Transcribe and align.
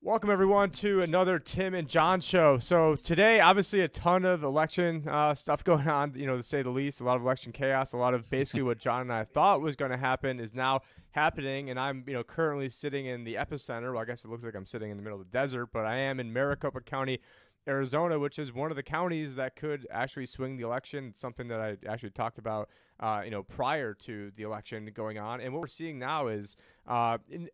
Welcome 0.00 0.30
everyone 0.30 0.70
to 0.70 1.00
another 1.00 1.40
Tim 1.40 1.74
and 1.74 1.88
John 1.88 2.20
show. 2.20 2.58
So 2.58 2.94
today, 2.94 3.40
obviously, 3.40 3.80
a 3.80 3.88
ton 3.88 4.24
of 4.24 4.44
election 4.44 5.02
uh, 5.08 5.34
stuff 5.34 5.64
going 5.64 5.88
on. 5.88 6.12
You 6.14 6.24
know, 6.24 6.36
to 6.36 6.42
say 6.44 6.62
the 6.62 6.70
least, 6.70 7.00
a 7.00 7.04
lot 7.04 7.16
of 7.16 7.22
election 7.22 7.50
chaos. 7.50 7.94
A 7.94 7.96
lot 7.96 8.14
of 8.14 8.30
basically 8.30 8.62
what 8.62 8.78
John 8.78 9.00
and 9.00 9.12
I 9.12 9.24
thought 9.24 9.60
was 9.60 9.74
going 9.74 9.90
to 9.90 9.96
happen 9.96 10.38
is 10.38 10.54
now 10.54 10.82
happening. 11.10 11.70
And 11.70 11.80
I'm, 11.80 12.04
you 12.06 12.14
know, 12.14 12.22
currently 12.22 12.68
sitting 12.68 13.06
in 13.06 13.24
the 13.24 13.34
epicenter. 13.34 13.92
Well, 13.92 14.00
I 14.00 14.04
guess 14.04 14.24
it 14.24 14.28
looks 14.28 14.44
like 14.44 14.54
I'm 14.54 14.66
sitting 14.66 14.92
in 14.92 14.96
the 14.96 15.02
middle 15.02 15.20
of 15.20 15.26
the 15.26 15.32
desert, 15.32 15.70
but 15.72 15.84
I 15.84 15.96
am 15.96 16.20
in 16.20 16.32
Maricopa 16.32 16.80
County, 16.82 17.18
Arizona, 17.66 18.20
which 18.20 18.38
is 18.38 18.52
one 18.52 18.70
of 18.70 18.76
the 18.76 18.84
counties 18.84 19.34
that 19.34 19.56
could 19.56 19.84
actually 19.90 20.26
swing 20.26 20.56
the 20.56 20.64
election. 20.64 21.08
It's 21.08 21.20
something 21.20 21.48
that 21.48 21.60
I 21.60 21.76
actually 21.88 22.10
talked 22.10 22.38
about, 22.38 22.68
uh, 23.00 23.22
you 23.24 23.32
know, 23.32 23.42
prior 23.42 23.94
to 23.94 24.30
the 24.36 24.44
election 24.44 24.88
going 24.94 25.18
on. 25.18 25.40
And 25.40 25.52
what 25.52 25.60
we're 25.60 25.66
seeing 25.66 25.98
now 25.98 26.28
is, 26.28 26.54
uh, 26.86 27.18
in, 27.28 27.48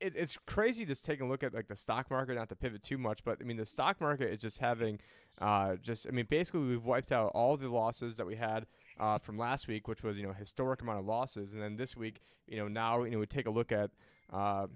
it, 0.00 0.14
it's 0.16 0.36
crazy 0.36 0.84
just 0.84 1.04
taking 1.04 1.26
a 1.26 1.28
look 1.28 1.42
at 1.42 1.54
like 1.54 1.68
the 1.68 1.76
stock 1.76 2.10
market, 2.10 2.34
not 2.34 2.48
to 2.48 2.56
pivot 2.56 2.82
too 2.82 2.98
much, 2.98 3.22
but 3.24 3.38
I 3.40 3.44
mean 3.44 3.56
the 3.56 3.66
stock 3.66 4.00
market 4.00 4.32
is 4.32 4.38
just 4.38 4.58
having, 4.58 4.98
uh, 5.40 5.76
just 5.76 6.06
I 6.06 6.10
mean 6.10 6.26
basically 6.28 6.60
we've 6.60 6.84
wiped 6.84 7.12
out 7.12 7.32
all 7.34 7.56
the 7.56 7.68
losses 7.68 8.16
that 8.16 8.26
we 8.26 8.36
had 8.36 8.66
uh, 8.98 9.18
from 9.18 9.38
last 9.38 9.68
week, 9.68 9.88
which 9.88 10.02
was 10.02 10.18
you 10.18 10.26
know 10.26 10.32
historic 10.32 10.82
amount 10.82 10.98
of 10.98 11.06
losses, 11.06 11.52
and 11.52 11.62
then 11.62 11.76
this 11.76 11.96
week 11.96 12.20
you 12.46 12.56
know 12.56 12.68
now 12.68 13.04
you 13.04 13.12
know 13.12 13.18
we 13.18 13.26
take 13.26 13.46
a 13.46 13.50
look 13.50 13.72
at. 13.72 13.90
Uh, 14.32 14.66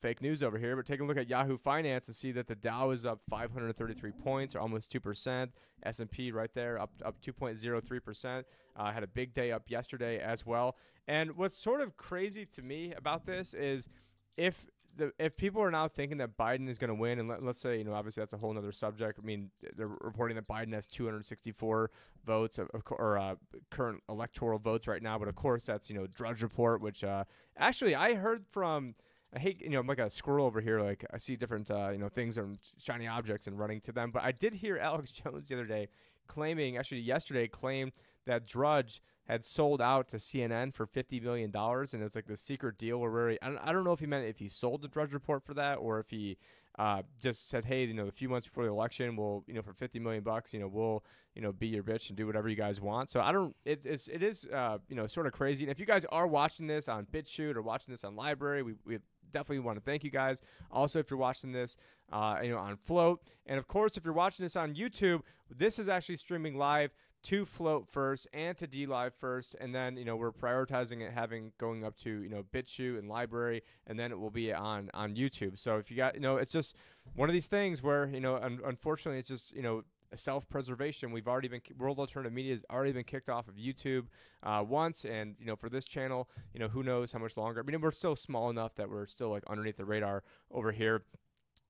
fake 0.00 0.20
news 0.20 0.42
over 0.42 0.58
here, 0.58 0.74
but 0.74 0.84
take 0.84 1.00
a 1.00 1.04
look 1.04 1.16
at 1.16 1.28
Yahoo 1.28 1.56
Finance 1.56 2.08
and 2.08 2.16
see 2.16 2.32
that 2.32 2.48
the 2.48 2.56
Dow 2.56 2.90
is 2.90 3.06
up 3.06 3.20
533 3.30 4.10
points, 4.10 4.56
or 4.56 4.58
almost 4.58 4.90
two 4.90 4.98
percent. 4.98 5.52
S&P 5.84 6.32
right 6.32 6.50
there, 6.54 6.80
up 6.80 6.90
up 7.04 7.14
2.03 7.24 8.02
percent. 8.02 8.46
Uh, 8.74 8.90
had 8.90 9.04
a 9.04 9.06
big 9.06 9.32
day 9.32 9.52
up 9.52 9.62
yesterday 9.68 10.18
as 10.18 10.44
well. 10.44 10.76
And 11.06 11.36
what's 11.36 11.56
sort 11.56 11.80
of 11.80 11.96
crazy 11.96 12.46
to 12.46 12.62
me 12.62 12.94
about 12.96 13.26
this 13.26 13.54
is 13.54 13.88
if 14.36 14.66
the 14.96 15.12
if 15.18 15.36
people 15.36 15.62
are 15.62 15.70
now 15.70 15.88
thinking 15.88 16.18
that 16.18 16.36
Biden 16.36 16.68
is 16.68 16.78
going 16.78 16.88
to 16.88 16.94
win, 16.94 17.18
and 17.18 17.28
let, 17.28 17.42
us 17.42 17.58
say 17.58 17.78
you 17.78 17.84
know 17.84 17.94
obviously 17.94 18.20
that's 18.20 18.32
a 18.32 18.36
whole 18.36 18.56
other 18.56 18.72
subject. 18.72 19.18
I 19.22 19.24
mean, 19.24 19.50
they're 19.76 19.88
reporting 20.00 20.34
that 20.36 20.46
Biden 20.46 20.72
has 20.74 20.86
264 20.86 21.90
votes 22.26 22.58
of, 22.58 22.68
or 22.90 23.18
uh, 23.18 23.34
current 23.70 24.02
electoral 24.08 24.58
votes 24.58 24.86
right 24.86 25.02
now, 25.02 25.18
but 25.18 25.28
of 25.28 25.34
course 25.34 25.66
that's 25.66 25.88
you 25.90 25.96
know 25.96 26.06
Drudge 26.06 26.42
Report, 26.42 26.80
which 26.80 27.04
uh, 27.04 27.24
actually 27.56 27.94
I 27.94 28.14
heard 28.14 28.44
from. 28.50 28.94
I 29.34 29.38
hate, 29.38 29.62
you 29.62 29.70
know, 29.70 29.80
I'm 29.80 29.86
like 29.86 29.98
a 29.98 30.10
squirrel 30.10 30.44
over 30.44 30.60
here. 30.60 30.82
Like 30.82 31.06
I 31.10 31.16
see 31.16 31.36
different, 31.36 31.70
uh, 31.70 31.88
you 31.88 31.96
know, 31.96 32.10
things 32.10 32.36
and 32.36 32.58
shiny 32.76 33.06
objects 33.06 33.46
and 33.46 33.58
running 33.58 33.80
to 33.80 33.90
them. 33.90 34.10
But 34.10 34.24
I 34.24 34.32
did 34.32 34.52
hear 34.52 34.76
Alex 34.82 35.10
Jones 35.10 35.48
the 35.48 35.54
other 35.54 35.64
day 35.64 35.88
claiming, 36.26 36.76
actually 36.76 37.00
yesterday, 37.00 37.48
claimed 37.48 37.92
that 38.26 38.46
Drudge 38.46 39.02
had 39.24 39.44
sold 39.44 39.80
out 39.80 40.08
to 40.08 40.16
CNN 40.16 40.74
for 40.74 40.86
fifty 40.86 41.20
million 41.20 41.50
dollars, 41.50 41.94
and 41.94 42.02
it 42.02 42.04
was 42.04 42.14
like 42.14 42.26
the 42.26 42.36
secret 42.36 42.78
deal 42.78 42.98
where 42.98 43.10
really, 43.10 43.38
I 43.42 43.72
don't, 43.72 43.84
know 43.84 43.92
if 43.92 44.00
he 44.00 44.06
meant 44.06 44.26
if 44.26 44.38
he 44.38 44.48
sold 44.48 44.82
the 44.82 44.88
Drudge 44.88 45.12
Report 45.12 45.44
for 45.44 45.54
that 45.54 45.76
or 45.76 46.00
if 46.00 46.10
he 46.10 46.36
uh, 46.78 47.02
just 47.20 47.48
said, 47.48 47.64
hey, 47.64 47.84
you 47.84 47.94
know, 47.94 48.06
a 48.06 48.12
few 48.12 48.28
months 48.28 48.46
before 48.46 48.64
the 48.64 48.70
election, 48.70 49.14
we'll, 49.16 49.44
you 49.46 49.54
know, 49.54 49.62
for 49.62 49.72
fifty 49.72 49.98
million 49.98 50.22
bucks, 50.22 50.52
you 50.52 50.60
know, 50.60 50.68
we'll, 50.68 51.04
you 51.34 51.42
know, 51.42 51.52
be 51.52 51.68
your 51.68 51.82
bitch 51.82 52.08
and 52.08 52.16
do 52.16 52.26
whatever 52.26 52.48
you 52.48 52.56
guys 52.56 52.80
want. 52.80 53.10
So 53.10 53.20
I 53.20 53.32
don't, 53.32 53.54
it, 53.64 53.86
it's, 53.86 54.08
it 54.08 54.22
is, 54.22 54.46
uh, 54.52 54.78
you 54.88 54.96
know, 54.96 55.06
sort 55.06 55.26
of 55.26 55.32
crazy. 55.32 55.64
And 55.64 55.70
if 55.70 55.78
you 55.78 55.86
guys 55.86 56.04
are 56.10 56.26
watching 56.26 56.66
this 56.66 56.88
on 56.88 57.06
BitChute 57.06 57.56
or 57.56 57.62
watching 57.62 57.92
this 57.92 58.04
on 58.04 58.16
LBRY, 58.16 58.64
we, 58.64 58.74
we 58.84 58.98
definitely 59.32 59.60
want 59.60 59.78
to 59.78 59.84
thank 59.84 60.04
you 60.04 60.10
guys. 60.10 60.42
Also, 60.70 60.98
if 60.98 61.10
you're 61.10 61.18
watching 61.18 61.52
this, 61.52 61.76
uh, 62.12 62.36
you 62.42 62.50
know, 62.50 62.58
on 62.58 62.76
Flote, 62.76 63.22
and 63.46 63.58
of 63.58 63.66
course, 63.66 63.96
if 63.96 64.04
you're 64.04 64.14
watching 64.14 64.44
this 64.44 64.56
on 64.56 64.74
YouTube, 64.74 65.22
this 65.50 65.78
is 65.78 65.88
actually 65.88 66.16
streaming 66.16 66.56
live 66.56 66.92
to 67.24 67.44
Flote 67.44 67.88
first 67.88 68.26
and 68.32 68.56
to 68.58 68.66
DLive 68.66 69.12
first, 69.14 69.54
and 69.60 69.74
then 69.74 69.96
you 69.96 70.04
know 70.04 70.16
we're 70.16 70.32
prioritizing 70.32 71.00
it 71.00 71.12
having 71.12 71.52
going 71.58 71.84
up 71.84 71.96
to 71.98 72.22
you 72.22 72.28
know 72.28 72.44
BitChute 72.52 72.98
and 72.98 73.10
LBRY, 73.10 73.62
and 73.86 73.98
then 73.98 74.10
it 74.10 74.18
will 74.18 74.30
be 74.30 74.52
on 74.52 74.90
on 74.94 75.14
YouTube. 75.14 75.58
So 75.58 75.76
if 75.76 75.90
you 75.90 75.96
got 75.96 76.14
you 76.14 76.20
know 76.20 76.36
it's 76.36 76.52
just 76.52 76.76
one 77.14 77.28
of 77.28 77.32
these 77.32 77.46
things 77.46 77.82
where 77.82 78.06
you 78.06 78.20
know 78.20 78.36
un- 78.36 78.60
unfortunately 78.64 79.18
it's 79.18 79.28
just 79.28 79.54
you 79.54 79.62
know 79.62 79.84
self-preservation. 80.14 81.10
We've 81.10 81.28
already 81.28 81.48
been 81.48 81.62
World 81.78 81.98
Alternative 81.98 82.32
Media 82.32 82.52
has 82.52 82.64
already 82.70 82.92
been 82.92 83.04
kicked 83.04 83.30
off 83.30 83.48
of 83.48 83.54
YouTube 83.54 84.06
uh, 84.42 84.64
once, 84.66 85.04
and 85.04 85.36
you 85.38 85.46
know 85.46 85.56
for 85.56 85.68
this 85.68 85.84
channel, 85.84 86.28
you 86.52 86.60
know 86.60 86.68
who 86.68 86.82
knows 86.82 87.12
how 87.12 87.18
much 87.18 87.36
longer. 87.36 87.60
I 87.60 87.62
mean 87.70 87.80
we're 87.80 87.92
still 87.92 88.16
small 88.16 88.50
enough 88.50 88.74
that 88.76 88.88
we're 88.88 89.06
still 89.06 89.30
like 89.30 89.44
underneath 89.48 89.76
the 89.76 89.84
radar 89.84 90.22
over 90.50 90.72
here. 90.72 91.02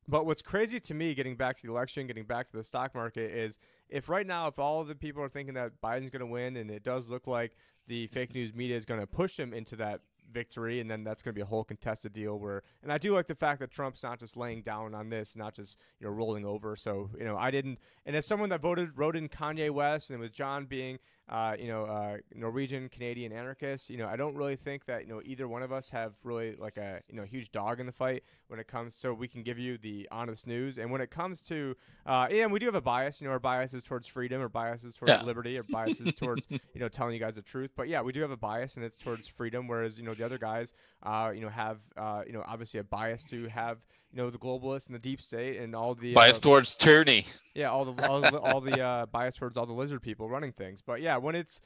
But 0.09 0.27
what's 0.27 0.43
crazy 0.43 0.81
to 0.81 0.95
me, 0.95 1.15
getting 1.15 1.37
back 1.37 1.57
to 1.57 1.67
the 1.67 1.73
election, 1.73 2.07
getting 2.07 2.25
back 2.25 2.51
to 2.51 2.57
the 2.57 2.65
stock 2.65 2.95
market, 2.95 3.31
is 3.31 3.59
if 3.89 4.09
right 4.09 4.27
now, 4.27 4.49
if 4.49 4.59
all 4.59 4.81
of 4.81 4.89
the 4.89 4.95
people 4.95 5.23
are 5.23 5.29
thinking 5.29 5.55
that 5.55 5.81
Biden's 5.83 6.11
going 6.11 6.21
to 6.21 6.27
win, 6.27 6.57
and 6.57 6.71
it 6.71 6.83
does 6.83 7.09
look 7.09 7.27
like 7.27 7.57
the 7.87 8.09
fake 8.09 8.35
news 8.35 8.55
media 8.55 8.77
is 8.77 8.85
going 8.85 9.01
to 9.01 9.07
push 9.07 9.39
him 9.39 9.55
into 9.55 9.77
that 9.77 10.01
victory, 10.33 10.81
and 10.81 10.91
then 10.91 11.05
that's 11.05 11.23
going 11.23 11.33
to 11.33 11.37
be 11.37 11.43
a 11.43 11.47
whole 11.47 11.63
contested 11.63 12.13
deal. 12.13 12.39
Where, 12.39 12.63
and 12.83 12.93
I 12.93 12.99
do 12.99 13.13
like 13.13 13.29
the 13.29 13.35
fact 13.35 13.61
that 13.61 13.71
Trump's 13.71 14.03
not 14.03 14.19
just 14.19 14.37
laying 14.37 14.63
down 14.63 14.95
on 14.95 15.09
this, 15.09 15.37
not 15.37 15.55
just 15.55 15.77
you 16.01 16.07
know 16.07 16.13
rolling 16.13 16.45
over. 16.45 16.75
So 16.75 17.11
you 17.17 17.25
know, 17.25 17.37
I 17.37 17.51
didn't, 17.51 17.79
and 18.07 18.17
as 18.17 18.27
someone 18.27 18.49
that 18.49 18.61
voted 18.61 18.91
wrote 18.97 19.15
in 19.15 19.29
Kanye 19.29 19.71
West, 19.71 20.11
and 20.11 20.19
with 20.19 20.33
John 20.33 20.65
being 20.65 20.99
uh, 21.33 21.57
you 21.59 21.67
know, 21.67 21.85
uh, 21.87 22.19
Norwegian 22.35 22.91
Canadian 22.91 23.33
anarchists. 23.33 23.89
You 23.89 23.97
know, 23.97 24.07
I 24.07 24.17
don't 24.17 24.35
really 24.35 24.55
think 24.55 24.85
that 24.85 25.07
you 25.07 25.09
know 25.09 25.23
either 25.25 25.49
one 25.49 25.63
of 25.63 25.73
us 25.73 25.89
have 25.89 26.13
really 26.23 26.57
like 26.57 26.77
a 26.77 27.01
you 27.09 27.17
know 27.17 27.23
huge 27.23 27.51
dog 27.51 27.81
in 27.81 27.87
the 27.87 27.93
fight 27.93 28.23
when 28.49 28.61
it 28.61 28.69
comes. 28.69 28.95
So 28.95 29.15
we 29.15 29.29
can 29.29 29.43
give 29.43 29.59
you 29.59 29.79
the 29.79 30.07
honest 30.13 30.47
news. 30.47 30.77
And 30.77 30.91
when 30.91 31.01
it 31.01 31.11
comes 31.11 31.41
to, 31.45 31.75
uh, 32.05 32.29
yeah, 32.31 32.47
we 32.47 32.59
do 32.59 32.67
have 32.67 32.75
a 32.75 32.83
bias. 32.83 33.19
You 33.23 33.29
know, 33.29 33.33
our 33.33 33.39
bias 33.39 33.73
is 33.73 33.83
towards 33.83 34.07
freedom, 34.07 34.43
or 34.43 34.51
biases 34.51 34.95
towards 34.95 35.11
yeah. 35.11 35.23
liberty, 35.23 35.57
or 35.57 35.63
biases 35.63 36.15
towards 36.15 36.47
you 36.51 36.81
know 36.81 36.89
telling 36.89 37.15
you 37.15 37.21
guys 37.21 37.37
the 37.37 37.43
truth. 37.43 37.71
But 37.75 37.89
yeah, 37.89 38.03
we 38.03 38.13
do 38.13 38.21
have 38.21 38.31
a 38.31 38.37
bias, 38.37 38.77
and 38.77 38.85
it's 38.85 38.99
towards 38.99 39.27
freedom. 39.27 39.67
Whereas 39.67 39.99
you 39.99 40.05
know 40.05 40.13
the 40.13 40.27
other 40.27 40.39
guys, 40.39 40.75
uh, 41.03 41.33
you 41.35 41.41
know, 41.41 41.49
have 41.49 41.79
uh, 41.97 42.25
you 42.27 42.35
know 42.35 42.45
obviously 42.47 42.79
a 42.79 42.85
bias 42.85 43.25
to 43.25 43.49
have 43.49 43.79
you 44.13 44.23
know 44.23 44.31
the 44.31 44.39
globalists 44.39 44.87
and 44.87 44.95
the 44.95 45.01
deep 45.01 45.21
state 45.21 45.59
and 45.59 45.75
all 45.75 45.95
the 45.95 46.15
bias 46.15 46.39
uh, 46.39 46.41
towards 46.41 46.77
tyranny. 46.77 47.27
Yeah, 47.55 47.71
all 47.71 47.85
the 47.85 48.09
all, 48.09 48.21
the, 48.21 48.41
all 48.41 48.61
the 48.61 48.81
uh, 48.81 49.07
bias 49.13 49.37
towards 49.37 49.57
all 49.57 49.67
the 49.67 49.73
lizard 49.73 50.03
people 50.03 50.29
running 50.29 50.53
things. 50.53 50.83
But 50.83 51.01
yeah, 51.01 51.17
when 51.17 51.35
it's 51.35 51.61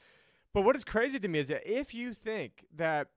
but 0.53 0.61
what 0.61 0.75
is 0.75 0.83
crazy 0.83 1.19
to 1.19 1.27
me 1.27 1.39
is 1.39 1.47
that 1.49 1.61
if 1.65 1.93
you 1.93 2.13
think 2.13 2.65
that 2.75 3.07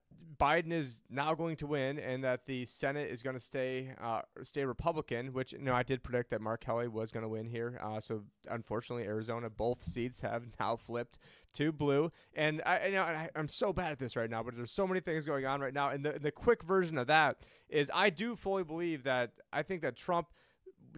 Biden 0.41 0.71
is 0.71 1.01
now 1.09 1.35
going 1.35 1.55
to 1.57 1.67
win 1.67 1.99
and 1.99 2.23
that 2.23 2.47
the 2.47 2.65
Senate 2.65 3.11
is 3.11 3.21
going 3.21 3.35
to 3.35 3.39
stay 3.39 3.93
uh, 4.01 4.21
stay 4.41 4.65
Republican, 4.65 5.33
which 5.33 5.53
you 5.53 5.59
know 5.59 5.73
I 5.73 5.83
did 5.83 6.03
predict 6.03 6.31
that 6.31 6.41
Mark 6.41 6.61
Kelly 6.61 6.87
was 6.87 7.11
going 7.11 7.23
to 7.23 7.29
win 7.29 7.45
here. 7.45 7.79
Uh, 7.83 7.99
so 7.99 8.23
unfortunately, 8.49 9.03
Arizona 9.03 9.49
both 9.49 9.83
seats 9.83 10.21
have 10.21 10.43
now 10.59 10.75
flipped 10.75 11.19
to 11.53 11.71
blue, 11.71 12.11
and 12.33 12.61
I 12.65 12.87
you 12.87 12.93
know 12.93 13.03
I, 13.03 13.29
am 13.35 13.47
so 13.47 13.71
bad 13.71 13.91
at 13.91 13.99
this 13.99 14.15
right 14.15 14.29
now, 14.29 14.41
but 14.41 14.55
there's 14.55 14.71
so 14.71 14.87
many 14.87 14.99
things 14.99 15.25
going 15.25 15.45
on 15.45 15.61
right 15.61 15.73
now, 15.73 15.89
and 15.89 16.03
the 16.03 16.17
the 16.17 16.31
quick 16.31 16.63
version 16.63 16.97
of 16.97 17.07
that 17.07 17.41
is 17.69 17.91
I 17.93 18.09
do 18.09 18.35
fully 18.35 18.63
believe 18.63 19.03
that 19.03 19.33
I 19.53 19.61
think 19.61 19.81
that 19.83 19.95
Trump 19.95 20.27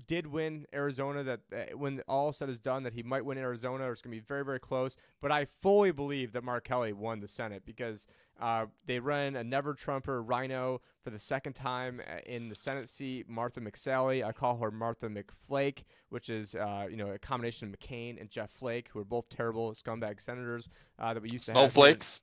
did 0.08 0.28
win 0.28 0.66
Arizona, 0.74 1.24
that 1.24 1.40
uh, 1.52 1.78
when 1.78 2.02
all 2.08 2.34
said 2.34 2.50
is 2.50 2.60
done, 2.60 2.84
that 2.84 2.94
he 2.94 3.04
might 3.04 3.24
win 3.24 3.38
Arizona, 3.38 3.86
or 3.86 3.92
it's 3.92 4.02
going 4.02 4.16
to 4.16 4.22
be 4.22 4.26
very, 4.26 4.44
very 4.44 4.60
close. 4.60 4.98
But 5.22 5.32
I 5.32 5.46
fully 5.62 5.92
believe 5.92 6.32
that 6.34 6.44
Mark 6.44 6.64
Kelly 6.64 6.94
won 6.94 7.20
the 7.20 7.28
Senate 7.28 7.64
because 7.66 8.08
uh, 8.42 8.66
they 8.86 9.00
ran 9.00 9.36
a 9.36 9.44
never 9.44 9.74
Trumper 9.74 10.22
RINO 10.22 10.82
for 11.04 11.10
the 11.10 11.20
second 11.20 11.54
time 11.54 12.02
uh, 12.08 12.20
in 12.26 12.50
the 12.50 12.56
Senate 12.56 12.90
seat. 12.90 13.30
Martha 13.30 13.60
McSally, 13.60 14.26
I 14.26 14.32
call 14.32 14.58
her 14.58 14.72
Martha 14.72 15.08
McFlake, 15.08 15.84
which 16.10 16.30
is 16.30 16.56
uh, 16.56 16.88
you 16.90 16.98
know 16.98 17.12
a 17.12 17.20
combination 17.20 17.70
of 17.70 17.80
McCain 17.80 18.20
and 18.20 18.30
Jeff 18.30 18.52
Flake, 18.52 18.90
who 18.90 19.00
are 19.00 19.06
both 19.06 19.30
terrible 19.30 19.74
scumbag 19.74 20.22
senators 20.22 20.70
uh, 21.00 21.14
that 21.14 21.22
we 21.22 21.30
used 21.30 21.48
to 21.48 21.54
have. 21.54 21.72
Snowflakes. 21.72 22.22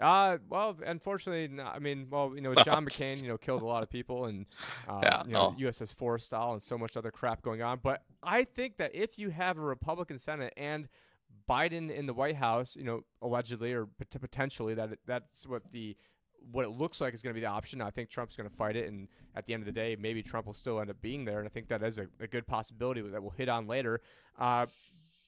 Uh, 0.00 0.38
well, 0.48 0.76
unfortunately, 0.84 1.48
no, 1.48 1.64
I 1.64 1.78
mean, 1.78 2.06
well, 2.10 2.32
you 2.34 2.40
know, 2.40 2.54
John 2.64 2.86
McCain, 2.86 3.22
you 3.22 3.28
know, 3.28 3.36
killed 3.36 3.62
a 3.62 3.66
lot 3.66 3.82
of 3.82 3.90
people 3.90 4.26
and, 4.26 4.46
uh, 4.88 5.00
yeah, 5.02 5.22
you 5.26 5.32
know, 5.32 5.54
USS 5.58 5.94
Forrestal 5.94 6.52
and 6.52 6.62
so 6.62 6.78
much 6.78 6.96
other 6.96 7.10
crap 7.10 7.42
going 7.42 7.62
on. 7.62 7.80
But 7.82 8.02
I 8.22 8.44
think 8.44 8.78
that 8.78 8.94
if 8.94 9.18
you 9.18 9.30
have 9.30 9.58
a 9.58 9.62
Republican 9.62 10.18
Senate 10.18 10.54
and 10.56 10.88
Biden 11.48 11.90
in 11.90 12.06
the 12.06 12.14
White 12.14 12.36
House, 12.36 12.76
you 12.76 12.84
know, 12.84 13.02
allegedly 13.22 13.72
or 13.72 13.86
potentially 14.20 14.74
that 14.74 14.90
that's 15.06 15.46
what 15.46 15.62
the 15.72 15.96
what 16.52 16.64
it 16.64 16.70
looks 16.70 17.00
like 17.00 17.12
is 17.12 17.20
going 17.20 17.34
to 17.34 17.38
be 17.38 17.44
the 17.44 17.50
option. 17.50 17.82
I 17.82 17.90
think 17.90 18.08
Trump's 18.08 18.34
going 18.34 18.48
to 18.48 18.54
fight 18.56 18.74
it, 18.74 18.88
and 18.88 19.08
at 19.36 19.44
the 19.44 19.52
end 19.52 19.62
of 19.62 19.66
the 19.66 19.72
day, 19.72 19.96
maybe 19.98 20.22
Trump 20.22 20.46
will 20.46 20.54
still 20.54 20.80
end 20.80 20.88
up 20.88 21.00
being 21.02 21.24
there. 21.24 21.38
And 21.38 21.46
I 21.46 21.50
think 21.50 21.68
that 21.68 21.82
is 21.82 21.98
a, 21.98 22.06
a 22.18 22.26
good 22.26 22.46
possibility 22.46 23.02
that 23.02 23.22
we'll 23.22 23.30
hit 23.32 23.48
on 23.48 23.66
later. 23.66 24.00
Uh, 24.38 24.66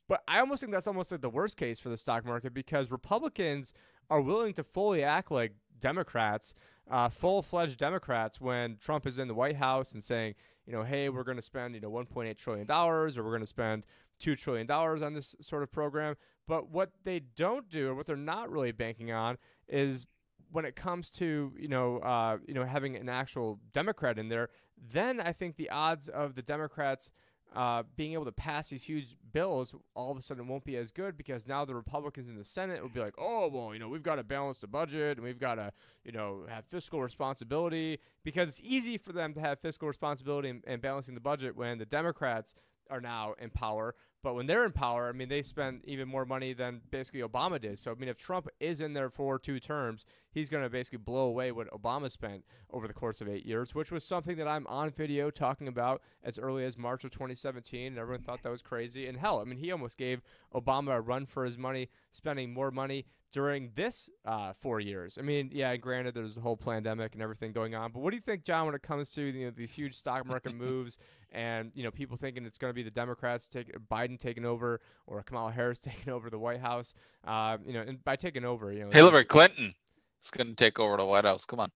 but 0.08 0.22
I 0.26 0.40
almost 0.40 0.60
think 0.60 0.72
that's 0.72 0.86
almost 0.86 1.12
like 1.12 1.20
the 1.20 1.30
worst 1.30 1.56
case 1.56 1.78
for 1.78 1.88
the 1.88 1.96
stock 1.96 2.24
market 2.24 2.54
because 2.54 2.90
Republicans 2.90 3.72
are 4.10 4.20
willing 4.20 4.54
to 4.54 4.64
fully 4.64 5.02
act 5.02 5.30
like 5.30 5.54
Democrats, 5.78 6.54
uh, 6.90 7.08
full-fledged 7.08 7.78
Democrats, 7.78 8.40
when 8.40 8.76
Trump 8.78 9.06
is 9.06 9.18
in 9.18 9.28
the 9.28 9.34
White 9.34 9.56
House 9.56 9.92
and 9.92 10.02
saying, 10.02 10.34
you 10.66 10.72
know, 10.72 10.82
hey, 10.82 11.08
we're 11.08 11.24
going 11.24 11.36
to 11.36 11.42
spend, 11.42 11.74
you 11.74 11.80
know, 11.80 11.90
1.8 11.90 12.36
trillion 12.38 12.66
dollars, 12.66 13.18
or 13.18 13.24
we're 13.24 13.30
going 13.30 13.40
to 13.40 13.46
spend 13.46 13.84
two 14.18 14.36
trillion 14.36 14.66
dollars 14.66 15.02
on 15.02 15.14
this 15.14 15.34
sort 15.40 15.62
of 15.62 15.72
program. 15.72 16.16
But 16.46 16.70
what 16.70 16.92
they 17.04 17.20
don't 17.20 17.68
do, 17.68 17.90
or 17.90 17.94
what 17.94 18.06
they're 18.06 18.16
not 18.16 18.50
really 18.50 18.72
banking 18.72 19.10
on, 19.10 19.38
is 19.68 20.06
when 20.50 20.64
it 20.64 20.76
comes 20.76 21.10
to 21.10 21.52
you 21.58 21.68
know, 21.68 21.98
uh, 21.98 22.38
you 22.46 22.54
know, 22.54 22.64
having 22.64 22.96
an 22.96 23.08
actual 23.08 23.58
Democrat 23.72 24.18
in 24.18 24.28
there. 24.28 24.50
Then 24.92 25.20
I 25.20 25.32
think 25.32 25.56
the 25.56 25.70
odds 25.70 26.08
of 26.08 26.34
the 26.34 26.42
Democrats 26.42 27.10
uh, 27.54 27.82
being 27.96 28.12
able 28.12 28.24
to 28.24 28.32
pass 28.32 28.68
these 28.68 28.82
huge 28.82 29.16
bills 29.32 29.74
all 29.94 30.10
of 30.10 30.16
a 30.16 30.22
sudden 30.22 30.48
won't 30.48 30.64
be 30.64 30.76
as 30.76 30.90
good 30.90 31.16
because 31.16 31.46
now 31.46 31.64
the 31.64 31.74
Republicans 31.74 32.28
in 32.28 32.36
the 32.36 32.44
Senate 32.44 32.80
will 32.80 32.88
be 32.88 33.00
like, 33.00 33.14
oh, 33.18 33.48
well, 33.48 33.72
you 33.72 33.78
know, 33.78 33.88
we've 33.88 34.02
got 34.02 34.16
to 34.16 34.22
balance 34.22 34.58
the 34.58 34.66
budget 34.66 35.18
and 35.18 35.24
we've 35.24 35.38
got 35.38 35.56
to, 35.56 35.72
you 36.04 36.12
know, 36.12 36.44
have 36.48 36.64
fiscal 36.66 37.02
responsibility 37.02 37.98
because 38.24 38.48
it's 38.48 38.60
easy 38.62 38.96
for 38.96 39.12
them 39.12 39.32
to 39.34 39.40
have 39.40 39.58
fiscal 39.60 39.88
responsibility 39.88 40.48
and, 40.48 40.62
and 40.66 40.80
balancing 40.80 41.14
the 41.14 41.20
budget 41.20 41.56
when 41.56 41.78
the 41.78 41.86
Democrats 41.86 42.54
are 42.90 43.00
now 43.00 43.34
in 43.40 43.50
power. 43.50 43.94
But 44.22 44.34
when 44.34 44.46
they're 44.46 44.64
in 44.64 44.72
power, 44.72 45.08
I 45.08 45.12
mean, 45.12 45.28
they 45.28 45.42
spend 45.42 45.82
even 45.84 46.08
more 46.08 46.24
money 46.24 46.52
than 46.52 46.80
basically 46.90 47.22
Obama 47.22 47.60
did. 47.60 47.78
So, 47.78 47.90
I 47.90 47.94
mean, 47.94 48.08
if 48.08 48.16
Trump 48.16 48.48
is 48.60 48.80
in 48.80 48.92
there 48.92 49.10
for 49.10 49.36
two 49.38 49.58
terms, 49.58 50.04
he's 50.30 50.48
going 50.48 50.62
to 50.62 50.70
basically 50.70 50.98
blow 50.98 51.24
away 51.24 51.50
what 51.50 51.68
Obama 51.70 52.10
spent 52.10 52.44
over 52.70 52.86
the 52.86 52.94
course 52.94 53.20
of 53.20 53.28
eight 53.28 53.44
years, 53.44 53.74
which 53.74 53.90
was 53.90 54.04
something 54.04 54.36
that 54.36 54.46
I'm 54.46 54.66
on 54.68 54.90
video 54.90 55.30
talking 55.30 55.66
about 55.66 56.02
as 56.22 56.38
early 56.38 56.64
as 56.64 56.78
March 56.78 57.02
of 57.02 57.10
2017. 57.10 57.88
And 57.88 57.98
everyone 57.98 58.22
thought 58.22 58.42
that 58.44 58.50
was 58.50 58.62
crazy. 58.62 59.08
And 59.08 59.18
hell, 59.18 59.40
I 59.40 59.44
mean, 59.44 59.58
he 59.58 59.72
almost 59.72 59.98
gave 59.98 60.22
Obama 60.54 60.92
a 60.92 61.00
run 61.00 61.26
for 61.26 61.44
his 61.44 61.58
money, 61.58 61.90
spending 62.12 62.54
more 62.54 62.70
money 62.70 63.06
during 63.32 63.70
this 63.74 64.10
uh, 64.24 64.52
four 64.52 64.78
years. 64.78 65.18
I 65.18 65.22
mean, 65.22 65.50
yeah, 65.52 65.74
granted, 65.76 66.14
there's 66.14 66.36
a 66.36 66.40
whole 66.40 66.56
pandemic 66.56 67.14
and 67.14 67.22
everything 67.22 67.52
going 67.52 67.74
on, 67.74 67.90
but 67.90 68.00
what 68.00 68.10
do 68.10 68.16
you 68.16 68.22
think, 68.22 68.44
John, 68.44 68.66
when 68.66 68.74
it 68.74 68.82
comes 68.82 69.10
to 69.12 69.22
you 69.22 69.46
know 69.46 69.52
these 69.56 69.72
huge 69.72 69.94
stock 69.96 70.26
market 70.26 70.54
moves 70.56 70.98
and 71.32 71.72
you 71.74 71.82
know 71.82 71.90
people 71.90 72.16
thinking 72.16 72.44
it's 72.44 72.58
going 72.58 72.70
to 72.70 72.74
be 72.74 72.82
the 72.82 72.90
Democrats 72.90 73.48
take 73.48 73.72
Biden 73.88 74.18
taking 74.18 74.44
over 74.44 74.80
or 75.06 75.22
Kamala 75.22 75.52
Harris 75.52 75.78
taking 75.80 76.12
over 76.12 76.30
the 76.30 76.38
White 76.38 76.60
House? 76.60 76.94
Uh, 77.26 77.58
you 77.66 77.72
know, 77.72 77.80
and 77.80 78.02
by 78.04 78.16
taking 78.16 78.44
over, 78.44 78.72
you 78.72 78.84
know, 78.84 78.90
Hillary 78.90 79.24
Clinton 79.24 79.74
is 80.22 80.30
going 80.30 80.48
to 80.48 80.54
take 80.54 80.78
over 80.78 80.96
the 80.96 81.04
White 81.04 81.24
House. 81.24 81.44
Come 81.44 81.60
on. 81.60 81.70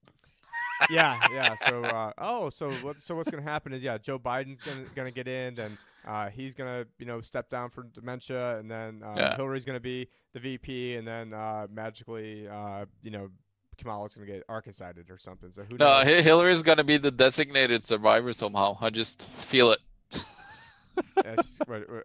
yeah, 0.89 1.19
yeah. 1.31 1.55
So, 1.67 1.81
uh, 1.83 2.11
oh, 2.17 2.49
so 2.49 2.71
what? 2.75 2.99
So 2.99 3.15
what's 3.15 3.29
going 3.29 3.43
to 3.43 3.49
happen 3.49 3.73
is, 3.73 3.83
yeah, 3.83 3.97
Joe 3.97 4.19
Biden's 4.19 4.61
going 4.63 5.07
to 5.07 5.11
get 5.11 5.27
in, 5.27 5.59
and 5.59 5.77
uh, 6.07 6.29
he's 6.29 6.53
gonna, 6.53 6.85
you 6.99 7.05
know, 7.05 7.19
step 7.19 7.49
down 7.49 7.69
for 7.69 7.83
dementia, 7.93 8.57
and 8.59 8.71
then 8.71 9.03
uh, 9.03 9.13
yeah. 9.17 9.35
Hillary's 9.35 9.65
gonna 9.65 9.79
be 9.79 10.07
the 10.33 10.39
VP, 10.39 10.95
and 10.95 11.05
then 11.05 11.33
uh, 11.33 11.67
magically, 11.69 12.47
uh, 12.47 12.85
you 13.01 13.11
know, 13.11 13.29
Kamala's 13.77 14.15
gonna 14.15 14.27
get 14.27 14.43
arc-cited 14.49 15.09
or 15.09 15.17
something. 15.17 15.51
So 15.51 15.63
who? 15.63 15.77
No, 15.77 16.03
knows? 16.03 16.23
Hillary's 16.23 16.63
gonna 16.63 16.83
be 16.83 16.97
the 16.97 17.11
designated 17.11 17.83
survivor 17.83 18.33
somehow. 18.33 18.77
I 18.81 18.89
just 18.89 19.21
feel 19.21 19.71
it. 19.71 19.79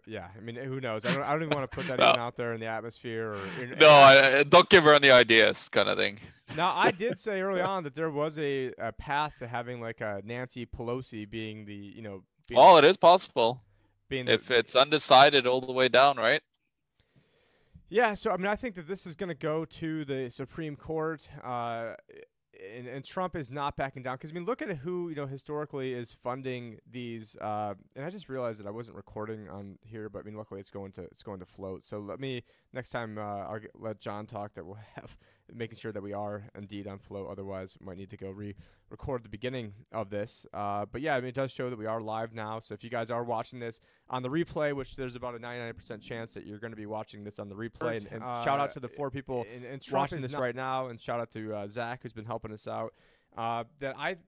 yeah, 0.06 0.28
I 0.36 0.40
mean, 0.40 0.56
who 0.56 0.80
knows? 0.80 1.04
I 1.04 1.14
don't, 1.14 1.22
I 1.22 1.32
don't 1.32 1.42
even 1.42 1.54
want 1.54 1.70
to 1.70 1.74
put 1.74 1.86
that 1.88 1.98
no. 1.98 2.10
even 2.10 2.20
out 2.20 2.36
there 2.36 2.52
in 2.52 2.60
the 2.60 2.66
atmosphere. 2.66 3.34
Or, 3.34 3.66
no, 3.78 3.88
I, 3.88 4.42
don't 4.42 4.69
give 4.69 4.84
her 4.84 4.92
any 4.92 5.10
ideas, 5.10 5.69
kind 5.69 5.88
of 5.88 5.96
thing. 5.96 6.19
Now, 6.56 6.74
I 6.76 6.90
did 6.90 7.19
say 7.19 7.40
early 7.40 7.60
on 7.62 7.84
that 7.84 7.94
there 7.94 8.10
was 8.10 8.38
a, 8.38 8.72
a 8.78 8.92
path 8.92 9.32
to 9.38 9.46
having 9.46 9.80
like 9.80 10.02
a 10.02 10.20
Nancy 10.24 10.66
Pelosi 10.66 11.28
being 11.28 11.64
the, 11.64 11.74
you 11.74 12.02
know. 12.02 12.22
Being 12.48 12.60
oh, 12.60 12.76
it 12.76 12.84
is 12.84 12.96
possible 12.96 13.62
being 14.12 14.28
if 14.28 14.50
it's 14.50 14.76
undecided 14.76 15.46
all 15.46 15.60
the 15.60 15.72
way 15.72 15.88
down, 15.88 16.16
right? 16.16 16.42
Yeah, 17.93 18.15
so 18.15 18.31
I 18.31 18.39
mean, 18.39 18.47
I 18.47 18.56
think 18.56 18.75
that 18.77 18.89
this 18.89 19.06
is 19.06 19.15
going 19.15 19.29
to 19.29 19.35
go 19.35 19.67
to 19.67 20.06
the 20.06 20.31
Supreme 20.31 20.77
Court, 20.77 21.29
uh, 21.44 21.93
and, 22.75 22.87
and, 22.87 23.05
Trump 23.05 23.37
is 23.37 23.50
not 23.50 23.77
backing 23.77 24.03
down. 24.03 24.15
Because 24.15 24.31
I 24.31 24.33
mean, 24.33 24.47
look 24.47 24.62
at 24.62 24.75
who 24.79 25.11
you 25.11 25.15
know 25.15 25.27
historically 25.27 25.93
is 25.93 26.11
funding 26.11 26.79
these. 26.91 27.37
Uh, 27.37 27.75
and 27.94 28.06
I 28.06 28.09
just 28.09 28.31
realized 28.31 28.61
that 28.61 28.67
I 28.67 28.71
wasn't 28.71 28.97
recording 28.97 29.47
on 29.50 29.77
here, 29.83 30.09
but 30.09 30.21
I 30.21 30.23
mean, 30.23 30.37
luckily 30.37 30.59
it's 30.59 30.71
going 30.71 30.93
to 30.93 31.03
it's 31.03 31.23
going 31.23 31.39
to 31.41 31.44
Flote. 31.44 31.85
So 31.85 31.99
let 31.99 32.19
me 32.19 32.43
next 32.73 32.89
time 32.89 33.19
uh, 33.19 33.21
I'll 33.21 33.59
get, 33.59 33.73
let 33.79 34.00
John 34.00 34.25
talk. 34.25 34.55
That 34.55 34.65
we'll 34.65 34.79
have 34.94 35.15
making 35.53 35.77
sure 35.77 35.93
that 35.93 36.03
we 36.03 36.15
are 36.15 36.44
indeed 36.56 36.87
on 36.87 36.99
Flote. 36.99 37.31
Otherwise, 37.31 37.77
we 37.79 37.85
might 37.85 37.99
need 37.99 38.09
to 38.09 38.17
go 38.17 38.31
re-record 38.93 39.25
the 39.25 39.29
beginning 39.29 39.73
of 39.93 40.11
this. 40.11 40.47
Uh, 40.53 40.85
but 40.91 41.00
yeah, 41.00 41.15
I 41.15 41.21
mean, 41.21 41.29
it 41.29 41.35
does 41.35 41.50
show 41.50 41.71
that 41.71 41.79
we 41.79 41.87
are 41.87 42.00
live 42.00 42.35
now. 42.35 42.61
So 42.61 42.75
if 42.75 42.85
you 42.85 42.91
guys 42.91 43.11
are 43.11 43.25
watching 43.25 43.59
this 43.59 43.81
on 44.11 44.23
the 44.23 44.29
replay, 44.29 44.75
which 44.75 44.97
there's 44.97 45.17
about 45.17 45.35
a 45.35 45.39
99% 45.39 46.00
chance 46.00 46.35
that 46.35 46.47
you're 46.47 46.59
going 46.59 46.73
to 46.73 46.77
be 46.77 46.87
watching 46.87 47.25
this 47.25 47.39
on 47.39 47.49
the 47.49 47.55
replay, 47.55 47.97
and, 47.99 48.06
and 48.12 48.23
uh, 48.23 48.44
shout 48.44 48.61
out 48.61 48.73
to 48.73 48.81
the 48.81 48.89
four 48.89 49.11
people 49.11 49.44
and, 49.53 49.65
and 49.65 49.83
watching 49.91 50.21
this 50.21 50.35
right 50.35 50.55
now, 50.55 50.89
and 50.89 51.00
shout 51.00 51.21
out 51.21 51.31
to 51.33 51.55
uh, 51.55 51.67
Zach 51.67 52.00
who's 52.03 52.12
been 52.12 52.25
helping 52.25 52.53
us 52.53 52.67
out. 52.69 52.93
Uh, 53.37 53.65
that 53.81 53.97
I 53.99 54.19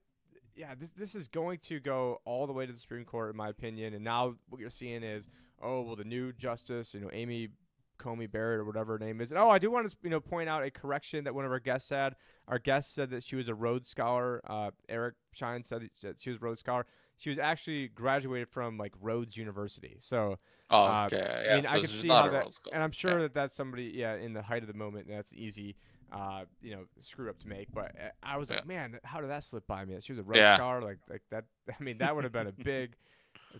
yeah, 0.55 0.73
this 0.79 0.91
this 0.91 1.15
is 1.15 1.27
going 1.27 1.59
to 1.59 1.79
go 1.79 2.21
all 2.25 2.47
the 2.47 2.53
way 2.53 2.65
to 2.65 2.73
the 2.73 2.79
Supreme 2.79 3.05
Court, 3.05 3.29
in 3.29 3.37
my 3.37 3.49
opinion. 3.49 3.93
And 3.93 4.03
now 4.03 4.35
what 4.49 4.59
you're 4.59 4.69
seeing 4.69 5.03
is, 5.03 5.27
oh 5.61 5.81
well, 5.81 5.95
the 5.95 6.03
new 6.03 6.33
justice, 6.33 6.93
you 6.93 7.01
know, 7.01 7.09
Amy 7.13 7.49
Coney 7.97 8.27
Barrett 8.27 8.59
or 8.59 8.65
whatever 8.65 8.93
her 8.93 8.99
name 8.99 9.21
is. 9.21 9.31
And, 9.31 9.39
oh, 9.39 9.49
I 9.49 9.59
do 9.59 9.71
want 9.71 9.89
to 9.89 9.95
you 10.03 10.09
know 10.09 10.19
point 10.19 10.49
out 10.49 10.63
a 10.63 10.71
correction 10.71 11.23
that 11.25 11.35
one 11.35 11.45
of 11.45 11.51
our 11.51 11.59
guests 11.59 11.89
had. 11.89 12.15
Our 12.47 12.59
guest 12.59 12.93
said 12.93 13.09
that 13.09 13.23
she 13.23 13.35
was 13.35 13.47
a 13.47 13.55
Rhodes 13.55 13.87
Scholar. 13.89 14.41
Uh, 14.47 14.71
Eric 14.87 15.15
Shine 15.31 15.63
said 15.63 15.89
that 16.01 16.21
she 16.21 16.29
was 16.29 16.37
a 16.37 16.45
Rhodes 16.45 16.59
Scholar. 16.59 16.85
She 17.17 17.29
was 17.29 17.39
actually 17.39 17.87
graduated 17.89 18.49
from 18.49 18.77
like 18.77 18.93
Rhodes 19.01 19.35
University. 19.35 19.97
So, 19.99 20.37
oh, 20.69 21.05
okay, 21.05 21.17
uh, 21.17 21.41
yeah, 21.41 21.51
I 21.51 21.55
mean, 21.55 21.63
so 21.63 21.69
I 21.69 21.79
can 21.79 21.87
see 21.87 22.07
how 22.09 22.29
that, 22.29 22.47
and 22.73 22.83
I'm 22.83 22.91
sure 22.91 23.11
yeah. 23.11 23.17
that 23.19 23.33
that's 23.33 23.55
somebody, 23.55 23.93
yeah, 23.95 24.15
in 24.15 24.33
the 24.33 24.41
height 24.41 24.61
of 24.61 24.67
the 24.67 24.73
moment, 24.73 25.07
that's 25.09 25.33
easy, 25.33 25.75
uh, 26.11 26.43
you 26.61 26.75
know, 26.75 26.83
screw 26.99 27.29
up 27.29 27.39
to 27.39 27.47
make. 27.47 27.69
But 27.73 27.95
uh, 27.95 28.09
I 28.21 28.37
was 28.37 28.49
yeah. 28.49 28.57
like, 28.57 28.67
man, 28.67 28.99
how 29.03 29.21
did 29.21 29.29
that 29.29 29.43
slip 29.43 29.65
by 29.65 29.85
me? 29.85 29.97
She 30.01 30.11
was 30.11 30.19
a 30.19 30.23
Rhodes. 30.23 30.55
Scholar, 30.55 30.81
like 30.81 30.99
like 31.09 31.23
that. 31.31 31.45
I 31.79 31.83
mean, 31.83 31.97
that 31.99 32.13
would 32.13 32.25
have 32.25 32.33
been 32.33 32.47
a 32.47 32.51
big 32.51 32.95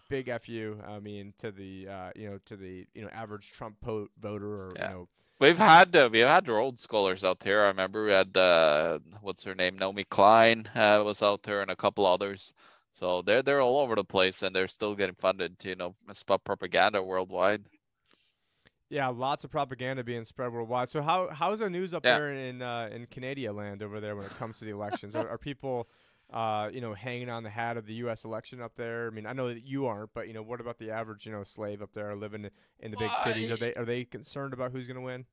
big 0.10 0.32
fu. 0.42 0.78
I 0.86 1.00
mean, 1.00 1.34
to 1.40 1.52
the 1.52 1.88
uh, 1.88 2.12
you 2.16 2.30
know 2.30 2.40
to 2.46 2.56
the 2.56 2.86
you 2.94 3.04
know 3.04 3.10
average 3.10 3.52
Trump 3.52 3.76
po- 3.82 4.10
voter 4.20 4.54
or 4.54 4.74
yeah. 4.76 4.90
you 4.90 4.94
know. 4.96 5.08
We've 5.40 5.58
had 5.58 5.96
uh, 5.96 6.10
we've 6.12 6.28
had 6.28 6.48
our 6.50 6.60
old 6.60 6.80
scholars 6.80 7.24
out 7.24 7.40
there. 7.42 7.66
I 7.66 7.68
remember 7.68 8.06
we 8.06 8.12
had 8.12 8.36
uh, 8.38 9.00
what's 9.22 9.44
her 9.44 9.56
name, 9.56 9.78
Naomi 9.78 10.06
Klein 10.06 10.70
uh, 10.76 11.02
was 11.06 11.22
out 11.22 11.44
there, 11.44 11.62
and 11.62 11.72
a 11.72 11.76
couple 11.76 12.06
others. 12.06 12.54
So 12.94 13.22
they're 13.22 13.44
they're 13.44 13.62
all 13.62 13.80
over 13.80 13.96
the 13.96 14.06
place, 14.06 14.42
and 14.44 14.56
they're 14.56 14.70
still 14.70 14.96
getting 14.96 15.16
funded 15.16 15.60
to 15.60 15.70
you 15.70 15.76
know 15.76 15.96
spread 16.14 16.44
propaganda 16.46 17.04
worldwide. 17.04 17.66
Yeah, 18.90 19.08
lots 19.08 19.44
of 19.44 19.52
propaganda 19.52 20.04
being 20.04 20.26
spread 20.26 20.54
worldwide. 20.54 20.90
So 20.90 21.02
how 21.02 21.30
how's 21.30 21.60
the 21.60 21.70
news 21.70 21.94
up 21.94 22.06
yeah. 22.06 22.18
there 22.18 22.34
in 22.34 22.62
uh, 22.62 22.90
in 22.94 23.06
Canada 23.08 23.52
land 23.52 23.84
over 23.84 24.00
there 24.00 24.16
when 24.16 24.26
it 24.26 24.36
comes 24.38 24.60
to 24.60 24.66
the 24.66 24.72
elections? 24.72 25.16
are, 25.16 25.28
are 25.28 25.38
people 25.38 25.90
uh, 26.34 26.70
you 26.72 26.82
know, 26.82 26.94
hanging 26.94 27.30
on 27.30 27.44
the 27.44 27.50
hat 27.50 27.78
of 27.78 27.86
the 27.86 27.94
U.S. 27.96 28.26
election 28.26 28.62
up 28.62 28.74
there? 28.76 29.08
I 29.08 29.10
mean, 29.12 29.26
I 29.26 29.34
know 29.34 29.48
that 29.48 29.64
you 29.64 29.86
aren't, 29.86 30.14
but 30.14 30.28
you 30.28 30.34
know, 30.34 30.44
what 30.44 30.62
about 30.62 30.78
the 30.80 30.92
average, 30.92 31.26
you 31.26 31.32
know, 31.32 31.44
slave 31.44 31.82
up 31.82 31.94
there 31.94 32.16
living 32.16 32.50
in 32.80 32.92
the 32.92 32.98
big 32.98 33.12
uh, 33.12 33.24
cities? 33.24 33.52
Are 33.52 33.58
they 33.58 33.74
are 33.76 33.86
they 33.86 34.06
concerned 34.06 34.54
about 34.54 34.72
who's 34.72 34.88
going 34.88 34.96
to 34.96 35.02
win? 35.02 35.26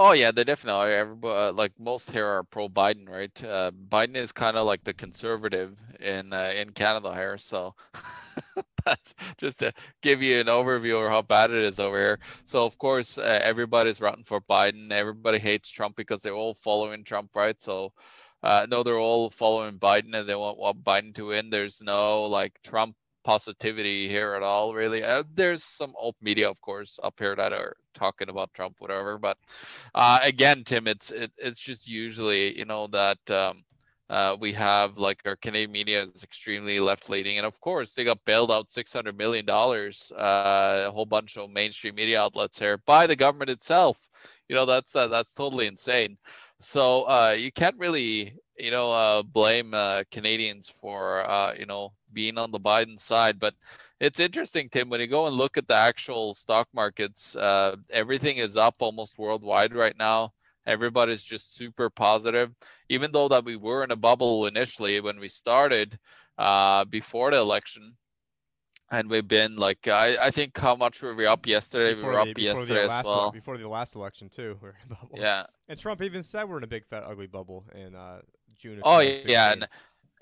Oh 0.00 0.12
yeah, 0.12 0.30
they 0.30 0.44
definitely 0.44 0.94
are. 0.94 1.18
Uh, 1.24 1.52
like 1.52 1.72
most 1.76 2.12
here 2.12 2.24
are 2.24 2.44
pro 2.44 2.68
Biden, 2.68 3.08
right? 3.08 3.44
Uh, 3.44 3.72
Biden 3.88 4.14
is 4.14 4.30
kind 4.30 4.56
of 4.56 4.64
like 4.64 4.84
the 4.84 4.94
conservative 4.94 5.76
in 5.98 6.32
uh, 6.32 6.52
in 6.54 6.70
Canada 6.70 7.12
here, 7.12 7.36
so 7.36 7.74
that's 8.84 9.16
just 9.38 9.58
to 9.58 9.72
give 10.00 10.22
you 10.22 10.38
an 10.38 10.46
overview 10.46 11.04
of 11.04 11.10
how 11.10 11.22
bad 11.22 11.50
it 11.50 11.64
is 11.64 11.80
over 11.80 11.98
here. 11.98 12.18
So 12.44 12.64
of 12.64 12.78
course, 12.78 13.18
uh, 13.18 13.40
everybody's 13.42 14.00
rooting 14.00 14.22
for 14.22 14.40
Biden. 14.40 14.92
Everybody 14.92 15.38
hates 15.40 15.68
Trump 15.68 15.96
because 15.96 16.22
they're 16.22 16.32
all 16.32 16.54
following 16.54 17.02
Trump, 17.02 17.34
right? 17.34 17.60
So 17.60 17.92
uh, 18.42 18.66
no, 18.70 18.82
they're 18.82 18.98
all 18.98 19.30
following 19.30 19.78
Biden 19.78 20.14
and 20.14 20.28
they 20.28 20.34
want, 20.34 20.58
want 20.58 20.84
Biden 20.84 21.14
to 21.16 21.28
win. 21.28 21.50
There's 21.50 21.82
no 21.82 22.24
like 22.24 22.60
Trump 22.62 22.94
positivity 23.24 24.08
here 24.08 24.34
at 24.34 24.42
all, 24.42 24.74
really. 24.74 25.02
Uh, 25.02 25.22
there's 25.34 25.64
some 25.64 25.92
alt 25.98 26.16
media, 26.22 26.48
of 26.48 26.60
course, 26.60 26.98
up 27.02 27.14
here 27.18 27.36
that 27.36 27.52
are 27.52 27.76
talking 27.94 28.28
about 28.28 28.54
Trump, 28.54 28.76
whatever. 28.78 29.18
But 29.18 29.36
uh, 29.94 30.18
again, 30.22 30.64
Tim, 30.64 30.86
it's 30.86 31.10
it, 31.10 31.32
it's 31.36 31.60
just 31.60 31.88
usually 31.88 32.58
you 32.58 32.64
know 32.64 32.86
that 32.88 33.18
um, 33.30 33.64
uh, 34.08 34.36
we 34.40 34.52
have 34.54 34.96
like 34.98 35.20
our 35.26 35.36
Canadian 35.36 35.72
media 35.72 36.02
is 36.04 36.22
extremely 36.24 36.80
left 36.80 37.10
leaning, 37.10 37.36
and 37.38 37.46
of 37.46 37.60
course 37.60 37.94
they 37.94 38.04
got 38.04 38.24
bailed 38.24 38.50
out 38.50 38.70
six 38.70 38.92
hundred 38.92 39.18
million 39.18 39.44
dollars, 39.44 40.10
uh, 40.16 40.84
a 40.88 40.90
whole 40.90 41.06
bunch 41.06 41.36
of 41.36 41.50
mainstream 41.50 41.96
media 41.96 42.20
outlets 42.20 42.58
here 42.58 42.78
by 42.86 43.06
the 43.06 43.16
government 43.16 43.50
itself. 43.50 44.08
You 44.48 44.56
know 44.56 44.64
that's 44.64 44.96
uh, 44.96 45.08
that's 45.08 45.34
totally 45.34 45.66
insane. 45.66 46.16
So 46.60 47.02
uh, 47.04 47.36
you 47.38 47.52
can't 47.52 47.78
really, 47.78 48.34
you 48.58 48.70
know, 48.70 48.90
uh, 48.92 49.22
blame 49.22 49.74
uh, 49.74 50.04
Canadians 50.10 50.68
for, 50.80 51.28
uh, 51.28 51.54
you 51.54 51.66
know, 51.66 51.92
being 52.12 52.36
on 52.38 52.50
the 52.50 52.60
Biden 52.60 52.98
side. 52.98 53.38
But 53.38 53.54
it's 54.00 54.20
interesting, 54.20 54.68
Tim, 54.68 54.88
when 54.88 55.00
you 55.00 55.06
go 55.06 55.26
and 55.26 55.36
look 55.36 55.56
at 55.56 55.68
the 55.68 55.74
actual 55.74 56.34
stock 56.34 56.68
markets, 56.74 57.36
uh, 57.36 57.76
everything 57.90 58.38
is 58.38 58.56
up 58.56 58.76
almost 58.80 59.18
worldwide 59.18 59.74
right 59.74 59.96
now. 59.96 60.32
Everybody's 60.66 61.22
just 61.22 61.54
super 61.54 61.88
positive, 61.90 62.52
even 62.88 63.12
though 63.12 63.28
that 63.28 63.44
we 63.44 63.56
were 63.56 63.84
in 63.84 63.90
a 63.90 63.96
bubble 63.96 64.46
initially 64.46 65.00
when 65.00 65.18
we 65.18 65.28
started 65.28 65.98
uh, 66.36 66.84
before 66.84 67.30
the 67.30 67.38
election 67.38 67.96
and 68.90 69.10
we've 69.10 69.28
been 69.28 69.56
like 69.56 69.88
I, 69.88 70.16
I 70.20 70.30
think 70.30 70.56
how 70.56 70.74
much 70.74 71.02
were 71.02 71.14
we 71.14 71.26
up 71.26 71.46
yesterday? 71.46 71.94
Before 71.94 72.10
we 72.10 72.16
were 72.16 72.24
the, 72.24 72.30
up 72.30 72.38
yesterday 72.38 72.84
as 72.84 73.04
well. 73.04 73.30
before 73.30 73.58
the 73.58 73.68
last 73.68 73.94
election 73.94 74.28
too, 74.28 74.58
we 74.62 74.68
are 74.68 74.76
in 74.84 74.92
a 74.92 74.94
bubble. 74.94 75.18
Yeah. 75.18 75.46
And 75.68 75.78
Trump 75.78 76.02
even 76.02 76.22
said 76.22 76.48
we're 76.48 76.58
in 76.58 76.64
a 76.64 76.68
big 76.68 76.86
fat 76.86 77.04
ugly 77.06 77.26
bubble 77.26 77.64
in 77.74 77.94
uh, 77.94 78.20
June. 78.58 78.80
oh 78.84 79.00
yeah, 79.00 79.52
and 79.52 79.68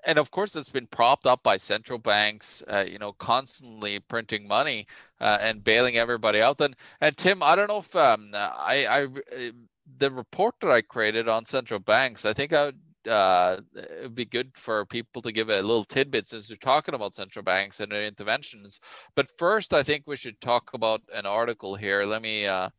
and 0.04 0.18
of 0.18 0.30
course 0.30 0.56
it's 0.56 0.70
been 0.70 0.86
propped 0.86 1.26
up 1.26 1.42
by 1.42 1.56
central 1.56 1.98
banks, 1.98 2.62
uh, 2.68 2.84
you 2.86 2.98
know, 2.98 3.12
constantly 3.14 4.00
printing 4.00 4.46
money 4.46 4.86
uh, 5.20 5.38
and 5.40 5.64
bailing 5.64 5.96
everybody 5.96 6.42
out. 6.42 6.60
And 6.60 6.76
and 7.00 7.16
Tim, 7.16 7.42
I 7.42 7.56
don't 7.56 7.68
know 7.68 7.78
if 7.78 7.94
um, 7.94 8.30
I 8.34 8.86
I 8.88 9.04
uh, 9.04 9.50
the 9.98 10.10
report 10.10 10.56
that 10.60 10.70
I 10.70 10.82
created 10.82 11.28
on 11.28 11.44
central 11.44 11.80
banks, 11.80 12.24
I 12.24 12.32
think 12.32 12.52
I 12.52 12.72
uh, 13.06 13.60
it'd 13.74 14.14
be 14.14 14.24
good 14.24 14.50
for 14.54 14.84
people 14.86 15.22
to 15.22 15.32
give 15.32 15.48
a 15.48 15.62
little 15.62 15.84
tidbit 15.84 16.28
since 16.28 16.50
we're 16.50 16.56
talking 16.56 16.94
about 16.94 17.14
central 17.14 17.42
banks 17.42 17.80
and 17.80 17.92
their 17.92 18.04
interventions. 18.04 18.80
But 19.14 19.30
first, 19.38 19.74
I 19.74 19.82
think 19.82 20.04
we 20.06 20.16
should 20.16 20.40
talk 20.40 20.74
about 20.74 21.02
an 21.12 21.26
article 21.26 21.74
here. 21.76 22.04
Let 22.04 22.22
me. 22.22 22.46
Uh, 22.46 22.70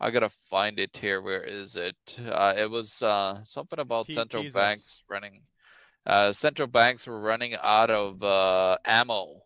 I 0.00 0.10
gotta 0.10 0.28
find 0.50 0.78
it 0.78 0.96
here. 0.96 1.22
Where 1.22 1.42
is 1.42 1.76
it? 1.76 1.96
Uh, 2.18 2.54
it 2.56 2.70
was 2.70 3.00
uh, 3.02 3.42
something 3.44 3.78
about 3.78 4.06
central 4.06 4.44
banks 4.52 5.02
running. 5.08 5.42
Uh, 6.04 6.32
central 6.32 6.68
banks 6.68 7.06
were 7.06 7.20
running 7.20 7.54
out 7.62 7.90
of 7.90 8.22
uh, 8.22 8.76
ammo 8.84 9.40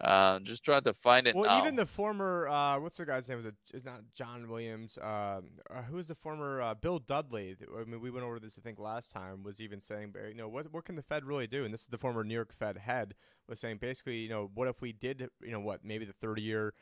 uh, 0.00 0.38
just 0.40 0.64
trying 0.64 0.82
to 0.82 0.94
find 0.94 1.26
it 1.26 1.34
well, 1.34 1.44
now. 1.44 1.60
even 1.60 1.76
the 1.76 1.84
former, 1.84 2.48
uh, 2.48 2.78
what's 2.78 2.96
the 2.96 3.04
guy's 3.04 3.28
name? 3.28 3.36
Was 3.36 3.46
it? 3.46 3.54
It's 3.74 3.84
not 3.84 4.00
John 4.14 4.48
Williams. 4.48 4.98
Um, 5.02 5.50
uh, 5.70 5.82
who 5.88 5.98
is 5.98 6.08
the 6.08 6.14
former 6.14 6.62
uh, 6.62 6.74
Bill 6.74 6.98
Dudley? 6.98 7.56
I 7.78 7.84
mean, 7.84 8.00
we 8.00 8.10
went 8.10 8.24
over 8.24 8.40
this 8.40 8.58
I 8.58 8.62
think 8.62 8.78
last 8.78 9.12
time. 9.12 9.42
Was 9.42 9.60
even 9.60 9.80
saying, 9.80 10.14
you 10.28 10.34
know, 10.34 10.48
what 10.48 10.72
what 10.72 10.84
can 10.84 10.96
the 10.96 11.02
Fed 11.02 11.24
really 11.24 11.46
do? 11.46 11.64
And 11.64 11.74
this 11.74 11.82
is 11.82 11.88
the 11.88 11.98
former 11.98 12.24
New 12.24 12.34
York 12.34 12.52
Fed 12.52 12.78
head 12.78 13.14
was 13.48 13.60
saying 13.60 13.78
basically, 13.80 14.18
you 14.18 14.28
know, 14.28 14.50
what 14.54 14.68
if 14.68 14.80
we 14.80 14.92
did, 14.92 15.28
you 15.42 15.52
know, 15.52 15.60
what 15.60 15.84
maybe 15.84 16.04
the 16.04 16.14
30 16.14 16.42
year 16.42 16.72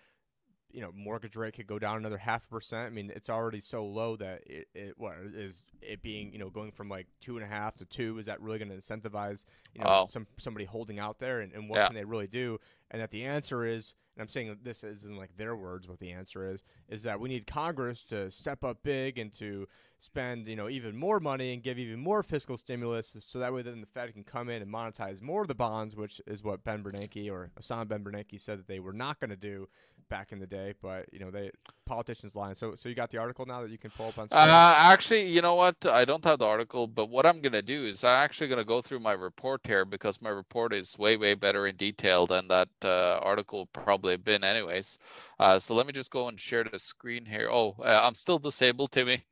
you 0.71 0.83
know 0.83 0.91
mortgage 0.95 1.37
rate 1.37 1.55
could 1.55 1.67
go 1.67 1.79
down 1.79 1.97
another 1.97 2.19
half 2.19 2.49
percent. 2.49 2.87
I 2.87 2.91
mean, 2.91 3.11
it's 3.15 3.31
already 3.31 3.61
so 3.61 3.85
low 3.87 4.17
that 4.17 4.43
it, 4.47 4.69
it 4.75 4.95
what 4.97 5.15
is 5.35 5.63
it 5.81 6.03
being 6.03 6.33
you 6.33 6.39
know 6.39 6.51
going 6.51 6.73
from 6.73 6.89
like 6.89 7.07
two 7.21 7.37
and 7.37 7.45
a 7.45 7.49
half 7.49 7.77
to 7.77 7.85
two? 7.87 8.19
Is 8.19 8.27
that 8.27 8.41
really 8.41 8.59
going 8.59 8.71
to 8.71 8.77
incentivize 8.77 9.45
you 9.75 9.83
know 9.83 9.87
oh. 9.89 10.07
some 10.07 10.27
somebody 10.37 10.67
holding 10.67 10.99
out 10.99 11.19
there? 11.19 11.41
And, 11.41 11.53
and 11.53 11.69
what 11.69 11.79
yeah. 11.79 11.87
can 11.87 11.97
they 11.97 12.05
really 12.05 12.27
do? 12.27 12.59
And 12.91 13.03
that 13.03 13.11
the 13.11 13.25
answer 13.25 13.65
is, 13.65 13.95
and 14.17 14.23
I'm 14.23 14.29
saying 14.29 14.57
this 14.63 14.83
isn't 14.83 15.17
like 15.17 15.37
their 15.37 15.55
words, 15.55 15.87
what 15.87 15.99
the 15.99 16.11
answer 16.11 16.51
is, 16.51 16.65
is 16.89 17.03
that 17.03 17.21
we 17.21 17.29
need 17.29 17.47
Congress 17.47 18.03
to 18.05 18.31
step 18.31 18.65
up 18.65 18.79
big 18.83 19.19
and 19.19 19.33
to 19.35 19.69
spend 20.01 20.49
you 20.49 20.57
know 20.57 20.69
even 20.69 20.97
more 20.97 21.21
money 21.21 21.53
and 21.53 21.63
give 21.63 21.79
even 21.79 22.01
more 22.01 22.23
fiscal 22.23 22.57
stimulus, 22.57 23.17
so 23.27 23.39
that 23.39 23.53
way 23.53 23.63
then 23.63 23.81
the 23.81 23.87
Fed 23.87 24.13
can 24.13 24.25
come 24.25 24.49
in 24.49 24.63
and 24.63 24.73
monetize 24.73 25.21
more 25.21 25.43
of 25.43 25.49
the 25.49 25.55
bonds, 25.55 25.95
which 25.95 26.21
is 26.27 26.43
what 26.43 26.65
Ben 26.65 26.83
Bernanke 26.83 27.31
or 27.31 27.51
Hassan 27.57 27.89
Ben 27.89 28.03
Bernanke 28.03 28.41
said 28.41 28.59
that 28.59 28.69
they 28.69 28.81
were 28.81 28.93
not 28.93 29.21
going 29.21 29.31
to 29.31 29.37
do 29.37 29.69
back 30.09 30.33
in 30.33 30.39
the 30.39 30.47
day, 30.47 30.75
but 30.83 31.13
you 31.13 31.19
know 31.19 31.31
they 31.31 31.51
politicians 31.87 32.35
lying. 32.35 32.55
So 32.55 32.75
so 32.75 32.89
you 32.89 32.95
got 32.95 33.11
the 33.11 33.19
article 33.19 33.47
now 33.47 33.63
that 33.63 33.71
you 33.71 33.79
can 33.79 33.91
pull 33.91 34.09
up 34.09 34.19
on. 34.19 34.29
Screen? 34.29 34.41
Uh, 34.41 34.75
actually, 34.77 35.29
you 35.29 35.43
know 35.43 35.55
what? 35.55 35.77
I 35.87 36.05
don't 36.05 36.25
have 36.25 36.39
the 36.39 36.47
article, 36.47 36.87
but 36.87 37.09
what 37.09 37.27
I'm 37.27 37.41
gonna 37.41 37.63
do 37.63 37.85
is 37.85 38.05
I'm 38.05 38.25
actually 38.25 38.49
gonna 38.49 38.65
go 38.65 38.83
through 38.83 39.01
my 39.01 39.13
report 39.13 39.61
here 39.65 39.85
because 39.85 40.21
my 40.21 40.31
report 40.31 40.73
is 40.73 40.99
way 40.99 41.17
way 41.17 41.35
better 41.35 41.67
in 41.67 41.77
detail 41.77 42.27
than 42.27 42.49
that 42.49 42.69
uh, 42.83 43.19
article 43.23 43.67
probably 43.73 44.17
been 44.17 44.45
anyways. 44.45 44.99
Uh, 45.39 45.59
so 45.59 45.75
let 45.75 45.87
me 45.87 45.93
just 45.93 46.11
go 46.11 46.29
and 46.29 46.39
share 46.41 46.65
the 46.65 46.79
screen 46.79 47.25
here. 47.25 47.49
Oh, 47.51 47.77
uh, 47.79 48.01
I'm 48.03 48.15
still 48.15 48.39
disabled, 48.39 48.93
Timmy. 48.93 49.25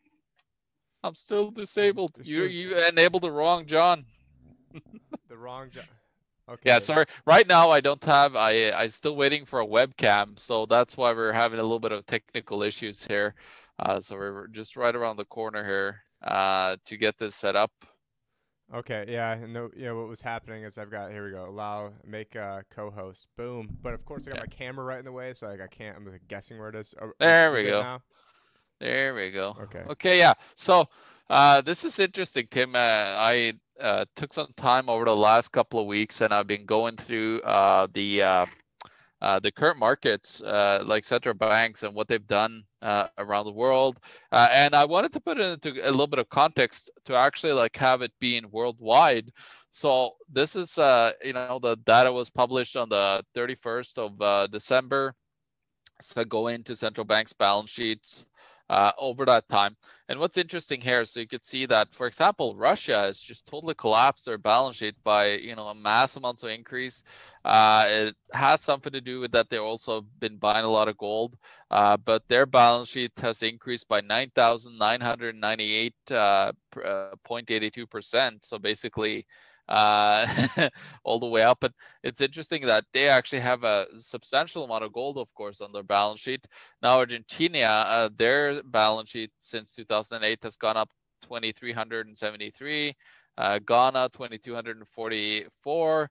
I'm 1.02 1.14
still 1.14 1.50
disabled. 1.50 2.18
you 2.22 2.44
you 2.44 2.76
enabled 2.76 3.22
the 3.22 3.30
wrong 3.30 3.66
John. 3.66 4.04
the 5.28 5.36
wrong 5.36 5.70
John. 5.70 5.84
Okay. 6.48 6.62
Yeah, 6.64 6.78
sorry. 6.78 7.06
Right 7.26 7.46
now 7.46 7.70
I 7.70 7.80
don't 7.80 8.04
have 8.04 8.36
I 8.36 8.70
I 8.70 8.86
still 8.86 9.16
waiting 9.16 9.44
for 9.44 9.60
a 9.60 9.66
webcam, 9.66 10.38
so 10.38 10.66
that's 10.66 10.96
why 10.96 11.12
we're 11.12 11.32
having 11.32 11.58
a 11.58 11.62
little 11.62 11.80
bit 11.80 11.92
of 11.92 12.06
technical 12.06 12.62
issues 12.62 13.04
here. 13.04 13.34
Uh, 13.78 14.00
so 14.00 14.16
we're 14.16 14.46
just 14.48 14.76
right 14.76 14.94
around 14.94 15.16
the 15.16 15.24
corner 15.24 15.64
here 15.64 16.02
uh, 16.22 16.76
to 16.84 16.96
get 16.96 17.18
this 17.18 17.34
set 17.34 17.56
up. 17.56 17.72
Okay, 18.74 19.04
yeah, 19.08 19.36
no, 19.46 19.70
yeah. 19.76 19.92
What 19.92 20.08
was 20.08 20.20
happening 20.20 20.64
is 20.64 20.76
I've 20.78 20.90
got 20.90 21.10
here 21.10 21.24
we 21.24 21.30
go. 21.30 21.48
Allow 21.48 21.92
make 22.04 22.34
a 22.34 22.64
co-host. 22.70 23.28
Boom. 23.36 23.78
But 23.82 23.94
of 23.94 24.04
course 24.04 24.26
I 24.26 24.30
got 24.30 24.36
yeah. 24.36 24.42
my 24.42 24.46
camera 24.46 24.84
right 24.84 24.98
in 24.98 25.04
the 25.04 25.12
way, 25.12 25.32
so 25.34 25.46
like 25.48 25.60
I 25.60 25.68
can't. 25.68 25.96
I'm 25.96 26.08
guessing 26.28 26.58
where 26.58 26.68
it 26.68 26.74
is. 26.74 26.94
Oh, 27.00 27.12
there 27.20 27.52
we 27.52 27.64
go. 27.64 27.82
Now? 27.82 28.02
There 28.80 29.14
we 29.14 29.30
go. 29.30 29.56
Okay. 29.62 29.82
Okay, 29.88 30.18
yeah. 30.18 30.34
So 30.54 30.88
uh, 31.28 31.60
this 31.60 31.84
is 31.84 31.98
interesting, 31.98 32.46
Tim. 32.50 32.74
Uh, 32.74 32.78
I 32.78 33.54
uh, 33.80 34.04
took 34.14 34.32
some 34.32 34.48
time 34.56 34.88
over 34.88 35.04
the 35.04 35.16
last 35.16 35.50
couple 35.50 35.80
of 35.80 35.86
weeks, 35.86 36.20
and 36.20 36.32
I've 36.32 36.46
been 36.46 36.64
going 36.66 36.96
through 36.96 37.40
uh, 37.40 37.88
the 37.92 38.22
uh, 38.22 38.46
uh, 39.22 39.40
the 39.40 39.50
current 39.50 39.78
markets, 39.78 40.40
like 40.40 41.02
central 41.04 41.34
banks, 41.34 41.82
and 41.82 41.94
what 41.94 42.06
they've 42.06 42.26
done 42.26 42.62
around 43.18 43.46
the 43.46 43.52
world. 43.52 43.98
And 44.30 44.74
I 44.74 44.84
wanted 44.84 45.12
to 45.14 45.20
put 45.20 45.38
it 45.38 45.64
into 45.64 45.80
a 45.84 45.90
little 45.90 46.06
bit 46.06 46.20
of 46.20 46.28
context 46.28 46.90
to 47.06 47.16
actually 47.16 47.54
like 47.54 47.76
have 47.76 48.02
it 48.02 48.12
being 48.20 48.44
worldwide. 48.50 49.32
So 49.72 50.12
this 50.30 50.54
is, 50.54 50.76
you 51.24 51.32
know, 51.32 51.58
the 51.60 51.76
data 51.84 52.12
was 52.12 52.30
published 52.30 52.76
on 52.76 52.88
the 52.88 53.24
31st 53.34 53.98
of 53.98 54.50
December. 54.52 55.14
So 56.00 56.24
go 56.24 56.48
into 56.48 56.76
central 56.76 57.06
banks' 57.06 57.32
balance 57.32 57.70
sheets 57.70 58.26
uh, 58.68 58.92
over 58.98 59.24
that 59.26 59.48
time. 59.48 59.76
And 60.08 60.20
what's 60.20 60.38
interesting 60.38 60.80
here, 60.80 61.04
so 61.04 61.18
you 61.20 61.26
could 61.26 61.44
see 61.44 61.66
that, 61.66 61.92
for 61.92 62.06
example, 62.06 62.54
Russia 62.54 62.96
has 62.98 63.18
just 63.18 63.46
totally 63.46 63.74
collapsed 63.74 64.26
their 64.26 64.38
balance 64.38 64.76
sheet 64.76 64.94
by 65.02 65.32
you 65.34 65.56
know 65.56 65.68
a 65.68 65.74
mass 65.74 66.16
amounts 66.16 66.42
of 66.42 66.50
increase. 66.50 67.02
Uh, 67.44 67.86
it 67.88 68.16
has 68.32 68.60
something 68.60 68.92
to 68.92 69.00
do 69.00 69.20
with 69.20 69.32
that 69.32 69.48
they've 69.48 69.60
also 69.60 70.02
been 70.20 70.36
buying 70.36 70.64
a 70.64 70.68
lot 70.68 70.88
of 70.88 70.98
gold, 70.98 71.36
uh, 71.70 71.96
but 71.96 72.26
their 72.28 72.46
balance 72.46 72.88
sheet 72.88 73.12
has 73.18 73.42
increased 73.42 73.88
by 73.88 74.00
9,998.82 74.00 75.92
uh, 76.12 76.52
uh, 76.84 77.14
percent. 77.90 78.44
So 78.44 78.58
basically, 78.58 79.26
uh, 79.68 80.26
all 81.04 81.18
the 81.20 81.26
way 81.26 81.42
up. 81.42 81.58
But 81.60 81.72
it's 82.02 82.20
interesting 82.20 82.66
that 82.66 82.84
they 82.92 83.08
actually 83.08 83.40
have 83.40 83.64
a 83.64 83.86
substantial 83.98 84.64
amount 84.64 84.84
of 84.84 84.92
gold, 84.92 85.18
of 85.18 85.32
course, 85.34 85.60
on 85.60 85.72
their 85.72 85.82
balance 85.82 86.20
sheet. 86.20 86.46
Now, 86.82 86.98
Argentina, 86.98 87.66
uh, 87.66 88.08
their 88.16 88.62
balance 88.62 89.10
sheet 89.10 89.30
since 89.38 89.74
2008 89.74 90.42
has 90.42 90.56
gone 90.56 90.76
up 90.76 90.90
2,373. 91.22 92.94
Uh, 93.38 93.58
Ghana 93.66 94.08
2,244. 94.12 96.10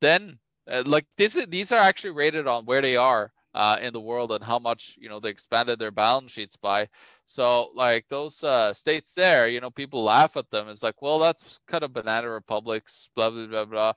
Then, 0.00 0.38
uh, 0.70 0.82
like 0.86 1.06
this, 1.16 1.34
these 1.48 1.72
are 1.72 1.78
actually 1.78 2.10
rated 2.10 2.46
on 2.46 2.66
where 2.66 2.82
they 2.82 2.96
are 2.96 3.32
uh, 3.54 3.78
in 3.80 3.92
the 3.92 4.00
world 4.00 4.32
and 4.32 4.44
how 4.44 4.58
much 4.58 4.94
you 4.98 5.08
know 5.08 5.20
they 5.20 5.30
expanded 5.30 5.78
their 5.78 5.90
balance 5.90 6.32
sheets 6.32 6.56
by. 6.56 6.88
So 7.30 7.68
like 7.74 8.08
those 8.08 8.42
uh, 8.42 8.72
states 8.72 9.12
there, 9.12 9.48
you 9.48 9.60
know, 9.60 9.70
people 9.70 10.02
laugh 10.02 10.38
at 10.38 10.50
them. 10.50 10.70
It's 10.70 10.82
like, 10.82 11.02
well, 11.02 11.18
that's 11.18 11.60
kind 11.68 11.84
of 11.84 11.92
banana 11.92 12.30
republics, 12.30 13.10
blah 13.14 13.28
blah 13.28 13.46
blah 13.46 13.64
blah. 13.66 13.92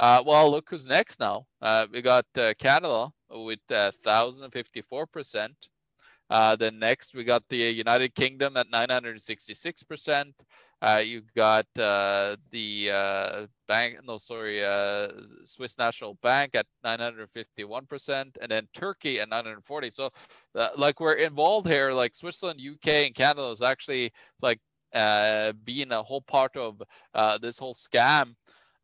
Uh, 0.00 0.20
well, 0.26 0.50
look 0.50 0.68
who's 0.68 0.84
next 0.84 1.20
now. 1.20 1.46
Uh, 1.62 1.86
we 1.92 2.02
got 2.02 2.26
uh, 2.36 2.54
Canada 2.58 3.12
with 3.30 3.60
uh, 3.70 3.92
thousand 3.92 4.42
and 4.42 4.52
fifty 4.52 4.82
four 4.82 5.06
percent. 5.06 5.68
Uh, 6.28 6.56
then 6.56 6.80
next 6.80 7.14
we 7.14 7.22
got 7.22 7.48
the 7.48 7.56
United 7.56 8.16
Kingdom 8.16 8.56
at 8.56 8.68
966 8.68 9.84
percent. 9.84 10.34
Uh, 10.82 10.98
you 10.98 11.22
got 11.36 11.64
uh, 11.78 12.34
the 12.50 12.90
uh, 12.90 13.46
bank, 13.68 13.96
no, 14.04 14.18
sorry, 14.18 14.64
uh, 14.64 15.08
Swiss 15.44 15.78
National 15.78 16.14
Bank 16.24 16.56
at 16.56 16.66
951%, 16.84 18.36
and 18.40 18.50
then 18.50 18.66
Turkey 18.74 19.20
at 19.20 19.28
940. 19.28 19.90
So, 19.90 20.10
uh, 20.56 20.70
like, 20.76 20.98
we're 20.98 21.14
involved 21.14 21.68
here, 21.68 21.92
like 21.92 22.16
Switzerland, 22.16 22.60
UK, 22.60 22.88
and 23.06 23.14
Canada 23.14 23.48
is 23.50 23.62
actually 23.62 24.10
like 24.40 24.58
uh, 24.92 25.52
being 25.64 25.92
a 25.92 26.02
whole 26.02 26.22
part 26.22 26.56
of 26.56 26.82
this 27.40 27.58
whole 27.58 27.74
scam. 27.74 28.34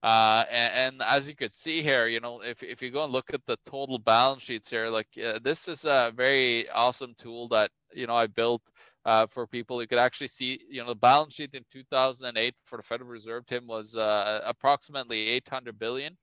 And, 0.04 0.48
and, 0.52 1.02
as 1.02 1.26
you 1.26 1.34
could 1.34 1.52
see 1.52 1.82
here, 1.82 2.06
you 2.06 2.20
know, 2.20 2.42
if, 2.42 2.62
if 2.62 2.80
you 2.80 2.92
go 2.92 3.02
and 3.02 3.12
look 3.12 3.34
at 3.34 3.44
the 3.46 3.58
total 3.66 3.98
balance 3.98 4.44
sheets 4.44 4.70
here, 4.70 4.88
like 4.88 5.08
this 5.42 5.66
is 5.66 5.84
a 5.84 6.12
very 6.14 6.68
awesome 6.70 7.14
tool 7.18 7.48
that, 7.48 7.72
you 7.92 8.06
know, 8.06 8.14
I 8.14 8.28
built 8.28 8.62
uh, 9.08 9.26
for 9.26 9.46
people. 9.46 9.80
You 9.80 9.88
could 9.88 9.98
actually 9.98 10.28
see, 10.28 10.60
you 10.68 10.82
know, 10.82 10.88
the 10.88 10.94
balance 10.94 11.32
sheet 11.34 11.54
in 11.54 11.64
2008 11.72 12.54
for 12.66 12.76
the 12.76 12.82
Federal 12.82 13.08
Reserve, 13.08 13.46
Tim, 13.46 13.66
was 13.66 13.96
uh, 13.96 14.42
approximately 14.44 15.28
800 15.28 15.78
billion. 15.78 16.14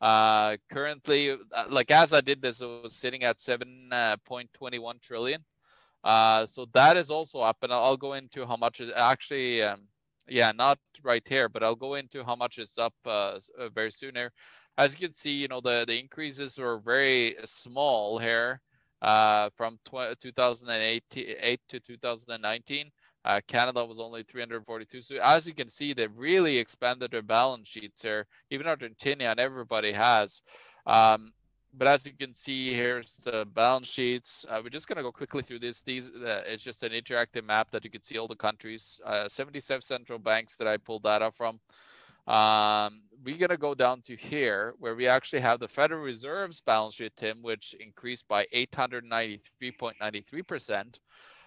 Uh, 0.00 0.56
currently, 0.68 1.30
uh, 1.30 1.64
like 1.70 1.92
as 1.92 2.12
I 2.12 2.20
did 2.20 2.42
this, 2.42 2.60
it 2.60 2.66
was 2.66 2.96
sitting 2.96 3.22
at 3.22 3.38
7.21 3.38 5.00
trillion. 5.00 5.44
Uh, 6.02 6.44
so 6.44 6.66
that 6.74 6.96
is 6.96 7.08
also 7.08 7.38
up, 7.38 7.58
and 7.62 7.72
I'll 7.72 7.96
go 7.96 8.14
into 8.14 8.44
how 8.44 8.56
much 8.56 8.80
is 8.80 8.90
actually, 8.96 9.62
um, 9.62 9.82
yeah, 10.28 10.50
not 10.50 10.80
right 11.04 11.26
here, 11.26 11.48
but 11.48 11.62
I'll 11.62 11.76
go 11.76 11.94
into 11.94 12.24
how 12.24 12.34
much 12.34 12.58
is 12.58 12.76
up 12.78 12.94
uh, 13.06 13.38
very 13.72 13.92
soon 13.92 14.16
here. 14.16 14.32
As 14.76 14.92
you 14.92 15.06
can 15.06 15.14
see, 15.14 15.30
you 15.30 15.46
know, 15.46 15.60
the, 15.60 15.84
the 15.86 16.00
increases 16.00 16.58
were 16.58 16.80
very 16.80 17.36
small 17.44 18.18
here 18.18 18.60
uh, 19.02 19.50
from 19.56 19.78
2008 19.84 21.04
to 21.68 21.80
2019. 21.80 22.90
Uh, 23.24 23.40
Canada 23.46 23.84
was 23.84 23.98
only 23.98 24.22
342. 24.22 25.00
So 25.00 25.16
as 25.22 25.46
you 25.46 25.54
can 25.54 25.68
see, 25.68 25.94
they've 25.94 26.14
really 26.16 26.58
expanded 26.58 27.10
their 27.10 27.22
balance 27.22 27.68
sheets 27.68 28.02
here. 28.02 28.26
Even 28.50 28.66
Argentina 28.66 29.24
and 29.24 29.40
everybody 29.40 29.92
has. 29.92 30.42
Um, 30.86 31.32
but 31.76 31.88
as 31.88 32.06
you 32.06 32.12
can 32.12 32.34
see, 32.34 32.72
here's 32.72 33.16
the 33.24 33.46
balance 33.54 33.88
sheets. 33.88 34.44
Uh, 34.48 34.60
we're 34.62 34.70
just 34.70 34.86
going 34.86 34.98
to 34.98 35.02
go 35.02 35.10
quickly 35.10 35.42
through 35.42 35.58
this. 35.58 35.80
These 35.80 36.10
uh, 36.10 36.42
It's 36.46 36.62
just 36.62 36.82
an 36.82 36.92
interactive 36.92 37.44
map 37.44 37.70
that 37.72 37.82
you 37.84 37.90
can 37.90 38.02
see 38.02 38.18
all 38.18 38.28
the 38.28 38.36
countries. 38.36 39.00
Uh, 39.04 39.28
77 39.28 39.82
central 39.82 40.18
banks 40.18 40.56
that 40.58 40.68
I 40.68 40.76
pulled 40.76 41.02
data 41.02 41.30
from. 41.32 41.58
Um, 42.26 43.02
we're 43.24 43.38
going 43.38 43.50
to 43.50 43.56
go 43.56 43.74
down 43.74 44.02
to 44.02 44.14
here 44.16 44.74
where 44.78 44.94
we 44.94 45.08
actually 45.08 45.40
have 45.40 45.58
the 45.60 45.68
Federal 45.68 46.02
Reserve's 46.02 46.60
balance 46.60 46.94
sheet, 46.94 47.16
Tim, 47.16 47.42
which 47.42 47.74
increased 47.80 48.28
by 48.28 48.44
893.93%, 48.54 50.98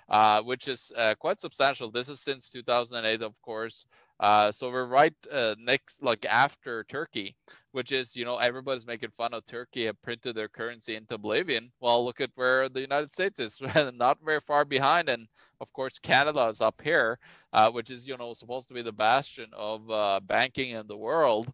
uh, 0.10 0.42
which 0.42 0.68
is 0.68 0.92
uh, 0.96 1.14
quite 1.20 1.40
substantial. 1.40 1.92
This 1.92 2.10
is 2.10 2.20
since 2.20 2.50
2008, 2.50 3.22
of 3.22 3.40
course. 3.42 3.86
Uh, 4.20 4.52
so 4.52 4.72
we're 4.72 4.86
right 4.86 5.14
uh, 5.32 5.56
next, 5.60 6.02
like 6.02 6.26
after 6.26 6.84
Turkey, 6.86 7.36
which 7.72 7.92
is, 7.92 8.16
you 8.16 8.26
know, 8.26 8.38
everybody's 8.38 8.88
making 8.88 9.12
fun 9.16 9.34
of 9.34 9.46
Turkey 9.46 9.86
have 9.86 10.02
printed 10.02 10.36
their 10.36 10.48
currency 10.48 10.96
into 10.96 11.16
oblivion. 11.16 11.72
Well, 11.80 12.04
look 12.04 12.20
at 12.20 12.32
where 12.36 12.68
the 12.70 12.82
United 12.82 13.14
States 13.14 13.40
is, 13.40 13.60
not 13.94 14.18
very 14.24 14.42
far 14.48 14.66
behind, 14.66 15.10
and 15.10 15.28
of 15.62 15.72
course 15.74 16.00
Canada 16.00 16.48
is 16.48 16.62
up 16.62 16.82
here, 16.84 17.20
uh, 17.54 17.70
which 17.70 17.92
is, 17.92 18.08
you 18.08 18.18
know, 18.18 18.34
supposed 18.34 18.68
to 18.70 18.74
be 18.74 18.82
the 18.82 18.92
bastion 18.92 19.50
of 19.54 19.90
uh, 19.92 20.20
banking 20.24 20.72
in 20.72 20.88
the 20.88 20.98
world. 20.98 21.48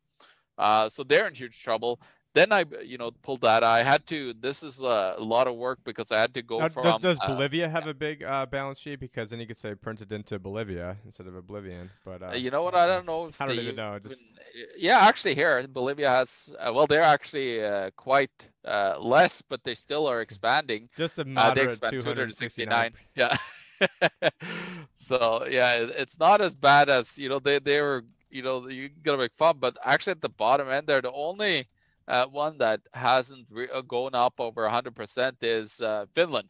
Uh, 0.57 0.87
so 0.87 1.03
they're 1.03 1.27
in 1.27 1.35
huge 1.35 1.61
trouble 1.61 1.99
then 2.33 2.51
I, 2.51 2.65
you 2.83 2.97
know, 2.97 3.11
pulled 3.21 3.41
that. 3.41 3.63
I 3.63 3.83
had 3.83 4.05
to. 4.07 4.33
This 4.33 4.63
is 4.63 4.79
a, 4.79 5.15
lot 5.19 5.47
of 5.47 5.55
work 5.55 5.79
because 5.83 6.11
I 6.11 6.19
had 6.19 6.33
to 6.33 6.41
go 6.41 6.59
now, 6.59 6.69
from. 6.69 6.83
Does, 6.83 7.01
does 7.01 7.19
uh, 7.21 7.27
Bolivia 7.27 7.69
have 7.69 7.87
a 7.87 7.93
big 7.93 8.23
uh, 8.23 8.45
balance 8.47 8.79
sheet? 8.79 8.99
Because 8.99 9.29
then 9.29 9.39
you 9.39 9.45
could 9.45 9.57
say 9.57 9.75
printed 9.75 10.11
into 10.11 10.39
Bolivia 10.39 10.97
instead 11.05 11.27
of 11.27 11.35
Oblivion. 11.35 11.89
But 12.03 12.23
uh, 12.23 12.31
you 12.31 12.49
know 12.49 12.63
what? 12.63 12.75
I 12.75 12.87
don't 12.87 13.05
know. 13.05 13.29
I 13.39 13.45
don't 13.45 13.59
even 13.59 13.75
know. 13.75 13.99
Just... 13.99 14.21
Yeah, 14.77 14.99
actually, 14.99 15.35
here 15.35 15.65
Bolivia 15.67 16.09
has. 16.09 16.55
Uh, 16.59 16.73
well, 16.73 16.87
they're 16.87 17.03
actually 17.03 17.63
uh, 17.63 17.91
quite 17.95 18.49
uh, 18.65 18.95
less, 18.99 19.41
but 19.41 19.63
they 19.63 19.75
still 19.75 20.07
are 20.07 20.21
expanding. 20.21 20.89
Just 20.97 21.19
a 21.19 21.25
moderate 21.25 21.81
269. 21.81 22.93
Yeah. 23.15 23.37
so 24.95 25.45
yeah, 25.49 25.75
it's 25.75 26.19
not 26.19 26.41
as 26.41 26.55
bad 26.55 26.89
as 26.89 27.17
you 27.17 27.29
know. 27.29 27.39
They 27.39 27.59
they 27.59 27.81
were 27.81 28.03
you 28.31 28.41
know 28.41 28.67
you 28.67 28.89
gotta 29.03 29.17
make 29.19 29.33
fun, 29.37 29.57
but 29.59 29.77
actually 29.83 30.11
at 30.11 30.21
the 30.21 30.29
bottom 30.29 30.69
end, 30.69 30.87
they're 30.87 31.01
the 31.01 31.11
only 31.11 31.67
uh, 32.07 32.25
one 32.27 32.57
that 32.57 32.81
hasn't 32.93 33.47
re- 33.49 33.69
uh, 33.73 33.81
gone 33.81 34.15
up 34.15 34.33
over 34.39 34.67
100% 34.67 35.33
is 35.41 35.81
uh, 35.81 36.05
Finland. 36.13 36.49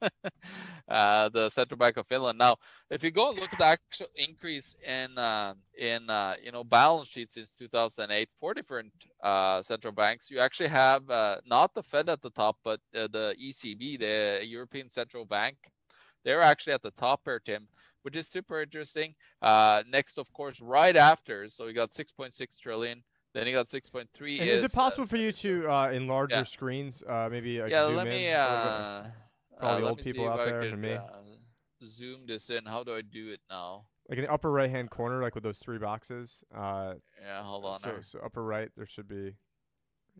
uh, 0.88 1.28
the 1.30 1.48
central 1.48 1.78
bank 1.78 1.96
of 1.96 2.06
Finland. 2.06 2.38
Now, 2.38 2.56
if 2.90 3.02
you 3.02 3.10
go 3.10 3.30
look 3.30 3.52
at 3.52 3.58
the 3.58 3.64
actual 3.64 4.06
increase 4.16 4.74
in 4.86 5.16
uh, 5.18 5.54
in 5.78 6.08
uh, 6.10 6.34
you 6.42 6.52
know 6.52 6.64
balance 6.64 7.08
sheets 7.08 7.34
since 7.34 7.50
2008 7.50 8.28
for 8.38 8.54
different 8.54 8.92
uh, 9.22 9.62
central 9.62 9.92
banks, 9.92 10.30
you 10.30 10.40
actually 10.40 10.68
have 10.68 11.08
uh, 11.10 11.36
not 11.46 11.74
the 11.74 11.82
Fed 11.82 12.08
at 12.08 12.22
the 12.22 12.30
top, 12.30 12.58
but 12.64 12.80
the 12.92 13.34
ECB, 13.42 13.98
the 13.98 14.40
European 14.46 14.90
Central 14.90 15.24
Bank. 15.24 15.56
They're 16.24 16.42
actually 16.42 16.72
at 16.72 16.82
the 16.82 16.92
top 16.92 17.20
here, 17.24 17.40
Tim, 17.44 17.68
which 18.02 18.16
is 18.16 18.28
super 18.28 18.62
interesting. 18.62 19.14
next, 19.42 20.18
of 20.18 20.32
course, 20.32 20.60
right 20.60 20.96
after, 20.96 21.48
so 21.48 21.66
we 21.66 21.72
got 21.72 21.90
6.6 21.90 22.60
trillion. 22.60 23.02
Then 23.34 23.48
you 23.48 23.52
got 23.52 23.66
6.3. 23.66 24.06
is, 24.38 24.40
is, 24.40 24.62
it 24.62 24.72
possible 24.72 25.04
uh, 25.04 25.08
for 25.08 25.16
you 25.16 25.32
to 25.32 25.68
uh, 25.68 25.90
enlarge 25.90 26.30
yeah. 26.30 26.38
your 26.38 26.44
screens? 26.44 27.02
Uh, 27.06 27.28
maybe 27.30 27.60
like, 27.60 27.70
yeah. 27.70 27.86
Zoom 27.86 27.96
let 27.96 28.06
me. 28.06 28.30
Uh, 28.30 29.02
all 29.60 29.80
the 29.80 29.88
old 29.88 30.02
people 30.02 30.28
out 30.28 30.36
there 30.36 30.60
could, 30.60 30.72
and 30.72 30.82
me. 30.82 30.96
zoom 31.84 32.26
this 32.26 32.48
in. 32.50 32.64
How 32.64 32.84
do 32.84 32.94
I 32.94 33.02
do 33.02 33.30
it 33.30 33.40
now? 33.50 33.86
Like 34.08 34.18
in 34.18 34.24
the 34.24 34.32
upper 34.32 34.52
right 34.52 34.70
hand 34.70 34.90
corner, 34.90 35.20
like 35.20 35.34
with 35.34 35.42
those 35.42 35.58
three 35.58 35.78
boxes. 35.78 36.44
Uh, 36.54 36.94
yeah, 37.22 37.42
hold 37.42 37.64
on. 37.64 37.80
So, 37.80 37.96
so 38.02 38.20
upper 38.24 38.44
right, 38.44 38.68
there 38.76 38.86
should 38.86 39.08
be 39.08 39.34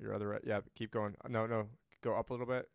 your 0.01 0.15
other 0.15 0.29
right. 0.29 0.41
Yeah, 0.45 0.61
keep 0.75 0.91
going. 0.91 1.15
No, 1.29 1.47
no, 1.47 1.67
go 2.03 2.17
up 2.17 2.31
a 2.31 2.33
little 2.33 2.47
bit. 2.47 2.67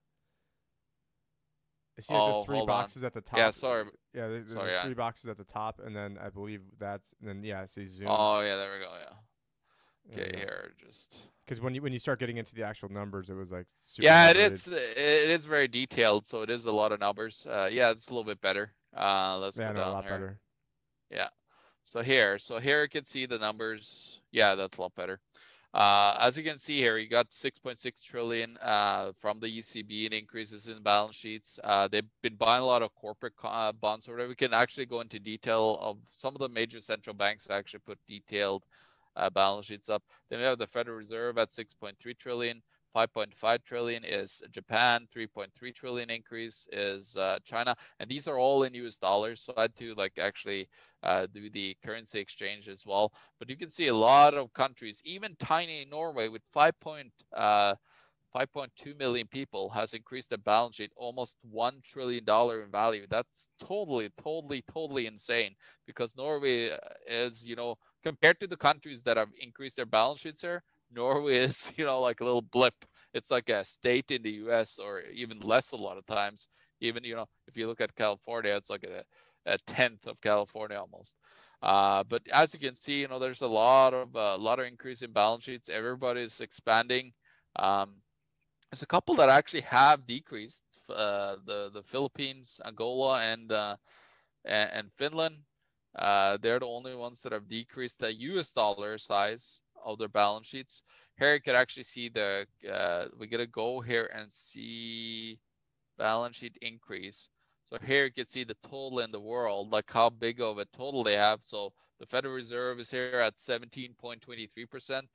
I 1.98 2.02
see 2.02 2.14
oh, 2.14 2.34
there's 2.34 2.46
three 2.46 2.66
boxes 2.66 3.04
on. 3.04 3.08
at 3.08 3.14
the 3.14 3.22
top. 3.22 3.40
Yeah, 3.40 3.50
sorry. 3.50 3.86
Yeah, 4.14 4.28
there's, 4.28 4.48
there's 4.48 4.58
sorry, 4.58 4.72
three 4.84 4.92
yeah. 4.92 4.94
boxes 4.94 5.30
at 5.30 5.38
the 5.38 5.44
top, 5.44 5.82
and 5.84 5.94
then 5.94 6.18
I 6.24 6.30
believe 6.30 6.62
that's 6.80 7.14
and 7.20 7.28
then 7.28 7.44
yeah, 7.44 7.64
it 7.64 7.72
says 7.72 7.90
zoom. 7.90 8.08
Oh 8.10 8.40
yeah, 8.42 8.56
there 8.56 8.72
we 8.72 8.80
go. 8.80 8.92
Yeah. 8.98 9.16
Okay, 10.12 10.32
yeah. 10.34 10.40
here 10.40 10.72
just 10.84 11.20
because 11.46 11.62
when 11.62 11.76
you 11.76 11.82
when 11.82 11.94
you 11.94 12.00
start 12.00 12.20
getting 12.20 12.38
into 12.38 12.56
the 12.56 12.64
actual 12.64 12.90
numbers, 12.92 13.30
it 13.30 13.36
was 13.36 13.52
like 13.52 13.68
yeah, 13.98 14.30
it 14.30 14.38
is 14.38 14.68
it 14.68 15.30
is 15.30 15.46
very 15.46 15.68
detailed, 15.68 16.26
so 16.26 16.42
it 16.42 16.50
is 16.50 16.66
a 16.66 16.72
lot 16.72 16.92
of 16.92 17.00
numbers. 17.00 17.46
Uh, 17.50 17.70
yeah, 17.72 17.92
it's 17.92 18.08
a 18.08 18.12
little 18.12 18.24
bit 18.24 18.42
better. 18.42 18.72
Uh, 18.96 19.38
let's 19.40 19.58
yeah, 19.58 19.68
go 19.68 19.74
no, 19.74 19.80
down 19.80 19.90
a 19.90 19.94
lot 19.94 20.04
here. 20.04 20.14
better. 20.14 20.40
Yeah, 21.12 21.30
so 21.86 22.02
here, 22.02 22.38
so 22.38 22.60
here 22.60 22.84
you 22.84 22.90
can 22.90 23.06
see 23.06 23.26
the 23.26 23.38
numbers. 23.38 24.20
Yeah, 24.32 24.56
that's 24.56 24.78
a 24.78 24.82
lot 24.82 24.96
better. 24.96 25.20
Uh, 25.74 26.18
as 26.20 26.36
you 26.38 26.44
can 26.44 26.58
see 26.58 26.78
here, 26.78 26.98
you 26.98 27.08
got 27.08 27.30
6.6 27.30 28.04
trillion 28.04 28.58
uh, 28.58 29.12
from 29.18 29.40
the 29.40 29.48
ECB 29.48 30.06
and 30.06 30.14
increases 30.16 30.68
in 30.68 30.82
balance 30.82 31.16
sheets. 31.16 31.60
Uh, 31.64 31.88
they've 31.88 32.08
been 32.24 32.36
buying 32.36 32.62
a 32.62 32.66
lot 32.66 32.82
of 32.82 32.94
corporate 32.96 33.34
uh, 33.44 33.72
bonds 33.72 34.08
or 34.08 34.14
whatever. 34.14 34.30
We 34.30 34.36
can 34.36 34.54
actually 34.54 34.88
go 34.88 35.02
into 35.02 35.20
detail 35.20 35.78
of 35.80 35.98
some 36.12 36.34
of 36.34 36.40
the 36.40 36.50
major 36.50 36.82
central 36.82 37.16
banks 37.16 37.48
actually 37.50 37.82
put 37.86 38.00
detailed 38.08 38.64
uh, 39.20 39.30
balance 39.30 39.68
sheets 39.68 39.90
up. 39.90 40.04
Then 40.30 40.40
we 40.40 40.46
have 40.46 40.58
the 40.58 40.68
Federal 40.68 40.98
Reserve 40.98 41.38
at 41.38 41.52
6.3 41.52 42.14
trillion. 42.16 42.62
5.5 42.94 43.64
trillion 43.66 44.04
is 44.04 44.42
Japan, 44.52 45.08
3.3 45.14 45.72
trillion 45.72 46.10
increase 46.10 46.68
is 46.72 47.16
uh, 47.18 47.38
China, 47.46 47.76
and 48.00 48.10
these 48.10 48.28
are 48.28 48.40
all 48.40 48.64
in 48.64 48.74
US 48.74 48.98
dollars. 48.98 49.42
So 49.42 49.54
I 49.56 49.62
had 49.64 49.76
to 49.76 49.94
like 49.94 50.18
actually 50.18 50.68
uh, 51.04 51.28
do 51.32 51.50
the 51.52 51.78
currency 51.86 52.20
exchange 52.20 52.68
as 52.68 52.86
well. 52.86 53.14
But 53.38 53.50
you 53.50 53.58
can 53.58 53.70
see 53.70 53.88
a 53.88 53.96
lot 53.96 54.34
of 54.34 54.52
countries, 54.54 55.02
even 55.06 55.36
tiny 55.40 55.86
Norway 55.90 56.30
with 56.30 56.42
5. 56.52 56.74
Uh, 57.36 57.76
5.2 58.36 58.96
million 58.98 59.28
people 59.28 59.70
has 59.70 59.94
increased 59.94 60.30
their 60.30 60.38
balance 60.38 60.76
sheet 60.76 60.92
almost 60.96 61.36
$1 61.52 61.82
trillion 61.84 62.24
in 62.28 62.72
value. 62.72 63.06
That's 63.10 63.50
totally, 63.60 64.12
totally, 64.22 64.64
totally 64.72 65.08
insane 65.08 65.56
because 65.88 66.16
Norway 66.16 66.78
is, 67.08 67.44
you 67.44 67.56
know, 67.56 67.76
compared 68.04 68.40
to 68.40 68.48
the 68.48 68.58
countries 68.58 69.04
that 69.04 69.18
have 69.18 69.30
increased 69.40 69.76
their 69.76 69.86
balance 69.86 70.22
sheets 70.22 70.42
here, 70.42 70.64
Norway 70.92 71.38
is, 71.48 71.72
you 71.76 71.86
know, 71.86 72.02
like 72.02 72.22
a 72.22 72.26
little 72.26 72.42
blip. 72.42 72.76
It's 73.14 73.32
like 73.32 73.50
a 73.50 73.64
state 73.64 74.12
in 74.12 74.22
the 74.22 74.32
US 74.44 74.78
or 74.78 75.02
even 75.14 75.40
less 75.40 75.72
a 75.72 75.78
lot 75.78 75.98
of 75.98 76.06
times. 76.06 76.48
Even, 76.82 77.04
you 77.04 77.16
know, 77.16 77.26
if 77.48 77.58
you 77.58 77.68
look 77.68 77.82
at 77.82 77.96
California, 77.96 78.56
it's 78.56 78.70
like 78.70 78.84
a, 78.84 79.04
a 79.46 79.58
tenth 79.68 80.08
of 80.08 80.22
California 80.22 80.78
almost. 80.80 81.16
Uh, 81.62 82.04
but 82.04 82.22
as 82.32 82.54
you 82.54 82.60
can 82.60 82.76
see, 82.76 83.02
you 83.02 83.08
know, 83.08 83.20
there's 83.20 83.42
a 83.42 83.48
lot 83.48 83.94
of 83.94 84.16
a 84.16 84.20
uh, 84.20 84.38
lot 84.38 84.60
of 84.60 84.66
increase 84.66 85.02
in 85.02 85.12
balance 85.12 85.44
sheets. 85.44 85.70
Everybody's 85.70 86.40
expanding. 86.40 87.12
Um, 87.58 87.96
there's 88.72 88.84
a 88.84 88.88
couple 88.88 89.16
that 89.16 89.30
actually 89.30 89.62
have 89.62 90.06
decreased. 90.08 90.64
Uh, 90.90 91.36
the 91.46 91.70
the 91.74 91.84
Philippines, 91.84 92.60
Angola, 92.66 93.22
and 93.22 93.52
uh, 93.52 93.76
and, 94.46 94.72
and 94.74 94.94
Finland. 94.98 95.38
Uh, 95.96 96.38
they're 96.42 96.60
the 96.60 96.68
only 96.68 96.96
ones 96.96 97.22
that 97.22 97.32
have 97.32 97.50
decreased 97.50 98.00
the 98.00 98.14
U.S. 98.14 98.54
dollar 98.54 98.98
size 98.98 99.60
of 99.84 99.98
their 99.98 100.10
balance 100.10 100.48
sheets. 100.48 100.82
Here 101.18 101.34
you 101.34 101.42
can 101.42 101.56
actually 101.56 101.84
see 101.84 102.10
the 102.10 102.46
uh, 102.72 103.06
we 103.18 103.28
get 103.28 103.38
to 103.38 103.48
go 103.48 103.82
here 103.82 104.10
and 104.16 104.32
see 104.32 105.40
balance 105.98 106.38
sheet 106.38 106.58
increase. 106.62 107.30
So 107.66 107.78
here 107.86 108.06
you 108.06 108.12
can 108.12 108.28
see 108.28 108.44
the 108.44 108.58
total 108.64 109.00
in 109.00 109.12
the 109.12 109.20
world, 109.20 109.72
like 109.72 109.92
how 109.92 110.10
big 110.10 110.42
of 110.42 110.58
a 110.58 110.66
total 110.66 111.04
they 111.04 111.16
have. 111.16 111.40
So 111.44 111.74
the 112.00 112.06
Federal 112.06 112.34
Reserve 112.34 112.80
is 112.80 112.90
here 112.90 113.20
at 113.20 113.36
17.23 113.36 114.70
percent. 114.70 115.10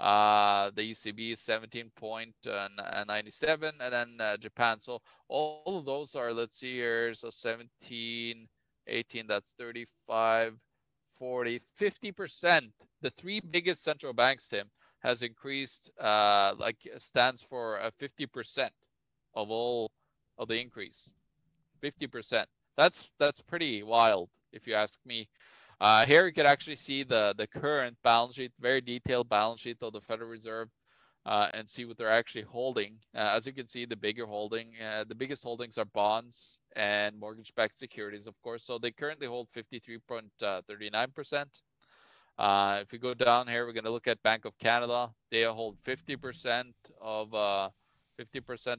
Uh, 0.00 0.70
the 0.76 0.92
ECB 0.92 1.32
is 1.32 1.40
17.97, 1.40 3.72
and 3.80 3.92
then 3.92 4.16
uh, 4.18 4.36
Japan. 4.38 4.80
So 4.80 5.02
all 5.28 5.78
of 5.78 5.84
those 5.84 6.14
are, 6.14 6.32
let's 6.32 6.58
see 6.58 6.76
here, 6.76 7.12
so 7.12 7.28
17, 7.28 8.48
18, 8.90 9.26
that's 9.26 9.54
35, 9.58 10.54
40, 11.18 11.60
50%. 11.80 12.70
The 13.02 13.10
three 13.10 13.40
biggest 13.40 13.82
central 13.82 14.12
banks, 14.12 14.48
Tim, 14.48 14.68
has 15.00 15.22
increased, 15.22 15.90
uh, 16.00 16.54
like 16.58 16.76
stands 16.98 17.42
for 17.42 17.80
uh, 17.80 17.90
50% 18.00 18.68
of 19.34 19.50
all 19.50 19.90
of 20.38 20.48
the 20.48 20.60
increase. 20.60 21.10
50%. 21.82 22.44
That's 22.76 23.10
that's 23.18 23.40
pretty 23.40 23.82
wild, 23.82 24.28
if 24.52 24.66
you 24.66 24.74
ask 24.74 24.98
me. 25.04 25.28
Uh, 25.80 26.04
here 26.04 26.26
you 26.26 26.32
can 26.32 26.46
actually 26.46 26.76
see 26.76 27.02
the, 27.02 27.34
the 27.38 27.46
current 27.46 27.96
balance 28.04 28.34
sheet, 28.34 28.52
very 28.60 28.82
detailed 28.82 29.28
balance 29.28 29.60
sheet 29.60 29.78
of 29.80 29.92
the 29.94 30.00
Federal 30.00 30.28
Reserve 30.28 30.68
uh, 31.26 31.48
and 31.54 31.68
see 31.68 31.84
what 31.84 31.98
they're 31.98 32.10
actually 32.10 32.42
holding. 32.42 32.94
Uh, 33.14 33.32
as 33.36 33.46
you 33.46 33.52
can 33.52 33.66
see, 33.66 33.84
the 33.84 33.96
bigger 33.96 34.26
holding, 34.26 34.68
uh, 34.84 35.04
the 35.06 35.14
biggest 35.14 35.42
holdings 35.42 35.76
are 35.78 35.84
bonds 35.84 36.58
and 36.76 37.18
mortgage-backed 37.18 37.78
securities, 37.78 38.26
of 38.26 38.40
course. 38.42 38.64
So 38.64 38.78
they 38.78 38.90
currently 38.90 39.26
hold 39.26 39.48
53.39%. 39.50 41.44
Uh, 42.38 42.78
if 42.80 42.90
we 42.90 42.98
go 42.98 43.12
down 43.12 43.46
here, 43.46 43.66
we're 43.66 43.74
going 43.74 43.84
to 43.84 43.90
look 43.90 44.08
at 44.08 44.22
Bank 44.22 44.46
of 44.46 44.58
Canada. 44.58 45.10
They 45.30 45.42
hold 45.42 45.76
50% 45.84 46.72
of 47.00 47.30
50% 47.30 47.70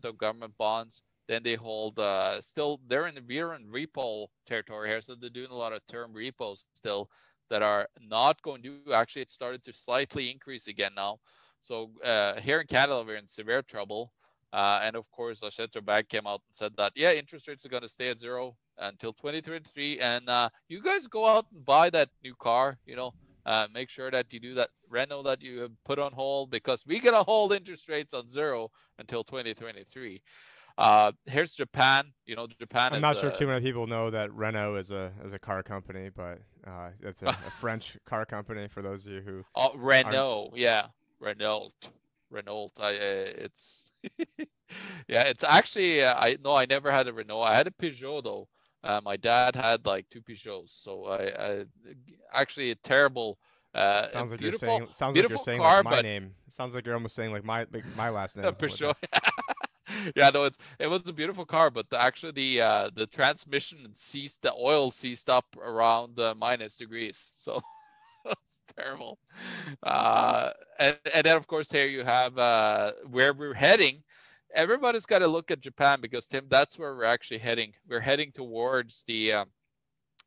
uh, 0.06 0.10
of 0.10 0.18
government 0.18 0.54
bonds. 0.58 1.04
Then 1.28 1.44
they 1.44 1.56
hold 1.56 2.00
uh, 2.00 2.42
still 2.42 2.82
they're 2.88 3.08
in 3.08 3.16
we're 3.30 3.54
in 3.54 3.68
repo 3.68 4.28
territory 4.46 4.90
here, 4.90 5.00
so 5.00 5.16
they're 5.16 5.30
doing 5.30 5.52
a 5.52 5.56
lot 5.56 5.72
of 5.72 5.86
term 5.86 6.12
repos 6.12 6.66
still 6.74 7.10
that 7.50 7.62
are 7.62 7.88
not 8.02 8.42
going 8.42 8.64
to 8.64 8.80
actually 8.94 9.22
it 9.22 9.30
started 9.30 9.64
to 9.64 9.72
slightly 9.72 10.32
increase 10.32 10.68
again 10.68 10.92
now. 10.96 11.20
So 11.62 11.92
uh, 12.04 12.40
here 12.42 12.60
in 12.60 12.68
Canada 12.68 13.04
we're 13.06 13.16
in 13.16 13.28
severe 13.28 13.62
trouble. 13.62 14.12
Uh, 14.54 14.82
and 14.84 14.98
of 14.98 15.10
course, 15.12 15.40
the 15.40 15.50
central 15.50 15.82
bank 15.82 16.10
came 16.10 16.28
out 16.28 16.42
and 16.48 16.56
said 16.56 16.74
that 16.78 16.92
yeah, 16.96 17.14
interest 17.14 17.48
rates 17.48 17.66
are 17.66 17.70
going 17.70 17.84
to 17.84 17.90
stay 17.90 18.10
at 18.10 18.20
zero 18.20 18.56
until 18.80 19.14
2023. 19.14 20.00
And 20.00 20.28
uh, 20.28 20.50
you 20.68 20.82
guys 20.82 21.08
go 21.08 21.26
out 21.26 21.46
and 21.54 21.66
buy 21.66 21.90
that 21.92 22.10
new 22.24 22.36
car. 22.36 22.78
You 22.86 22.98
know, 22.98 23.14
uh, 23.46 23.68
make 23.74 23.90
sure 23.90 24.12
that 24.12 24.34
you 24.34 24.40
do 24.40 24.54
that 24.56 24.70
Renault 24.90 25.24
that 25.24 25.42
you 25.42 25.60
have 25.60 25.72
put 25.86 26.00
on 26.00 26.12
hold 26.12 26.52
because 26.52 26.86
we 26.86 26.98
are 26.98 27.02
going 27.02 27.16
to 27.16 27.24
hold 27.24 27.54
interest 27.54 27.88
rates 27.88 28.14
on 28.14 28.28
zero 28.28 28.72
until 29.00 29.24
2023. 29.24 30.22
Uh, 30.78 31.12
here's 31.26 31.54
Japan. 31.54 32.12
You 32.26 32.36
know, 32.36 32.48
Japan. 32.60 32.94
I'm 32.94 33.02
not 33.02 33.18
sure 33.18 33.30
uh, 33.30 33.38
too 33.38 33.48
many 33.48 33.62
people 33.62 33.88
know 33.88 34.10
that 34.10 34.34
Renault 34.34 34.76
is 34.76 34.92
a 34.92 35.12
is 35.24 35.34
a 35.34 35.40
car 35.40 35.64
company, 35.64 36.10
but 36.14 36.40
uh, 36.68 36.90
it's 37.02 37.22
a, 37.22 37.28
a 37.48 37.52
French 37.60 37.98
car 38.06 38.26
company. 38.26 38.68
For 38.68 38.82
those 38.82 39.06
of 39.06 39.14
you 39.14 39.22
who 39.22 39.44
Oh, 39.56 39.72
Renault. 39.76 40.54
Yeah, 40.56 40.88
Renault. 41.22 41.72
Renault. 42.30 42.72
I. 42.80 42.96
Uh, 42.96 43.32
it's. 43.46 43.88
yeah, 45.08 45.24
it's 45.24 45.44
actually. 45.44 46.04
Uh, 46.04 46.16
I 46.16 46.38
no, 46.44 46.56
I 46.56 46.66
never 46.66 46.92
had 46.92 47.08
a 47.08 47.14
Renault. 47.14 47.42
I 47.42 47.56
had 47.56 47.68
a 47.68 47.72
Peugeot 47.72 48.24
though. 48.24 48.48
Uh, 48.84 49.00
my 49.04 49.16
dad 49.16 49.56
had 49.56 49.86
like 49.86 50.08
two 50.10 50.22
Peugeots, 50.22 50.70
so 50.70 51.06
I, 51.06 51.52
I 51.52 51.66
actually 52.34 52.72
a 52.72 52.76
terrible. 52.76 53.38
Uh, 53.74 54.08
sounds 54.08 54.32
like 54.32 54.42
you're 54.42 54.54
saying 54.54 54.88
sounds 54.92 55.16
like 55.16 55.30
you're 55.30 55.38
saying 55.38 55.62
car, 55.62 55.78
like 55.78 55.86
my 55.86 55.92
but 55.92 56.04
name. 56.04 56.32
Sounds 56.50 56.76
like 56.76 56.86
you're 56.86 56.96
almost 56.96 57.16
saying 57.16 57.32
like 57.32 57.46
my 57.46 57.66
like 57.72 57.86
my 57.96 58.10
last 58.10 58.36
name. 58.36 58.46
Peugeot. 58.54 58.96
yeah, 60.16 60.30
no, 60.34 60.46
it's 60.46 60.58
it 60.80 60.88
was 60.88 61.08
a 61.08 61.14
beautiful 61.14 61.46
car, 61.46 61.70
but 61.70 61.90
the, 61.90 62.02
actually 62.02 62.32
the 62.32 62.62
uh, 62.62 62.90
the 62.96 63.06
transmission 63.08 63.78
seized, 63.94 64.42
the 64.42 64.54
oil 64.54 64.90
seized 64.90 65.30
up 65.30 65.46
around 65.62 66.20
uh, 66.20 66.34
minus 66.36 66.76
degrees, 66.76 67.32
so 67.38 67.62
terrible. 68.80 69.20
Uh, 69.84 70.52
and 70.80 70.98
and 71.14 71.26
then 71.26 71.38
of 71.38 71.48
course 71.48 71.72
here 71.72 71.88
you 71.88 72.04
have 72.04 72.38
uh, 72.38 72.92
where 73.10 73.34
we're 73.34 73.54
heading. 73.54 74.04
Everybody's 74.54 75.06
got 75.06 75.20
to 75.20 75.28
look 75.28 75.52
at 75.52 75.62
Japan 75.62 76.00
because 76.02 76.28
Tim, 76.28 76.46
that's 76.50 76.78
where 76.78 76.96
we're 76.96 77.06
actually 77.06 77.40
heading. 77.40 77.74
We're 77.88 78.02
heading 78.02 78.32
towards 78.34 79.04
the 79.04 79.34
um, 79.34 79.50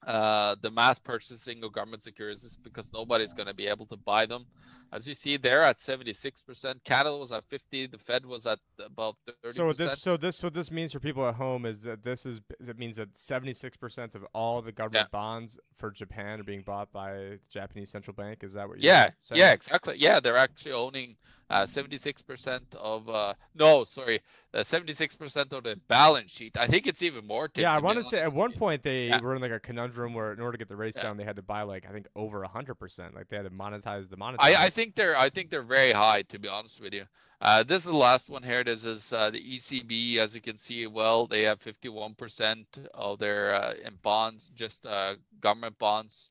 uh, 0.07 0.57
the 0.63 0.71
mass 0.71 0.99
purchasing 0.99 1.63
of 1.65 1.73
government 1.73 2.03
securities 2.03 2.59
because 2.63 2.93
nobody's 2.93 3.33
going 3.33 3.49
to 3.49 3.55
be 3.55 3.67
able 3.67 3.87
to 3.87 3.97
buy 3.97 4.27
them. 4.27 4.47
As 4.95 5.09
you 5.09 5.15
see, 5.15 5.37
they're 5.37 5.65
at 5.65 5.79
76%. 5.79 6.85
Canada 6.85 7.17
was 7.17 7.33
at 7.33 7.45
50. 7.47 7.89
The 7.89 7.99
Fed 7.99 8.25
was 8.25 8.47
at 8.47 8.61
about 8.79 9.17
30%. 9.45 9.53
So 9.53 9.73
this 9.73 10.01
so 10.01 10.17
this 10.17 10.41
what 10.41 10.55
this 10.55 10.71
means 10.71 10.93
for 10.93 11.01
people 11.01 11.27
at 11.27 11.35
home 11.35 11.67
is 11.67 11.83
that 11.83 12.05
this 12.05 12.25
is 12.25 12.41
it 12.61 12.79
means 12.79 12.97
that 12.97 13.13
76% 13.15 14.15
of 14.15 14.25
all 14.33 14.63
the 14.63 14.71
government 14.71 15.11
bonds 15.11 15.59
for 15.77 15.91
Japan 15.91 16.39
are 16.39 16.45
being 16.45 16.63
bought 16.63 16.93
by 16.93 17.13
the 17.13 17.39
Japanese 17.51 17.91
central 17.91 18.15
bank. 18.15 18.45
Is 18.45 18.53
that 18.55 18.69
what 18.69 18.79
you're 18.79 18.93
yeah, 18.93 19.11
saying? 19.21 19.41
yeah, 19.41 19.53
exactly. 19.53 19.97
Yeah, 19.99 20.21
they're 20.21 20.37
actually 20.37 20.73
owning 20.73 21.17
uh, 21.51 21.63
76% 21.63 22.61
of 22.77 23.09
uh, 23.09 23.35
no, 23.55 23.85
sorry, 23.85 24.21
uh, 24.55 24.59
76% 24.61 25.53
of 25.53 25.65
the 25.65 25.79
balance 25.89 26.31
sheet. 26.31 26.57
I 26.57 26.67
think 26.67 26.87
it's 26.87 27.03
even 27.03 27.27
more. 27.27 27.51
Yeah, 27.55 27.75
I 27.75 27.79
want 27.79 27.99
to 27.99 28.05
say 28.05 28.21
at 28.21 28.33
one 28.33 28.53
point 28.53 28.83
they 28.83 29.09
Yeah. 29.09 29.21
were 29.21 29.35
in 29.35 29.43
like 29.43 29.51
a 29.51 29.61
conundrum 29.61 30.15
where 30.15 30.33
in 30.33 30.41
order 30.41 30.53
to 30.53 30.59
get 30.59 30.69
the 30.69 30.77
rates 30.77 30.97
Yeah. 30.97 31.05
down, 31.05 31.17
they 31.17 31.25
had 31.25 31.37
to 31.37 31.43
buy 31.43 31.63
like 31.63 31.87
I 31.89 31.93
think 31.93 32.07
over 32.17 32.43
hundred 32.45 32.75
percent. 32.77 33.15
Like 33.15 33.29
they 33.29 33.37
had 33.37 33.45
to 33.45 33.51
monetize 33.51 34.09
the 34.09 34.17
monetize. 34.17 34.37
I, 34.41 34.67
I 34.67 34.71
think 34.71 34.84
they're 34.95 35.17
I 35.17 35.31
think 35.31 35.51
they're 35.51 35.63
very 35.63 35.93
high 35.93 36.23
to 36.23 36.39
be 36.39 36.49
honest 36.49 36.81
with 36.81 36.93
you. 36.93 37.07
Uh, 37.41 37.63
this 37.63 37.85
is 37.85 37.91
the 37.91 37.97
last 37.97 38.31
one 38.31 38.43
here. 38.43 38.65
This 38.65 38.85
is 38.85 39.13
uh, 39.13 39.29
the 39.31 39.39
ECB, 39.39 40.17
as 40.17 40.35
you 40.35 40.41
can 40.41 40.57
see. 40.57 40.87
Well, 40.87 41.27
they 41.27 41.43
have 41.43 41.61
51% 41.61 42.65
of 42.95 43.19
their 43.19 43.55
uh, 43.55 43.75
in 43.85 43.97
bonds, 44.03 44.51
just 44.55 44.87
uh, 44.87 45.17
government 45.41 45.79
bonds. 45.79 46.31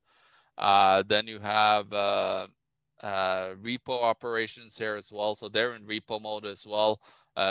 Uh, 0.57 1.03
then 1.07 1.27
you 1.27 1.37
have 1.37 1.93
uh, 1.93 2.47
repo 3.03 4.01
operations 4.01 4.75
here 4.75 4.95
as 4.95 5.11
well. 5.11 5.35
So 5.35 5.49
they're 5.49 5.75
in 5.75 5.83
repo 5.85 6.19
mode 6.19 6.45
as 6.45 6.65
well, 6.65 6.99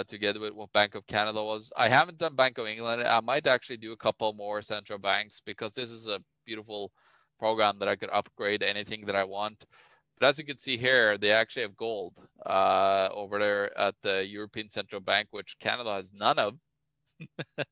together 0.08 0.40
with 0.40 0.54
what 0.54 0.72
Bank 0.72 0.96
of 0.96 1.06
Canada 1.06 1.44
was. 1.44 1.72
I 1.76 1.88
haven't 1.88 2.18
done 2.18 2.34
Bank 2.34 2.58
of 2.58 2.66
England. 2.66 3.02
I 3.04 3.20
might 3.20 3.46
actually 3.46 3.76
do 3.76 3.92
a 3.92 3.96
couple 3.96 4.32
more 4.32 4.60
central 4.62 4.98
banks 4.98 5.40
because 5.44 5.72
this 5.72 5.90
is 5.90 6.08
a 6.08 6.20
beautiful 6.46 6.90
program 7.38 7.78
that 7.78 7.88
I 7.88 7.94
could 7.94 8.10
upgrade 8.10 8.64
anything 8.64 9.06
that 9.06 9.16
I 9.16 9.22
want. 9.24 9.66
But 10.22 10.28
as 10.28 10.38
you 10.38 10.44
can 10.44 10.56
see 10.56 10.76
here, 10.76 11.18
they 11.18 11.32
actually 11.32 11.62
have 11.62 11.76
gold 11.76 12.16
uh, 12.46 13.08
over 13.12 13.40
there 13.40 13.76
at 13.76 13.96
the 14.02 14.24
European 14.24 14.70
Central 14.70 15.00
Bank, 15.00 15.26
which 15.32 15.56
Canada 15.58 15.94
has 15.94 16.12
none 16.14 16.38
of. 16.38 16.54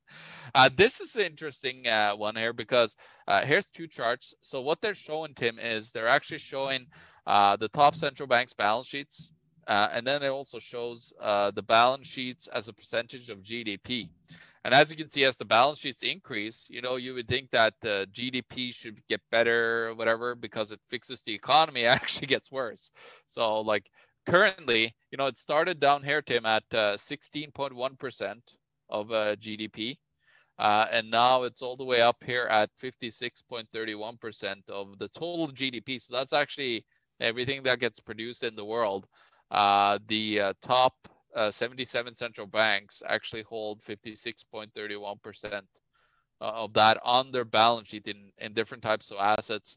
uh, 0.57 0.69
this 0.75 0.99
is 0.99 1.15
an 1.15 1.23
interesting 1.23 1.87
uh, 1.87 2.15
one 2.17 2.35
here 2.35 2.53
because 2.53 2.97
uh, 3.29 3.43
here's 3.43 3.69
two 3.69 3.87
charts. 3.87 4.35
So 4.41 4.63
what 4.63 4.81
they're 4.81 4.97
showing, 4.97 5.33
Tim, 5.33 5.61
is 5.61 5.93
they're 5.93 6.09
actually 6.09 6.39
showing 6.39 6.89
uh, 7.25 7.55
the 7.55 7.69
top 7.69 7.95
central 7.95 8.27
banks' 8.27 8.53
balance 8.53 8.89
sheets, 8.89 9.31
uh, 9.69 9.87
and 9.93 10.05
then 10.05 10.25
it 10.25 10.31
also 10.31 10.59
shows 10.59 11.13
the 11.21 11.63
balance 11.69 12.09
sheets 12.09 12.49
as 12.49 12.67
a 12.67 12.73
percentage 12.73 13.31
of 13.31 13.45
GDP. 13.45 14.09
And 14.65 14.75
as 14.75 14.91
you 14.91 14.97
can 14.97 15.09
see, 15.09 15.25
as 15.25 15.39
the 15.39 15.45
balance 15.45 15.79
sheets 15.79 16.03
increase, 16.03 16.67
you 16.69 16.83
know, 16.83 16.97
you 16.97 17.15
would 17.15 17.29
think 17.29 17.51
that 17.51 17.75
the 17.81 18.07
GDP 18.13 18.75
should 18.75 19.01
get 19.09 19.21
better 19.31 19.89
or 19.89 19.95
whatever 19.95 20.35
because 20.35 20.71
it 20.71 20.81
fixes 20.91 21.23
the 21.23 21.35
economy. 21.35 21.85
Actually 21.87 22.27
gets 22.27 22.53
worse. 22.53 22.91
So, 23.27 23.61
like 23.61 23.91
currently, 24.27 24.95
you 25.11 25.17
know, 25.17 25.27
it 25.27 25.37
started 25.37 25.81
down 25.81 26.03
here, 26.03 26.21
Tim, 26.21 26.45
at 26.45 26.65
uh, 26.73 26.97
16.1% 26.97 28.41
of 28.91 29.11
uh, 29.11 29.37
GDP. 29.37 29.97
Uh, 30.59 30.87
and 30.93 31.11
now 31.11 31.45
it's 31.45 31.63
all 31.63 31.77
the 31.77 31.85
way 31.85 32.03
up 32.03 32.23
here 32.23 32.47
at 32.51 32.69
56.31% 32.83 34.57
of 34.69 34.99
the 34.99 35.09
total 35.09 35.49
GDP. 35.49 35.99
So 36.03 36.15
that's 36.15 36.35
actually 36.35 36.85
everything 37.19 37.63
that 37.63 37.81
gets 37.81 37.99
produced 37.99 38.45
in 38.45 38.55
the 38.57 38.65
world. 38.65 39.07
Uh, 39.51 39.99
the 40.07 40.41
uh, 40.41 40.53
top 40.61 40.95
uh, 41.35 41.51
77 41.51 42.15
central 42.15 42.47
banks 42.47 43.03
actually 43.07 43.43
hold 43.43 43.83
56.31% 43.83 45.63
of 46.41 46.73
that 46.73 46.99
on 47.05 47.31
their 47.31 47.45
balance 47.45 47.89
sheet 47.89 48.07
in, 48.07 48.31
in 48.39 48.53
different 48.55 48.83
types 48.83 49.11
of 49.11 49.19
assets. 49.19 49.77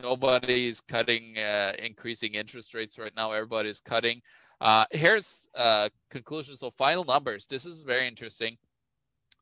Nobody's 0.00 0.80
cutting, 0.80 1.38
uh, 1.38 1.72
increasing 1.78 2.34
interest 2.34 2.74
rates 2.74 2.98
right 2.98 3.12
now. 3.16 3.32
Everybody's 3.32 3.80
cutting. 3.80 4.20
Uh, 4.60 4.84
here's 4.90 5.46
uh, 5.56 5.88
conclusion. 6.10 6.56
So 6.56 6.70
final 6.70 7.04
numbers. 7.04 7.46
This 7.46 7.66
is 7.66 7.82
very 7.82 8.06
interesting. 8.06 8.56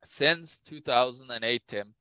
Since 0.05 0.61
2008, 0.61 1.63
Tim, 1.69 1.95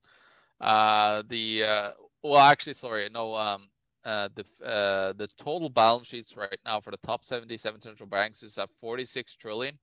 uh, 0.62 1.24
the 1.28 1.64
uh, 1.64 1.92
well, 2.24 2.38
actually, 2.40 2.74
sorry, 2.74 3.10
no, 3.12 3.36
um, 3.36 3.68
uh, 4.06 4.30
the 4.36 4.46
uh, 4.66 5.14
the 5.14 5.28
total 5.38 5.70
balance 5.70 6.08
sheets 6.08 6.38
right 6.38 6.60
now 6.66 6.80
for 6.80 6.92
the 6.92 6.98
top 6.98 7.26
77 7.26 7.82
central 7.82 8.08
banks 8.08 8.44
is 8.44 8.58
at 8.58 8.70
46 8.80 9.36
trillion, 9.36 9.78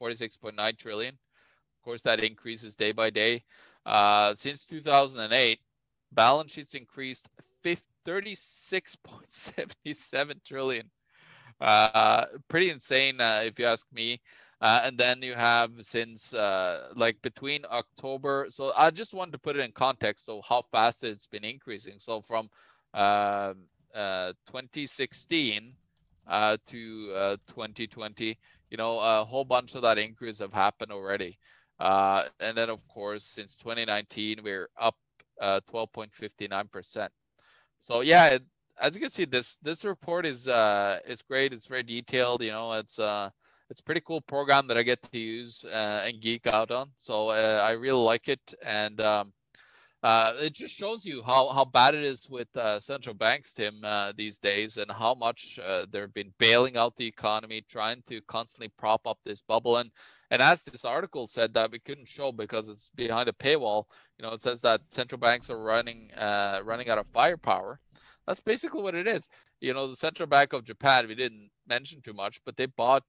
46.9 0.00 0.78
trillion. 0.78 1.14
Of 1.14 1.82
course, 1.84 2.02
that 2.02 2.20
increases 2.20 2.76
day 2.76 2.92
by 2.92 3.10
day. 3.10 3.42
Uh, 3.84 4.34
since 4.36 4.64
2008, 4.66 5.58
balance 6.12 6.52
sheets 6.52 6.74
increased 6.74 7.26
36.77 8.06 10.44
trillion. 10.44 10.88
Uh, 11.60 12.24
pretty 12.48 12.70
insane, 12.70 13.20
uh, 13.20 13.42
if 13.44 13.58
you 13.58 13.66
ask 13.66 13.86
me. 13.92 14.20
And 14.60 14.98
then 14.98 15.22
you 15.22 15.34
have 15.34 15.70
since 15.80 16.32
like 16.32 17.20
between 17.22 17.64
October. 17.70 18.46
So 18.50 18.72
I 18.76 18.90
just 18.90 19.14
wanted 19.14 19.32
to 19.32 19.38
put 19.38 19.56
it 19.56 19.64
in 19.64 19.72
context 19.72 20.28
of 20.28 20.42
how 20.48 20.62
fast 20.70 21.02
it's 21.04 21.26
been 21.26 21.44
increasing. 21.44 21.94
So 21.98 22.20
from 22.20 22.48
uh, 22.98 23.54
uh, 23.94 24.32
2016 24.46 25.74
uh, 26.26 26.56
to 26.66 27.12
uh, 27.14 27.36
2020, 27.46 28.38
you 28.70 28.76
know, 28.76 28.98
a 28.98 29.24
whole 29.24 29.44
bunch 29.44 29.74
of 29.74 29.82
that 29.82 29.98
increase 29.98 30.38
have 30.40 30.52
happened 30.52 30.92
already. 30.92 31.38
Uh, 31.80 32.24
and 32.40 32.56
then, 32.56 32.70
of 32.70 32.86
course, 32.88 33.24
since 33.24 33.56
2019, 33.58 34.40
we're 34.42 34.68
up 34.80 34.96
uh, 35.40 35.60
12.59%. 35.72 37.08
So 37.80 38.00
yeah, 38.00 38.26
it, 38.26 38.42
as 38.80 38.94
you 38.94 39.00
can 39.00 39.10
see, 39.10 39.24
this 39.24 39.56
this 39.62 39.84
report 39.84 40.26
is 40.26 40.48
uh, 40.48 40.98
is 41.06 41.22
great. 41.22 41.52
It's 41.52 41.66
very 41.66 41.84
detailed. 41.84 42.42
You 42.42 42.50
know, 42.50 42.72
it's 42.72 42.98
uh, 42.98 43.30
it's 43.70 43.80
a 43.80 43.84
pretty 43.84 44.02
cool 44.02 44.20
program 44.20 44.66
that 44.68 44.76
I 44.76 44.82
get 44.82 45.02
to 45.02 45.18
use 45.18 45.64
uh, 45.64 46.04
and 46.04 46.20
geek 46.20 46.46
out 46.46 46.70
on. 46.70 46.90
So 46.96 47.28
uh, 47.30 47.62
I 47.64 47.72
really 47.72 48.02
like 48.02 48.28
it, 48.28 48.54
and 48.64 49.00
um, 49.00 49.32
uh, 50.02 50.32
it 50.36 50.54
just 50.54 50.74
shows 50.74 51.04
you 51.04 51.22
how, 51.24 51.48
how 51.48 51.64
bad 51.64 51.94
it 51.94 52.04
is 52.04 52.28
with 52.30 52.54
uh, 52.56 52.78
central 52.78 53.14
banks, 53.14 53.52
Tim, 53.52 53.80
uh, 53.82 54.12
these 54.16 54.38
days, 54.38 54.76
and 54.76 54.90
how 54.90 55.14
much 55.14 55.58
uh, 55.58 55.86
they've 55.90 56.12
been 56.14 56.32
bailing 56.38 56.76
out 56.76 56.96
the 56.96 57.06
economy, 57.06 57.64
trying 57.68 58.02
to 58.08 58.20
constantly 58.22 58.70
prop 58.78 59.06
up 59.06 59.18
this 59.24 59.42
bubble. 59.42 59.78
And 59.78 59.90
and 60.30 60.42
as 60.42 60.62
this 60.62 60.84
article 60.84 61.26
said 61.26 61.54
that 61.54 61.72
we 61.72 61.78
couldn't 61.78 62.06
show 62.06 62.32
because 62.32 62.68
it's 62.68 62.90
behind 62.94 63.28
a 63.28 63.32
paywall, 63.32 63.84
you 64.18 64.26
know, 64.26 64.34
it 64.34 64.42
says 64.42 64.60
that 64.60 64.82
central 64.88 65.18
banks 65.18 65.48
are 65.50 65.58
running 65.58 66.10
uh, 66.14 66.60
running 66.64 66.88
out 66.90 66.98
of 66.98 67.06
firepower. 67.12 67.80
That's 68.26 68.40
basically 68.40 68.82
what 68.82 68.94
it 68.94 69.06
is. 69.06 69.28
You 69.60 69.74
know, 69.74 69.88
the 69.88 69.96
central 69.96 70.28
bank 70.28 70.52
of 70.52 70.64
Japan, 70.64 71.08
we 71.08 71.14
didn't 71.14 71.50
mention 71.66 72.02
too 72.02 72.12
much, 72.12 72.40
but 72.44 72.56
they 72.56 72.66
bought 72.66 73.02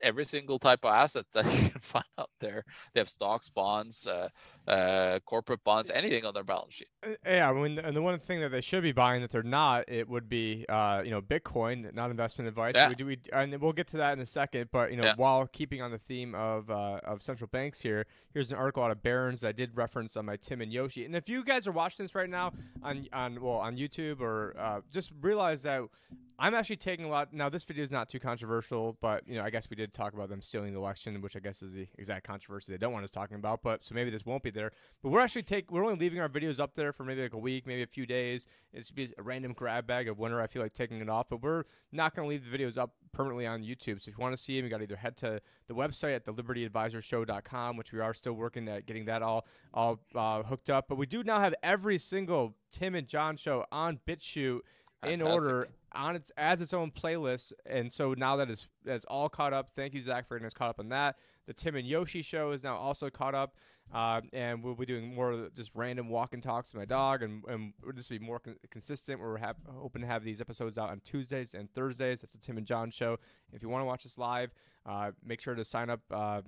every 0.00 0.24
single 0.24 0.58
type 0.58 0.80
of 0.84 0.92
asset 0.92 1.24
that 1.32 1.44
you 1.46 1.70
can 1.70 1.80
find 1.80 2.04
out 2.18 2.30
there. 2.40 2.64
They 2.92 3.00
have 3.00 3.08
stocks, 3.08 3.48
bonds, 3.50 4.06
uh, 4.06 4.28
uh, 4.68 5.18
corporate 5.26 5.62
bonds, 5.64 5.90
anything 5.90 6.24
on 6.24 6.34
their 6.34 6.44
balance 6.44 6.74
sheet. 6.74 6.88
Uh, 7.04 7.10
Yeah, 7.26 7.50
I 7.50 7.52
mean, 7.52 7.78
and 7.78 7.96
the 7.96 8.02
one 8.02 8.18
thing 8.18 8.40
that 8.40 8.50
they 8.50 8.60
should 8.60 8.82
be 8.82 8.92
buying 8.92 9.22
that 9.22 9.30
they're 9.30 9.42
not, 9.42 9.84
it 9.88 10.08
would 10.08 10.28
be, 10.28 10.64
uh, 10.68 11.02
you 11.04 11.10
know, 11.10 11.20
Bitcoin, 11.20 11.92
not 11.94 12.10
investment 12.10 12.48
advice. 12.48 12.74
Yeah. 12.74 12.88
We 12.88 12.94
do, 12.94 13.06
we, 13.06 13.18
and 13.32 13.60
we'll 13.60 13.72
get 13.72 13.88
to 13.88 13.96
that 13.98 14.12
in 14.14 14.20
a 14.20 14.26
second. 14.26 14.68
But 14.72 14.90
you 14.90 14.96
know, 14.96 15.04
Yeah. 15.04 15.14
while 15.16 15.46
keeping 15.46 15.82
on 15.82 15.90
the 15.90 15.98
theme 15.98 16.34
of 16.34 16.70
uh, 16.70 17.00
of 17.04 17.22
central 17.22 17.48
banks 17.48 17.80
here, 17.80 18.06
here's 18.32 18.50
an 18.50 18.56
article 18.58 18.82
out 18.82 18.90
of 18.90 19.02
Barron's 19.02 19.40
that 19.42 19.48
I 19.48 19.52
did 19.52 19.76
reference 19.76 20.16
on 20.16 20.24
my 20.26 20.36
Tim 20.36 20.60
and 20.60 20.72
Yoshi. 20.72 21.04
And 21.04 21.14
if 21.14 21.28
you 21.28 21.44
guys 21.44 21.66
are 21.66 21.72
watching 21.72 22.04
this 22.04 22.14
right 22.14 22.30
now 22.30 22.52
on 22.82 23.06
on 23.12 23.40
well 23.40 23.54
on 23.56 23.76
YouTube 23.76 24.20
or 24.20 24.54
uh, 24.58 24.80
just 24.92 25.12
realize 25.20 25.62
that 25.62 25.82
I'm 26.38 26.54
actually 26.54 26.76
taking 26.76 27.04
a 27.04 27.08
lot. 27.08 27.32
Now, 27.32 27.48
this 27.48 27.62
video 27.62 27.84
is 27.84 27.92
not 27.92 28.08
too 28.08 28.18
controversial, 28.18 28.96
but 29.00 29.22
you 29.28 29.36
know, 29.36 29.44
I 29.44 29.50
guess 29.50 29.63
podcast, 29.64 29.70
we 29.70 29.76
did 29.76 29.92
talk 29.92 30.14
about 30.14 30.28
them 30.28 30.42
stealing 30.42 30.72
the 30.72 30.78
election, 30.78 31.20
which 31.20 31.36
I 31.36 31.40
guess 31.40 31.62
is 31.62 31.72
the 31.72 31.86
exact 31.98 32.26
controversy 32.26 32.72
they 32.72 32.78
don't 32.78 32.92
want 32.92 33.04
us 33.04 33.10
talking 33.10 33.36
about. 33.36 33.62
But 33.62 33.84
so 33.84 33.94
maybe 33.94 34.10
this 34.10 34.24
won't 34.24 34.42
be 34.42 34.50
there. 34.50 34.72
But 35.02 35.10
we're 35.10 35.20
actually 35.20 35.42
take 35.42 35.70
we're 35.70 35.84
only 35.84 35.96
leaving 35.96 36.20
our 36.20 36.28
videos 36.28 36.60
up 36.60 36.74
there 36.74 36.92
for 36.92 37.04
maybe 37.04 37.22
like 37.22 37.32
a 37.32 37.38
week, 37.38 37.66
maybe 37.66 37.82
a 37.82 37.86
few 37.86 38.06
days. 38.06 38.46
It's 38.72 38.90
be 38.90 39.12
a 39.18 39.22
random 39.22 39.52
grab 39.52 39.86
bag 39.86 40.08
of 40.08 40.18
winter. 40.18 40.40
I 40.40 40.46
feel 40.46 40.62
like 40.62 40.74
taking 40.74 41.00
it 41.00 41.08
off, 41.08 41.26
but 41.28 41.42
we're 41.42 41.64
not 41.92 42.14
going 42.14 42.26
to 42.26 42.30
leave 42.30 42.50
the 42.50 42.56
videos 42.56 42.78
up 42.78 42.92
permanently 43.12 43.46
on 43.46 43.62
YouTube. 43.62 44.02
So 44.02 44.08
if 44.10 44.18
you 44.18 44.22
want 44.22 44.36
to 44.36 44.42
see 44.42 44.56
them, 44.56 44.64
you 44.64 44.70
got 44.70 44.78
to 44.78 44.84
either 44.84 44.96
head 44.96 45.16
to 45.18 45.40
the 45.68 45.74
website 45.74 46.14
at 46.14 46.24
the 46.24 46.32
libertyadvisorshow.com, 46.32 47.76
which 47.76 47.92
we 47.92 48.00
are 48.00 48.14
still 48.14 48.34
working 48.34 48.68
at 48.68 48.86
getting 48.86 49.04
that 49.06 49.22
all 49.22 49.46
all 49.72 50.00
uh, 50.14 50.42
hooked 50.42 50.70
up. 50.70 50.86
But 50.88 50.96
we 50.96 51.06
do 51.06 51.22
now 51.22 51.40
have 51.40 51.54
every 51.62 51.98
single 51.98 52.54
Tim 52.72 52.94
and 52.94 53.06
John 53.06 53.36
show 53.36 53.64
on 53.70 54.00
BitChute 54.06 54.60
in 55.06 55.22
order 55.22 55.68
on 55.92 56.16
its 56.16 56.32
as 56.36 56.60
its 56.60 56.72
own 56.72 56.90
playlist. 56.90 57.52
And 57.66 57.90
so 57.90 58.14
now 58.14 58.36
that 58.36 58.50
is 58.50 58.66
that's 58.84 59.04
all 59.04 59.28
caught 59.28 59.52
up. 59.52 59.70
Thank 59.76 59.94
you, 59.94 60.02
Zach, 60.02 60.26
for 60.28 60.34
getting 60.34 60.46
us 60.46 60.54
caught 60.54 60.70
up 60.70 60.80
on 60.80 60.88
that. 60.90 61.16
The 61.46 61.52
Tim 61.52 61.76
and 61.76 61.86
Yoshi 61.86 62.22
show 62.22 62.52
is 62.52 62.62
now 62.62 62.76
also 62.76 63.10
caught 63.10 63.34
up. 63.34 63.54
Uh, 63.92 64.22
and 64.32 64.64
we'll 64.64 64.74
be 64.74 64.86
doing 64.86 65.14
more 65.14 65.48
just 65.54 65.70
random 65.74 66.08
walk 66.08 66.32
and 66.32 66.42
talks 66.42 66.72
with 66.72 66.80
my 66.80 66.86
dog, 66.86 67.22
and, 67.22 67.44
and 67.44 67.74
we'll 67.82 67.92
just 67.92 68.08
be 68.08 68.18
more 68.18 68.38
con- 68.38 68.56
consistent. 68.70 69.20
We're 69.20 69.36
hap- 69.36 69.58
hoping 69.68 70.00
to 70.00 70.08
have 70.08 70.24
these 70.24 70.40
episodes 70.40 70.78
out 70.78 70.88
on 70.88 71.00
Tuesdays 71.04 71.54
and 71.54 71.70
Thursdays. 71.74 72.22
That's 72.22 72.32
the 72.32 72.38
Tim 72.38 72.56
and 72.56 72.66
John 72.66 72.90
show. 72.90 73.18
If 73.52 73.62
you 73.62 73.68
want 73.68 73.82
to 73.82 73.86
watch 73.86 74.06
us 74.06 74.16
live, 74.16 74.52
uh, 74.86 75.10
make 75.22 75.40
sure 75.40 75.54
to 75.54 75.64
sign 75.64 75.90
up. 75.90 76.00
Uh, 76.10 76.40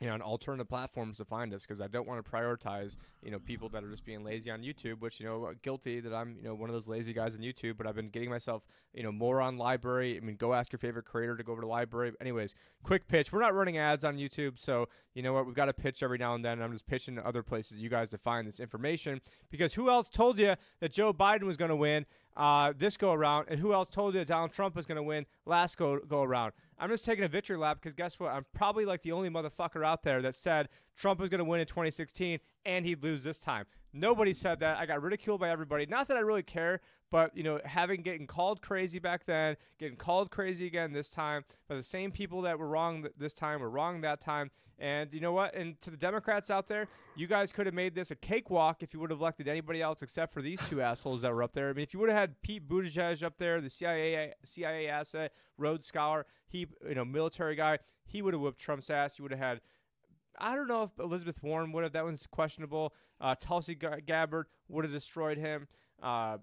you 0.00 0.06
know, 0.06 0.14
on 0.14 0.22
alternative 0.22 0.68
platforms 0.68 1.16
to 1.18 1.24
find 1.24 1.52
us 1.54 1.62
because 1.62 1.80
I 1.80 1.86
don't 1.86 2.06
want 2.06 2.24
to 2.24 2.30
prioritize, 2.30 2.96
you 3.22 3.30
know, 3.30 3.38
people 3.38 3.68
that 3.70 3.82
are 3.82 3.90
just 3.90 4.04
being 4.04 4.24
lazy 4.24 4.50
on 4.50 4.60
YouTube, 4.60 5.00
which, 5.00 5.20
you 5.20 5.26
know, 5.26 5.44
uh, 5.44 5.54
guilty 5.62 6.00
that 6.00 6.12
I'm, 6.12 6.36
you 6.36 6.44
know, 6.44 6.54
one 6.54 6.68
of 6.68 6.74
those 6.74 6.88
lazy 6.88 7.12
guys 7.12 7.34
on 7.34 7.40
YouTube, 7.40 7.76
but 7.76 7.86
I've 7.86 7.94
been 7.94 8.08
getting 8.08 8.28
myself, 8.28 8.62
you 8.92 9.02
know, 9.02 9.12
more 9.12 9.40
on 9.40 9.56
LBRY. 9.56 10.16
I 10.16 10.20
mean, 10.20 10.36
go 10.36 10.52
ask 10.52 10.72
your 10.72 10.78
favorite 10.78 11.04
creator 11.04 11.36
to 11.36 11.42
go 11.42 11.52
over 11.52 11.62
to 11.62 11.68
LBRY. 11.68 12.12
Anyways, 12.20 12.54
quick 12.82 13.08
pitch. 13.08 13.32
We're 13.32 13.40
not 13.40 13.54
running 13.54 13.78
ads 13.78 14.04
on 14.04 14.16
YouTube, 14.16 14.58
so 14.58 14.88
you 15.14 15.22
know 15.22 15.32
what? 15.32 15.46
We've 15.46 15.54
got 15.54 15.66
to 15.66 15.72
pitch 15.72 16.02
every 16.02 16.18
now 16.18 16.34
and 16.34 16.44
then. 16.44 16.52
And 16.52 16.64
I'm 16.64 16.72
just 16.72 16.86
pitching 16.86 17.16
to 17.16 17.26
other 17.26 17.42
places 17.42 17.78
you 17.78 17.88
guys 17.88 18.10
to 18.10 18.18
find 18.18 18.46
this 18.46 18.60
information 18.60 19.20
because 19.50 19.74
who 19.74 19.88
else 19.88 20.08
told 20.08 20.38
you 20.38 20.54
that 20.80 20.92
Joe 20.92 21.12
Biden 21.12 21.44
was 21.44 21.56
going 21.56 21.70
to 21.70 21.76
win 21.76 22.04
uh, 22.36 22.72
this 22.76 22.96
go 22.96 23.12
around, 23.12 23.46
and 23.48 23.58
who 23.58 23.72
else 23.72 23.88
told 23.88 24.14
you 24.14 24.20
that 24.20 24.28
Donald 24.28 24.52
Trump 24.52 24.76
was 24.76 24.86
going 24.86 24.96
to 24.96 25.02
win 25.02 25.26
last 25.46 25.76
go 25.76 25.98
go 26.00 26.22
around? 26.22 26.52
I'm 26.78 26.90
just 26.90 27.04
taking 27.04 27.24
a 27.24 27.28
victory 27.28 27.56
lap 27.56 27.78
because 27.80 27.94
guess 27.94 28.18
what? 28.20 28.32
I'm 28.32 28.44
probably 28.54 28.84
like 28.84 29.02
the 29.02 29.12
only 29.12 29.30
motherfucker 29.30 29.84
out 29.84 30.02
there 30.02 30.20
that 30.22 30.34
said 30.34 30.68
Trump 30.94 31.20
was 31.20 31.30
going 31.30 31.38
to 31.38 31.44
win 31.44 31.60
in 31.60 31.66
2016 31.66 32.38
and 32.66 32.84
he'd 32.84 33.02
lose 33.02 33.24
this 33.24 33.38
time. 33.38 33.64
Nobody 33.96 34.34
said 34.34 34.60
that. 34.60 34.78
I 34.78 34.86
got 34.86 35.02
ridiculed 35.02 35.40
by 35.40 35.50
everybody. 35.50 35.86
Not 35.86 36.08
that 36.08 36.16
I 36.16 36.20
really 36.20 36.42
care, 36.42 36.80
but 37.10 37.36
you 37.36 37.42
know, 37.42 37.60
having 37.64 38.02
getting 38.02 38.26
called 38.26 38.60
crazy 38.60 38.98
back 38.98 39.24
then, 39.24 39.56
getting 39.78 39.96
called 39.96 40.30
crazy 40.30 40.66
again 40.66 40.92
this 40.92 41.08
time, 41.08 41.44
by 41.68 41.76
the 41.76 41.82
same 41.82 42.10
people 42.10 42.42
that 42.42 42.58
were 42.58 42.68
wrong 42.68 43.06
this 43.16 43.32
time 43.32 43.60
were 43.60 43.70
wrong 43.70 44.02
that 44.02 44.20
time. 44.20 44.50
And 44.78 45.12
you 45.14 45.20
know 45.20 45.32
what? 45.32 45.54
And 45.54 45.80
to 45.80 45.90
the 45.90 45.96
Democrats 45.96 46.50
out 46.50 46.68
there, 46.68 46.86
you 47.14 47.26
guys 47.26 47.50
could 47.50 47.64
have 47.64 47.74
made 47.74 47.94
this 47.94 48.10
a 48.10 48.14
cakewalk 48.14 48.82
if 48.82 48.92
you 48.92 49.00
would 49.00 49.10
have 49.10 49.20
elected 49.20 49.48
anybody 49.48 49.80
else 49.80 50.02
except 50.02 50.34
for 50.34 50.42
these 50.42 50.60
two 50.68 50.82
assholes 50.82 51.22
that 51.22 51.32
were 51.32 51.42
up 51.42 51.54
there. 51.54 51.70
I 51.70 51.72
mean, 51.72 51.82
if 51.82 51.94
you 51.94 52.00
would 52.00 52.10
have 52.10 52.18
had 52.18 52.42
Pete 52.42 52.68
Buttigieg 52.68 53.22
up 53.22 53.38
there, 53.38 53.62
the 53.62 53.70
CIA 53.70 54.34
CIA 54.44 54.88
asset, 54.88 55.32
Rhodes 55.56 55.86
Scholar, 55.86 56.26
he 56.48 56.66
you 56.86 56.94
know 56.94 57.04
military 57.04 57.56
guy, 57.56 57.78
he 58.04 58.20
would 58.20 58.34
have 58.34 58.40
whooped 58.42 58.60
Trump's 58.60 58.90
ass. 58.90 59.18
You 59.18 59.22
would 59.22 59.32
have 59.32 59.40
had 59.40 59.60
I 60.38 60.54
don't 60.56 60.68
know 60.68 60.82
if 60.84 60.90
Elizabeth 60.98 61.42
Warren 61.42 61.72
would 61.72 61.82
have. 61.84 61.92
That 61.92 62.04
one's 62.04 62.26
questionable. 62.30 62.94
Uh, 63.20 63.34
Tulsi 63.38 63.74
Gabbard 63.74 64.46
would 64.68 64.84
have 64.84 64.92
destroyed 64.92 65.38
him. 65.38 65.68
Uh, 66.02 66.38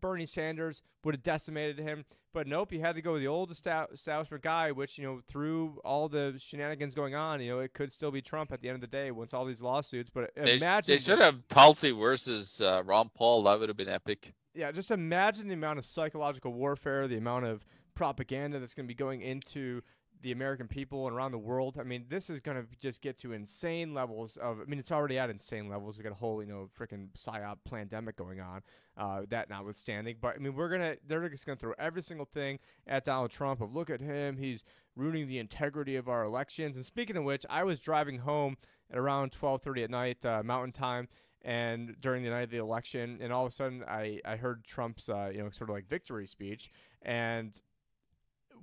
Bernie 0.00 0.26
Sanders 0.26 0.82
would 1.04 1.14
have 1.14 1.22
decimated 1.22 1.78
him. 1.78 2.04
But 2.32 2.46
nope, 2.46 2.72
you 2.72 2.80
had 2.80 2.94
to 2.94 3.02
go 3.02 3.14
with 3.14 3.22
the 3.22 3.26
old 3.28 3.50
estab- 3.50 3.92
establishment 3.92 4.44
guy, 4.44 4.70
which, 4.70 4.96
you 4.98 5.04
know, 5.04 5.20
through 5.26 5.80
all 5.84 6.08
the 6.08 6.34
shenanigans 6.38 6.94
going 6.94 7.16
on, 7.16 7.40
you 7.40 7.50
know, 7.50 7.58
it 7.58 7.72
could 7.74 7.90
still 7.90 8.12
be 8.12 8.22
Trump 8.22 8.52
at 8.52 8.62
the 8.62 8.68
end 8.68 8.76
of 8.76 8.80
the 8.80 8.86
day 8.86 9.10
once 9.10 9.34
all 9.34 9.44
these 9.44 9.60
lawsuits. 9.60 10.10
But 10.14 10.30
They, 10.36 10.56
imagine. 10.56 10.94
they 10.94 10.98
should 11.00 11.18
have 11.18 11.36
Tulsi 11.48 11.90
versus 11.90 12.60
uh, 12.60 12.82
Ron 12.84 13.10
Paul. 13.14 13.42
That 13.42 13.58
would 13.58 13.68
have 13.68 13.76
been 13.76 13.88
epic. 13.88 14.32
yeah, 14.54 14.70
just 14.70 14.92
imagine 14.92 15.48
the 15.48 15.54
amount 15.54 15.80
of 15.80 15.84
psychological 15.84 16.52
warfare, 16.52 17.08
the 17.08 17.16
amount 17.18 17.46
of 17.46 17.64
propaganda 17.96 18.60
that's 18.60 18.74
going 18.74 18.86
to 18.86 18.88
be 18.88 18.94
going 18.94 19.22
into 19.22 19.82
the 20.22 20.32
American 20.32 20.68
people 20.68 21.06
and 21.06 21.16
around 21.16 21.32
the 21.32 21.38
world. 21.38 21.76
I 21.78 21.82
mean, 21.82 22.04
this 22.08 22.30
is 22.30 22.40
going 22.40 22.56
to 22.56 22.66
just 22.78 23.00
get 23.00 23.18
to 23.18 23.32
insane 23.32 23.94
levels 23.94 24.36
of. 24.36 24.60
I 24.60 24.64
mean, 24.64 24.78
it's 24.78 24.92
already 24.92 25.18
at 25.18 25.30
insane 25.30 25.68
levels. 25.68 25.96
We 25.96 26.04
got 26.04 26.12
a 26.12 26.16
whole, 26.16 26.42
you 26.42 26.48
know, 26.48 26.68
freaking 26.78 27.08
psyop 27.16 27.58
pandemic 27.68 28.16
going 28.16 28.40
on. 28.40 28.62
Uh, 28.96 29.22
that 29.30 29.48
notwithstanding, 29.48 30.16
but 30.20 30.34
I 30.36 30.38
mean, 30.38 30.54
we're 30.54 30.68
gonna. 30.68 30.96
They're 31.06 31.26
just 31.28 31.46
going 31.46 31.56
to 31.56 31.60
throw 31.60 31.74
every 31.78 32.02
single 32.02 32.26
thing 32.26 32.58
at 32.86 33.04
Donald 33.04 33.30
Trump. 33.30 33.60
Of 33.60 33.72
look 33.72 33.88
at 33.88 34.00
him, 34.00 34.36
he's 34.36 34.62
ruining 34.94 35.26
the 35.26 35.38
integrity 35.38 35.96
of 35.96 36.08
our 36.08 36.24
elections. 36.24 36.76
And 36.76 36.84
speaking 36.84 37.16
of 37.16 37.24
which, 37.24 37.46
I 37.48 37.64
was 37.64 37.78
driving 37.78 38.18
home 38.18 38.56
at 38.90 38.98
around 38.98 39.32
12:30 39.32 39.84
at 39.84 39.90
night, 39.90 40.24
uh, 40.26 40.42
Mountain 40.42 40.72
Time 40.72 41.08
and 41.42 41.96
during 42.00 42.22
the 42.22 42.30
night 42.30 42.42
of 42.42 42.50
the 42.50 42.58
election, 42.58 43.18
and 43.20 43.32
all 43.32 43.46
of 43.46 43.52
a 43.52 43.54
sudden 43.54 43.82
I, 43.88 44.20
I 44.24 44.36
heard 44.36 44.64
Trump's 44.64 45.08
uh, 45.08 45.30
you 45.32 45.42
know 45.42 45.50
sort 45.50 45.70
of 45.70 45.74
like 45.74 45.88
victory 45.88 46.26
speech, 46.26 46.70
and 47.02 47.58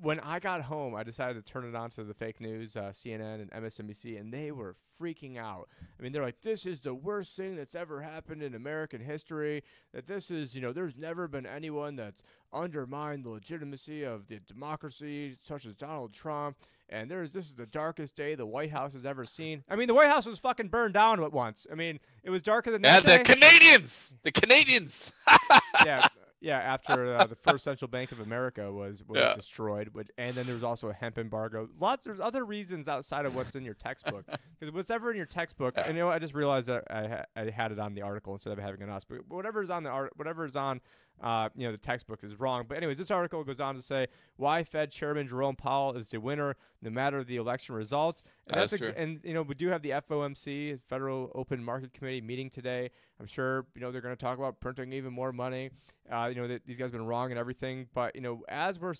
when 0.01 0.19
I 0.19 0.39
got 0.39 0.61
home, 0.61 0.95
I 0.95 1.03
decided 1.03 1.43
to 1.43 1.51
turn 1.51 1.65
it 1.65 1.75
on 1.75 1.89
to 1.91 2.03
the 2.03 2.13
fake 2.13 2.39
news, 2.39 2.75
uh, 2.75 2.91
CNN 2.91 3.41
and 3.41 3.51
MSNBC, 3.51 4.19
and 4.19 4.31
they 4.33 4.51
were 4.51 4.75
freaking 4.99 5.37
out. 5.37 5.67
I 5.99 6.03
mean, 6.03 6.11
they're 6.11 6.23
like, 6.23 6.41
"This 6.41 6.65
is 6.65 6.81
the 6.81 6.93
worst 6.93 7.35
thing 7.35 7.55
that's 7.55 7.75
ever 7.75 8.01
happened 8.01 8.43
in 8.43 8.55
American 8.55 9.01
history. 9.01 9.63
That 9.93 10.07
this 10.07 10.29
is, 10.31 10.55
you 10.55 10.61
know, 10.61 10.73
there's 10.73 10.95
never 10.97 11.27
been 11.27 11.45
anyone 11.45 11.95
that's 11.95 12.21
undermined 12.53 13.25
the 13.25 13.29
legitimacy 13.29 14.03
of 14.03 14.27
the 14.27 14.39
democracy, 14.47 15.37
such 15.41 15.65
as 15.65 15.75
Donald 15.75 16.13
Trump." 16.13 16.57
And 16.89 17.11
there's 17.11 17.31
this 17.31 17.45
is 17.47 17.53
the 17.53 17.65
darkest 17.65 18.15
day 18.15 18.35
the 18.35 18.45
White 18.45 18.71
House 18.71 18.93
has 18.93 19.05
ever 19.05 19.25
seen. 19.25 19.61
I 19.69 19.75
mean, 19.75 19.87
the 19.87 19.93
White 19.93 20.07
House 20.07 20.25
was 20.25 20.39
fucking 20.39 20.69
burned 20.69 20.93
down 20.93 21.21
at 21.21 21.33
once. 21.33 21.67
I 21.69 21.75
mean, 21.75 21.99
it 22.23 22.29
was 22.29 22.41
darker 22.41 22.71
than 22.71 22.81
Yeah, 22.83 23.01
that 23.01 23.25
the 23.25 23.33
day. 23.33 23.33
Canadians, 23.33 24.15
the 24.23 24.31
Canadians. 24.31 25.11
yeah, 25.85 26.05
yeah. 26.41 26.57
After 26.59 27.15
uh, 27.15 27.25
the 27.25 27.35
first 27.35 27.63
Central 27.63 27.87
Bank 27.87 28.11
of 28.11 28.19
America 28.19 28.71
was 28.71 29.03
was 29.07 29.17
Yeah. 29.19 29.33
destroyed, 29.35 29.89
which, 29.93 30.09
and 30.17 30.33
then 30.35 30.45
there 30.45 30.55
was 30.55 30.63
also 30.63 30.89
a 30.89 30.93
hemp 30.93 31.17
embargo. 31.17 31.67
Lots. 31.79 32.05
There's 32.05 32.19
other 32.19 32.45
reasons 32.45 32.87
outside 32.87 33.25
of 33.25 33.35
what's 33.35 33.55
in 33.55 33.63
your 33.63 33.73
textbook. 33.75 34.25
Because 34.59 34.73
whatever 34.73 35.11
in 35.11 35.17
your 35.17 35.27
textbook, 35.27 35.75
Yeah. 35.77 35.83
and 35.87 35.95
you 35.95 36.01
know, 36.03 36.09
I 36.09 36.17
just 36.17 36.33
realized 36.33 36.67
that 36.67 36.83
I, 36.89 37.07
ha- 37.07 37.25
I 37.35 37.49
had 37.51 37.71
it 37.71 37.77
on 37.77 37.93
the 37.93 38.01
article 38.01 38.33
instead 38.33 38.53
of 38.53 38.57
having 38.59 38.81
it 38.81 38.85
on 38.85 38.89
us. 38.89 39.03
But 39.07 39.19
whatever 39.29 39.61
is 39.61 39.69
on 39.69 39.83
the 39.83 39.89
art, 39.91 40.13
whatever 40.15 40.45
is 40.45 40.55
on, 40.55 40.81
uh, 41.21 41.49
you 41.55 41.65
know, 41.65 41.71
the 41.71 41.77
textbook 41.77 42.23
is 42.23 42.39
wrong. 42.39 42.65
But 42.67 42.77
anyways, 42.77 42.97
this 42.97 43.09
article 43.11 43.43
goes 43.43 43.59
on 43.59 43.75
to 43.75 43.81
say 43.81 44.07
why 44.35 44.63
Fed 44.63 44.91
Chairman 44.91 45.27
Jerome 45.27 45.55
Powell 45.55 45.95
is 45.95 46.09
the 46.09 46.19
winner 46.19 46.55
no 46.81 46.89
matter 46.91 47.23
the 47.23 47.37
election 47.37 47.73
results. 47.73 48.21
And 48.51 48.61
That's 48.61 48.73
ex- 48.73 48.81
true. 48.81 48.93
and 48.95 49.19
you 49.23 49.33
know, 49.33 49.41
we 49.41 49.55
do 49.55 49.67
have 49.69 49.81
the 49.81 49.89
FOMC, 49.91 50.79
Federal 50.87 51.31
Open 51.33 51.63
Market 51.63 51.93
Committee, 51.93 52.21
meeting 52.21 52.49
today. 52.49 52.91
I'm 53.19 53.25
sure 53.25 53.65
you 53.73 53.81
know 53.81 53.91
they're 53.91 54.01
going 54.01 54.15
to 54.15 54.21
talk 54.21 54.37
about 54.37 54.59
printing 54.59 54.93
even 54.93 55.11
more 55.11 55.31
money. 55.31 55.71
Uh, 56.11 56.27
you 56.27 56.35
know, 56.35 56.47
that 56.47 56.65
these 56.65 56.77
guys 56.77 56.85
have 56.85 56.91
been 56.93 57.05
wrong 57.05 57.31
and 57.31 57.39
everything. 57.39 57.87
But 57.93 58.15
you 58.15 58.21
know, 58.21 58.43
as 58.47 58.79
we're 58.79 58.93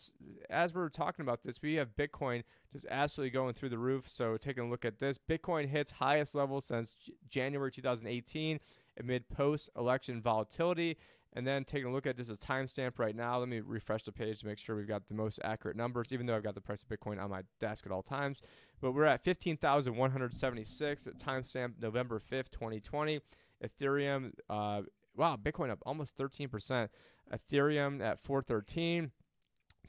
as 0.49 0.73
we're 0.73 0.89
talking 0.89 1.21
about 1.23 1.43
this, 1.43 1.62
we 1.62 1.75
have 1.75 1.89
Bitcoin 1.95 2.43
just 2.73 2.86
absolutely 2.89 3.30
going 3.30 3.53
through 3.53 3.69
the 3.69 3.77
roof. 3.77 4.10
So 4.10 4.38
taking 4.38 4.63
a 4.63 4.69
look 4.69 4.86
at 4.86 4.99
this, 4.99 5.17
Bitcoin 5.17 5.67
hits 5.67 5.91
highest 5.91 6.34
level 6.36 6.60
since 6.62 6.95
J- 6.95 7.13
January 7.30 7.71
2018 7.71 8.60
amid 8.99 9.30
post-election 9.30 10.21
volatility. 10.21 10.97
And 11.38 11.45
then 11.45 11.65
taking 11.65 11.88
a 11.88 11.93
look 11.93 12.08
at 12.08 12.17
just 12.17 12.32
a 12.32 12.34
timestamp 12.34 12.97
right 12.97 13.15
now. 13.15 13.38
Let 13.38 13.47
me 13.47 13.60
refresh 13.60 14.04
the 14.04 14.12
page 14.12 14.39
to 14.39 14.47
make 14.47 14.58
sure 14.58 14.76
we've 14.76 14.88
got 14.88 15.08
the 15.08 15.13
most 15.13 15.39
accurate 15.43 15.78
numbers, 15.78 16.12
even 16.12 16.26
though 16.26 16.36
I've 16.36 16.41
got 16.41 16.56
the 16.56 16.62
price 16.62 16.82
of 16.82 16.89
Bitcoin 16.89 17.23
on 17.23 17.30
my 17.30 17.43
desk 17.60 17.86
at 17.86 17.91
all 17.91 18.02
times. 18.02 18.41
But 18.82 18.93
we're 18.93 19.06
at 19.06 19.23
15,176 19.23 21.06
at 21.06 21.19
timestamp 21.19 21.73
November 21.80 22.19
5th, 22.19 22.50
2020. 22.50 23.21
Ethereum, 23.63 24.32
uh, 24.50 24.82
wow, 25.15 25.38
Bitcoin 25.38 25.69
up 25.69 25.78
almost 25.86 26.17
13%. 26.17 26.89
Ethereum 27.32 28.02
at 28.02 28.19
413. 28.19 29.12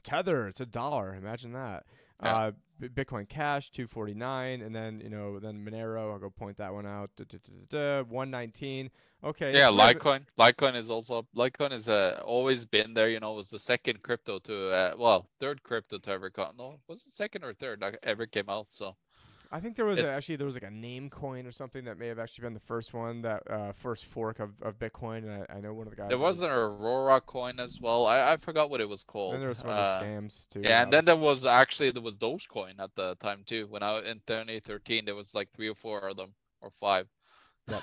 Tether, 0.03 0.45
it's 0.45 0.61
a 0.61 0.67
dollar. 0.67 1.15
Imagine 1.15 1.53
that. 1.53 1.83
Yeah. 2.23 2.35
Uh, 2.35 2.51
Bitcoin 2.81 3.27
Cash, 3.27 3.71
249. 3.71 4.61
And 4.61 4.73
then, 4.73 5.01
you 5.01 5.09
know, 5.09 5.39
then 5.39 5.65
Monero, 5.65 6.13
I'll 6.13 6.19
go 6.19 6.29
point 6.29 6.57
that 6.57 6.73
one 6.73 6.85
out. 6.85 7.09
Duh, 7.17 7.25
duh, 7.27 7.37
duh, 7.69 8.03
119. 8.03 8.89
Okay. 9.21 9.53
Yeah, 9.53 9.67
Litecoin. 9.67 10.21
Litecoin 10.37 10.75
is 10.75 10.89
also 10.89 11.27
Litecoin 11.35 11.73
is 11.73 11.89
uh, 11.89 12.21
always 12.23 12.65
been 12.65 12.93
there. 12.93 13.09
You 13.09 13.19
know, 13.19 13.33
was 13.33 13.49
the 13.49 13.59
second 13.59 14.01
crypto 14.01 14.39
to 14.39 14.69
uh, 14.69 14.93
well, 14.97 15.27
third 15.41 15.61
crypto 15.61 15.97
to 15.97 16.09
ever 16.09 16.29
come. 16.29 16.53
No, 16.57 16.79
was 16.87 17.03
it 17.05 17.11
second 17.13 17.43
or 17.43 17.53
third 17.53 17.81
that 17.81 17.99
ever 18.03 18.25
came 18.25 18.49
out? 18.49 18.67
So 18.69 18.95
I 19.51 19.59
think 19.59 19.75
there 19.75 19.85
was 19.85 19.97
a, 19.97 20.07
actually 20.07 20.35
there 20.35 20.45
was 20.45 20.55
like 20.55 20.63
a 20.63 20.67
Namecoin 20.67 21.47
or 21.47 21.51
something 21.51 21.85
that 21.85 21.97
may 21.97 22.07
have 22.07 22.19
actually 22.19 22.43
been 22.43 22.53
the 22.53 22.59
first 22.59 22.93
one 22.93 23.23
that 23.23 23.41
uh, 23.49 23.71
first 23.73 24.05
fork 24.05 24.39
of, 24.39 24.51
of 24.61 24.77
Bitcoin. 24.77 25.19
And 25.23 25.45
I, 25.49 25.57
I 25.57 25.59
know 25.59 25.73
one 25.73 25.87
of 25.87 25.89
the 25.91 25.95
guys. 25.97 26.09
there 26.09 26.19
was 26.19 26.39
an 26.41 26.51
Auroracoin 26.51 27.59
as 27.59 27.79
well. 27.81 28.05
I, 28.05 28.33
I 28.33 28.37
forgot 28.37 28.69
what 28.69 28.79
it 28.79 28.87
was 28.87 29.03
called. 29.03 29.33
Then 29.33 29.39
there 29.41 29.49
was 29.49 29.57
some 29.59 29.69
Uh, 29.69 29.73
other 29.73 30.05
scams 30.05 30.47
too. 30.49 30.61
yeah, 30.61 30.83
and 30.83 30.93
then 30.93 31.03
there 31.05 31.15
was 31.15 31.45
actually 31.45 31.89
there 31.91 32.03
was 32.03 32.17
Dogecoin 32.19 32.79
at 32.79 32.93
the 32.95 33.15
time 33.15 33.43
too. 33.43 33.65
When 33.69 33.81
I 33.81 33.97
in 33.99 34.17
2013, 34.27 35.05
there 35.05 35.15
was 35.15 35.33
like 35.33 35.49
three 35.55 35.69
or 35.69 35.75
four 35.75 36.07
of 36.09 36.17
them 36.17 36.33
or 36.61 36.69
five. 36.79 37.07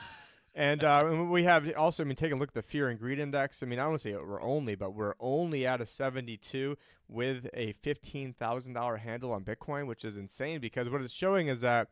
And 0.56 0.82
uh, 0.84 1.26
we 1.28 1.44
have 1.44 1.70
also, 1.76 2.02
I 2.02 2.06
mean, 2.06 2.16
taking 2.16 2.38
a 2.38 2.40
look 2.40 2.48
at 2.48 2.54
the 2.54 2.62
fear 2.62 2.88
and 2.88 2.98
greed 2.98 3.18
index. 3.18 3.62
I 3.62 3.66
mean, 3.66 3.78
I 3.78 3.84
don't 3.84 4.00
say 4.00 4.14
we're 4.14 4.40
only, 4.40 4.74
but 4.74 4.94
we're 4.94 5.12
only 5.20 5.66
at 5.66 5.82
a 5.82 5.86
72 5.86 6.78
with 7.08 7.46
a 7.52 7.74
$15,000 7.84 8.98
handle 8.98 9.32
on 9.32 9.44
Bitcoin, 9.44 9.86
which 9.86 10.02
is 10.02 10.16
insane 10.16 10.60
because 10.60 10.88
what 10.88 11.02
it's 11.02 11.12
showing 11.12 11.48
is 11.48 11.60
that 11.60 11.88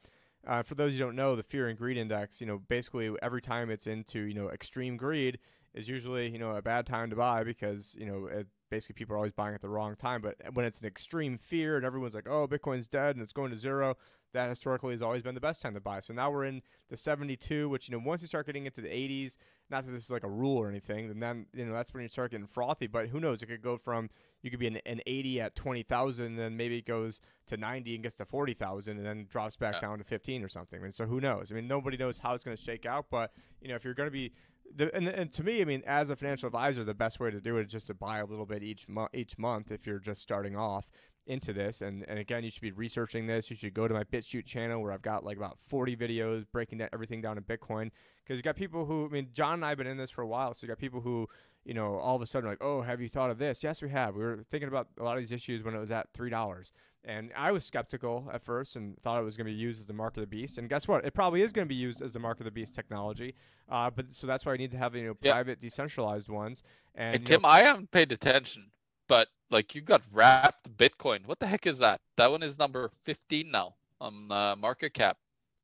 uh, 0.47 0.63
for 0.63 0.77
those 0.77 0.95
who 0.95 0.99
don't 0.99 1.15
know, 1.15 1.37
the 1.37 1.43
fear 1.43 1.69
and 1.69 1.77
greed 1.79 1.99
index, 1.99 2.41
you 2.41 2.47
know, 2.47 2.59
basically 2.59 3.15
every 3.21 3.43
time 3.43 3.69
it's 3.69 3.87
into, 3.87 4.21
you 4.21 4.35
know, 4.35 4.49
extreme 4.49 4.97
greed 4.97 5.39
is 5.75 5.87
usually, 5.87 6.31
you 6.31 6.39
know, 6.39 6.57
a 6.57 6.63
bad 6.63 6.87
time 6.87 7.11
to 7.11 7.17
buy 7.17 7.45
because, 7.45 7.95
you 7.99 8.07
know, 8.07 8.27
it, 8.27 8.47
basically 8.75 8.95
people 8.95 9.15
are 9.15 9.19
always 9.19 9.33
buying 9.33 9.55
at 9.55 9.63
the 9.63 9.69
wrong 9.69 9.95
time. 9.95 10.21
But 10.21 10.37
when 10.53 10.67
it's 10.67 10.81
an 10.81 10.87
extreme 10.87 11.39
fear 11.39 11.77
and 11.77 11.87
everyone's 11.87 12.15
like, 12.15 12.29
oh, 12.29 12.49
Bitcoin's 12.49 12.89
dead 12.89 13.15
and 13.15 13.23
it's 13.23 13.33
going 13.33 13.53
to 13.53 13.57
zero, 13.57 13.97
that 14.33 14.49
historically 14.49 14.91
has 14.91 15.01
always 15.01 15.23
been 15.23 15.37
the 15.37 15.41
best 15.41 15.63
time 15.63 15.75
to 15.75 15.81
buy. 15.81 16.01
So 16.01 16.13
now 16.13 16.29
we're 16.29 16.47
in 16.47 16.61
the 16.91 16.97
72, 16.97 17.69
which, 17.69 17.89
you 17.89 17.95
know, 17.95 18.03
once 18.05 18.21
you 18.21 18.27
start 18.27 18.47
getting 18.47 18.67
into 18.67 18.81
the 18.81 18.89
80s, 18.89 19.37
not 19.71 19.87
that 19.87 19.93
this 19.93 20.03
is 20.03 20.11
like 20.11 20.25
a 20.25 20.29
rule 20.29 20.57
or 20.57 20.69
anything, 20.69 21.07
then, 21.07 21.21
then 21.21 21.47
you 21.55 21.65
know, 21.65 21.73
that's 21.73 21.95
when 21.95 22.03
you 22.03 22.09
start 22.09 22.33
getting 22.33 22.49
frothy. 22.49 22.89
But 22.89 23.07
who 23.07 23.21
knows? 23.21 23.43
It 23.43 23.47
could 23.47 23.63
go 23.63 23.77
from, 23.77 24.11
you 24.43 24.51
could 24.51 24.59
be 24.59 24.67
an, 24.67 24.81
an 24.87 25.01
80 25.07 25.41
at 25.41 25.55
20,000, 25.55 26.27
and 26.27 26.37
then 26.37 26.57
maybe 26.57 26.79
it 26.79 26.85
goes 26.85 27.21
to 27.47 27.57
90 27.57 27.95
and 27.95 28.03
gets 28.03 28.17
to 28.17 28.25
40,000 28.25 28.97
and 28.97 29.07
then 29.07 29.27
drops 29.31 29.57
back 29.57 29.75
yeah. 29.75 29.83
down 29.83 29.99
to 29.99 30.05
15 30.05 30.43
or 30.43 30.49
something. 30.49 30.81
I 30.81 30.83
mean, 30.83 30.91
so 30.91 31.07
who 31.07 31.21
knows? 31.21 31.53
I 31.53 31.55
mean, 31.55 31.69
nobody 31.69 31.97
knows 31.97 32.19
how 32.19 32.35
it's 32.35 32.43
going 32.43 32.57
to 32.57 32.63
shake 32.63 32.87
out, 32.87 33.07
but, 33.13 33.31
you 33.63 33.69
know, 33.69 33.77
if 33.77 33.85
you're 33.85 33.95
going 33.95 34.09
to 34.09 34.13
be 34.13 34.33
the, 34.77 34.95
and, 34.95 35.09
and 35.09 35.33
to 35.33 35.43
me, 35.43 35.61
I 35.61 35.65
mean, 35.65 35.83
as 35.87 36.11
a 36.11 36.17
financial 36.17 36.47
advisor, 36.47 36.85
the 36.85 36.95
best 36.95 37.21
way 37.21 37.31
to 37.31 37.41
do 37.41 37.57
it 37.59 37.67
is 37.67 37.73
just 37.73 37.87
to 37.89 37.95
buy 37.95 38.19
a 38.19 38.27
little 38.27 38.47
bit 38.47 38.63
each 38.63 38.89
month. 38.89 39.11
Each 39.15 39.39
month, 39.39 39.71
if 39.71 39.87
you're 39.87 39.99
just 39.99 40.21
starting 40.21 40.57
off 40.57 40.87
into 41.27 41.53
this, 41.53 41.81
and 41.81 42.05
and 42.09 42.19
again, 42.19 42.45
you 42.45 42.51
should 42.51 42.63
be 42.63 42.73
researching 42.73 43.27
this. 43.27 43.51
You 43.51 43.57
should 43.57 43.75
go 43.75 43.89
to 43.89 43.95
my 43.95 44.05
BitChute 44.05 44.45
channel 44.45 44.83
where 44.83 44.93
I've 44.93 45.03
got 45.03 45.25
like 45.25 45.37
about 45.37 45.59
40 45.69 45.97
videos 45.97 46.45
breaking 46.53 46.79
that 46.79 46.91
everything 46.93 47.21
down 47.21 47.39
in 47.39 47.45
Bitcoin. 47.45 47.91
Because 48.23 48.39
you 48.39 48.43
got 48.43 48.57
people 48.57 48.85
who, 48.85 49.07
I 49.07 49.09
mean, 49.09 49.29
John 49.33 49.55
and 49.55 49.65
I 49.65 49.71
have 49.71 49.79
been 49.79 49.87
in 49.87 49.97
this 49.97 50.11
for 50.11 50.23
a 50.23 50.27
while, 50.27 50.55
so 50.55 50.67
you 50.67 50.69
got 50.69 50.79
people 50.79 51.01
who 51.01 51.29
you 51.65 51.75
know, 51.75 51.97
all 51.97 52.15
of 52.15 52.23
a 52.23 52.27
sudden 52.27 52.49
like, 52.49 52.63
oh, 52.63 52.83
have 52.83 53.01
you 53.01 53.09
thought 53.09 53.31
of 53.31 53.39
this? 53.39 53.63
Yes, 53.63 53.81
we 53.81 53.89
have. 53.89 54.15
We 54.15 54.23
were 54.23 54.45
thinking 54.51 54.69
about 54.69 54.89
a 54.99 55.03
lot 55.03 55.17
of 55.17 55.23
these 55.23 55.33
issues 55.33 55.65
when 55.65 55.75
it 55.75 55.79
was 55.79 55.91
at 55.91 56.09
three 56.13 56.31
dollars, 56.31 56.73
and 57.05 57.31
I 57.37 57.53
was 57.53 57.65
skeptical 57.65 58.29
at 58.33 58.43
first 58.43 58.77
and 58.77 58.97
thought 59.03 59.19
it 59.19 59.25
was 59.25 59.37
going 59.37 59.47
to 59.47 59.53
be 59.53 59.59
used 59.59 59.81
as 59.81 59.87
the 59.87 59.93
mark 59.93 60.17
of 60.17 60.21
the 60.21 60.27
beast. 60.27 60.59
And 60.59 60.69
guess 60.69 60.87
what? 60.87 61.05
It 61.05 61.15
probably 61.15 61.43
is 61.43 61.53
going 61.53 61.67
to 61.67 61.69
be 61.69 61.75
used 61.75 62.03
as 62.03 62.13
the 62.13 62.19
mark 62.19 62.39
of 62.39 62.45
the 62.45 62.51
beast 62.51 62.75
technology. 62.75 63.35
Uh, 63.71 63.91
but 63.91 64.07
so 64.15 64.27
that's 64.27 64.45
why 64.45 64.53
we 64.53 64.59
need 64.59 64.73
to 64.73 64.77
have 64.77 64.95
you 64.95 65.07
know 65.07 65.15
private, 65.15 65.53
yep. 65.53 65.61
decentralized 65.61 66.29
ones. 66.29 66.63
And 66.95 67.17
hey, 67.17 67.25
Tim, 67.25 67.43
know, 67.43 67.49
I 67.49 67.63
haven't 67.63 67.91
paid 67.91 68.13
attention, 68.13 68.71
but 69.09 69.29
like 69.51 69.75
you 69.75 69.81
got 69.81 70.03
wrapped 70.13 70.77
Bitcoin. 70.77 71.27
What 71.27 71.41
the 71.41 71.47
heck 71.47 71.67
is 71.67 71.79
that? 71.79 72.01
That 72.17 72.31
one 72.31 72.43
is 72.43 72.59
number 72.59 72.91
fifteen 73.05 73.51
now 73.51 73.75
on 74.01 74.31
uh, 74.31 74.55
market 74.57 74.93
cap. 74.93 75.17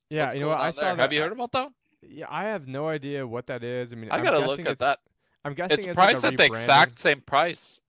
Yeah, 0.08 0.24
What's 0.24 0.34
you 0.34 0.40
know 0.40 0.48
what? 0.48 0.60
I 0.60 0.70
saw 0.70 0.80
there? 0.82 0.96
that. 0.96 1.02
Have 1.02 1.12
you 1.12 1.20
heard 1.20 1.32
about 1.32 1.52
that? 1.52 1.68
Yeah, 2.02 2.26
I 2.30 2.44
have 2.44 2.66
no 2.66 2.88
idea 2.88 3.26
what 3.26 3.46
that 3.48 3.62
is. 3.62 3.92
I 3.92 3.96
mean, 3.96 4.10
I 4.10 4.22
gotta 4.22 4.46
look 4.46 4.60
at 4.60 4.78
that. 4.78 5.00
I'm 5.44 5.54
guessing 5.54 5.78
it's, 5.78 5.86
it's 5.86 5.94
priced 5.94 6.22
like 6.22 6.34
at 6.34 6.38
the 6.38 6.44
exact 6.44 6.98
same 6.98 7.20
price. 7.20 7.80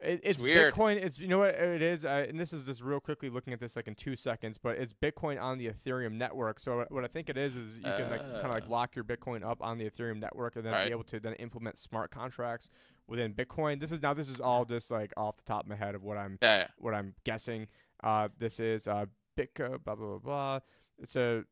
It, 0.00 0.20
it's, 0.22 0.32
it's 0.32 0.40
weird. 0.40 0.74
Bitcoin. 0.74 1.02
It's 1.02 1.18
you 1.18 1.26
know 1.26 1.38
what 1.38 1.54
it 1.54 1.82
is, 1.82 2.04
uh, 2.04 2.26
and 2.28 2.38
this 2.38 2.52
is 2.52 2.66
just 2.66 2.82
real 2.82 3.00
quickly 3.00 3.30
looking 3.30 3.52
at 3.52 3.60
this 3.60 3.76
like 3.76 3.88
in 3.88 3.94
two 3.94 4.14
seconds. 4.14 4.58
But 4.58 4.76
it's 4.76 4.92
Bitcoin 4.92 5.40
on 5.40 5.58
the 5.58 5.70
Ethereum 5.70 6.12
network. 6.12 6.60
So 6.60 6.84
what 6.90 7.02
I 7.02 7.06
think 7.06 7.30
it 7.30 7.38
is 7.38 7.56
is 7.56 7.78
you 7.78 7.84
can 7.84 8.10
like 8.10 8.20
kind 8.20 8.46
of 8.46 8.50
like 8.52 8.64
uh. 8.64 8.70
lock 8.70 8.94
your 8.94 9.04
Bitcoin 9.04 9.44
up 9.44 9.62
on 9.62 9.78
the 9.78 9.88
Ethereum 9.88 10.20
network, 10.20 10.56
and 10.56 10.64
then 10.64 10.72
right. 10.72 10.86
be 10.86 10.90
able 10.90 11.04
to 11.04 11.18
then 11.18 11.32
implement 11.34 11.78
smart 11.78 12.10
contracts 12.10 12.70
within 13.08 13.32
Bitcoin. 13.32 13.80
This 13.80 13.90
is 13.90 14.02
now 14.02 14.12
this 14.14 14.28
is 14.28 14.40
all 14.40 14.64
just 14.64 14.90
like 14.90 15.12
off 15.16 15.36
the 15.38 15.44
top 15.44 15.64
of 15.64 15.68
my 15.68 15.76
head 15.76 15.94
of 15.94 16.02
what 16.02 16.18
I'm 16.18 16.38
yeah, 16.42 16.58
yeah. 16.58 16.66
what 16.78 16.94
I'm 16.94 17.14
guessing. 17.24 17.66
Uh, 18.04 18.28
this 18.38 18.60
is 18.60 18.86
uh, 18.86 19.06
Bitco 19.38 19.82
blah 19.82 19.94
blah 19.94 20.06
blah 20.06 20.18
blah. 20.18 20.60
It's 20.98 21.16
a 21.16 21.42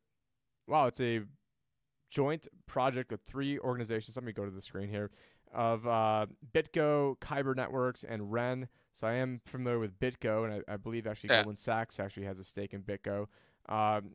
wow. 0.66 0.86
It's 0.86 1.00
a 1.00 1.22
joint 2.14 2.46
project 2.66 3.10
with 3.10 3.20
three 3.26 3.58
organizations. 3.58 4.16
Let 4.16 4.24
me 4.24 4.32
go 4.32 4.44
to 4.44 4.50
the 4.50 4.62
screen 4.62 4.88
here 4.88 5.10
of 5.52 5.86
uh, 5.86 6.26
BitGo, 6.54 7.18
Kyber 7.18 7.56
Networks, 7.56 8.04
and 8.04 8.32
Ren. 8.32 8.68
So 8.94 9.08
I 9.08 9.14
am 9.14 9.40
familiar 9.44 9.80
with 9.80 9.98
BitGo, 9.98 10.44
and 10.44 10.62
I, 10.68 10.74
I 10.74 10.76
believe 10.76 11.06
actually 11.06 11.30
yeah. 11.30 11.38
Goldman 11.38 11.56
Sachs 11.56 11.98
actually 11.98 12.26
has 12.26 12.38
a 12.38 12.44
stake 12.44 12.72
in 12.72 12.82
BitGo. 12.82 13.26
Um, 13.68 14.12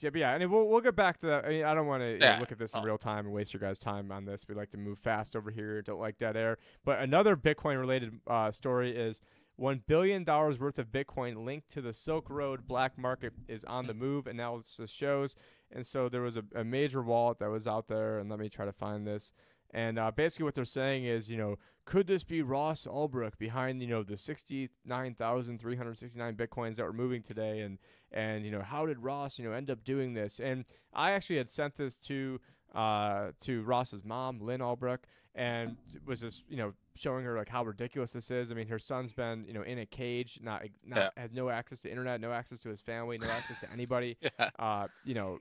yeah, 0.00 0.10
but 0.10 0.18
yeah, 0.18 0.34
and 0.34 0.50
we'll 0.50 0.66
we'll 0.68 0.80
get 0.80 0.96
back 0.96 1.20
to 1.20 1.26
that. 1.28 1.44
I 1.44 1.48
mean, 1.48 1.64
I 1.64 1.74
don't 1.74 1.86
want 1.86 2.02
to 2.02 2.18
yeah. 2.20 2.38
look 2.40 2.52
at 2.52 2.58
this 2.58 2.74
in 2.74 2.80
oh. 2.80 2.82
real 2.82 2.98
time 2.98 3.24
and 3.24 3.34
waste 3.34 3.54
your 3.54 3.60
guys' 3.60 3.78
time 3.78 4.12
on 4.12 4.24
this. 4.24 4.46
We 4.46 4.54
like 4.54 4.70
to 4.70 4.76
move 4.76 4.98
fast 4.98 5.34
over 5.36 5.50
here. 5.50 5.80
Don't 5.80 6.00
like 6.00 6.18
dead 6.18 6.36
air. 6.36 6.58
But 6.84 6.98
another 6.98 7.36
Bitcoin-related 7.36 8.20
uh, 8.26 8.50
story 8.50 8.94
is 8.94 9.20
one 9.58 9.82
billion 9.88 10.22
dollars 10.22 10.60
worth 10.60 10.78
of 10.78 10.92
Bitcoin 10.92 11.44
linked 11.44 11.68
to 11.70 11.82
the 11.82 11.92
Silk 11.92 12.30
Road 12.30 12.68
black 12.68 12.96
market 12.96 13.32
is 13.48 13.64
on 13.64 13.88
the 13.88 13.94
move. 13.94 14.28
Analysis 14.28 14.88
shows, 14.90 15.34
and 15.72 15.84
so 15.84 16.08
there 16.08 16.22
was 16.22 16.36
a, 16.36 16.44
a 16.54 16.62
major 16.64 17.02
wallet 17.02 17.40
that 17.40 17.50
was 17.50 17.66
out 17.66 17.88
there. 17.88 18.20
And 18.20 18.30
let 18.30 18.38
me 18.38 18.48
try 18.48 18.64
to 18.64 18.72
find 18.72 19.04
this. 19.04 19.32
And 19.72 19.98
uh, 19.98 20.12
basically, 20.12 20.44
what 20.44 20.54
they're 20.54 20.64
saying 20.64 21.06
is, 21.06 21.28
you 21.28 21.36
know, 21.36 21.58
could 21.84 22.06
this 22.06 22.22
be 22.22 22.42
Ross 22.42 22.86
Ulbricht 22.86 23.36
behind, 23.38 23.82
you 23.82 23.88
know, 23.88 24.04
the 24.04 24.16
69,369 24.16 26.36
bitcoins 26.36 26.76
that 26.76 26.84
were 26.84 26.92
moving 26.92 27.22
today? 27.22 27.58
And 27.60 27.78
and 28.12 28.44
you 28.44 28.52
know, 28.52 28.62
how 28.62 28.86
did 28.86 29.02
Ross, 29.02 29.40
you 29.40 29.44
know, 29.44 29.50
end 29.52 29.70
up 29.70 29.82
doing 29.82 30.14
this? 30.14 30.38
And 30.38 30.66
I 30.94 31.10
actually 31.10 31.38
had 31.38 31.50
sent 31.50 31.74
this 31.74 31.96
to 32.06 32.40
uh, 32.74 33.28
to 33.40 33.62
Ross's 33.62 34.04
mom, 34.04 34.40
Lyn 34.40 34.60
Ulbricht, 34.60 35.04
and 35.34 35.76
was 36.06 36.20
just 36.20 36.44
you 36.48 36.56
know 36.56 36.72
showing 36.94 37.24
her 37.24 37.36
like 37.36 37.48
how 37.48 37.64
ridiculous 37.64 38.12
this 38.12 38.30
is. 38.30 38.50
I 38.50 38.54
mean, 38.54 38.68
her 38.68 38.78
son's 38.78 39.12
been 39.12 39.44
you 39.46 39.54
know 39.54 39.62
in 39.62 39.78
a 39.78 39.86
cage, 39.86 40.38
not 40.42 40.64
not 40.84 40.98
yeah. 40.98 41.22
has 41.22 41.32
no 41.32 41.48
access 41.48 41.80
to 41.80 41.90
internet, 41.90 42.20
no 42.20 42.32
access 42.32 42.60
to 42.60 42.68
his 42.68 42.80
family, 42.80 43.18
no 43.18 43.28
access 43.28 43.58
to 43.60 43.72
anybody. 43.72 44.16
Yeah. 44.38 44.50
Uh, 44.58 44.86
you 45.04 45.14
know, 45.14 45.38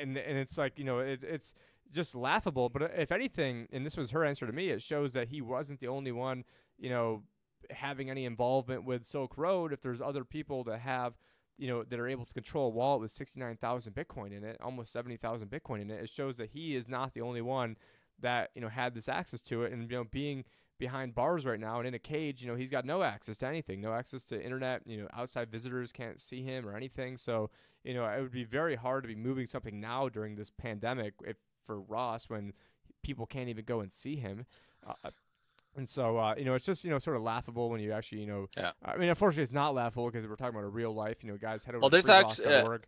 and 0.00 0.16
and 0.16 0.38
it's 0.38 0.58
like 0.58 0.78
you 0.78 0.84
know 0.84 0.98
it's 0.98 1.22
it's 1.22 1.54
just 1.92 2.14
laughable. 2.14 2.68
But 2.68 2.90
if 2.96 3.12
anything, 3.12 3.68
and 3.72 3.86
this 3.86 3.96
was 3.96 4.10
her 4.10 4.24
answer 4.24 4.46
to 4.46 4.52
me, 4.52 4.70
it 4.70 4.82
shows 4.82 5.12
that 5.14 5.28
he 5.28 5.40
wasn't 5.40 5.80
the 5.80 5.88
only 5.88 6.12
one, 6.12 6.44
you 6.78 6.90
know, 6.90 7.22
having 7.70 8.10
any 8.10 8.24
involvement 8.24 8.84
with 8.84 9.04
Silk 9.04 9.38
Road. 9.38 9.72
If 9.72 9.80
there's 9.80 10.00
other 10.00 10.24
people 10.24 10.64
that 10.64 10.80
have, 10.80 11.14
you 11.58 11.68
know, 11.68 11.84
that 11.84 12.00
are 12.00 12.08
able 12.08 12.24
to 12.24 12.34
control 12.34 12.66
a 12.66 12.70
wallet 12.70 13.00
with 13.00 13.10
69,000 13.10 13.94
Bitcoin 13.94 14.36
in 14.36 14.44
it, 14.44 14.58
almost 14.62 14.92
70,000 14.92 15.48
Bitcoin 15.48 15.82
in 15.82 15.90
it, 15.90 16.02
it 16.02 16.10
shows 16.10 16.36
that 16.36 16.50
he 16.50 16.74
is 16.74 16.88
not 16.88 17.14
the 17.14 17.20
only 17.20 17.40
one 17.40 17.76
that 18.20 18.50
you 18.54 18.60
know 18.60 18.68
had 18.68 18.94
this 18.94 19.08
access 19.08 19.40
to 19.42 19.64
it, 19.64 19.72
and 19.72 19.90
you 19.90 19.96
know, 19.96 20.04
being 20.04 20.44
behind 20.78 21.14
bars 21.14 21.46
right 21.46 21.60
now 21.60 21.78
and 21.78 21.86
in 21.86 21.94
a 21.94 21.98
cage, 21.98 22.42
you 22.42 22.48
know, 22.48 22.56
he's 22.56 22.70
got 22.70 22.84
no 22.84 23.02
access 23.02 23.36
to 23.38 23.46
anything, 23.46 23.80
no 23.80 23.92
access 23.92 24.24
to 24.24 24.42
internet, 24.42 24.82
you 24.86 24.96
know, 24.96 25.08
outside 25.14 25.50
visitors 25.50 25.92
can't 25.92 26.20
see 26.20 26.42
him 26.42 26.66
or 26.66 26.76
anything. 26.76 27.16
So, 27.16 27.50
you 27.84 27.94
know, 27.94 28.04
it 28.06 28.20
would 28.20 28.32
be 28.32 28.44
very 28.44 28.74
hard 28.74 29.04
to 29.04 29.08
be 29.08 29.14
moving 29.14 29.46
something 29.46 29.80
now 29.80 30.08
during 30.08 30.34
this 30.34 30.50
pandemic 30.50 31.14
if 31.24 31.36
for 31.64 31.80
Ross 31.80 32.28
when 32.28 32.52
people 33.02 33.26
can't 33.26 33.48
even 33.48 33.64
go 33.64 33.80
and 33.80 33.90
see 33.90 34.16
him. 34.16 34.46
Uh, 34.86 35.10
and 35.76 35.88
so, 35.88 36.18
uh, 36.18 36.34
you 36.36 36.44
know, 36.44 36.54
it's 36.54 36.64
just, 36.64 36.84
you 36.84 36.90
know, 36.90 36.98
sort 36.98 37.16
of 37.16 37.22
laughable 37.22 37.70
when 37.70 37.80
you 37.80 37.92
actually, 37.92 38.20
you 38.20 38.26
know, 38.26 38.46
yeah. 38.56 38.72
I 38.84 38.96
mean, 38.96 39.08
unfortunately, 39.08 39.42
it's 39.42 39.52
not 39.52 39.74
laughable 39.74 40.10
because 40.10 40.26
we're 40.26 40.36
talking 40.36 40.54
about 40.54 40.64
a 40.64 40.70
real 40.70 40.94
life, 40.94 41.22
you 41.22 41.30
know, 41.30 41.38
guys 41.38 41.64
head 41.64 41.74
over 41.74 41.82
well, 41.82 41.90
to 41.90 41.94
there's 41.94 42.08
actually, 42.08 42.46
uh, 42.46 42.78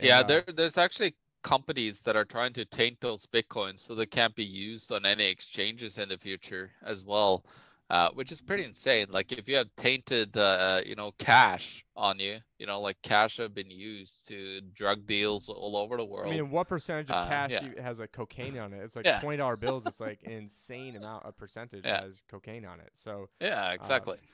yeah, 0.00 0.22
there, 0.22 0.44
there's 0.54 0.78
actually 0.78 1.14
companies 1.42 2.02
that 2.02 2.16
are 2.16 2.24
trying 2.24 2.52
to 2.52 2.64
taint 2.64 3.00
those 3.00 3.26
bitcoins 3.26 3.78
so 3.80 3.94
they 3.94 4.06
can't 4.06 4.34
be 4.34 4.44
used 4.44 4.92
on 4.92 5.06
any 5.06 5.26
exchanges 5.26 5.98
in 5.98 6.08
the 6.08 6.18
future 6.18 6.70
as 6.84 7.04
well 7.04 7.44
uh, 7.90 8.10
which 8.14 8.30
is 8.32 8.40
pretty 8.40 8.64
insane. 8.64 9.06
Like 9.10 9.32
if 9.32 9.48
you 9.48 9.56
have 9.56 9.68
tainted, 9.76 10.36
uh, 10.36 10.80
you 10.84 10.94
know, 10.94 11.12
cash 11.18 11.84
on 11.96 12.18
you, 12.18 12.38
you 12.58 12.66
know, 12.66 12.80
like 12.80 12.96
cash 13.02 13.38
have 13.38 13.54
been 13.54 13.70
used 13.70 14.26
to 14.28 14.60
drug 14.74 15.06
deals 15.06 15.48
all 15.48 15.76
over 15.76 15.96
the 15.96 16.04
world. 16.04 16.32
I 16.32 16.36
mean, 16.36 16.50
what 16.50 16.68
percentage 16.68 17.10
of 17.10 17.16
uh, 17.16 17.28
cash 17.28 17.52
uh, 17.52 17.60
yeah. 17.76 17.82
has 17.82 17.98
like 17.98 18.12
cocaine 18.12 18.58
on 18.58 18.72
it? 18.72 18.78
It's 18.78 18.96
like 18.96 19.06
yeah. 19.06 19.20
twenty 19.20 19.38
dollar 19.38 19.56
bills. 19.56 19.86
It's 19.86 20.00
like 20.00 20.22
insane 20.24 20.96
amount 20.96 21.24
of 21.24 21.36
percentage 21.36 21.84
yeah. 21.84 22.02
has 22.02 22.22
cocaine 22.30 22.64
on 22.64 22.80
it. 22.80 22.90
So 22.94 23.28
yeah, 23.40 23.72
exactly. 23.72 24.18
Uh, 24.18 24.26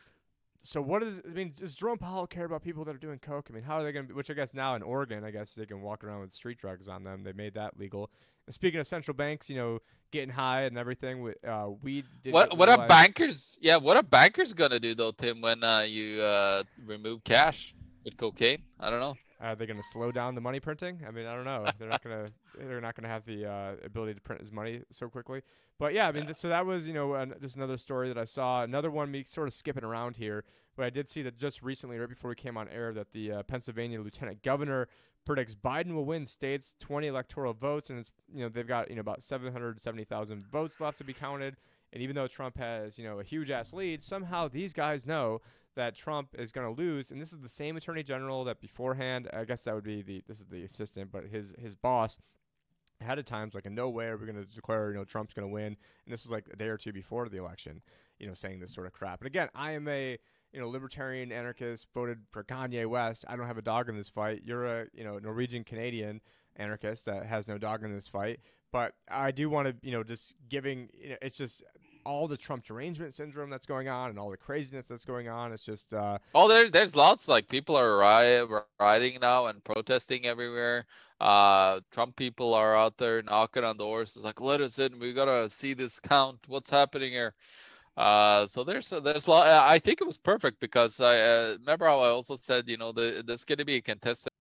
so 0.65 0.81
what 0.81 1.03
is 1.03 1.21
I 1.25 1.33
mean? 1.33 1.53
Does 1.57 1.75
Jerome 1.75 1.99
Powell 1.99 2.27
care 2.27 2.47
about 2.47 2.63
people 2.63 2.85
that 2.87 2.95
are 2.95 2.99
doing 2.99 3.19
coke? 3.19 3.49
I 3.51 3.53
mean, 3.55 3.63
how 3.63 3.79
are 3.79 3.85
they 3.85 3.93
going 3.93 4.09
to? 4.09 4.15
Which 4.15 4.31
I 4.31 4.35
guess 4.35 4.55
now 4.55 4.75
in 4.75 4.83
Oregon, 4.83 5.23
I 5.23 5.31
guess 5.31 5.53
they 5.53 5.67
can 5.67 5.83
walk 5.83 6.03
around 6.03 6.23
with 6.23 6.33
street 6.33 6.59
drugs 6.59 6.89
on 6.89 7.05
them. 7.05 7.23
They 7.23 7.35
made 7.35 7.53
that 7.55 7.79
legal. 7.79 8.11
And 8.47 8.55
speaking 8.55 8.81
of 8.81 8.87
central 8.87 9.15
banks, 9.15 9.51
you 9.51 9.57
know, 9.57 9.79
getting 10.11 10.31
high 10.31 10.63
and 10.63 10.79
everything, 10.79 11.21
with 11.21 11.37
uh, 11.47 11.69
weed. 11.83 12.07
Did 12.23 12.33
What 12.33 12.57
what 12.57 12.71
are 12.71 12.89
bankers? 12.89 13.59
Yeah, 13.61 13.77
what 13.77 13.99
are 13.99 14.03
bankers 14.03 14.55
gonna 14.55 14.81
do 14.81 14.95
though, 14.95 15.13
Tim? 15.13 15.43
When 15.43 15.63
uh, 15.63 15.81
you 15.81 16.23
uh, 16.23 16.63
remove 16.87 17.23
cash 17.25 17.75
with 18.03 18.17
cocaine? 18.17 18.63
I 18.81 18.89
don't 18.89 19.01
know. 19.01 19.17
Are 19.45 19.55
they 19.55 19.67
going 19.67 19.77
to 19.77 19.87
slow 19.93 20.11
down 20.11 20.35
the 20.35 20.41
money 20.41 20.59
printing? 20.59 21.01
I 21.07 21.11
mean, 21.11 21.27
I 21.27 21.35
don't 21.35 21.45
know. 21.45 21.67
They're 21.79 21.89
not 21.89 22.03
going 22.03 22.27
to. 22.27 22.33
They're 22.59 22.81
not 22.81 22.95
going 22.95 23.03
to 23.03 23.11
have 23.11 23.27
the 23.27 23.47
uh, 23.47 23.73
ability 23.85 24.15
to 24.15 24.21
print 24.21 24.41
as 24.41 24.51
money 24.51 24.81
so 24.91 25.09
quickly. 25.09 25.43
But 25.79 25.93
yeah, 25.93 26.09
I 26.09 26.13
mean, 26.13 26.23
yeah. 26.23 26.29
Th- 26.29 26.37
so 26.37 26.49
that 26.49 26.65
was 26.65 26.87
you 26.87 26.95
know 26.95 27.15
an, 27.15 27.35
just 27.43 27.57
another 27.57 27.77
story 27.77 28.09
that 28.09 28.17
I 28.17 28.25
saw. 28.25 28.63
Another 28.63 28.91
one 28.91 29.11
me 29.11 29.23
sort 29.25 29.47
of 29.47 29.53
skipping 29.53 29.85
around 29.85 30.17
here, 30.17 30.45
but 30.77 30.87
I 30.87 30.91
did 30.91 31.09
see 31.09 31.23
that 31.23 31.37
just 31.37 31.63
recently, 31.63 31.99
right 31.99 32.09
before 32.09 32.31
we 32.31 32.37
came 32.37 32.57
on 32.57 32.69
air, 32.69 32.95
that 32.95 33.13
the 33.13 33.33
uh, 33.33 33.43
Pennsylvania 33.43 34.01
Lieutenant 34.01 34.43
Governor 34.43 34.89
predicts 35.27 35.55
Biden 35.55 35.95
will 35.95 36.05
win 36.05 36.25
states 36.25 36.75
20 36.81 37.07
electoral 37.07 37.53
votes, 37.53 37.91
and 37.91 37.99
it's 37.99 38.11
you 38.33 38.45
know 38.45 38.49
they've 38.49 38.67
got 38.67 38.89
you 38.89 38.97
know 38.97 39.01
about 39.01 39.23
770,000 39.23 40.47
votes 40.47 40.81
left 40.81 40.99
to 40.99 41.05
be 41.05 41.13
counted. 41.13 41.57
And 41.95 42.03
even 42.03 42.17
though 42.17 42.27
Trump 42.27 42.59
has 42.59 42.99
you 42.99 43.05
know 43.05 43.21
a 43.21 43.25
huge 43.25 43.51
ass 43.51 43.73
lead, 43.73 44.03
somehow 44.03 44.49
these 44.49 44.75
guys 44.75 45.07
know 45.07 45.41
that 45.77 45.97
Trump 45.97 46.35
is 46.39 46.53
going 46.53 46.67
to 46.67 46.81
lose, 46.81 47.11
and 47.11 47.21
this 47.21 47.33
is 47.33 47.39
the 47.39 47.49
same 47.49 47.77
attorney 47.77 48.03
general 48.03 48.45
that 48.45 48.61
beforehand, 48.61 49.29
I 49.33 49.45
guess 49.45 49.63
that 49.63 49.75
would 49.75 49.85
be 49.85 50.03
the 50.03 50.23
this 50.27 50.41
is 50.41 50.47
the 50.47 50.65
assistant, 50.65 51.11
but 51.11 51.25
his 51.25 51.55
his 51.59 51.75
boss 51.75 52.19
ahead 53.01 53.19
of 53.19 53.25
times 53.25 53.55
like 53.55 53.67
in 53.67 53.75
no 53.75 53.89
way 53.89 54.07
are 54.07 54.17
we 54.17 54.27
going 54.27 54.43
to 54.43 54.55
declare 54.55 54.91
you 54.91 54.97
know 54.97 55.05
Trump's 55.05 55.35
going 55.35 55.49
to 55.49 55.53
win, 55.53 55.67
and 55.67 56.13
this 56.13 56.25
was 56.25 56.33
like 56.33 56.47
a 56.53 56.57
day 56.57 56.69
or 56.69 56.77
two 56.77 56.93
before 56.93 57.29
the 57.29 57.39
election, 57.39 57.81
you 58.19 58.27
know, 58.27 58.35
saying 58.35 58.61
this 58.61 58.75
sort 58.75 58.87
of 58.87 58.93
crap. 58.93 59.21
And 59.21 59.27
again, 59.27 59.49
I 59.55 59.73
am 59.73 59.87
a 59.89 60.19
you 60.53 60.61
know 60.61 60.69
libertarian 60.69 61.31
anarchist, 61.31 61.87
voted 61.95 62.19
for 62.31 62.43
Kanye 62.43 62.87
West. 62.87 63.25
I 63.29 63.37
don't 63.37 63.47
have 63.47 63.59
a 63.59 63.63
dog 63.63 63.89
in 63.89 63.97
this 63.97 64.09
fight. 64.09 64.43
You're 64.45 64.67
a 64.67 64.87
you 64.93 65.05
know 65.05 65.19
Norwegian 65.19 65.65
Canadian 65.65 66.21
anarchist 66.57 67.05
that 67.07 67.27
has 67.27 67.49
no 67.49 67.59
dog 67.59 67.85
in 67.85 67.93
this 67.93 68.09
fight. 68.09 68.41
But 68.71 68.95
I 69.09 69.31
do 69.31 69.51
want 69.51 69.69
to 69.69 69.77
you 69.87 69.93
know 69.93 70.03
just 70.03 70.35
giving 70.49 70.89
you 70.93 71.11
know, 71.11 71.17
it's 71.23 71.37
just 71.37 71.63
all 72.05 72.29
the 72.29 72.37
Trump 72.37 72.65
derangement 72.65 73.15
syndrome 73.15 73.51
that's 73.51 73.67
going 73.67 73.89
on 73.89 74.11
and 74.11 74.19
all 74.19 74.31
the 74.31 74.37
craziness 74.37 74.89
that's 74.89 75.05
going 75.05 75.29
on. 75.29 75.53
It's 75.53 75.65
just 75.65 75.93
uh, 75.95 76.19
oh, 76.35 76.49
there's 76.49 76.71
there's 76.71 76.97
lots 76.97 77.29
like 77.29 77.49
people 77.49 77.77
are 77.77 77.97
riot, 77.97 78.49
rioting 78.79 79.19
now 79.21 79.47
and 79.47 79.63
protesting 79.65 80.27
everywhere. 80.27 80.87
Uh, 81.21 81.81
Trump 81.91 82.17
people 82.17 82.55
are 82.55 82.77
out 82.77 82.97
there 82.97 83.23
knocking 83.23 83.65
on 83.65 83.77
doors. 83.77 84.17
It's 84.17 84.25
like 84.25 84.41
let 84.41 84.61
us 84.61 84.79
in. 84.79 84.99
We 84.99 85.13
gotta 85.13 85.49
see 85.51 85.75
this 85.75 86.01
count. 86.01 86.39
What's 86.47 86.71
happening 86.71 87.13
here? 87.13 87.35
Uh, 87.97 88.47
so 88.47 88.65
there's 88.65 88.91
there's 88.91 89.27
a 89.27 89.31
lot. 89.31 89.47
I 89.47 89.79
think 89.79 90.01
it 90.01 90.05
was 90.05 90.19
perfect 90.19 90.59
because 90.61 91.01
I 91.01 91.21
uh, 91.21 91.57
remember 91.61 91.87
how 91.87 92.01
I 92.01 92.09
also 92.09 92.35
said 92.35 92.69
you 92.69 92.77
know 92.77 92.93
the 92.93 93.23
there's 93.27 93.45
going 93.45 93.59
to 93.59 93.65
be 93.65 93.77
a 93.77 93.81
contestant. 93.81 94.33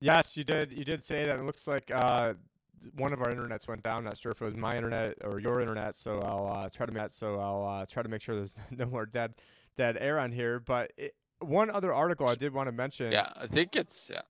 Yes, 0.00 0.36
you 0.36 0.44
did. 0.44 0.72
You 0.72 0.84
did 0.84 1.02
say 1.02 1.24
that. 1.24 1.38
It 1.38 1.44
looks 1.44 1.66
like 1.66 1.90
uh, 1.90 2.34
one 2.94 3.12
of 3.12 3.20
our 3.20 3.28
internets 3.28 3.68
went 3.68 3.82
down. 3.82 4.04
Not 4.04 4.18
sure 4.18 4.32
if 4.32 4.40
it 4.40 4.44
was 4.44 4.56
my 4.56 4.74
internet 4.74 5.16
or 5.22 5.38
your 5.38 5.60
internet. 5.60 5.94
So 5.94 6.20
I'll 6.20 6.46
uh, 6.46 6.68
try 6.68 6.86
to 6.86 6.92
make 6.92 7.10
so 7.10 7.38
I'll 7.38 7.80
uh, 7.80 7.86
try 7.86 8.02
to 8.02 8.08
make 8.08 8.22
sure 8.22 8.34
there's 8.36 8.54
no 8.70 8.86
more 8.86 9.06
dead 9.06 9.34
dead 9.76 9.96
air 9.98 10.18
on 10.18 10.32
here. 10.32 10.60
But 10.60 10.92
it, 10.96 11.14
one 11.40 11.70
other 11.70 11.92
article 11.92 12.28
I 12.28 12.34
did 12.34 12.52
want 12.52 12.68
to 12.68 12.72
mention. 12.72 13.12
Yeah, 13.12 13.30
I 13.36 13.46
think 13.46 13.76
it's 13.76 14.08
yeah. 14.10 14.22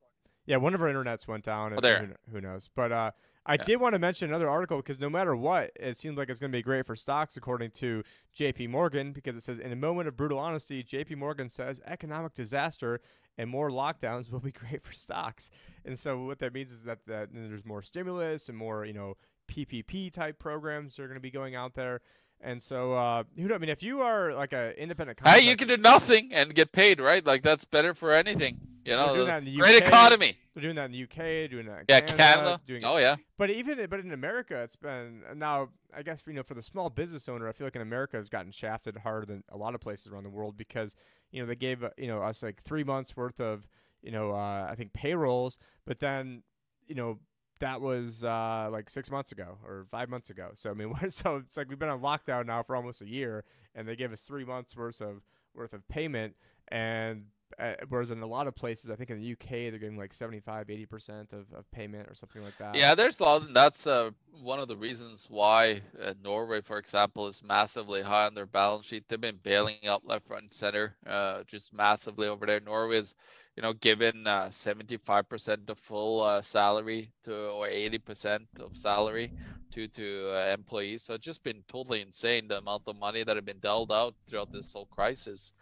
Yeah, 0.47 0.59
one 0.59 0.74
of 0.74 0.80
our 0.80 0.88
internets 0.88 1.26
went 1.26 1.44
down. 1.44 1.74
Oh, 1.76 1.80
there. 1.80 2.14
Who, 2.28 2.34
who 2.34 2.40
knows? 2.40 2.70
But 2.74 2.92
uh, 2.92 3.11
I 3.47 3.55
yeah. 3.55 3.64
did 3.64 3.80
want 3.80 3.92
to 3.92 3.99
mention 3.99 4.28
another 4.28 4.51
article 4.51 4.78
because 4.78 4.99
no 4.99 5.09
matter 5.09 5.36
what, 5.36 5.70
it 5.76 5.97
seems 5.97 6.18
like 6.18 6.28
it's 6.28 6.40
going 6.40 6.51
to 6.51 6.57
be 6.57 6.62
great 6.62 6.84
for 6.84 6.97
stocks, 6.97 7.36
according 7.36 7.70
to 7.72 8.03
J.P. 8.32 8.66
Morgan, 8.66 9.12
because 9.12 9.36
it 9.36 9.42
says 9.42 9.61
in 9.61 9.72
a 9.72 9.76
moment 9.76 10.09
of 10.09 10.16
brutal 10.16 10.38
honesty, 10.38 10.82
J.P. 10.82 11.14
Morgan 11.14 11.49
says 11.49 11.80
economic 11.86 12.34
disaster 12.34 13.01
and 13.38 13.49
more 13.49 13.70
lockdowns 13.70 14.30
will 14.30 14.40
be 14.40 14.53
great 14.68 14.82
for 14.82 14.92
stocks. 14.92 15.51
And 15.84 15.99
so 15.99 16.24
what 16.24 16.40
that 16.40 16.53
means 16.53 16.72
is 16.72 16.82
that, 16.84 16.99
that 17.07 17.28
there's 17.32 17.64
more 17.64 17.82
stimulus 17.82 18.49
and 18.49 18.59
more, 18.59 18.84
you 18.84 18.92
know, 18.92 19.16
PPP 19.49 20.12
type 20.12 20.38
programs 20.40 20.99
are 20.99 21.07
going 21.07 21.14
to 21.14 21.20
be 21.20 21.30
going 21.30 21.55
out 21.55 21.74
there. 21.74 22.01
And 22.41 22.62
so, 22.62 22.93
uh, 22.93 23.24
who 23.37 23.53
I 23.53 23.59
mean, 23.59 23.70
if 23.70 23.82
you 23.82 24.03
are 24.03 24.32
like 24.34 24.53
an 24.53 24.72
independent, 24.72 25.18
hey, 25.24 25.41
you 25.41 25.57
can 25.57 25.68
do 25.68 25.76
nothing 25.76 26.32
and 26.32 26.55
get 26.55 26.70
paid, 26.70 27.01
right? 27.01 27.24
Like 27.24 27.43
that's 27.43 27.64
better 27.64 27.95
for 27.95 28.12
anything. 28.12 28.61
You 28.84 28.93
know, 28.93 29.24
great 29.57 29.82
UK, 29.82 29.89
economy. 29.89 30.37
They're 30.55 30.62
doing 30.62 30.76
that 30.76 30.87
in 30.87 30.93
the 30.93 31.03
UK, 31.03 31.51
doing 31.51 31.66
that. 31.66 31.80
In 31.80 31.84
yeah, 31.89 32.01
Canada. 32.01 32.16
Canada. 32.16 32.61
Doing 32.68 32.84
oh 32.84 32.97
it. 32.97 33.01
yeah. 33.01 33.16
But 33.37 33.51
even 33.51 33.84
but 33.91 33.99
in 33.99 34.12
America, 34.12 34.62
it's 34.62 34.76
been 34.76 35.22
now. 35.34 35.70
I 35.95 36.03
guess 36.03 36.22
you 36.26 36.34
know 36.34 36.45
for 36.45 36.55
the 36.55 36.62
small 36.62 36.89
business 36.89 37.28
owner, 37.28 37.49
I 37.49 37.53
feel 37.53 37.66
like 37.66 37.74
in 37.74 37.82
America 37.82 38.16
has 38.16 38.28
gotten 38.28 38.53
shafted 38.53 38.97
harder 38.97 39.26
than 39.26 39.43
a 39.51 39.57
lot 39.57 39.74
of 39.74 39.80
places 39.80 40.12
around 40.12 40.22
the 40.22 40.30
world 40.30 40.57
because 40.57 40.95
you 41.32 41.41
know 41.41 41.47
they 41.47 41.57
gave 41.57 41.82
uh, 41.82 41.91
you 41.99 42.07
know 42.07 42.22
us 42.22 42.45
like 42.45 42.62
three 42.62 42.84
months 42.84 43.16
worth 43.16 43.41
of 43.41 43.66
you 44.03 44.12
know 44.12 44.30
uh, 44.30 44.68
I 44.70 44.76
think 44.76 44.93
payrolls, 44.93 45.59
but 45.84 45.99
then 45.99 46.43
you 46.87 46.95
know 46.95 47.18
that 47.59 47.80
was 47.80 48.24
uh, 48.24 48.68
like 48.70 48.90
six 48.90 49.11
months 49.11 49.32
ago 49.32 49.59
or 49.64 49.86
five 49.90 50.09
months 50.09 50.30
ago. 50.30 50.50
So 50.54 50.70
I 50.70 50.74
mean, 50.74 50.94
so 51.09 51.36
it's 51.36 51.57
like 51.57 51.68
we've 51.68 51.78
been 51.78 51.88
on 51.88 52.00
lockdown 52.00 52.46
now 52.46 52.62
for 52.62 52.76
almost 52.76 53.02
a 53.02 53.09
year, 53.09 53.44
and 53.74 53.86
they 53.86 53.96
gave 53.96 54.12
us 54.12 54.20
three 54.20 54.44
months 54.44 54.76
worth 54.76 55.00
of 55.00 55.22
worth 55.54 55.72
of 55.72 55.86
payment, 55.88 56.34
and 56.68 57.24
uh, 57.59 57.72
whereas 57.88 58.11
in 58.11 58.20
a 58.20 58.26
lot 58.26 58.46
of 58.46 58.54
places, 58.54 58.90
I 58.90 58.96
think 58.96 59.11
in 59.11 59.20
the 59.20 59.32
UK, 59.32 59.48
they're 59.48 59.78
getting 59.78 59.96
like 59.96 60.12
75, 60.12 60.66
80% 60.66 61.32
of, 61.32 61.46
of 61.54 61.70
payment 61.70 62.09
or 62.09 62.14
something 62.14 62.42
like 62.42 62.57
that. 62.59 62.74
Yeah, 62.74 62.94
there's 62.94 63.20
a 63.20 63.22
lot. 63.22 63.42
And 63.42 63.57
that's 63.57 63.86
uh, 63.86 64.11
one 64.42 64.59
of 64.59 64.68
the 64.68 64.76
reasons 64.76 65.28
why 65.30 65.80
uh, 66.02 66.14
Norway, 66.22 66.61
for 66.61 66.78
example, 66.78 67.26
is 67.28 67.42
massively 67.42 68.02
high 68.02 68.26
on 68.26 68.34
their 68.34 68.46
balance 68.46 68.86
sheet. 68.86 69.04
They've 69.09 69.20
been 69.20 69.38
bailing 69.42 69.76
out 69.86 70.04
left, 70.04 70.28
right, 70.28 70.42
and 70.42 70.52
center 70.52 70.96
uh, 71.07 71.44
just 71.46 71.72
massively 71.72 72.28
over 72.28 72.46
there. 72.46 72.61
Norway 72.61 72.98
is 72.98 73.14
you 73.57 73.62
know, 73.62 73.72
given 73.72 74.26
uh, 74.26 74.48
75% 74.50 75.70
of 75.70 75.78
full 75.78 76.22
uh, 76.22 76.42
salary 76.42 77.11
to 77.24 77.34
or 77.50 77.66
80% 77.66 78.40
of 78.61 78.76
salary 78.76 79.32
to 79.72 79.88
to 79.88 80.30
uh, 80.32 80.52
employees. 80.52 81.02
So 81.02 81.14
it's 81.14 81.24
just 81.24 81.42
been 81.42 81.62
totally 81.68 82.02
insane 82.02 82.48
the 82.48 82.59
amount 82.59 82.82
of 82.86 82.96
money 82.98 83.24
that 83.24 83.36
have 83.36 83.44
been 83.46 83.61
dealt 83.61 83.90
out 83.90 84.14
throughout 84.28 84.52
this 84.52 84.72
whole 84.72 84.86
crisis. 84.86 85.52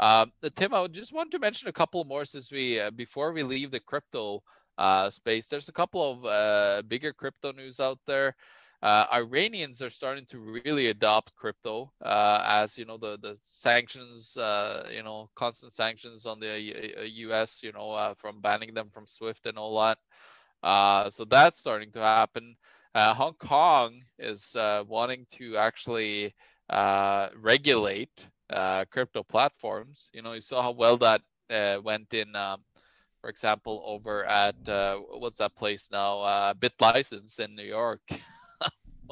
Um, 0.00 0.32
Tim, 0.54 0.74
I 0.74 0.86
just 0.88 1.12
want 1.12 1.30
to 1.32 1.38
mention 1.38 1.68
a 1.68 1.72
couple 1.72 2.04
more 2.04 2.24
since 2.24 2.50
we 2.50 2.80
uh, 2.80 2.90
before 2.90 3.32
we 3.32 3.42
leave 3.42 3.70
the 3.70 3.80
crypto 3.80 4.42
uh, 4.78 5.10
space. 5.10 5.46
There's 5.46 5.68
a 5.68 5.72
couple 5.72 6.10
of 6.12 6.24
uh, 6.24 6.82
bigger 6.88 7.12
crypto 7.12 7.52
news 7.52 7.80
out 7.80 7.98
there. 8.06 8.34
Uh, 8.82 9.06
Iranians 9.12 9.80
are 9.80 9.90
starting 9.90 10.26
to 10.26 10.40
really 10.64 10.88
adopt 10.88 11.36
crypto 11.36 11.92
uh, 12.04 12.42
as 12.44 12.76
you 12.76 12.84
know 12.84 12.96
the 12.96 13.16
the 13.22 13.38
sanctions, 13.44 14.36
uh, 14.36 14.88
you 14.92 15.04
know, 15.04 15.30
constant 15.36 15.72
sanctions 15.72 16.26
on 16.26 16.40
the 16.40 16.60
U.S. 17.06 17.60
Uh, 17.62 17.66
you 17.66 17.72
know 17.72 17.92
uh, 17.92 18.14
from 18.14 18.40
banning 18.40 18.74
them 18.74 18.90
from 18.92 19.06
SWIFT 19.06 19.46
and 19.46 19.56
all 19.56 19.80
that. 19.80 19.98
Uh, 20.64 21.10
so 21.10 21.24
that's 21.24 21.60
starting 21.60 21.92
to 21.92 22.00
happen. 22.00 22.56
Hong 22.96 23.34
Kong 23.34 24.02
is 24.18 24.56
wanting 24.88 25.26
to 25.30 25.56
actually 25.56 26.34
regulate 26.68 28.28
crypto 28.90 29.22
platforms. 29.22 30.10
You 30.12 30.22
know, 30.22 30.32
you 30.32 30.40
saw 30.40 30.60
how 30.60 30.72
well 30.72 30.96
that 30.98 31.22
went 31.84 32.12
in. 32.12 32.34
Um, 32.34 32.62
for 33.20 33.30
example, 33.30 33.80
over 33.86 34.24
at 34.24 34.56
what's 34.66 35.38
that 35.38 35.54
place 35.54 35.88
now? 35.92 36.52
BitLicense 36.54 37.38
in 37.38 37.54
New 37.54 37.62
York. 37.62 38.00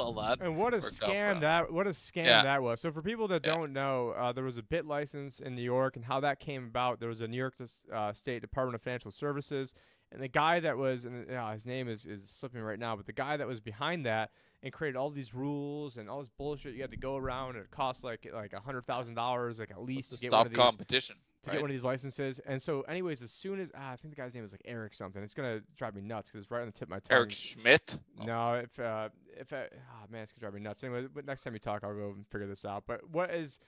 well 0.00 0.12
that. 0.14 0.40
And 0.40 0.56
what 0.56 0.74
a 0.74 0.78
scam 0.78 1.40
that 1.40 1.72
what 1.72 1.86
a 1.86 1.90
scam 1.90 2.26
yeah. 2.26 2.42
that 2.42 2.62
was. 2.62 2.80
So 2.80 2.90
for 2.90 3.02
people 3.02 3.28
that 3.28 3.44
yeah. 3.44 3.54
don't 3.54 3.72
know, 3.72 4.10
uh, 4.10 4.32
there 4.32 4.44
was 4.44 4.58
a 4.58 4.62
bit 4.62 4.86
license 4.86 5.40
in 5.40 5.54
New 5.54 5.62
York, 5.62 5.96
and 5.96 6.04
how 6.04 6.20
that 6.20 6.40
came 6.40 6.64
about. 6.64 7.00
There 7.00 7.08
was 7.08 7.20
a 7.20 7.28
New 7.28 7.36
York 7.36 7.54
uh, 7.92 8.12
State 8.12 8.40
Department 8.40 8.74
of 8.74 8.82
Financial 8.82 9.10
Services, 9.10 9.74
and 10.12 10.22
the 10.22 10.28
guy 10.28 10.60
that 10.60 10.76
was, 10.76 11.04
and 11.04 11.30
uh, 11.30 11.52
his 11.52 11.66
name 11.66 11.88
is 11.88 12.06
is 12.06 12.28
slipping 12.28 12.60
right 12.62 12.78
now, 12.78 12.96
but 12.96 13.06
the 13.06 13.12
guy 13.12 13.36
that 13.36 13.46
was 13.46 13.60
behind 13.60 14.06
that 14.06 14.30
and 14.62 14.72
created 14.72 14.96
all 14.96 15.10
these 15.10 15.34
rules 15.34 15.96
and 15.96 16.08
all 16.08 16.18
this 16.18 16.28
bullshit. 16.28 16.74
You 16.74 16.82
had 16.82 16.90
to 16.90 16.96
go 16.96 17.16
around, 17.16 17.56
and 17.56 17.64
it 17.64 17.70
cost 17.70 18.04
like 18.04 18.28
like 18.32 18.52
a 18.52 18.60
hundred 18.60 18.84
thousand 18.84 19.14
dollars, 19.14 19.58
like 19.58 19.70
at 19.70 19.82
least 19.82 20.12
to, 20.12 20.18
get 20.18 20.32
one 20.32 20.46
of 20.46 20.52
these 20.52 20.56
competition 20.56 21.16
to 21.42 21.50
right. 21.50 21.54
get 21.54 21.62
one 21.62 21.70
of 21.70 21.74
these 21.74 21.84
licenses. 21.84 22.40
And 22.46 22.60
so, 22.60 22.82
anyways, 22.82 23.22
as 23.22 23.30
soon 23.30 23.60
as 23.60 23.70
ah, 23.74 23.92
I 23.92 23.96
think 23.96 24.14
the 24.14 24.20
guy's 24.20 24.34
name 24.34 24.44
is 24.44 24.52
like 24.52 24.62
Eric 24.64 24.92
something, 24.92 25.22
it's 25.22 25.34
gonna 25.34 25.60
drive 25.76 25.94
me 25.94 26.02
nuts 26.02 26.30
because 26.30 26.42
it's 26.42 26.50
right 26.50 26.60
on 26.60 26.66
the 26.66 26.72
tip 26.72 26.82
of 26.82 26.90
my 26.90 26.98
tongue. 26.98 27.16
Eric 27.16 27.32
Schmidt. 27.32 27.98
Oh. 28.20 28.24
No, 28.24 28.54
if 28.54 28.78
uh, 28.78 29.08
if 29.38 29.52
I, 29.52 29.68
oh 29.72 30.06
man, 30.10 30.22
it's 30.22 30.32
gonna 30.32 30.40
drive 30.40 30.54
me 30.54 30.60
nuts. 30.60 30.84
Anyway, 30.84 31.06
but 31.12 31.24
next 31.24 31.44
time 31.44 31.54
you 31.54 31.58
talk, 31.58 31.82
I'll 31.82 31.94
go 31.94 32.12
and 32.16 32.26
figure 32.28 32.46
this 32.46 32.64
out. 32.64 32.84
But 32.86 33.08
what 33.10 33.32
is 33.32 33.58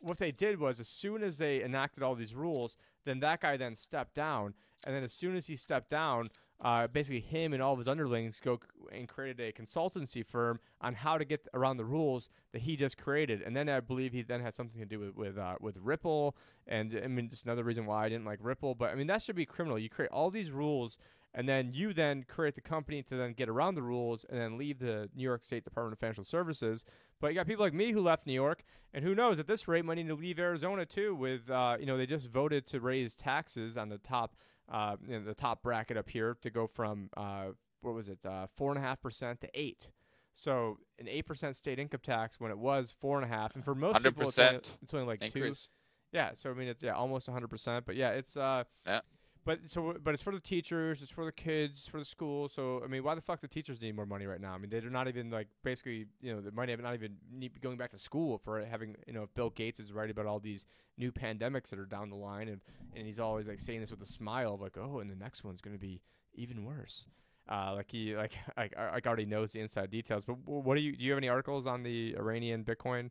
what 0.00 0.18
they 0.18 0.32
did 0.32 0.58
was 0.58 0.80
as 0.80 0.88
soon 0.88 1.22
as 1.22 1.38
they 1.38 1.62
enacted 1.62 2.02
all 2.02 2.14
these 2.14 2.34
rules, 2.34 2.76
then 3.04 3.20
that 3.20 3.40
guy 3.40 3.56
then 3.56 3.76
stepped 3.76 4.14
down, 4.14 4.54
and 4.84 4.94
then 4.94 5.04
as 5.04 5.12
soon 5.12 5.36
as 5.36 5.46
he 5.46 5.56
stepped 5.56 5.88
down, 5.88 6.28
uh, 6.62 6.86
basically 6.86 7.20
him 7.20 7.52
and 7.52 7.62
all 7.62 7.72
of 7.72 7.78
his 7.78 7.88
underlings 7.88 8.40
go 8.40 8.60
and 8.92 9.08
created 9.08 9.40
a 9.40 9.52
consultancy 9.52 10.24
firm 10.24 10.60
on 10.80 10.94
how 10.94 11.18
to 11.18 11.24
get 11.24 11.46
around 11.54 11.76
the 11.76 11.84
rules 11.84 12.28
that 12.52 12.62
he 12.62 12.76
just 12.76 12.96
created. 12.96 13.42
And 13.42 13.54
then 13.54 13.68
I 13.68 13.80
believe 13.80 14.12
he 14.12 14.22
then 14.22 14.40
had 14.40 14.54
something 14.54 14.80
to 14.80 14.86
do 14.86 15.00
with 15.00 15.16
with, 15.16 15.38
uh, 15.38 15.56
with 15.60 15.78
Ripple. 15.78 16.36
And 16.68 16.98
I 17.02 17.08
mean, 17.08 17.28
just 17.28 17.44
another 17.44 17.64
reason 17.64 17.84
why 17.84 18.04
I 18.04 18.08
didn't 18.08 18.24
like 18.24 18.38
Ripple. 18.40 18.76
But 18.76 18.90
I 18.90 18.94
mean, 18.94 19.08
that 19.08 19.22
should 19.22 19.34
be 19.34 19.44
criminal. 19.44 19.78
You 19.78 19.90
create 19.90 20.12
all 20.12 20.30
these 20.30 20.52
rules, 20.52 20.98
and 21.34 21.48
then 21.48 21.72
you 21.74 21.92
then 21.92 22.24
create 22.28 22.54
the 22.54 22.60
company 22.60 23.02
to 23.02 23.16
then 23.16 23.32
get 23.32 23.48
around 23.48 23.74
the 23.74 23.82
rules, 23.82 24.24
and 24.30 24.38
then 24.40 24.56
leave 24.56 24.78
the 24.78 25.08
New 25.16 25.24
York 25.24 25.42
State 25.42 25.64
Department 25.64 25.94
of 25.94 25.98
Financial 25.98 26.22
Services. 26.22 26.84
But 27.20 27.28
you 27.28 27.34
got 27.34 27.48
people 27.48 27.64
like 27.64 27.74
me 27.74 27.90
who 27.90 28.00
left 28.00 28.24
New 28.24 28.32
York, 28.32 28.62
and 28.94 29.04
who 29.04 29.16
knows 29.16 29.40
at 29.40 29.48
this 29.48 29.66
rate 29.66 29.84
might 29.84 29.96
need 29.96 30.06
to 30.08 30.14
leave 30.14 30.38
Arizona 30.38 30.86
too. 30.86 31.16
With 31.16 31.50
uh, 31.50 31.76
you 31.80 31.86
know, 31.86 31.96
they 31.96 32.06
just 32.06 32.28
voted 32.28 32.68
to 32.68 32.80
raise 32.80 33.16
taxes 33.16 33.76
on 33.76 33.88
the 33.88 33.98
top 33.98 34.36
uh, 34.72 34.96
know, 35.06 35.22
the 35.22 35.34
top 35.34 35.62
bracket 35.62 35.96
up 35.96 36.08
here 36.08 36.36
to 36.42 36.50
go 36.50 36.66
from 36.66 37.10
uh, 37.16 37.46
what 37.82 37.94
was 37.94 38.08
it, 38.08 38.24
uh, 38.24 38.46
four 38.56 38.70
and 38.70 38.78
a 38.78 38.82
half 38.82 39.00
percent 39.00 39.40
to 39.42 39.48
eight. 39.54 39.90
So 40.34 40.78
an 40.98 41.08
eight 41.08 41.26
percent 41.26 41.56
state 41.56 41.78
income 41.78 42.00
tax 42.02 42.40
when 42.40 42.50
it 42.50 42.58
was 42.58 42.94
four 43.00 43.20
and 43.20 43.24
a 43.24 43.28
half, 43.28 43.54
and 43.54 43.64
for 43.64 43.74
most 43.74 44.02
people 44.02 44.22
it's 44.22 44.38
only, 44.38 44.56
it's 44.82 44.94
only 44.94 45.06
like 45.06 45.22
increase. 45.22 45.66
two. 45.66 46.16
Yeah, 46.16 46.30
so 46.34 46.50
I 46.50 46.54
mean 46.54 46.68
it's 46.68 46.82
yeah 46.82 46.94
almost 46.94 47.28
hundred 47.28 47.48
percent, 47.48 47.84
but 47.84 47.96
yeah 47.96 48.10
it's 48.10 48.36
uh 48.36 48.64
yeah 48.86 49.00
but 49.44 49.58
so, 49.66 49.96
but 50.02 50.14
it's 50.14 50.22
for 50.22 50.32
the 50.32 50.40
teachers, 50.40 51.02
it's 51.02 51.10
for 51.10 51.24
the 51.24 51.32
kids, 51.32 51.86
for 51.86 51.98
the 51.98 52.04
school. 52.04 52.48
So, 52.48 52.80
I 52.84 52.86
mean, 52.86 53.02
why 53.02 53.14
the 53.14 53.20
fuck 53.20 53.40
the 53.40 53.48
teachers 53.48 53.80
need 53.80 53.96
more 53.96 54.06
money 54.06 54.26
right 54.26 54.40
now? 54.40 54.52
I 54.52 54.58
mean, 54.58 54.70
they're 54.70 54.82
not 54.82 55.08
even 55.08 55.30
like 55.30 55.48
basically, 55.64 56.06
you 56.20 56.34
know, 56.34 56.40
they 56.40 56.50
might 56.50 56.68
not 56.80 56.94
even 56.94 57.16
need 57.32 57.60
going 57.60 57.76
back 57.76 57.90
to 57.90 57.98
school 57.98 58.38
for 58.38 58.64
having, 58.64 58.96
you 59.06 59.12
know, 59.12 59.24
if 59.24 59.34
Bill 59.34 59.50
Gates 59.50 59.80
is 59.80 59.92
right 59.92 60.10
about 60.10 60.26
all 60.26 60.38
these 60.38 60.66
new 60.96 61.10
pandemics 61.10 61.70
that 61.70 61.78
are 61.78 61.86
down 61.86 62.08
the 62.08 62.16
line, 62.16 62.48
and 62.48 62.60
and 62.94 63.06
he's 63.06 63.18
always 63.18 63.48
like 63.48 63.60
saying 63.60 63.80
this 63.80 63.90
with 63.90 64.02
a 64.02 64.06
smile, 64.06 64.58
like, 64.60 64.76
oh, 64.78 65.00
and 65.00 65.10
the 65.10 65.16
next 65.16 65.42
one's 65.44 65.60
gonna 65.60 65.78
be 65.78 66.00
even 66.34 66.64
worse. 66.64 67.06
Uh, 67.50 67.72
like 67.74 67.90
he 67.90 68.14
like 68.14 68.32
like, 68.56 68.74
like 68.76 69.06
already 69.06 69.26
knows 69.26 69.52
the 69.52 69.60
inside 69.60 69.90
details. 69.90 70.24
But 70.24 70.34
what 70.46 70.76
do 70.76 70.80
you 70.80 70.96
do? 70.96 71.04
You 71.04 71.10
have 71.12 71.18
any 71.18 71.28
articles 71.28 71.66
on 71.66 71.82
the 71.82 72.14
Iranian 72.16 72.64
Bitcoin? 72.64 73.10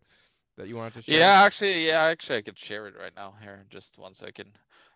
that 0.58 0.68
you 0.68 0.76
wanted 0.76 0.94
to 0.94 1.02
share? 1.02 1.20
Yeah, 1.20 1.44
actually, 1.44 1.88
yeah, 1.88 2.04
actually, 2.04 2.38
I 2.38 2.42
could 2.42 2.60
share 2.60 2.88
it 2.88 2.94
right 3.00 3.14
now. 3.16 3.34
Here, 3.42 3.66
just 3.70 3.98
one 3.98 4.14
second. 4.14 4.52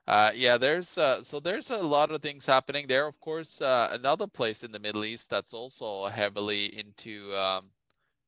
Uh, 0.08 0.32
yeah, 0.36 0.58
there's 0.58 0.98
uh, 0.98 1.22
so 1.24 1.40
there's 1.40 1.72
a 1.72 1.78
lot 1.78 2.12
of 2.12 2.22
things 2.22 2.46
happening 2.46 2.88
there. 2.88 3.08
Of 3.08 3.20
course, 3.20 3.62
uh, 3.62 3.90
another 3.92 4.28
place 4.28 4.64
in 4.64 4.72
the 4.72 4.80
Middle 4.80 5.04
East 5.04 5.30
that's 5.32 5.54
also 5.54 6.06
heavily 6.06 6.66
into 6.78 7.34
um, 7.36 7.72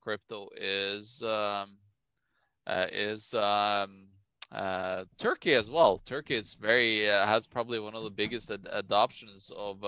crypto 0.01 0.49
is 0.57 1.21
um, 1.23 1.78
uh, 2.67 2.88
is 2.91 3.34
um, 3.36 4.07
uh, 4.51 5.05
Turkey 5.17 5.53
as 5.53 5.69
well. 5.69 5.99
Turkey 5.99 6.36
is 6.36 6.55
very 6.55 7.09
uh, 7.09 7.25
has 7.28 7.47
probably 7.47 7.80
one 7.80 7.95
of 7.95 8.03
the 8.03 8.11
biggest 8.11 8.51
ad- 8.51 8.67
adoptions 8.71 9.51
of 9.55 9.82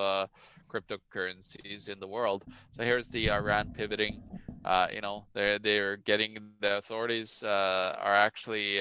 cryptocurrencies 0.71 1.89
in 1.89 1.99
the 1.99 2.07
world. 2.07 2.45
So 2.71 2.83
here's 2.83 3.09
the 3.09 3.31
Iran 3.31 3.71
pivoting. 3.73 4.21
You 4.93 5.01
know, 5.01 5.27
they're 5.33 5.59
they're 5.59 5.97
getting 5.97 6.37
the 6.61 6.77
authorities 6.77 7.41
are 7.43 8.15
actually 8.15 8.79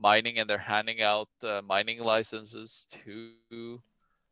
mining 0.00 0.38
and 0.38 0.48
they're 0.48 0.58
handing 0.58 1.02
out 1.02 1.28
uh, 1.42 1.60
mining 1.66 2.00
licenses 2.00 2.86
to 3.04 3.80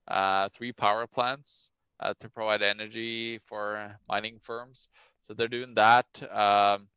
uh, 0.09 0.49
three 0.51 0.73
power 0.73 1.07
plants 1.07 1.71
uh, 2.01 2.15
to 2.21 2.29
provide 2.29 2.63
energy 2.63 3.39
for 3.45 3.97
mining 4.09 4.39
firms. 4.43 4.89
So 5.23 5.35
they're 5.35 5.49
doing 5.49 5.75
that. 5.75 6.07
Um, 6.33 6.89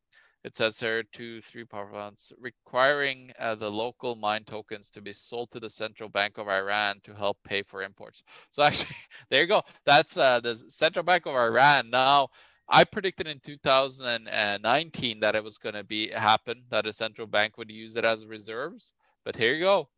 it 0.43 0.55
says 0.55 0.80
here 0.80 1.03
two, 1.03 1.41
three 1.41 1.65
power 1.65 1.86
plants 1.86 2.34
requiring 2.39 3.32
uh, 3.39 3.55
the 3.55 3.69
local 3.69 4.15
mine 4.15 4.43
tokens 4.43 4.89
to 4.89 5.01
be 5.01 5.11
sold 5.11 5.51
to 5.51 5.59
the 5.59 5.69
central 5.69 6.09
bank 6.09 6.38
of 6.39 6.47
Iran 6.47 6.99
to 7.03 7.13
help 7.13 7.38
pay 7.43 7.61
for 7.61 7.84
imports. 7.84 8.24
So 8.49 8.63
actually, 8.63 8.95
there 9.30 9.41
you 9.41 9.47
go. 9.47 9.61
That's 9.86 10.17
uh, 10.17 10.39
the 10.39 10.55
central 10.55 11.03
bank 11.03 11.28
of 11.28 11.36
Iran. 11.36 11.91
Now, 11.91 12.30
I 12.72 12.86
predicted 12.86 13.28
in 13.28 13.39
2019 13.41 15.19
that 15.19 15.36
it 15.36 15.43
was 15.43 15.57
going 15.57 15.76
to 15.76 15.84
be 15.84 16.09
happen 16.09 16.63
that 16.69 16.88
a 16.88 16.93
central 16.93 17.28
bank 17.28 17.57
would 17.57 17.69
use 17.69 17.97
it 17.97 18.05
as 18.05 18.26
reserves. 18.26 18.93
But 19.26 19.36
here 19.36 19.53
you 19.55 19.61
go. 19.61 19.89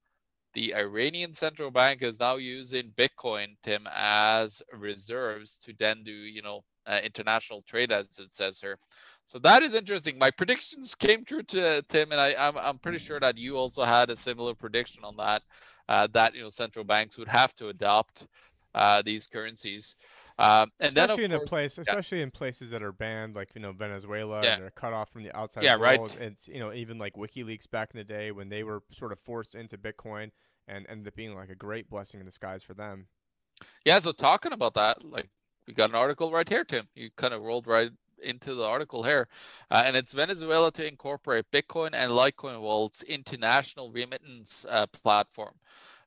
The 0.53 0.75
Iranian 0.75 1.33
central 1.33 1.71
bank 1.71 2.01
is 2.01 2.19
now 2.19 2.37
using 2.37 2.91
Bitcoin, 2.97 3.55
Tim, 3.63 3.87
as 3.93 4.61
reserves 4.73 5.59
to 5.59 5.73
then 5.79 6.03
do, 6.03 6.11
you 6.11 6.41
know, 6.41 6.63
uh, 6.87 6.99
international 7.03 7.61
trade, 7.63 7.91
as 7.91 8.19
it 8.19 8.33
says 8.35 8.59
here. 8.59 8.79
So 9.27 9.39
that 9.39 9.63
is 9.63 9.75
interesting. 9.75 10.17
My 10.17 10.31
predictions 10.31 10.95
came 10.95 11.25
true 11.25 11.43
to 11.43 11.83
Tim, 11.83 12.11
and 12.11 12.21
I, 12.21 12.35
I'm 12.37 12.57
I'm 12.57 12.79
pretty 12.79 12.99
sure 12.99 13.19
that 13.19 13.37
you 13.37 13.57
also 13.57 13.83
had 13.83 14.09
a 14.09 14.15
similar 14.15 14.53
prediction 14.55 15.03
on 15.03 15.15
that. 15.17 15.43
Uh, 15.89 16.07
that 16.13 16.35
you 16.35 16.41
know 16.41 16.49
central 16.49 16.85
banks 16.85 17.17
would 17.17 17.27
have 17.27 17.55
to 17.55 17.69
adopt 17.69 18.27
uh, 18.75 19.01
these 19.03 19.27
currencies. 19.27 19.95
Um, 20.39 20.71
and 20.79 20.87
especially 20.87 21.23
then, 21.23 21.31
in 21.33 21.37
course, 21.37 21.47
a 21.47 21.49
place, 21.49 21.77
especially 21.77 22.17
yeah. 22.19 22.23
in 22.23 22.31
places 22.31 22.71
that 22.71 22.81
are 22.81 22.91
banned, 22.91 23.35
like 23.35 23.49
you 23.53 23.61
know 23.61 23.71
Venezuela, 23.71 24.41
yeah. 24.43 24.53
and 24.53 24.63
they're 24.63 24.71
cut 24.71 24.93
off 24.93 25.09
from 25.11 25.23
the 25.23 25.35
outside 25.35 25.63
yeah, 25.63 25.75
world. 25.75 26.15
Right. 26.19 26.21
It's 26.21 26.47
you 26.47 26.59
know 26.59 26.73
even 26.73 26.97
like 26.97 27.13
WikiLeaks 27.13 27.69
back 27.69 27.91
in 27.93 27.99
the 27.99 28.03
day 28.03 28.31
when 28.31 28.49
they 28.49 28.63
were 28.63 28.81
sort 28.91 29.11
of 29.11 29.19
forced 29.19 29.55
into 29.55 29.77
Bitcoin 29.77 30.31
and 30.67 30.85
ended 30.89 31.07
up 31.07 31.15
being 31.15 31.35
like 31.35 31.49
a 31.49 31.55
great 31.55 31.89
blessing 31.89 32.19
in 32.19 32.25
disguise 32.25 32.63
for 32.63 32.73
them. 32.73 33.07
Yeah. 33.85 33.99
So 33.99 34.11
talking 34.11 34.53
about 34.53 34.73
that, 34.73 35.03
like 35.03 35.29
we 35.67 35.73
got 35.73 35.89
an 35.89 35.95
article 35.95 36.31
right 36.31 36.47
here, 36.47 36.63
Tim. 36.63 36.87
You 36.95 37.09
kind 37.15 37.33
of 37.33 37.41
rolled 37.43 37.67
right 37.67 37.91
into 38.23 38.55
the 38.55 38.65
article 38.65 39.03
here, 39.03 39.27
uh, 39.69 39.83
and 39.85 39.95
it's 39.95 40.13
Venezuela 40.13 40.71
to 40.71 40.87
incorporate 40.87 41.45
Bitcoin 41.51 41.91
and 41.93 42.11
Litecoin 42.11 42.59
wallets 42.59 43.03
into 43.03 43.37
national 43.37 43.91
remittance 43.91 44.65
uh, 44.67 44.87
platform. 44.87 45.53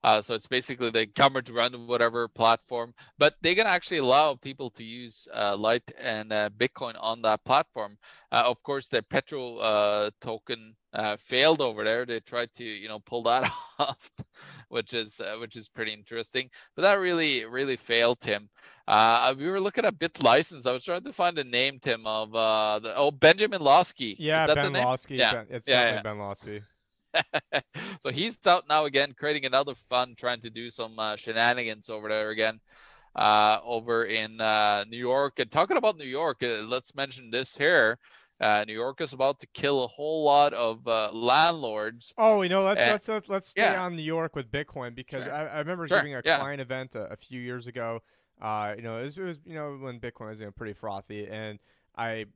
Uh, 0.07 0.23
so 0.23 0.35
it's 0.35 0.47
basically 0.47 0.89
the 0.89 1.05
government 1.05 1.51
run 1.51 1.75
whatever 1.89 2.29
platform, 2.29 2.95
but 3.19 3.35
they're 3.43 3.57
gonna 3.57 3.69
actually 3.69 3.97
allow 3.97 4.37
people 4.37 4.71
to 4.71 4.85
use 4.85 5.27
uh, 5.35 5.57
Lite 5.57 5.91
and 6.01 6.33
uh, 6.33 6.49
Bitcoin 6.57 6.95
on 7.01 7.23
that 7.23 7.45
platform. 7.45 7.99
Uh, 8.31 8.45
of 8.47 8.63
course, 8.63 8.87
the 8.87 9.03
petro 9.03 9.57
uh, 9.57 10.11
token 10.21 10.77
uh, 10.93 11.17
failed 11.17 11.61
over 11.61 11.83
there. 11.83 12.07
They 12.07 12.21
tried 12.21 12.53
to 12.55 12.63
you 12.63 12.87
know 12.87 13.01
pull 13.01 13.25
that 13.25 13.51
off, 13.81 14.09
which 14.69 14.95
is 14.95 15.21
which 15.41 15.57
is 15.57 15.69
pretty 15.69 15.93
interesting. 15.93 16.51
But 16.77 16.83
that 16.83 17.01
really 17.01 17.45
really 17.45 17.77
failed, 17.77 18.21
Tim. 18.21 18.49
we 19.37 19.51
were 19.51 19.61
looking 19.61 19.87
at 19.87 19.99
BitLicense. 19.99 20.69
I 20.69 20.73
was 20.73 20.85
trying 20.85 21.03
to 21.03 21.13
find 21.13 21.37
the 21.37 21.43
name, 21.43 21.81
Tim, 21.81 22.07
of 22.07 22.31
the 22.31 22.93
oh 22.95 23.11
Benjamin 23.11 23.61
Lawsky. 23.61 24.15
Yeah, 24.21 24.47
Ben 24.55 24.73
Lawsky. 24.73 25.17
Yeah, 25.17 25.33
ben, 25.33 25.47
it's 25.51 25.67
yeah, 25.67 25.95
yeah. 25.95 26.03
Ben 26.03 26.19
Lawsky. 26.19 26.63
so 28.01 28.11
he's 28.11 28.39
out 28.47 28.65
now 28.69 28.85
again, 28.85 29.15
creating 29.19 29.45
another 29.45 29.75
fund, 29.75 30.17
trying 30.17 30.41
to 30.41 30.51
do 30.51 30.71
some 30.71 30.99
uh, 30.99 31.17
shenanigans 31.17 31.89
over 31.89 32.09
there 32.09 32.31
again, 32.31 32.61
uh, 33.15 33.59
over 33.65 34.05
in 34.05 34.41
uh, 34.41 34.85
New 34.89 34.99
York. 34.99 35.39
And 35.39 35.51
talking 35.51 35.77
about 35.77 35.97
New 35.97 36.07
York, 36.07 36.43
uh, 36.43 36.63
let's 36.63 36.95
mention 36.95 37.31
this 37.31 37.57
here. 37.57 37.99
Uh, 38.39 38.65
New 38.67 38.75
York 38.75 39.01
is 39.01 39.15
about 39.15 39.41
to 39.41 39.47
kill 39.55 39.85
a 39.85 39.87
whole 39.87 40.23
lot 40.25 40.53
of 40.53 40.87
uh, 40.87 41.11
landlords. 41.13 42.13
Oh, 42.19 42.43
you 42.43 42.51
know, 42.51 42.63
let's 42.65 42.81
and, 42.81 42.91
let's 42.91 43.09
let's, 43.09 43.29
let's 43.29 43.49
stay 43.49 43.63
yeah. 43.63 43.83
on 43.83 43.97
New 43.97 44.03
York 44.03 44.37
with 44.37 44.51
Bitcoin 44.51 44.95
because 44.95 45.25
sure. 45.25 45.33
I, 45.33 45.47
I, 45.47 45.59
remember 45.61 45.89
sure. 45.89 45.99
giving 45.99 46.15
a 46.15 46.23
yeah. 46.23 46.39
client 46.39 46.61
event 46.61 46.97
a, 46.97 47.13
a, 47.13 47.17
few 47.17 47.41
years 47.41 47.67
ago. 47.67 48.03
you 48.43 48.83
know, 48.83 48.99
it 48.99 49.05
was, 49.05 49.17
it 49.17 49.23
was 49.23 49.39
you 49.47 49.55
know 49.55 49.79
when 49.81 49.99
Bitcoin 49.99 50.29
was 50.29 50.41
you 50.41 50.45
know, 50.45 50.53
pretty 50.53 50.75
frothy, 50.75 51.27
and 51.27 51.59
I 51.97 52.27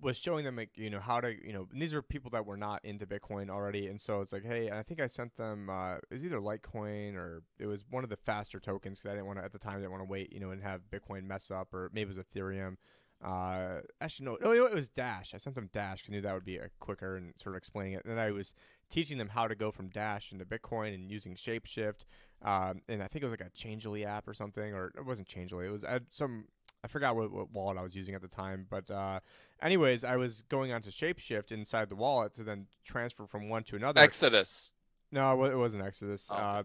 was 0.00 0.16
showing 0.18 0.44
them 0.44 0.56
like 0.56 0.70
you 0.74 0.90
know 0.90 1.00
how 1.00 1.20
to 1.20 1.34
you 1.44 1.52
know 1.52 1.66
these 1.72 1.94
are 1.94 2.02
people 2.02 2.30
that 2.30 2.44
were 2.44 2.56
not 2.56 2.84
into 2.84 3.06
Bitcoin 3.06 3.48
already, 3.50 3.88
and 3.88 4.00
so 4.00 4.20
it's 4.20 4.32
like 4.32 4.44
hey, 4.44 4.70
I 4.70 4.82
think 4.82 5.00
I 5.00 5.06
sent 5.06 5.36
them 5.36 5.70
uh, 5.70 5.96
it 5.96 6.12
was 6.12 6.24
either 6.24 6.40
Litecoin 6.40 7.14
or 7.14 7.42
it 7.58 7.66
was 7.66 7.84
one 7.90 8.04
of 8.04 8.10
the 8.10 8.16
faster 8.16 8.60
tokens 8.60 8.98
because 8.98 9.12
I 9.12 9.14
didn't 9.14 9.26
want 9.26 9.38
to 9.38 9.44
at 9.44 9.52
the 9.52 9.58
time 9.58 9.74
I 9.74 9.78
didn't 9.78 9.92
want 9.92 10.02
to 10.02 10.10
wait 10.10 10.32
you 10.32 10.40
know 10.40 10.50
and 10.50 10.62
have 10.62 10.82
Bitcoin 10.90 11.24
mess 11.24 11.50
up 11.50 11.72
or 11.72 11.90
maybe 11.92 12.10
it 12.10 12.16
was 12.16 12.24
Ethereum. 12.24 12.76
Uh, 13.24 13.80
actually 14.02 14.26
no, 14.26 14.36
no, 14.42 14.52
it 14.52 14.74
was 14.74 14.88
Dash. 14.88 15.32
I 15.34 15.38
sent 15.38 15.54
them 15.54 15.70
Dash. 15.72 16.04
I 16.06 16.10
knew 16.10 16.20
that 16.20 16.34
would 16.34 16.44
be 16.44 16.58
a 16.58 16.68
quicker 16.78 17.16
and 17.16 17.32
sort 17.36 17.54
of 17.54 17.58
explaining 17.58 17.94
it. 17.94 18.04
And 18.04 18.12
then 18.12 18.18
I 18.18 18.32
was 18.32 18.52
teaching 18.90 19.16
them 19.16 19.28
how 19.28 19.48
to 19.48 19.54
go 19.54 19.70
from 19.70 19.88
Dash 19.88 20.30
into 20.30 20.44
Bitcoin 20.44 20.94
and 20.94 21.10
using 21.10 21.34
Shapeshift. 21.34 22.04
Um, 22.42 22.82
and 22.86 23.02
I 23.02 23.06
think 23.06 23.22
it 23.22 23.26
was 23.26 23.32
like 23.32 23.40
a 23.40 23.50
Changelly 23.50 24.04
app 24.04 24.28
or 24.28 24.34
something, 24.34 24.74
or 24.74 24.92
it 24.96 25.06
wasn't 25.06 25.26
Changelly. 25.26 25.66
It 25.66 25.70
was 25.70 25.84
some 26.10 26.44
I 26.84 26.86
forgot 26.86 27.16
what, 27.16 27.32
what, 27.32 27.50
wallet 27.50 27.78
I 27.78 27.82
was 27.82 27.96
using 27.96 28.14
at 28.14 28.20
the 28.20 28.28
time, 28.28 28.66
but 28.68 28.90
uh, 28.90 29.20
anyways, 29.62 30.04
I 30.04 30.16
was 30.16 30.44
going 30.50 30.70
on 30.70 30.82
to 30.82 30.90
Shapeshift 30.90 31.50
inside 31.50 31.88
the 31.88 31.96
wallet 31.96 32.34
to 32.34 32.44
then 32.44 32.66
transfer 32.84 33.26
from 33.26 33.48
one 33.48 33.64
to 33.64 33.76
another. 33.76 34.02
Exodus. 34.02 34.70
No, 35.10 35.44
it 35.44 35.56
wasn't 35.56 35.82
Exodus. 35.82 36.28
Oh, 36.30 36.34
uh, 36.36 36.62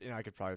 you 0.00 0.10
know, 0.10 0.16
I 0.16 0.22
could 0.22 0.34
probably 0.34 0.56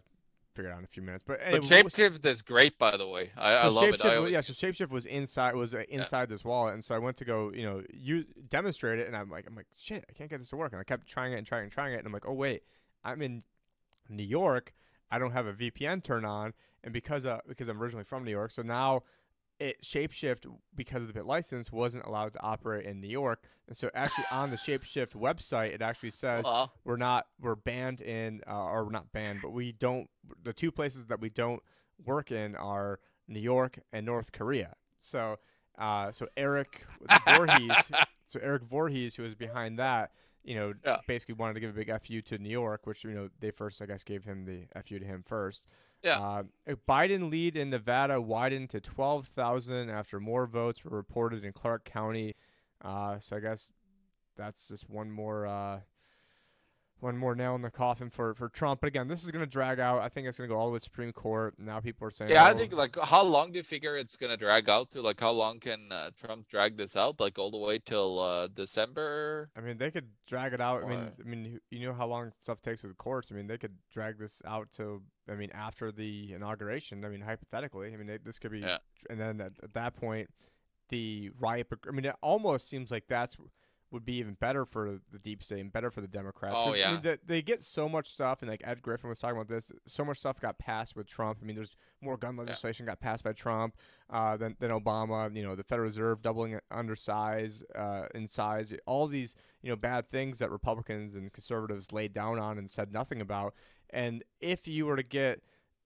figure 0.55 0.71
it 0.71 0.73
out 0.73 0.79
in 0.79 0.85
a 0.85 0.87
few 0.87 1.03
minutes. 1.03 1.23
But, 1.27 1.39
But 1.39 1.47
anyway, 1.47 1.83
Shapeshift 1.83 2.25
is 2.25 2.41
great, 2.41 2.79
by 2.79 2.97
the 2.97 3.07
way. 3.07 3.29
I, 3.37 3.53
I 3.53 3.67
love 3.67 3.83
it. 3.83 4.01
I 4.03 4.07
was- 4.07 4.15
always 4.17 4.33
yeah, 4.33 4.41
so 4.41 4.53
Shapeshift 4.53 4.89
was 4.89 5.05
inside 5.05 5.55
was 5.55 5.75
uh, 5.75 5.83
inside 5.89 6.27
this 6.29 6.43
wallet, 6.43 6.73
and 6.73 6.83
so 6.83 6.95
I 6.95 6.97
went 6.97 7.17
to 7.17 7.25
go, 7.25 7.51
you 7.53 7.63
know, 7.65 7.83
you 7.93 8.25
demonstrate 8.49 8.97
it, 8.97 9.05
and 9.07 9.15
I'm 9.15 9.29
like, 9.29 9.45
I'm 9.47 9.55
like, 9.55 9.67
shit, 9.77 10.03
I 10.09 10.13
can't 10.13 10.29
get 10.29 10.39
this 10.39 10.49
to 10.49 10.55
work, 10.55 10.71
and 10.71 10.81
I 10.81 10.83
kept 10.83 11.05
trying 11.07 11.33
it 11.33 11.37
and 11.37 11.45
trying 11.45 11.63
and 11.63 11.71
trying 11.71 11.93
it, 11.93 11.97
and 11.97 12.07
I'm 12.07 12.13
like, 12.13 12.27
oh 12.27 12.33
wait, 12.33 12.63
I'm 13.03 13.21
in 13.21 13.43
New 14.09 14.23
York, 14.23 14.73
I 15.13 15.19
don't 15.19 15.31
have 15.31 15.45
a 15.45 15.53
VPN 15.53 16.03
turned 16.03 16.25
on, 16.25 16.53
and 16.83 16.91
because 16.91 17.25
uh 17.25 17.39
because 17.47 17.67
I'm 17.67 17.81
originally 17.81 18.03
from 18.03 18.23
New 18.23 18.31
York, 18.31 18.49
so 18.49 18.63
now 18.63 19.03
it 19.59 19.79
Shapeshift 19.83 20.45
because 20.75 21.03
of 21.03 21.07
the 21.07 21.13
bit 21.13 21.27
license 21.27 21.71
wasn't 21.71 22.05
allowed 22.05 22.33
to 22.33 22.41
operate 22.41 22.87
in 22.87 22.99
New 22.99 23.07
York, 23.07 23.43
and 23.67 23.77
so 23.77 23.91
actually 23.93 24.25
on 24.31 24.49
the 24.49 24.57
Shapeshift 24.67 25.11
website 25.11 25.71
it 25.71 25.83
actually 25.83 26.09
says 26.09 26.45
Aw. 26.47 26.67
we're 26.83 26.97
not 26.97 27.27
we're 27.39 27.55
banned 27.55 28.01
in 28.01 28.41
uh, 28.49 28.63
or 28.63 28.85
we're 28.85 28.91
not 28.91 29.11
banned, 29.11 29.39
but 29.43 29.51
we 29.51 29.73
don't 29.73 30.09
the 30.43 30.51
two 30.51 30.71
places 30.71 31.05
that 31.05 31.21
we 31.21 31.29
don't 31.29 31.61
work 32.03 32.31
in 32.31 32.55
are 32.55 32.99
New 33.27 33.39
York 33.39 33.77
and 33.91 34.07
North 34.07 34.31
Korea. 34.31 34.75
So 35.01 35.37
uh, 35.77 36.11
so 36.11 36.27
Erik 36.35 36.81
Voorhees, 37.27 37.89
so 38.27 38.39
Erik 38.39 38.63
Voorhees, 38.63 39.15
who 39.15 39.21
was 39.21 39.35
behind 39.35 39.77
that, 39.77 40.11
you 40.43 40.55
know, 40.55 40.73
Yeah. 40.85 40.99
basically 41.07 41.35
wanted 41.35 41.53
to 41.55 41.59
give 41.59 41.69
a 41.69 41.73
big 41.73 41.91
fu 42.05 42.21
to 42.21 42.37
New 42.37 42.49
York, 42.49 42.85
which 42.85 43.03
you 43.03 43.11
know 43.11 43.29
they 43.39 43.51
first 43.51 43.81
I 43.81 43.85
guess 43.85 44.03
gave 44.03 44.23
him 44.23 44.45
the 44.45 44.65
fu 44.83 44.99
to 44.99 45.05
him 45.05 45.23
first. 45.25 45.67
Yeah. 46.03 46.19
Uh, 46.19 46.43
Biden 46.87 47.31
lead 47.31 47.55
in 47.55 47.69
Nevada 47.69 48.19
widened 48.19 48.69
to 48.71 48.81
12,000 48.81 49.89
after 49.89 50.19
more 50.19 50.45
votes 50.45 50.83
were 50.83 50.97
reported 50.97 51.45
in 51.45 51.53
Clark 51.53 51.85
County. 51.85 52.35
Uh, 52.81 53.19
so 53.19 53.37
I 53.37 53.39
guess 53.39 53.71
that's 54.35 54.67
just 54.67 54.89
one 54.89 55.09
more 55.09 55.47
uh, 55.47 55.79
one 57.03 57.17
more 57.17 57.35
nail 57.35 57.53
in 57.53 57.61
the 57.61 57.69
coffin 57.69 58.09
for, 58.09 58.33
for 58.33 58.47
Trump. 58.47 58.79
But 58.79 58.87
again, 58.87 59.09
this 59.09 59.23
is 59.23 59.29
going 59.29 59.43
to 59.43 59.49
drag 59.49 59.79
out. 59.79 60.01
I 60.01 60.07
think 60.07 60.25
it's 60.25 60.37
going 60.37 60.49
to 60.49 60.53
go 60.53 60.59
all 60.59 60.67
the 60.67 60.71
way 60.71 60.79
to 60.79 60.83
Supreme 60.83 61.11
Court. 61.11 61.53
Now 61.59 61.81
people 61.81 62.07
are 62.07 62.11
saying, 62.11 62.31
Yeah, 62.31 62.45
I 62.45 62.53
oh, 62.53 62.57
think 62.57 62.73
like 62.73 62.97
how 62.97 63.21
long 63.21 63.51
do 63.51 63.57
you 63.57 63.63
figure 63.63 63.97
it's 63.97 64.15
gonna 64.15 64.37
drag 64.37 64.69
out 64.69 64.89
to? 64.91 65.01
Like 65.01 65.19
how 65.19 65.31
long 65.31 65.59
can 65.59 65.91
uh, 65.91 66.11
Trump 66.19 66.47
drag 66.47 66.77
this 66.77 66.95
out? 66.95 67.19
Like 67.19 67.37
all 67.37 67.51
the 67.51 67.57
way 67.57 67.79
till 67.79 68.19
uh, 68.19 68.47
December? 68.47 69.49
I 69.57 69.61
mean, 69.61 69.77
they 69.77 69.91
could 69.91 70.07
drag 70.25 70.53
it 70.53 70.61
out. 70.61 70.83
I 70.83 70.87
mean, 70.87 71.11
I 71.19 71.27
mean, 71.27 71.59
you 71.69 71.85
know 71.85 71.93
how 71.93 72.07
long 72.07 72.31
stuff 72.39 72.61
takes 72.61 72.81
with 72.83 72.91
the 72.93 72.95
courts. 72.95 73.29
I 73.31 73.35
mean, 73.35 73.47
they 73.47 73.57
could 73.57 73.75
drag 73.91 74.17
this 74.17 74.41
out 74.47 74.69
till 74.71 75.01
I 75.29 75.35
mean 75.35 75.51
after 75.53 75.91
the 75.91 76.33
inauguration. 76.33 77.03
I 77.03 77.09
mean, 77.09 77.21
hypothetically, 77.21 77.93
I 77.93 77.97
mean, 77.97 78.07
they, 78.07 78.17
this 78.23 78.39
could 78.39 78.51
be, 78.51 78.59
Yeah. 78.59 78.77
and 79.09 79.19
then 79.19 79.41
at, 79.41 79.51
at 79.61 79.73
that 79.73 79.95
point, 79.95 80.29
the 80.89 81.31
riot. 81.39 81.67
I 81.87 81.91
mean, 81.91 82.05
it 82.05 82.15
almost 82.21 82.69
seems 82.69 82.91
like 82.91 83.05
that's 83.07 83.35
would 83.93 84.03
be 84.03 84.15
even 84.15 84.33
better 84.33 84.65
for 84.65 84.99
the 85.11 85.19
deep 85.19 85.43
state 85.43 85.59
and 85.61 85.71
better 85.71 85.91
for 85.91 86.01
the 86.01 86.07
Democrats. 86.07 86.55
Oh, 86.57 86.63
'Cause, 86.65 86.73
I 86.73 86.77
yeah. 86.77 86.91
mean, 86.93 87.01
they, 87.03 87.17
they 87.25 87.41
get 87.41 87.61
so 87.63 87.87
much 87.87 88.11
stuff, 88.11 88.41
and 88.41 88.49
like 88.49 88.61
Ed 88.65 88.81
Griffin 88.81 89.07
was 89.09 89.19
talking 89.19 89.37
about 89.37 89.47
this. 89.47 89.71
So 89.87 90.03
much 90.03 90.17
stuff 90.17 90.39
got 90.41 90.57
passed 90.57 90.95
with 90.95 91.07
Trump. 91.07 91.37
I 91.41 91.45
mean, 91.45 91.55
there's 91.55 91.77
more 92.01 92.17
gun 92.17 92.35
legislation 92.35 92.85
got 92.87 92.99
passed 92.99 93.23
by 93.23 93.33
Trump 93.33 93.77
uh, 94.09 94.35
than 94.35 94.57
than 94.59 94.71
Obama. 94.71 95.33
You 95.33 95.43
know, 95.43 95.55
the 95.55 95.63
Federal 95.63 95.85
Reserve 95.85 96.21
doubling 96.21 96.59
under 96.71 96.95
size 96.95 97.63
uh, 97.75 98.07
in 98.15 98.27
size. 98.27 98.73
All 98.85 99.07
these 99.07 99.35
you 99.61 99.69
know 99.69 99.75
bad 99.75 100.09
things 100.09 100.39
that 100.39 100.49
Republicans 100.51 101.15
and 101.15 101.31
conservatives 101.31 101.91
laid 101.93 102.11
down 102.13 102.39
on 102.39 102.57
and 102.57 102.69
said 102.69 102.91
nothing 102.91 103.21
about. 103.21 103.53
And 103.91 104.23
if 104.41 104.67
you 104.67 104.87
were 104.87 104.95
to 104.97 105.03
get 105.03 105.41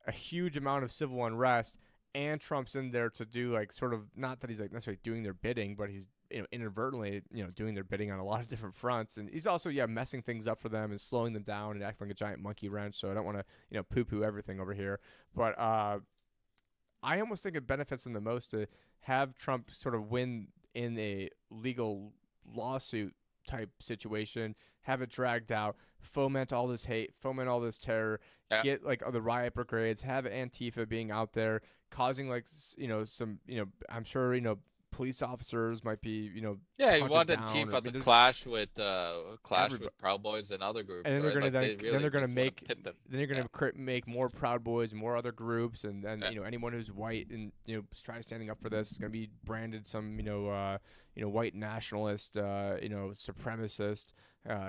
a 0.07 0.11
huge 0.13 0.55
amount 0.55 0.85
of 0.85 0.91
civil 0.93 1.25
unrest 1.25 1.77
and 2.15 2.39
Trump's 2.39 2.75
in 2.75 2.89
there 2.91 3.09
to 3.09 3.25
do 3.25 3.51
like 3.51 3.73
sort 3.73 3.93
of 3.93 4.05
not 4.15 4.39
that 4.39 4.49
he's 4.49 4.61
like 4.61 4.71
necessarily 4.71 4.99
doing 5.03 5.23
their 5.23 5.33
bidding, 5.33 5.75
but 5.75 5.89
he's 5.89 6.07
you 6.31 6.39
know 6.39 6.45
inadvertently 6.51 7.21
you 7.31 7.43
know 7.43 7.49
doing 7.51 7.73
their 7.75 7.83
bidding 7.83 8.11
on 8.11 8.19
a 8.19 8.23
lot 8.25 8.39
of 8.41 8.47
different 8.47 8.75
fronts, 8.75 9.17
and 9.17 9.29
he's 9.29 9.47
also 9.47 9.69
yeah 9.69 9.85
messing 9.85 10.21
things 10.21 10.47
up 10.47 10.59
for 10.59 10.69
them 10.69 10.91
and 10.91 10.99
slowing 10.99 11.33
them 11.33 11.43
down 11.43 11.71
and 11.71 11.83
acting 11.83 12.07
like 12.07 12.11
a 12.11 12.17
giant 12.17 12.41
monkey 12.41 12.69
wrench. 12.69 12.99
So 12.99 13.09
I 13.11 13.13
don't 13.13 13.25
want 13.25 13.37
to 13.37 13.45
you 13.69 13.77
know 13.77 13.83
poo 13.83 14.05
poo 14.05 14.23
everything 14.23 14.59
over 14.59 14.73
here, 14.73 14.99
but 15.35 15.57
uh, 15.59 15.99
I 17.03 17.19
almost 17.19 17.43
think 17.43 17.55
it 17.55 17.67
benefits 17.67 18.03
them 18.03 18.13
the 18.13 18.21
most 18.21 18.51
to 18.51 18.67
have 19.01 19.35
Trump 19.35 19.71
sort 19.71 19.95
of 19.95 20.09
win 20.09 20.47
in 20.73 20.97
a 20.99 21.29
legal 21.49 22.11
lawsuit 22.53 23.13
type 23.47 23.69
situation, 23.81 24.55
have 24.81 25.01
it 25.01 25.09
dragged 25.09 25.51
out, 25.51 25.77
foment 26.01 26.51
all 26.51 26.67
this 26.67 26.83
hate, 26.85 27.13
foment 27.15 27.47
all 27.47 27.59
this 27.59 27.77
terror, 27.77 28.19
Yeah. 28.51 28.61
get 28.63 28.83
like 28.83 29.01
the 29.11 29.21
riot 29.21 29.53
brigades, 29.53 30.01
have 30.01 30.25
Antifa 30.25 30.87
being 30.87 31.11
out 31.11 31.33
there 31.33 31.61
causing 31.89 32.27
like 32.27 32.45
you 32.77 32.87
know 32.87 33.05
some 33.05 33.39
you 33.47 33.57
know 33.59 33.65
I'm 33.89 34.03
sure 34.03 34.35
you 34.35 34.41
know 34.41 34.57
police 34.91 35.21
officers 35.21 35.83
might 35.83 36.01
be 36.01 36.31
you 36.33 36.41
know 36.41 36.57
Yeah, 36.77 36.95
you 36.95 37.05
want 37.05 37.27
down, 37.27 37.43
or- 37.43 37.75
I 37.75 37.79
mean, 37.81 37.93
to 37.93 37.99
clash 37.99 38.45
with 38.45 38.77
uh, 38.79 39.37
clash 39.43 39.71
Everybo- 39.71 39.81
with 39.81 39.97
Proud 39.97 40.23
Boys 40.23 40.51
and 40.51 40.63
other 40.63 40.83
groups. 40.83 41.05
and 41.05 41.13
then 41.15 41.21
they're 41.21 41.29
right? 41.29 41.33
gonna 41.35 41.45
Like, 41.45 41.53
then, 41.53 41.61
they 41.61 41.75
then 41.75 41.83
really 41.85 41.97
they're 41.99 42.09
gonna 42.09 42.27
make 42.33 42.67
them. 42.67 42.83
then 42.83 42.95
you're 43.19 43.27
gonna 43.27 43.49
Yeah. 43.61 43.69
make 43.75 44.07
more 44.07 44.29
Proud 44.29 44.63
Boys, 44.63 44.93
more 44.93 45.15
other 45.15 45.31
groups, 45.31 45.83
and 45.83 46.03
then 46.03 46.21
Yeah. 46.21 46.29
you 46.31 46.35
know 46.37 46.43
anyone 46.43 46.73
who's 46.73 46.91
white 46.91 47.29
and 47.29 47.51
you 47.65 47.77
know 47.77 47.83
trying 48.03 48.21
standing 48.21 48.49
up 48.49 48.59
for 48.61 48.69
this 48.69 48.91
is 48.91 48.97
gonna 48.97 49.09
be 49.11 49.29
branded 49.43 49.85
some 49.85 50.17
you 50.17 50.23
know 50.25 50.47
uh, 50.47 50.77
you 51.15 51.21
know 51.21 51.29
white 51.29 51.53
nationalist, 51.55 52.37
uh, 52.37 52.77
you 52.81 52.89
know 52.89 53.09
supremacist, 53.13 54.13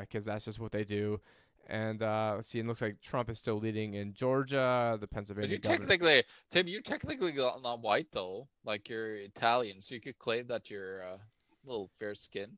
because 0.00 0.24
that's 0.24 0.44
just 0.44 0.58
what 0.58 0.72
they 0.72 0.84
do. 0.84 1.20
And 1.68 2.02
uh, 2.02 2.32
let's 2.36 2.48
see, 2.48 2.60
it 2.60 2.66
looks 2.66 2.80
like 2.80 3.00
Trump 3.02 3.28
is 3.28 3.38
still 3.38 3.58
leading 3.58 3.94
in 3.94 4.14
Georgia, 4.14 4.96
the 4.98 5.06
Pennsylvania. 5.06 5.48
But 5.48 5.52
you 5.52 5.58
governor. 5.58 5.78
technically, 5.78 6.24
Tim, 6.50 6.66
you're 6.66 6.80
technically 6.80 7.32
not 7.32 7.80
white 7.82 8.06
though. 8.10 8.48
Like 8.64 8.88
you're 8.88 9.16
Italian, 9.16 9.80
so 9.82 9.94
you 9.94 10.00
could 10.00 10.18
claim 10.18 10.46
that 10.46 10.70
you're 10.70 11.02
uh, 11.02 11.16
a 11.16 11.66
little 11.66 11.90
fair 11.98 12.14
skin. 12.14 12.56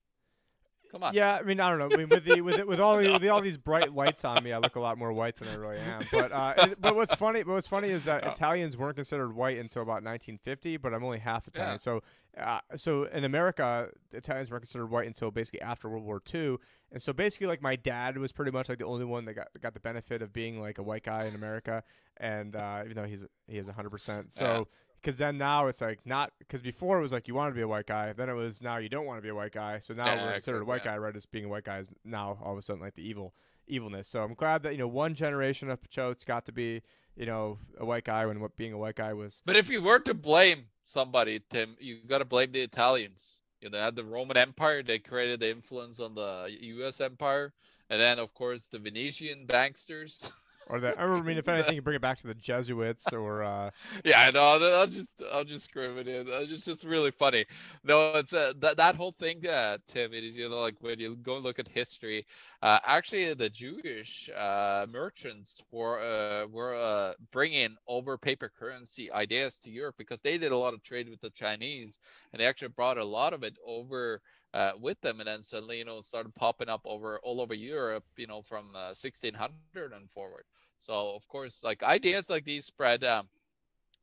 Come 0.90 1.04
on. 1.04 1.14
Yeah, 1.14 1.36
I 1.36 1.42
mean, 1.42 1.60
I 1.60 1.70
don't 1.70 1.78
know. 1.78 1.94
I 1.94 1.98
mean, 1.98 2.08
with 2.08 2.24
the 2.24 2.40
with, 2.40 2.56
the, 2.56 2.66
with 2.66 2.80
all 2.80 2.96
the, 2.98 3.10
with 3.12 3.24
all 3.28 3.40
these 3.40 3.56
bright 3.56 3.94
lights 3.94 4.24
on 4.24 4.42
me, 4.42 4.52
I 4.52 4.58
look 4.58 4.74
a 4.76 4.80
lot 4.80 4.98
more 4.98 5.12
white 5.12 5.36
than 5.36 5.46
I 5.48 5.54
really 5.54 5.78
am. 5.78 6.02
But 6.10 6.32
uh, 6.32 6.54
it- 6.58 6.80
but 6.80 6.96
what's 6.96 7.14
funny, 7.14 7.42
but 7.44 7.52
what's 7.52 7.66
funny 7.68 7.90
is 7.90 8.04
that 8.04 8.24
Oh. 8.26 8.30
Italians 8.30 8.76
weren't 8.76 8.96
considered 8.96 9.32
white 9.34 9.58
until 9.58 9.82
about 9.82 10.02
1950. 10.02 10.76
But 10.78 10.92
I'm 10.92 11.04
only 11.04 11.18
half 11.20 11.46
Italian, 11.46 11.74
Yeah. 11.74 11.76
so 11.76 12.02
uh, 12.38 12.58
so 12.74 13.04
in 13.04 13.24
America, 13.24 13.88
Italians 14.12 14.50
weren't 14.50 14.62
considered 14.62 14.86
white 14.86 15.06
until 15.06 15.30
basically 15.30 15.60
after 15.60 15.88
World 15.88 16.04
War 16.04 16.20
II. 16.34 16.56
And 16.92 17.00
so 17.00 17.12
basically, 17.12 17.46
like 17.46 17.62
my 17.62 17.76
dad 17.76 18.18
was 18.18 18.32
pretty 18.32 18.50
much 18.50 18.68
like 18.68 18.78
the 18.78 18.84
only 18.86 19.04
one 19.04 19.24
that 19.26 19.34
got 19.34 19.48
got 19.60 19.74
the 19.74 19.80
benefit 19.80 20.22
of 20.22 20.32
being 20.32 20.60
like 20.60 20.78
a 20.78 20.82
white 20.82 21.04
guy 21.04 21.24
in 21.26 21.34
America, 21.36 21.84
and 22.16 22.56
uh, 22.56 22.80
even 22.84 22.96
though 22.96 23.04
he's 23.08 23.24
he 23.46 23.58
is 23.58 23.66
100. 23.66 23.90
percent 23.90 24.32
So. 24.32 24.66
Because 25.00 25.18
then 25.18 25.38
now 25.38 25.66
it's 25.66 25.80
like 25.80 26.00
not 26.04 26.32
because 26.38 26.60
before 26.60 26.98
it 26.98 27.02
was 27.02 27.12
like 27.12 27.26
you 27.26 27.34
wanted 27.34 27.50
to 27.50 27.56
be 27.56 27.62
a 27.62 27.68
white 27.68 27.86
guy, 27.86 28.12
then 28.12 28.28
it 28.28 28.34
was 28.34 28.60
now 28.60 28.76
you 28.76 28.88
don't 28.88 29.06
want 29.06 29.18
to 29.18 29.22
be 29.22 29.28
a 29.30 29.34
white 29.34 29.52
guy. 29.52 29.78
So 29.78 29.94
now 29.94 30.06
Yeah, 30.06 30.24
we're 30.26 30.32
considered 30.32 30.62
a 30.62 30.64
white 30.64 30.82
yeah. 30.84 30.92
guy, 30.92 30.98
right? 30.98 31.16
As 31.16 31.26
being 31.26 31.46
a 31.46 31.48
white 31.48 31.64
guy 31.64 31.78
is 31.78 31.88
now 32.04 32.38
all 32.42 32.52
of 32.52 32.58
a 32.58 32.62
sudden 32.62 32.82
like 32.82 32.94
the 32.94 33.02
evil 33.08 33.34
evilness. 33.66 34.08
So 34.08 34.22
I'm 34.22 34.34
glad 34.34 34.62
that 34.64 34.72
you 34.72 34.78
know 34.78 34.88
one 34.88 35.14
generation 35.14 35.70
of 35.70 35.80
Pachotes 35.80 36.24
got 36.26 36.44
to 36.46 36.52
be 36.52 36.82
you 37.16 37.26
know 37.26 37.58
a 37.78 37.84
white 37.84 38.04
guy 38.04 38.26
when 38.26 38.40
what 38.40 38.56
being 38.56 38.72
a 38.72 38.78
white 38.78 38.96
guy 38.96 39.12
was. 39.14 39.42
But 39.46 39.56
if 39.56 39.70
you 39.70 39.80
were 39.82 40.00
to 40.00 40.14
blame 40.14 40.66
somebody, 40.84 41.40
Tim, 41.50 41.76
you 41.80 41.98
got 42.06 42.18
to 42.18 42.24
blame 42.24 42.52
the 42.52 42.60
Italians. 42.60 43.38
You 43.60 43.68
know, 43.70 43.78
they 43.78 43.84
had 43.84 43.96
the 43.96 44.04
Roman 44.04 44.36
Empire. 44.36 44.82
They 44.82 44.98
created 44.98 45.40
the 45.40 45.50
influence 45.50 46.00
on 46.00 46.14
the 46.14 46.48
U.S. 46.60 47.00
Empire, 47.00 47.52
and 47.88 48.00
then 48.00 48.18
of 48.18 48.34
course 48.34 48.68
the 48.68 48.78
Venetian 48.78 49.46
banksters. 49.46 50.32
Or 50.70 50.80
that, 50.80 50.98
I 51.00 51.20
mean, 51.20 51.36
if 51.38 51.48
anything, 51.48 51.74
you 51.74 51.82
bring 51.82 51.96
it 51.96 52.02
back 52.02 52.18
to 52.20 52.26
the 52.28 52.34
Jesuits 52.34 53.12
or 53.12 53.42
uh, 53.42 53.70
yeah, 54.04 54.20
I 54.20 54.30
know. 54.30 54.42
I'll 54.80 54.86
just 54.86 55.08
I'll 55.32 55.44
just 55.44 55.64
scream 55.64 55.98
it 55.98 56.08
in. 56.08 56.28
Uh, 56.28 56.40
It's 56.40 56.64
just 56.64 56.84
really 56.84 57.10
funny. 57.10 57.46
No, 57.84 58.12
it's 58.16 58.32
uh, 58.32 58.52
that 58.58 58.76
that 58.76 58.96
whole 58.96 59.12
thing, 59.12 59.46
uh, 59.46 59.78
Tim. 59.88 60.12
It 60.12 60.24
is 60.24 60.36
you 60.36 60.48
know 60.48 60.60
like 60.60 60.76
when 60.80 60.98
you 60.98 61.16
go 61.16 61.36
and 61.36 61.44
look 61.44 61.58
at 61.58 61.68
history. 61.68 62.26
Uh, 62.62 62.78
actually, 62.84 63.32
the 63.34 63.48
Jewish 63.50 64.28
uh, 64.36 64.86
merchants 64.90 65.62
were 65.70 65.98
uh, 66.00 66.46
were 66.48 66.74
uh, 66.74 67.12
bringing 67.32 67.76
over 67.88 68.18
paper 68.18 68.50
currency 68.58 69.10
ideas 69.12 69.58
to 69.60 69.70
Europe 69.70 69.96
because 69.98 70.20
they 70.20 70.38
did 70.38 70.52
a 70.52 70.56
lot 70.56 70.74
of 70.74 70.82
trade 70.82 71.08
with 71.08 71.20
the 71.20 71.30
Chinese, 71.30 71.98
and 72.32 72.40
they 72.40 72.46
actually 72.46 72.68
brought 72.68 72.98
a 72.98 73.04
lot 73.04 73.32
of 73.32 73.42
it 73.42 73.56
over. 73.66 74.20
Uh, 74.52 74.72
with 74.80 75.00
them, 75.00 75.20
and 75.20 75.28
then 75.28 75.42
suddenly, 75.42 75.78
you 75.78 75.84
know, 75.84 76.00
started 76.00 76.34
popping 76.34 76.68
up 76.68 76.80
over 76.84 77.20
all 77.22 77.40
over 77.40 77.54
Europe, 77.54 78.04
you 78.16 78.26
know, 78.26 78.42
from 78.42 78.74
uh, 78.74 78.90
1600 78.92 79.92
and 79.92 80.10
forward. 80.10 80.42
So, 80.80 81.14
of 81.14 81.28
course, 81.28 81.62
like 81.62 81.84
ideas 81.84 82.28
like 82.28 82.44
these 82.44 82.64
spread 82.64 83.04
um, 83.04 83.28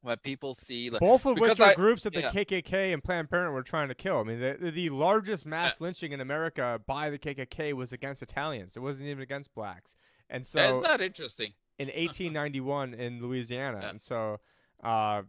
when 0.03 0.15
people 0.19 0.53
see 0.53 0.89
like 0.89 1.01
both 1.01 1.25
of 1.25 1.37
which 1.37 1.59
are 1.59 1.71
I- 1.71 1.73
groups 1.73 2.03
that 2.03 2.13
the. 2.13 2.21
KKK 2.21 2.93
and 2.93 3.03
Planned 3.03 3.29
Parenthood 3.29 3.55
were 3.55 3.63
trying 3.63 3.89
to 3.89 3.95
kill. 3.95 4.19
I 4.19 4.23
mean, 4.23 4.39
the, 4.39 4.71
the 4.71 4.89
largest 4.89 5.45
mass 5.45 5.81
lynching 5.81 6.13
in 6.13 6.21
America 6.21 6.79
by 6.87 7.09
the 7.09 7.19
KKK 7.19 7.73
was 7.73 7.91
against 7.91 8.21
Italians. 8.21 8.77
It 8.77 8.79
wasn't 8.79 9.07
even 9.07 9.23
against 9.23 9.53
blacks. 9.53 9.97
And 10.29 10.47
so 10.47 10.61
isn't 10.61 10.83
that 10.83 11.01
interesting? 11.01 11.53
in 11.77 11.87
1891 11.87 12.93
in 12.93 13.21
Louisiana, 13.21 13.79
Yeah. 13.81 13.89
and 13.89 14.01
so, 14.01 14.39
uh, 14.83 15.23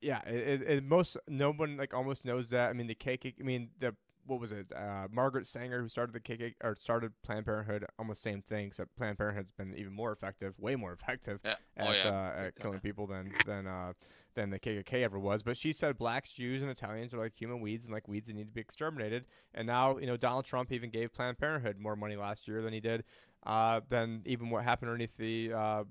yeah, 0.00 0.20
it, 0.26 0.34
it, 0.34 0.62
it 0.62 0.84
most 0.84 1.16
no 1.28 1.52
one 1.52 1.76
like 1.76 1.94
almost 1.94 2.24
knows 2.24 2.50
that. 2.50 2.70
I 2.70 2.72
mean, 2.72 2.88
the 2.88 2.94
KKK. 2.96 3.34
I 3.40 3.44
mean 3.44 3.70
the 3.78 3.94
what 4.26 4.40
was 4.40 4.52
it? 4.52 4.72
Uh, 4.72 5.08
Margaret 5.10 5.46
Sanger, 5.46 5.80
who 5.80 5.88
started 5.88 6.14
the 6.14 6.20
KK 6.20 6.54
or 6.62 6.74
started 6.74 7.12
Planned 7.22 7.44
Parenthood, 7.44 7.84
almost 7.98 8.22
same 8.22 8.42
thing. 8.42 8.66
Except 8.66 8.94
Planned 8.96 9.18
Parenthood's 9.18 9.50
been 9.50 9.74
even 9.76 9.92
more 9.92 10.12
effective, 10.12 10.54
way 10.58 10.76
more 10.76 10.92
effective 11.00 11.40
Yeah. 11.44 11.56
at, 11.76 11.88
oh 11.88 11.92
yeah. 11.92 12.08
uh, 12.08 12.46
at 12.46 12.56
killing 12.56 12.80
people 12.80 13.06
than 13.06 13.32
than 13.44 13.66
uh, 13.66 13.92
than 14.34 14.50
the 14.50 14.58
KKK 14.58 15.02
ever 15.02 15.18
was. 15.18 15.42
But 15.42 15.56
she 15.56 15.72
said 15.72 15.98
blacks, 15.98 16.32
Jews, 16.32 16.62
and 16.62 16.70
Italians 16.70 17.12
are 17.14 17.18
like 17.18 17.34
human 17.34 17.60
weeds, 17.60 17.84
and 17.84 17.92
like 17.92 18.08
weeds 18.08 18.28
that 18.28 18.34
need 18.34 18.48
to 18.48 18.54
be 18.54 18.60
exterminated. 18.60 19.24
And 19.54 19.66
now, 19.66 19.98
you 19.98 20.06
know, 20.06 20.16
Donald 20.16 20.44
Trump 20.44 20.72
even 20.72 20.90
gave 20.90 21.12
Planned 21.12 21.38
Parenthood 21.38 21.78
more 21.78 21.96
money 21.96 22.16
last 22.16 22.46
year 22.48 22.62
than 22.62 22.72
he 22.72 22.80
did 22.80 23.04
uh, 23.44 23.80
than 23.88 24.22
even 24.24 24.50
what 24.50 24.64
happened 24.64 24.90
underneath 24.90 25.16
the 25.16 25.52
uh, 25.52 25.84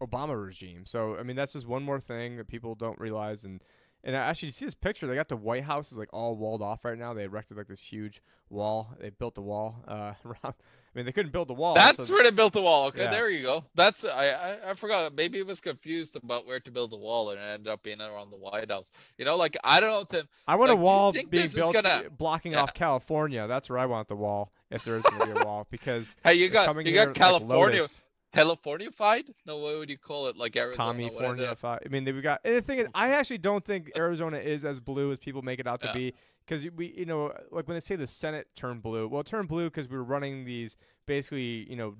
Obama 0.00 0.40
regime. 0.42 0.84
So 0.86 1.16
I 1.16 1.22
mean, 1.22 1.36
that's 1.36 1.52
just 1.52 1.66
one 1.66 1.82
more 1.82 2.00
thing 2.00 2.36
that 2.36 2.48
people 2.48 2.74
don't 2.74 2.98
realize. 2.98 3.44
And 3.44 3.62
and 4.04 4.14
actually, 4.14 4.46
you 4.48 4.52
see 4.52 4.64
this 4.66 4.74
picture? 4.74 5.06
They 5.06 5.14
got 5.14 5.28
the 5.28 5.36
White 5.36 5.64
House 5.64 5.90
is 5.90 5.98
like 5.98 6.12
all 6.12 6.36
walled 6.36 6.62
off 6.62 6.84
right 6.84 6.98
now. 6.98 7.14
They 7.14 7.24
erected 7.24 7.56
like 7.56 7.66
this 7.68 7.80
huge 7.80 8.22
wall. 8.50 8.94
They 9.00 9.10
built 9.10 9.34
the 9.34 9.40
wall 9.42 9.82
uh, 9.88 10.12
around. 10.24 10.36
I 10.44 10.98
mean, 10.98 11.06
they 11.06 11.12
couldn't 11.12 11.32
build 11.32 11.48
the 11.48 11.54
wall. 11.54 11.74
That's 11.74 12.06
so- 12.06 12.12
where 12.14 12.22
they 12.22 12.30
built 12.30 12.52
the 12.52 12.60
wall. 12.62 12.86
Okay, 12.88 13.02
Yeah. 13.04 13.10
there 13.10 13.28
you 13.28 13.42
go. 13.42 13.64
That's 13.74 14.04
I, 14.04 14.28
I 14.28 14.70
I 14.70 14.74
forgot. 14.74 15.12
Maybe 15.14 15.38
it 15.38 15.46
was 15.46 15.60
confused 15.60 16.14
about 16.16 16.46
where 16.46 16.60
to 16.60 16.70
build 16.70 16.92
the 16.92 16.96
wall, 16.98 17.30
and 17.30 17.40
it 17.40 17.42
ended 17.42 17.68
up 17.68 17.82
being 17.82 18.00
around 18.00 18.30
the 18.30 18.36
White 18.36 18.70
House. 18.70 18.92
You 19.18 19.24
know, 19.24 19.36
like 19.36 19.56
I 19.64 19.80
don't 19.80 19.90
know, 19.90 20.04
Tim. 20.04 20.28
I 20.46 20.54
want 20.54 20.68
Like, 20.70 20.78
a 20.78 20.80
wall 20.82 21.12
being 21.12 21.48
built 21.48 21.72
gonna- 21.74 22.04
blocking 22.16 22.52
Yeah. 22.52 22.62
off 22.62 22.74
California. 22.74 23.46
That's 23.48 23.68
where 23.68 23.78
I 23.78 23.86
want 23.86 24.06
the 24.08 24.16
wall. 24.16 24.52
If 24.70 24.84
there 24.84 24.96
is 24.96 25.02
going 25.02 25.20
to 25.20 25.34
be 25.34 25.40
a 25.40 25.44
wall, 25.44 25.66
because 25.70 26.16
Hey, 26.24 26.34
you 26.34 26.48
got 26.48 26.74
you 26.84 26.92
got 26.94 27.06
like 27.08 27.14
California, 27.14 27.80
locusts. 27.82 28.00
Californified? 28.34 29.24
No, 29.46 29.58
what 29.58 29.78
would 29.78 29.90
you 29.90 29.98
call 29.98 30.26
it? 30.26 30.36
Like 30.36 30.56
Arizona? 30.56 31.08
California. 31.08 31.56
I, 31.62 31.78
mean, 31.88 32.04
we 32.04 32.20
got. 32.20 32.40
And 32.44 32.56
the 32.56 32.62
thing 32.62 32.78
is, 32.80 32.88
I 32.94 33.10
actually 33.10 33.38
don't 33.38 33.64
think 33.64 33.90
Arizona 33.96 34.38
is 34.38 34.64
as 34.64 34.80
blue 34.80 35.12
as 35.12 35.18
people 35.18 35.42
make 35.42 35.60
it 35.60 35.66
out 35.66 35.80
to 35.82 35.88
Yeah. 35.88 35.92
be. 35.92 36.14
Because 36.46 36.66
we, 36.76 36.94
you 36.94 37.06
know, 37.06 37.32
like 37.50 37.66
when 37.66 37.74
they 37.74 37.80
say 37.80 37.96
the 37.96 38.06
Senate 38.06 38.48
turned 38.54 38.82
blue, 38.82 39.08
well, 39.08 39.22
it 39.22 39.26
turned 39.26 39.48
blue 39.48 39.64
because 39.64 39.88
we 39.88 39.96
were 39.96 40.04
running 40.04 40.44
these 40.44 40.76
basically, 41.06 41.66
you 41.70 41.76
know, 41.76 41.94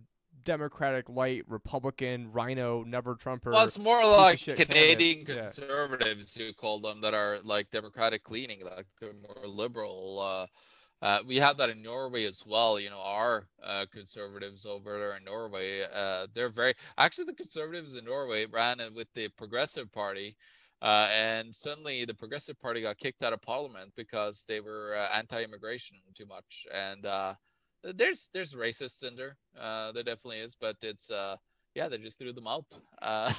Democratic 0.44 1.08
light 1.08 1.44
Republican 1.48 2.30
RINO 2.30 2.84
never 2.84 3.14
Trumper. 3.14 3.50
Well, 3.50 3.64
it's 3.64 3.78
more 3.78 4.04
like 4.06 4.40
Canadian 4.40 5.24
candidates, 5.24 5.58
yeah. 5.58 5.64
conservatives, 5.66 6.36
you 6.36 6.52
call 6.52 6.80
them, 6.80 7.00
that 7.00 7.14
are 7.14 7.38
like 7.42 7.70
democratic 7.70 8.30
leaning, 8.30 8.62
like 8.62 8.86
they're 9.00 9.14
more 9.14 9.46
liberal. 9.46 10.20
Uh, 10.20 10.46
uh, 11.04 11.18
we 11.26 11.36
have 11.36 11.58
that 11.58 11.68
in 11.68 11.82
Norway 11.82 12.24
as 12.24 12.42
well. 12.46 12.80
You 12.80 12.88
know, 12.88 13.02
our 13.02 13.46
uh, 13.62 13.84
conservatives 13.92 14.64
over 14.64 14.98
there 14.98 15.16
in 15.18 15.24
Norway, 15.24 15.82
uh, 15.94 16.28
they're 16.32 16.48
very 16.48 16.72
actually 16.96 17.26
the 17.26 17.34
conservatives 17.34 17.94
in 17.94 18.06
Norway 18.06 18.46
ran 18.46 18.78
with 18.94 19.08
the 19.14 19.28
Progressive 19.28 19.92
Party. 19.92 20.34
Uh, 20.80 21.08
and 21.12 21.54
suddenly 21.54 22.06
the 22.06 22.14
Progressive 22.14 22.58
Party 22.58 22.80
got 22.80 22.96
kicked 22.96 23.22
out 23.22 23.34
of 23.34 23.42
Parliament 23.42 23.92
because 23.96 24.46
they 24.48 24.60
were 24.60 24.96
uh, 24.96 25.08
anti-immigration 25.14 25.98
too 26.14 26.26
much. 26.26 26.66
And 26.72 27.04
uh, 27.04 27.34
there's 27.82 28.30
there's 28.32 28.54
racists 28.54 29.06
in 29.06 29.14
there. 29.14 29.36
There 29.92 30.02
definitely 30.02 30.38
is, 30.38 30.56
but 30.58 30.76
it's 30.80 31.10
yeah, 31.74 31.88
they 31.88 31.98
just 31.98 32.18
threw 32.18 32.32
them 32.32 32.46
out 32.46 32.66
uh, 33.02 33.32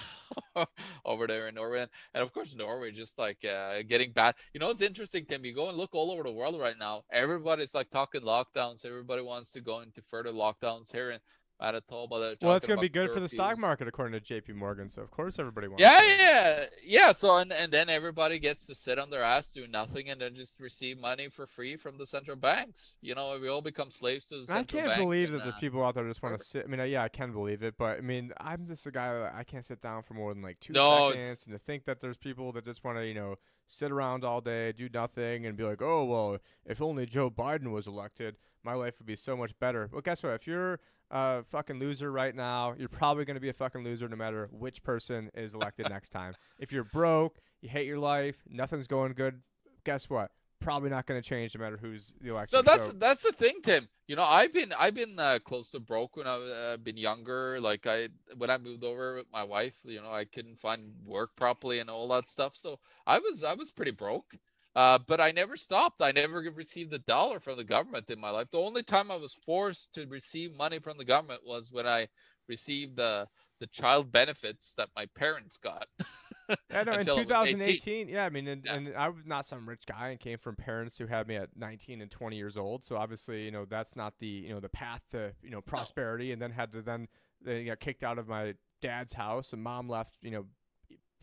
over 1.05 1.27
there 1.27 1.47
in 1.47 1.55
Norway, 1.55 1.81
and, 1.81 1.91
and 2.13 2.23
of 2.23 2.33
course 2.33 2.55
Norway 2.55 2.91
just 2.91 3.17
like 3.17 3.43
uh, 3.45 3.81
getting 3.87 4.11
bad. 4.11 4.35
You 4.53 4.59
know, 4.59 4.69
it's 4.69 4.81
interesting, 4.81 5.25
Tim. 5.25 5.45
You 5.45 5.53
go 5.55 5.69
and 5.69 5.77
look 5.77 5.93
all 5.93 6.11
over 6.11 6.23
the 6.23 6.31
world 6.31 6.59
right 6.59 6.77
now. 6.79 7.03
Everybody's 7.11 7.73
like 7.73 7.89
talking 7.89 8.21
lockdowns. 8.21 8.85
Everybody 8.85 9.21
wants 9.21 9.51
to 9.51 9.61
go 9.61 9.81
into 9.81 10.01
further 10.09 10.31
lockdowns 10.31 10.91
here, 10.91 11.11
and 11.59 11.73
Manitoba. 11.73 12.35
Well, 12.41 12.55
it's 12.55 12.67
going 12.67 12.77
to 12.77 12.81
be 12.81 12.89
good 12.89 13.11
for 13.11 13.19
the 13.19 13.29
stock 13.29 13.57
market, 13.57 13.87
according 13.87 14.13
to 14.13 14.19
J.P. 14.19 14.53
Morgan. 14.53 14.89
So 14.89 15.01
of 15.01 15.11
course 15.11 15.39
everybody 15.39 15.67
wants. 15.67 15.81
Yeah, 15.81 16.01
yeah, 16.03 16.65
yeah. 16.83 17.11
So 17.11 17.37
and 17.37 17.51
and 17.51 17.71
then 17.71 17.89
everybody 17.89 18.39
gets 18.39 18.67
to 18.67 18.75
sit 18.75 18.99
on 18.99 19.09
their 19.09 19.23
ass, 19.23 19.51
do 19.51 19.67
nothing, 19.67 20.09
and 20.09 20.19
then 20.19 20.35
just 20.35 20.59
receive 20.59 20.99
money 20.99 21.29
for 21.29 21.45
free 21.47 21.75
from 21.75 21.97
the 21.97 22.05
central 22.05 22.37
banks. 22.37 22.97
You 23.01 23.15
know, 23.15 23.37
we 23.39 23.47
all 23.47 23.61
become 23.61 23.91
slaves 23.91 24.27
to 24.29 24.39
the 24.39 24.45
central 24.45 24.81
banks. 24.81 24.93
I 24.93 24.95
can't 24.95 25.07
believe 25.07 25.29
and, 25.29 25.39
that 25.39 25.43
there's 25.43 25.55
uh, 25.55 25.59
people 25.59 25.83
out 25.83 25.95
there 25.95 26.07
just 26.07 26.23
want 26.23 26.37
to 26.37 26.43
sit. 26.43 26.65
I 26.65 26.67
mean, 26.67 26.79
uh, 26.79 26.83
yeah, 26.83 27.03
I 27.03 27.09
can 27.09 27.31
believe 27.31 27.63
it, 27.63 27.75
but 27.77 27.97
I 27.97 28.01
mean, 28.01 28.31
I'm 28.37 28.65
just 28.65 28.85
a 28.87 28.91
guy 28.91 29.13
that 29.13 29.33
I 29.35 29.43
can't 29.43 29.65
sit 29.65 29.81
down 29.81 30.03
for 30.03 30.13
more 30.13 30.33
than 30.33 30.43
like 30.43 30.59
two 30.59 30.73
no, 30.73 31.09
seconds, 31.09 31.31
it's... 31.31 31.45
and 31.45 31.53
to 31.53 31.59
think 31.59 31.85
that 31.85 32.01
there's 32.01 32.17
people 32.17 32.51
that 32.53 32.65
just 32.65 32.83
want 32.83 32.97
to, 32.97 33.05
you 33.05 33.13
know, 33.13 33.35
sit 33.67 33.91
around 33.91 34.23
all 34.23 34.41
day, 34.41 34.71
do 34.71 34.89
nothing, 34.93 35.45
and 35.45 35.57
be 35.57 35.63
like, 35.63 35.81
oh 35.81 36.05
well, 36.05 36.37
if 36.65 36.81
only 36.81 37.05
Joe 37.05 37.29
Biden 37.29 37.71
was 37.71 37.87
elected, 37.87 38.35
my 38.63 38.73
life 38.73 38.95
would 38.99 39.07
be 39.07 39.15
so 39.15 39.35
much 39.35 39.57
better. 39.59 39.89
Well, 39.91 40.01
guess 40.01 40.23
what? 40.23 40.33
If 40.33 40.47
you're 40.47 40.79
a 41.11 41.43
fucking 41.43 41.79
loser 41.79 42.11
right 42.11 42.35
now. 42.35 42.75
You're 42.77 42.89
probably 42.89 43.25
going 43.25 43.35
to 43.35 43.41
be 43.41 43.49
a 43.49 43.53
fucking 43.53 43.83
loser 43.83 44.07
no 44.07 44.15
matter 44.15 44.49
which 44.51 44.83
person 44.83 45.29
is 45.33 45.53
elected 45.53 45.87
next 45.89 46.09
time. 46.09 46.33
If 46.59 46.71
you're 46.71 46.83
broke, 46.83 47.39
you 47.61 47.69
hate 47.69 47.87
your 47.87 47.99
life, 47.99 48.43
nothing's 48.49 48.87
going 48.87 49.13
good, 49.13 49.41
guess 49.83 50.09
what? 50.09 50.31
Probably 50.59 50.89
not 50.89 51.05
going 51.05 51.21
to 51.21 51.27
change 51.27 51.55
no 51.55 51.63
matter 51.63 51.77
who's 51.77 52.13
the 52.21 52.29
election. 52.29 52.57
No, 52.57 52.61
that's 52.63 52.87
so, 52.87 52.91
that's 52.93 53.21
the 53.21 53.31
thing, 53.31 53.55
Tim. 53.61 53.87
You 54.07 54.15
know, 54.15 54.23
I've 54.23 54.53
been 54.53 54.73
I've 54.77 54.95
been 54.95 55.19
uh, 55.19 55.39
close 55.43 55.69
to 55.71 55.79
broke 55.79 56.15
when 56.17 56.27
I've 56.27 56.41
uh, 56.41 56.77
been 56.77 56.97
younger. 56.97 57.59
Like 57.59 57.85
I 57.85 58.09
when 58.37 58.49
I 58.49 58.57
moved 58.57 58.83
over 58.83 59.15
with 59.15 59.27
my 59.31 59.43
wife, 59.43 59.75
you 59.83 60.01
know, 60.01 60.11
I 60.11 60.25
couldn't 60.25 60.59
find 60.59 60.91
work 61.05 61.35
properly 61.35 61.79
and 61.79 61.89
all 61.89 62.07
that 62.09 62.29
stuff. 62.29 62.55
So 62.55 62.79
I 63.05 63.19
was 63.19 63.43
I 63.43 63.53
was 63.53 63.71
pretty 63.71 63.91
broke. 63.91 64.35
Uh, 64.75 64.99
but 65.07 65.21
I 65.21 65.31
never 65.31 65.55
stopped. 65.55 66.01
I 66.01 66.11
never 66.11 66.39
received 66.53 66.93
a 66.93 66.99
dollar 66.99 67.39
from 67.39 67.55
the 67.55 67.63
government 67.63 68.09
in 68.09 68.19
my 68.19 68.29
life. 68.29 68.51
The 68.51 68.59
only 68.59 68.83
time 68.83 69.09
I 69.09 69.15
was 69.15 69.33
forced 69.33 69.93
to 69.93 70.05
receive 70.07 70.53
money 70.53 70.79
from 70.79 70.97
the 70.97 71.05
government 71.05 71.41
was 71.45 71.71
when 71.71 71.87
I 71.87 72.07
received 72.47 72.97
the 72.97 73.27
the 73.59 73.67
child 73.67 74.11
benefits 74.11 74.73
that 74.75 74.89
my 74.95 75.05
parents 75.15 75.57
got. 75.57 75.87
yeah, 76.71 76.83
no, 76.83 76.93
in 76.93 77.05
2018, 77.05 78.07
yeah, 78.07 78.25
I 78.25 78.29
mean, 78.29 78.47
and, 78.47 78.63
yeah. 78.65 78.75
and 78.75 78.95
I 78.95 79.09
was 79.09 79.25
not 79.25 79.45
some 79.45 79.67
rich 79.67 79.83
guy 79.85 80.09
and 80.09 80.19
came 80.19 80.37
from 80.37 80.55
parents 80.55 80.97
who 80.97 81.07
had 81.07 81.27
me 81.27 81.35
at 81.35 81.49
19 81.55 82.01
and 82.01 82.11
20 82.11 82.35
years 82.35 82.57
old. 82.57 82.83
So 82.83 82.97
obviously, 82.97 83.43
you 83.43 83.51
know, 83.51 83.65
that's 83.65 83.95
not 83.95 84.13
the 84.19 84.27
you 84.27 84.49
know 84.49 84.59
the 84.59 84.69
path 84.69 85.01
to 85.11 85.31
you 85.41 85.49
know 85.49 85.61
prosperity. 85.61 86.27
No. 86.27 86.33
And 86.33 86.41
then 86.41 86.51
had 86.51 86.71
to 86.73 86.81
then 86.81 87.07
they 87.41 87.65
got 87.65 87.79
kicked 87.79 88.03
out 88.03 88.17
of 88.17 88.27
my 88.27 88.53
dad's 88.81 89.13
house, 89.13 89.53
and 89.53 89.63
mom 89.63 89.89
left, 89.89 90.15
you 90.21 90.31
know, 90.31 90.45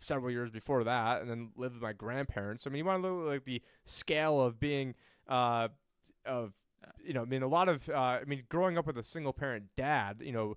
several 0.00 0.30
years 0.30 0.50
before 0.50 0.84
that, 0.84 1.20
and 1.20 1.30
then 1.30 1.50
lived 1.56 1.74
with 1.74 1.82
my 1.82 1.92
grandparents. 1.92 2.66
I 2.66 2.70
mean, 2.70 2.78
you 2.78 2.84
want 2.84 3.02
to 3.02 3.08
look 3.08 3.28
like 3.28 3.44
the 3.44 3.62
scale 3.84 4.40
of 4.40 4.58
being, 4.58 4.94
uh, 5.28 5.68
of 6.26 6.52
you 7.04 7.12
know, 7.14 7.22
I 7.22 7.24
mean, 7.24 7.42
a 7.42 7.48
lot 7.48 7.68
of, 7.68 7.88
uh, 7.88 7.94
I 7.94 8.24
mean, 8.26 8.42
growing 8.48 8.78
up 8.78 8.86
with 8.86 8.98
a 8.98 9.02
single 9.02 9.32
parent 9.32 9.64
dad, 9.76 10.20
you 10.20 10.32
know, 10.32 10.56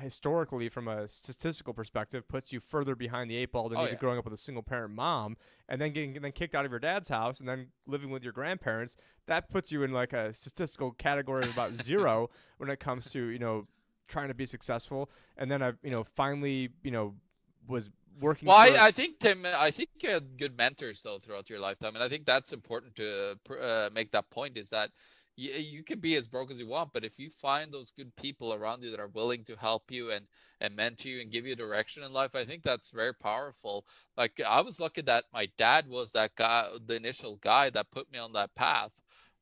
historically 0.00 0.68
from 0.68 0.88
a 0.88 1.06
statistical 1.08 1.74
perspective 1.74 2.26
puts 2.28 2.52
you 2.52 2.60
further 2.60 2.94
behind 2.94 3.30
the 3.30 3.36
eight 3.36 3.52
ball 3.52 3.68
than 3.68 3.78
oh, 3.78 3.82
even 3.82 3.94
yeah. 3.94 3.98
growing 3.98 4.18
up 4.18 4.24
with 4.24 4.34
a 4.34 4.38
single 4.38 4.62
parent 4.62 4.94
mom 4.94 5.36
and 5.68 5.80
then 5.80 5.92
getting 5.92 6.20
then 6.20 6.32
kicked 6.32 6.54
out 6.54 6.64
of 6.64 6.70
your 6.70 6.80
dad's 6.80 7.08
house 7.08 7.40
and 7.40 7.48
then 7.48 7.66
living 7.86 8.10
with 8.10 8.22
your 8.22 8.32
grandparents 8.32 8.96
that 9.26 9.50
puts 9.50 9.70
you 9.70 9.82
in 9.82 9.92
like 9.92 10.12
a 10.12 10.32
statistical 10.32 10.92
category 10.92 11.42
of 11.44 11.52
about 11.52 11.74
zero 11.82 12.30
when 12.58 12.70
it 12.70 12.80
comes 12.80 13.10
to 13.10 13.26
you 13.26 13.38
know 13.38 13.66
trying 14.08 14.28
to 14.28 14.34
be 14.34 14.46
successful 14.46 15.10
and 15.36 15.50
then 15.50 15.62
i 15.62 15.72
you 15.82 15.90
know 15.90 16.04
finally 16.04 16.70
you 16.82 16.90
know 16.90 17.14
was 17.68 17.90
working. 18.20 18.48
Well, 18.48 18.56
I, 18.56 18.86
I, 18.86 18.90
think 18.90 19.18
Tim, 19.18 19.46
I 19.46 19.70
think 19.70 19.90
you 20.00 20.10
had 20.10 20.36
good 20.38 20.56
mentors 20.56 21.02
though 21.02 21.18
throughout 21.18 21.50
your 21.50 21.58
lifetime, 21.58 21.94
and 21.94 22.04
I 22.04 22.08
think 22.08 22.24
that's 22.24 22.52
important 22.52 22.94
to 22.96 23.36
uh, 23.60 23.90
make 23.92 24.12
that 24.12 24.30
point. 24.30 24.56
Is 24.56 24.70
that 24.70 24.90
you, 25.36 25.52
eh, 25.52 25.58
you 25.58 25.82
can 25.84 26.00
be 26.00 26.16
as 26.16 26.28
broke 26.28 26.50
as 26.50 26.58
you 26.58 26.66
want, 26.66 26.92
but 26.92 27.04
if 27.04 27.18
you 27.18 27.30
find 27.30 27.72
those 27.72 27.90
good 27.90 28.14
people 28.16 28.52
around 28.54 28.82
you 28.82 28.90
that 28.90 29.00
are 29.00 29.08
willing 29.08 29.44
to 29.44 29.56
help 29.56 29.90
you 29.90 30.10
and 30.10 30.26
and 30.60 30.74
mentor 30.76 31.08
you 31.08 31.20
and 31.20 31.30
give 31.32 31.46
you 31.46 31.56
direction 31.56 32.02
in 32.02 32.12
life, 32.12 32.34
I 32.34 32.44
think 32.44 32.62
that's 32.62 32.90
very 32.90 33.14
powerful. 33.14 33.84
Like 34.16 34.40
I 34.46 34.60
was 34.60 34.80
lucky 34.80 35.02
that 35.02 35.24
my 35.32 35.46
dad 35.58 35.88
was 35.88 36.12
that 36.12 36.34
guy, 36.36 36.68
the 36.86 36.96
initial 36.96 37.36
guy 37.36 37.70
that 37.70 37.90
put 37.90 38.10
me 38.12 38.18
on 38.18 38.32
that 38.34 38.54
path. 38.54 38.92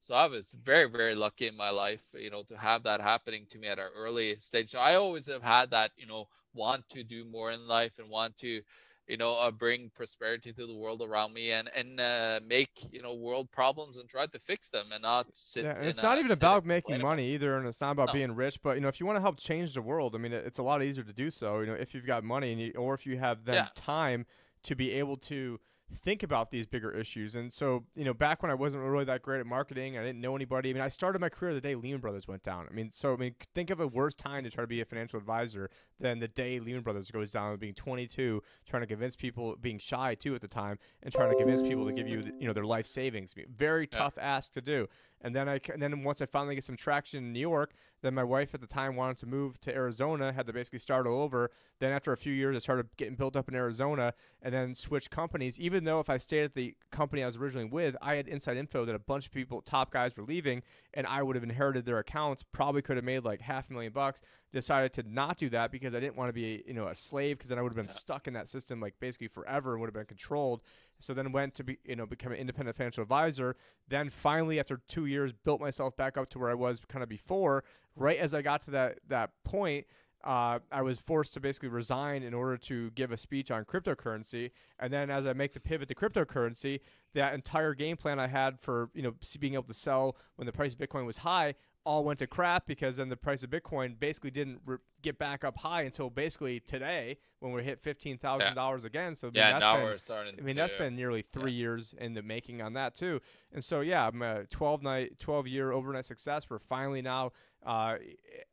So 0.00 0.14
I 0.14 0.26
was 0.26 0.52
very, 0.64 0.88
very 0.88 1.14
lucky 1.14 1.46
in 1.46 1.56
my 1.56 1.70
life, 1.70 2.02
you 2.14 2.30
know, 2.30 2.42
to 2.44 2.56
have 2.56 2.82
that 2.84 3.00
happening 3.00 3.46
to 3.50 3.58
me 3.58 3.68
at 3.68 3.78
an 3.78 3.88
early 3.94 4.36
stage. 4.40 4.70
So 4.70 4.80
I 4.80 4.96
always 4.96 5.26
have 5.26 5.42
had 5.42 5.70
that, 5.70 5.92
you 5.96 6.06
know, 6.06 6.26
want 6.54 6.88
to 6.90 7.04
do 7.04 7.24
more 7.24 7.52
in 7.52 7.68
life 7.68 7.98
and 7.98 8.08
want 8.10 8.36
to 8.38 8.62
you 9.08 9.16
know 9.16 9.34
uh, 9.34 9.50
bring 9.50 9.90
prosperity 9.94 10.52
to 10.52 10.66
the 10.66 10.74
world 10.74 11.02
around 11.02 11.32
me 11.32 11.52
and 11.52 11.70
and 11.74 12.00
uh, 12.00 12.40
make 12.46 12.70
you 12.90 13.02
know 13.02 13.14
world 13.14 13.50
problems 13.50 13.96
and 13.96 14.08
try 14.08 14.26
to 14.26 14.38
fix 14.38 14.70
them 14.70 14.86
and 14.92 15.02
not 15.02 15.26
sit 15.34 15.64
yeah, 15.64 15.76
and 15.76 15.86
it's 15.86 16.02
not 16.02 16.18
even 16.18 16.30
about 16.30 16.64
making 16.64 17.00
money 17.00 17.34
either 17.34 17.56
and 17.56 17.66
it's 17.66 17.80
not 17.80 17.90
about 17.90 18.08
no. 18.08 18.12
being 18.12 18.34
rich 18.34 18.60
but 18.62 18.74
you 18.74 18.80
know 18.80 18.88
if 18.88 19.00
you 19.00 19.06
want 19.06 19.16
to 19.16 19.20
help 19.20 19.38
change 19.38 19.74
the 19.74 19.82
world 19.82 20.14
i 20.14 20.18
mean 20.18 20.32
it's 20.32 20.58
a 20.58 20.62
lot 20.62 20.82
easier 20.82 21.04
to 21.04 21.12
do 21.12 21.30
so 21.30 21.60
you 21.60 21.66
know 21.66 21.74
if 21.74 21.94
you've 21.94 22.06
got 22.06 22.22
money 22.24 22.52
and 22.52 22.60
you, 22.60 22.72
or 22.76 22.94
if 22.94 23.06
you 23.06 23.18
have 23.18 23.44
then 23.44 23.54
yeah. 23.54 23.68
time 23.74 24.24
to 24.62 24.74
be 24.74 24.92
able 24.92 25.16
to 25.16 25.58
think 25.92 26.22
about 26.22 26.50
these 26.50 26.66
bigger 26.66 26.90
issues. 26.90 27.34
And 27.34 27.52
so, 27.52 27.84
you 27.94 28.04
know, 28.04 28.14
back 28.14 28.42
when 28.42 28.50
I 28.50 28.54
wasn't 28.54 28.82
really 28.82 29.04
that 29.04 29.22
great 29.22 29.40
at 29.40 29.46
marketing, 29.46 29.98
I 29.98 30.02
didn't 30.02 30.20
know 30.20 30.34
anybody. 30.34 30.70
I 30.70 30.72
mean, 30.72 30.82
I 30.82 30.88
started 30.88 31.20
my 31.20 31.28
career 31.28 31.54
the 31.54 31.60
day 31.60 31.74
Lehman 31.74 32.00
Brothers 32.00 32.26
went 32.26 32.42
down. 32.42 32.66
I 32.70 32.74
mean, 32.74 32.90
so 32.90 33.12
I 33.12 33.16
mean, 33.16 33.34
think 33.54 33.70
of 33.70 33.80
a 33.80 33.86
worse 33.86 34.14
time 34.14 34.44
to 34.44 34.50
try 34.50 34.62
to 34.62 34.68
be 34.68 34.80
a 34.80 34.84
financial 34.84 35.18
advisor 35.18 35.70
than 36.00 36.18
the 36.18 36.28
day 36.28 36.58
Lehman 36.60 36.82
Brothers 36.82 37.10
goes 37.10 37.30
down, 37.30 37.56
being 37.56 37.74
22, 37.74 38.42
trying 38.68 38.82
to 38.82 38.86
convince 38.86 39.16
people, 39.16 39.56
being 39.60 39.78
shy 39.78 40.14
too 40.14 40.34
at 40.34 40.40
the 40.40 40.48
time, 40.48 40.78
and 41.02 41.12
trying 41.12 41.30
to 41.30 41.36
convince 41.36 41.62
people 41.62 41.86
to 41.86 41.92
give 41.92 42.08
you, 42.08 42.32
you 42.38 42.46
know, 42.46 42.52
their 42.52 42.66
life 42.66 42.86
savings. 42.86 43.34
Very 43.56 43.86
tough 43.86 44.14
yeah. 44.16 44.36
ask 44.36 44.52
to 44.52 44.60
do. 44.60 44.88
And 45.22 45.34
then 45.34 45.48
I, 45.48 45.60
and 45.72 45.80
then 45.80 46.02
once 46.02 46.20
I 46.20 46.26
finally 46.26 46.54
get 46.54 46.64
some 46.64 46.76
traction 46.76 47.24
in 47.24 47.32
New 47.32 47.40
York, 47.40 47.72
then 48.02 48.14
my 48.14 48.24
wife 48.24 48.54
at 48.54 48.60
the 48.60 48.66
time 48.66 48.96
wanted 48.96 49.18
to 49.18 49.26
move 49.26 49.60
to 49.60 49.74
Arizona, 49.74 50.32
had 50.32 50.46
to 50.46 50.52
basically 50.52 50.80
start 50.80 51.06
all 51.06 51.22
over. 51.22 51.50
Then 51.78 51.92
after 51.92 52.12
a 52.12 52.16
few 52.16 52.32
years, 52.32 52.56
I 52.56 52.58
started 52.58 52.88
getting 52.96 53.14
built 53.14 53.36
up 53.36 53.48
in 53.48 53.54
Arizona, 53.54 54.12
and 54.42 54.52
then 54.52 54.74
switched 54.74 55.10
companies. 55.10 55.58
Even 55.60 55.84
though 55.84 56.00
if 56.00 56.10
I 56.10 56.18
stayed 56.18 56.42
at 56.42 56.54
the 56.54 56.74
company 56.90 57.22
I 57.22 57.26
was 57.26 57.36
originally 57.36 57.68
with, 57.68 57.96
I 58.02 58.16
had 58.16 58.26
inside 58.26 58.56
info 58.56 58.84
that 58.84 58.94
a 58.94 58.98
bunch 58.98 59.26
of 59.26 59.32
people, 59.32 59.62
top 59.62 59.92
guys, 59.92 60.16
were 60.16 60.24
leaving, 60.24 60.62
and 60.94 61.06
I 61.06 61.22
would 61.22 61.36
have 61.36 61.44
inherited 61.44 61.86
their 61.86 61.98
accounts. 61.98 62.42
Probably 62.42 62.82
could 62.82 62.96
have 62.96 63.04
made 63.04 63.24
like 63.24 63.40
half 63.40 63.70
a 63.70 63.72
million 63.72 63.92
bucks. 63.92 64.22
Decided 64.52 64.92
to 64.94 65.04
not 65.08 65.38
do 65.38 65.48
that 65.50 65.70
because 65.70 65.94
I 65.94 66.00
didn't 66.00 66.16
want 66.16 66.28
to 66.28 66.34
be, 66.34 66.62
you 66.66 66.74
know, 66.74 66.88
a 66.88 66.94
slave 66.94 67.38
because 67.38 67.48
then 67.48 67.58
I 67.58 67.62
would 67.62 67.70
have 67.70 67.76
been 67.76 67.86
yeah. 67.86 67.92
stuck 67.92 68.26
in 68.26 68.34
that 68.34 68.48
system 68.48 68.80
like 68.80 68.94
basically 69.00 69.28
forever 69.28 69.72
and 69.72 69.80
would 69.80 69.86
have 69.86 69.94
been 69.94 70.04
controlled. 70.04 70.60
So 71.02 71.14
then 71.14 71.32
went 71.32 71.54
to 71.54 71.64
be, 71.64 71.78
you 71.84 71.96
know, 71.96 72.06
become 72.06 72.32
an 72.32 72.38
independent 72.38 72.76
financial 72.76 73.02
advisor. 73.02 73.56
Then 73.88 74.10
finally, 74.10 74.58
after 74.60 74.80
two 74.88 75.06
years, 75.06 75.32
built 75.32 75.60
myself 75.60 75.96
back 75.96 76.16
up 76.16 76.30
to 76.30 76.38
where 76.38 76.50
I 76.50 76.54
was 76.54 76.80
kind 76.88 77.02
of 77.02 77.08
before. 77.08 77.64
Right 77.96 78.18
as 78.18 78.32
I 78.32 78.42
got 78.42 78.62
to 78.62 78.70
that 78.72 79.00
that 79.08 79.30
point, 79.44 79.86
uh, 80.24 80.60
I 80.70 80.82
was 80.82 80.98
forced 80.98 81.34
to 81.34 81.40
basically 81.40 81.68
resign 81.68 82.22
in 82.22 82.32
order 82.32 82.56
to 82.56 82.90
give 82.92 83.12
a 83.12 83.16
speech 83.16 83.50
on 83.50 83.64
cryptocurrency. 83.64 84.52
And 84.78 84.92
then 84.92 85.10
as 85.10 85.26
I 85.26 85.32
make 85.32 85.52
the 85.52 85.60
pivot 85.60 85.88
to 85.88 85.94
cryptocurrency, 85.94 86.80
that 87.14 87.34
entire 87.34 87.74
game 87.74 87.96
plan 87.96 88.18
I 88.18 88.28
had 88.28 88.58
for 88.60 88.90
you 88.94 89.02
know 89.02 89.14
being 89.40 89.54
able 89.54 89.64
to 89.64 89.74
sell 89.74 90.16
when 90.36 90.46
the 90.46 90.52
price 90.52 90.72
of 90.72 90.78
Bitcoin 90.78 91.06
was 91.06 91.18
high 91.18 91.54
all 91.84 92.04
went 92.04 92.18
to 92.20 92.26
crap 92.26 92.66
because 92.66 92.96
then 92.96 93.08
the 93.08 93.16
price 93.16 93.42
of 93.42 93.50
Bitcoin 93.50 93.98
basically 93.98 94.30
didn't 94.30 94.60
re- 94.64 94.78
get 95.02 95.18
back 95.18 95.44
up 95.44 95.56
high 95.56 95.82
until 95.82 96.10
basically 96.10 96.60
today 96.60 97.18
when 97.40 97.52
we 97.52 97.62
hit 97.62 97.80
fifteen 97.80 98.18
thousand 98.18 98.48
yeah. 98.48 98.54
dollars 98.54 98.84
again. 98.84 99.14
So 99.14 99.30
yeah, 99.32 99.58
now 99.58 99.76
been, 99.76 99.84
we're 99.84 99.98
starting. 99.98 100.34
I 100.38 100.42
mean, 100.42 100.54
to, 100.54 100.60
that's 100.62 100.74
been 100.74 100.96
nearly 100.96 101.24
three 101.32 101.52
yeah. 101.52 101.58
years 101.58 101.94
in 101.98 102.14
the 102.14 102.22
making 102.22 102.62
on 102.62 102.72
that 102.74 102.94
too. 102.94 103.20
And 103.52 103.62
so 103.62 103.80
yeah, 103.80 104.06
I'm 104.06 104.22
a 104.22 104.44
twelve 104.46 104.82
night, 104.82 105.18
twelve 105.18 105.46
year 105.46 105.72
overnight 105.72 106.06
success. 106.06 106.46
We're 106.48 106.58
finally 106.58 107.02
now 107.02 107.32
uh, 107.64 107.96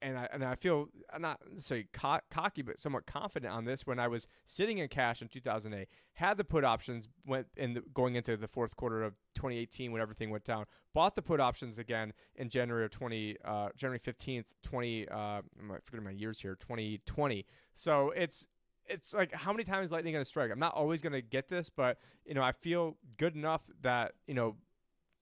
and 0.02 0.18
I 0.18 0.28
and 0.32 0.44
I 0.44 0.56
feel 0.56 0.88
I'm 1.12 1.22
not 1.22 1.40
necessarily 1.52 1.88
co- 1.92 2.20
cocky, 2.30 2.62
but 2.62 2.80
somewhat 2.80 3.08
confident 3.08 3.52
on 3.52 3.66
this. 3.66 3.88
When 3.88 4.00
I 4.00 4.08
was 4.08 4.28
sitting 4.46 4.78
in 4.78 4.88
cash 4.88 5.22
in 5.22 5.28
2008, 5.28 5.88
had 6.14 6.38
the 6.38 6.44
put 6.44 6.64
options 6.64 7.10
went 7.26 7.48
in 7.58 7.74
the, 7.74 7.82
going 7.94 8.16
into 8.16 8.38
the 8.38 8.48
fourth 8.48 8.76
quarter 8.76 9.04
of 9.04 9.14
2018 9.36 9.92
when 9.92 10.02
everything 10.02 10.30
went 10.30 10.44
down. 10.44 10.66
Bought 10.94 11.16
the 11.16 11.24
put 11.24 11.40
options 11.40 11.80
again 11.80 12.14
in 12.36 12.50
January 12.50 12.86
of 12.86 12.92
20 12.92 13.38
uh, 13.44 13.70
January 13.76 14.00
15th 14.00 14.46
20. 14.62 15.10
Uh, 15.10 15.16
I'm 15.18 15.44
forgetting 15.84 16.06
my 16.06 16.12
years 16.12 16.39
here. 16.42 16.56
2020. 16.56 17.46
So 17.74 18.12
it's 18.16 18.48
it's 18.86 19.14
like 19.14 19.34
how 19.34 19.52
many 19.52 19.64
times 19.64 19.92
lightning 19.92 20.14
gonna 20.14 20.26
strike? 20.26 20.52
I'm 20.52 20.60
not 20.60 20.74
always 20.74 21.02
gonna 21.02 21.22
get 21.22 21.50
this, 21.50 21.70
but 21.70 22.00
you 22.26 22.34
know 22.34 22.42
I 22.42 22.52
feel 22.52 22.98
good 23.18 23.36
enough 23.36 23.62
that 23.82 24.14
you 24.28 24.34
know 24.34 24.56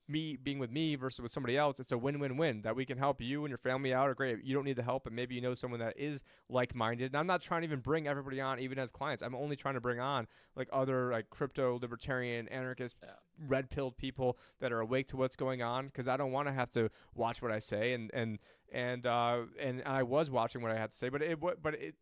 me 0.10 0.38
being 0.42 0.60
with 0.60 0.72
me 0.72 0.96
versus 0.96 1.20
with 1.20 1.32
somebody 1.32 1.58
else, 1.58 1.80
it's 1.80 1.92
a 1.92 1.98
win-win-win 1.98 2.62
that 2.62 2.76
we 2.76 2.86
can 2.86 2.98
help 2.98 3.22
you 3.22 3.44
and 3.44 3.50
your 3.50 3.58
family 3.58 3.94
out. 3.94 4.08
Or 4.08 4.14
great, 4.14 4.44
you 4.44 4.56
don't 4.56 4.64
need 4.64 4.78
the 4.78 4.84
help, 4.84 5.06
and 5.06 5.16
maybe 5.16 5.36
you 5.36 5.42
know 5.42 5.54
someone 5.54 5.80
that 5.82 6.00
is 6.00 6.24
like-minded. 6.50 7.08
And 7.08 7.16
I'm 7.16 7.28
not 7.28 7.42
trying 7.42 7.62
to 7.62 7.68
even 7.68 7.80
bring 7.80 8.08
everybody 8.08 8.40
on, 8.40 8.60
even 8.60 8.80
as 8.80 8.92
clients. 8.92 9.22
I'm 9.22 9.36
only 9.36 9.56
trying 9.56 9.74
to 9.74 9.82
bring 9.82 10.00
on 10.00 10.28
like 10.56 10.70
other 10.72 11.12
like 11.12 11.30
crypto 11.30 11.78
libertarian, 11.82 12.48
anarchist, 12.48 12.96
yeah. 13.04 13.10
Red-pilled 13.48 13.98
people 13.98 14.38
that 14.60 14.72
are 14.72 14.80
awake 14.80 15.08
to 15.10 15.18
what's 15.18 15.36
going 15.36 15.62
on. 15.62 15.88
Because 15.88 16.08
I 16.08 16.18
don't 16.18 16.32
want 16.32 16.48
to 16.48 16.54
have 16.54 16.70
to 16.72 16.90
watch 17.16 17.42
what 17.42 17.52
I 17.52 17.60
say, 17.60 17.94
and 17.94 18.10
and 18.14 18.40
and 18.72 19.06
uh, 19.06 19.42
and 19.60 19.84
I 19.86 20.04
was 20.04 20.30
watching 20.30 20.62
what 20.62 20.72
I 20.72 20.78
had 20.78 20.92
to 20.92 20.98
say, 20.98 21.10
but 21.10 21.22
it 21.22 21.40
but 21.40 21.74
it 21.76 21.96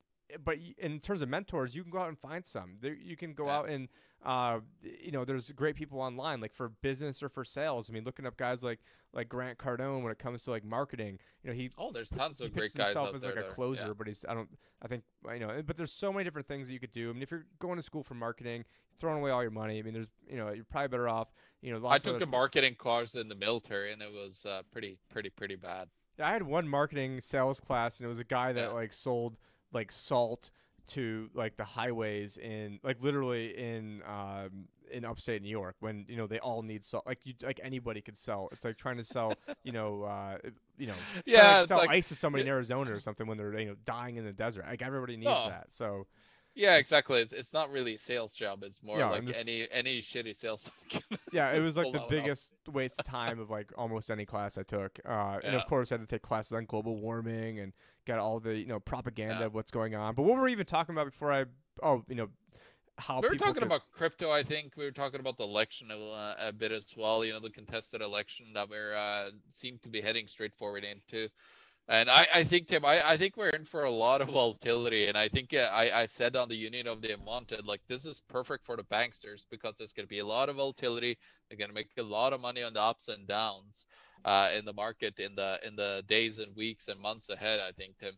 but 0.44 0.58
in 0.78 1.00
terms 1.00 1.22
of 1.22 1.30
mentors, 1.30 1.76
you 1.76 1.84
can 1.84 1.92
go 1.92 2.00
out 2.00 2.10
and 2.10 2.18
find 2.18 2.46
some. 2.46 2.78
There, 2.82 2.94
you 2.94 3.16
can 3.16 3.34
go 3.34 3.46
Yeah. 3.46 3.58
out 3.58 3.70
and, 3.70 3.88
uh, 4.24 4.60
you 4.82 5.12
know, 5.12 5.24
there's 5.24 5.52
great 5.52 5.76
people 5.76 6.02
online, 6.02 6.42
like 6.42 6.54
for 6.54 6.70
business 6.70 7.22
or 7.22 7.30
for 7.30 7.44
sales. 7.44 7.90
I 7.90 7.94
mean, 7.94 8.04
looking 8.04 8.26
up 8.26 8.38
guys 8.38 8.64
like 8.64 8.80
like 9.14 9.30
Grant 9.30 9.58
Cardone 9.58 10.02
when 10.04 10.12
it 10.12 10.20
comes 10.20 10.44
to 10.46 10.52
like 10.52 10.64
marketing. 10.64 11.20
You 11.44 11.50
know, 11.52 11.56
he 11.56 11.70
Oh, 11.78 11.92
there's 11.92 12.10
tons 12.10 12.42
of 12.42 12.54
great 12.54 12.74
guys 12.74 12.88
himself 12.88 13.10
out 13.10 13.16
as 13.16 13.22
there. 13.22 13.36
like 13.36 13.46
a 13.46 13.50
closer, 13.50 13.88
yeah. 13.88 13.94
but 13.98 14.08
he's 14.08 14.26
I 14.28 14.34
don't 14.34 14.50
I 14.82 14.88
think 14.88 15.04
you 15.32 15.40
know. 15.40 15.62
But 15.66 15.78
there's 15.78 15.94
so 15.94 16.12
many 16.12 16.24
different 16.24 16.48
things 16.48 16.68
that 16.68 16.74
you 16.74 16.80
could 16.80 16.92
do. 16.92 17.10
I 17.10 17.14
mean, 17.14 17.22
if 17.22 17.32
you're 17.32 17.46
going 17.60 17.78
to 17.78 17.84
school 17.84 18.04
for 18.04 18.16
marketing, 18.16 18.66
throwing 18.98 19.20
away 19.20 19.32
all 19.32 19.42
your 19.42 19.52
money. 19.52 19.78
I 19.80 19.84
mean, 19.84 19.94
there's 19.94 20.10
you 20.28 20.38
know 20.38 20.52
you're 20.52 20.66
probably 20.66 20.88
better 20.90 21.08
off. 21.08 21.34
You 21.62 21.78
know, 21.80 21.88
I 21.88 21.98
took 22.00 22.22
a 22.22 22.26
marketing 22.26 22.76
course 22.76 23.16
in 23.16 23.30
the 23.30 23.36
military, 23.36 23.94
and 23.94 24.02
it 24.02 24.12
was 24.12 24.46
uh, 24.46 24.64
pretty, 24.72 24.98
pretty, 25.10 25.30
pretty 25.30 25.56
bad. 25.56 25.88
Yeah, 26.18 26.30
I 26.30 26.34
had 26.34 26.44
one 26.44 26.68
marketing 26.68 27.22
sales 27.22 27.60
class, 27.60 28.00
and 28.00 28.06
it 28.06 28.10
was 28.10 28.20
a 28.20 28.24
guy 28.24 28.54
that 28.54 28.70
Yeah. 28.70 28.74
like 28.74 28.94
sold 28.94 29.38
like 29.74 29.92
salt 29.92 30.52
to 30.88 31.30
like 31.34 31.58
the 31.58 31.64
highways 31.64 32.38
in 32.38 32.80
like 32.84 32.98
literally 33.02 33.58
in 33.58 34.02
um 34.08 34.68
in 34.92 35.04
upstate 35.04 35.42
New 35.42 35.50
York 35.50 35.76
when 35.80 36.06
you 36.08 36.16
know 36.16 36.28
they 36.28 36.38
all 36.40 36.62
need 36.62 36.84
salt 36.84 37.06
like 37.08 37.20
you 37.24 37.34
like 37.42 37.60
anybody 37.64 38.02
could 38.02 38.18
sell. 38.18 38.50
It's 38.52 38.64
like 38.66 38.78
trying 38.78 38.98
to 38.98 39.04
sell 39.04 39.34
you 39.64 39.72
know 39.72 40.04
uh 40.04 40.38
you 40.78 40.88
know 40.88 40.94
Yeah, 41.26 41.62
it's 41.62 41.70
sell 41.70 41.80
like 41.80 41.90
ice 41.90 42.10
to 42.10 42.16
somebody 42.16 42.44
in 42.44 42.48
Arizona 42.48 42.94
or 42.94 43.00
something 43.00 43.26
when 43.26 43.38
they're 43.38 43.58
you 43.60 43.66
know 43.70 43.76
dying 43.86 44.18
in 44.18 44.26
the 44.26 44.34
desert. 44.34 44.66
Like 44.68 44.84
everybody 44.84 45.18
needs 45.18 45.46
No. 45.46 45.50
that. 45.50 45.74
So 45.74 46.06
yeah, 46.56 46.78
exactly. 46.78 47.22
It's 47.22 47.34
it's 47.34 47.54
not 47.54 47.70
really 47.72 47.96
a 47.96 47.98
sales 47.98 48.34
job. 48.34 48.64
It's 48.64 48.82
more 48.82 48.98
Yeah, 48.98 49.10
like 49.10 49.20
and 49.20 49.28
this- 49.28 49.38
any 49.40 49.68
any 49.72 50.00
shitty 50.00 50.36
salesman. 50.36 50.72
can 50.90 51.02
yeah 51.32 51.52
it 51.52 51.60
was 51.60 51.76
like 51.78 51.84
pull 51.86 51.92
the 51.92 51.98
one 52.00 52.06
off. 52.06 52.10
biggest 52.10 52.54
waste 52.72 53.00
of 53.00 53.06
time 53.06 53.40
of 53.40 53.50
like 53.50 53.72
almost 53.78 54.10
any 54.10 54.26
class 54.26 54.58
I 54.58 54.64
took 54.64 55.00
uh 55.08 55.40
and 55.44 55.54
Yeah. 55.54 55.60
of 55.60 55.68
course 55.68 55.92
I 55.92 55.96
had 55.96 56.02
to 56.02 56.08
take 56.08 56.22
classes 56.22 56.54
on 56.54 56.66
global 56.66 56.98
warming 56.98 57.60
and 57.60 57.74
got 58.06 58.20
all 58.20 58.40
the 58.40 58.56
you 58.56 58.68
know 58.68 58.80
propaganda 58.80 59.38
Yeah. 59.42 59.46
of 59.48 59.54
what's 59.54 59.72
going 59.72 59.96
on 59.96 60.16
but 60.16 60.24
what 60.24 60.38
were 60.38 60.44
we 60.44 60.52
even 60.54 60.66
talking 60.66 60.96
about 60.96 61.06
before 61.06 61.32
I 61.34 61.46
oh 61.84 62.04
you 62.08 62.16
know 62.16 62.30
how 62.98 63.20
We 63.20 63.28
were 63.28 63.32
people 63.34 63.48
talking 63.48 63.54
could- 63.62 63.64
about 63.68 63.82
crypto. 63.92 64.32
I 64.32 64.42
think 64.44 64.78
we 64.78 64.86
were 64.86 64.92
talking 64.92 65.20
about 65.20 65.36
the 65.38 65.44
election 65.44 65.92
a, 65.92 65.98
uh, 65.98 66.36
a 66.40 66.54
bit 66.54 66.72
as 66.72 66.94
well. 66.96 67.26
You 67.26 67.34
know, 67.34 67.42
the 67.42 67.50
contested 67.50 68.02
election 68.02 68.46
that 68.54 68.70
we're 68.70 68.96
uh, 68.96 69.32
seem 69.50 69.78
to 69.80 69.90
be 69.90 70.00
heading 70.00 70.28
straight 70.30 70.54
forward 70.56 70.86
into. 70.86 71.28
And 71.88 72.10
I, 72.10 72.26
I 72.34 72.44
think 72.44 72.68
Tim, 72.68 72.84
I, 72.84 73.12
I 73.12 73.18
think 73.18 73.38
we're 73.38 73.50
in 73.50 73.64
for 73.64 73.84
a 73.84 73.92
lot 73.92 74.22
of 74.22 74.30
volatility. 74.32 75.08
And 75.08 75.18
I 75.18 75.30
think 75.30 75.54
uh, 75.54 75.70
I, 75.72 76.02
I 76.02 76.06
said 76.08 76.36
on 76.36 76.50
the 76.50 76.56
Union 76.56 76.88
of 76.88 77.02
the 77.02 77.14
Unwanted, 77.14 77.66
like 77.66 77.82
this 77.88 78.06
is 78.06 78.22
perfect 78.28 78.66
for 78.66 78.76
the 78.76 78.84
banksters 78.84 79.46
because 79.52 79.78
there's 79.78 79.92
going 79.92 80.06
to 80.08 80.10
be 80.10 80.20
a 80.20 80.26
lot 80.26 80.50
of 80.50 80.56
volatility. 80.56 81.18
They're 81.50 81.60
going 81.60 81.70
to 81.70 81.76
make 81.76 81.90
a 81.98 82.04
lot 82.04 82.34
of 82.34 82.42
money 82.42 82.64
on 82.64 82.74
the 82.74 82.82
ups 82.82 83.08
and 83.08 83.28
downs 83.28 83.86
uh, 84.26 84.50
in 84.58 84.66
the 84.66 84.74
market 84.74 85.20
in 85.20 85.36
the 85.36 85.60
in 85.66 85.76
the 85.76 86.04
days 86.08 86.40
and 86.40 86.56
weeks 86.56 86.88
and 86.88 87.00
months 87.00 87.30
ahead. 87.30 87.60
I 87.60 87.72
think 87.72 87.98
Tim. 88.00 88.14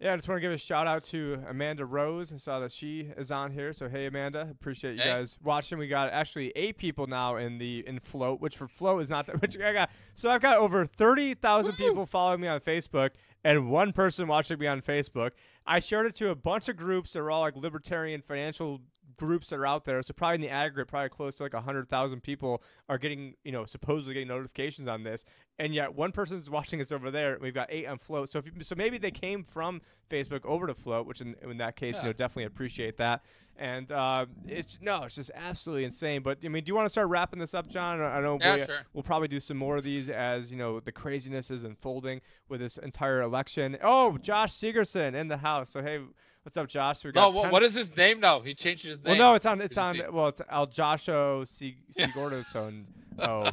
Yeah, 0.00 0.12
I 0.12 0.16
just 0.16 0.28
want 0.28 0.38
to 0.38 0.40
give 0.40 0.52
a 0.52 0.58
shout 0.58 0.86
out 0.88 1.04
to 1.04 1.40
Amanda 1.48 1.86
Rose. 1.86 2.32
I 2.32 2.36
saw 2.36 2.58
that 2.60 2.72
she 2.72 3.08
is 3.16 3.30
on 3.30 3.52
here. 3.52 3.72
So 3.72 3.88
hey, 3.88 4.06
Amanda, 4.06 4.48
appreciate 4.50 4.96
you 4.96 5.02
Hey. 5.02 5.08
guys 5.14 5.38
watching. 5.42 5.78
We 5.78 5.86
got 5.86 6.10
actually 6.12 6.52
eight 6.56 6.76
people 6.78 7.06
now 7.06 7.36
in 7.36 7.58
the 7.58 7.84
in 7.86 8.00
Flote, 8.00 8.40
which 8.40 8.56
for 8.56 8.66
Flote 8.66 9.02
is 9.02 9.08
not 9.08 9.26
that. 9.26 9.40
Which 9.40 9.58
I 9.58 9.72
got. 9.72 9.90
So 10.14 10.30
I've 10.30 10.42
got 10.42 10.58
over 10.58 10.84
thirty 10.84 11.34
thousand 11.34 11.76
people 11.76 12.06
following 12.06 12.40
me 12.40 12.48
on 12.48 12.58
Facebook 12.60 13.10
and 13.44 13.70
one 13.70 13.92
person 13.92 14.26
watching 14.26 14.58
me 14.58 14.66
on 14.66 14.82
Facebook. 14.82 15.30
I 15.64 15.78
shared 15.78 16.06
it 16.06 16.16
to 16.16 16.30
a 16.30 16.34
bunch 16.34 16.68
of 16.68 16.76
groups 16.76 17.12
that 17.12 17.20
are 17.20 17.30
all 17.30 17.42
like 17.42 17.56
libertarian 17.56 18.20
financial 18.20 18.80
groups 19.16 19.50
that 19.50 19.60
are 19.60 19.66
out 19.66 19.84
there. 19.84 20.02
So 20.02 20.12
probably 20.12 20.34
in 20.36 20.40
the 20.40 20.50
aggregate, 20.50 20.88
probably 20.88 21.08
close 21.10 21.36
to 21.36 21.44
like 21.44 21.54
hundred 21.54 21.88
thousand 21.88 22.22
people 22.22 22.62
are 22.88 22.98
getting, 22.98 23.34
you 23.44 23.52
know, 23.52 23.64
supposedly 23.64 24.14
getting 24.14 24.28
notifications 24.28 24.88
on 24.88 25.04
this, 25.04 25.24
and 25.58 25.72
yet 25.74 25.94
one 25.94 26.10
person's 26.10 26.50
watching 26.50 26.80
us 26.80 26.90
over 26.90 27.10
there. 27.10 27.38
We've 27.40 27.54
got 27.54 27.68
eight 27.70 27.86
on 27.86 27.98
Flote. 27.98 28.28
So 28.28 28.38
if 28.40 28.46
you, 28.46 28.52
so 28.62 28.74
maybe 28.74 28.98
they 28.98 29.10
came 29.12 29.44
from 29.44 29.80
Facebook 30.10 30.44
over 30.44 30.66
to 30.66 30.74
Flote, 30.74 31.06
which 31.06 31.20
in, 31.20 31.36
in 31.42 31.58
that 31.58 31.76
case, 31.76 31.98
you 31.98 32.04
know, 32.04 32.12
definitely 32.12 32.44
appreciate 32.44 32.96
that. 32.96 33.22
And 33.56 33.92
uh, 33.92 34.26
it's 34.48 34.78
no, 34.82 35.04
it's 35.04 35.14
just 35.14 35.30
absolutely 35.32 35.84
insane. 35.84 36.22
But 36.22 36.38
I 36.44 36.48
mean, 36.48 36.64
do 36.64 36.70
you 36.70 36.74
want 36.74 36.86
to 36.86 36.90
start 36.90 37.08
wrapping 37.08 37.38
this 37.38 37.54
up, 37.54 37.68
John? 37.68 38.00
I 38.00 38.20
know 38.20 38.36
Yeah, 38.40 38.54
we, 38.56 38.64
sure. 38.64 38.78
we'll 38.94 39.04
probably 39.04 39.28
do 39.28 39.38
some 39.38 39.56
more 39.56 39.76
of 39.76 39.84
these 39.84 40.10
as 40.10 40.50
you 40.50 40.58
know 40.58 40.80
the 40.80 40.90
craziness 40.90 41.52
is 41.52 41.62
unfolding 41.62 42.20
with 42.48 42.58
this 42.60 42.76
entire 42.78 43.22
election. 43.22 43.78
Oh, 43.82 44.18
Josh 44.18 44.54
Sigurdson 44.54 45.14
in 45.14 45.28
the 45.28 45.36
house. 45.36 45.70
So 45.70 45.82
hey, 45.82 46.00
what's 46.42 46.56
up, 46.56 46.66
Josh? 46.66 47.04
We 47.04 47.12
No, 47.12 47.20
got 47.30 47.32
what, 47.34 47.42
10 47.44 47.52
what 47.52 47.62
is 47.62 47.74
his 47.74 47.96
name 47.96 48.18
now? 48.18 48.40
He 48.40 48.54
changed 48.54 48.84
his 48.86 48.96
name. 49.04 49.16
well, 49.18 49.30
no, 49.30 49.34
it's 49.34 49.46
on. 49.46 49.60
It's 49.60 49.78
on. 49.78 50.00
Well, 50.12 50.26
it's 50.26 50.40
Al 50.50 50.66
Josho 50.66 51.46
C 51.46 51.76
Sigordoson. 51.96 52.86
Oh, 53.18 53.50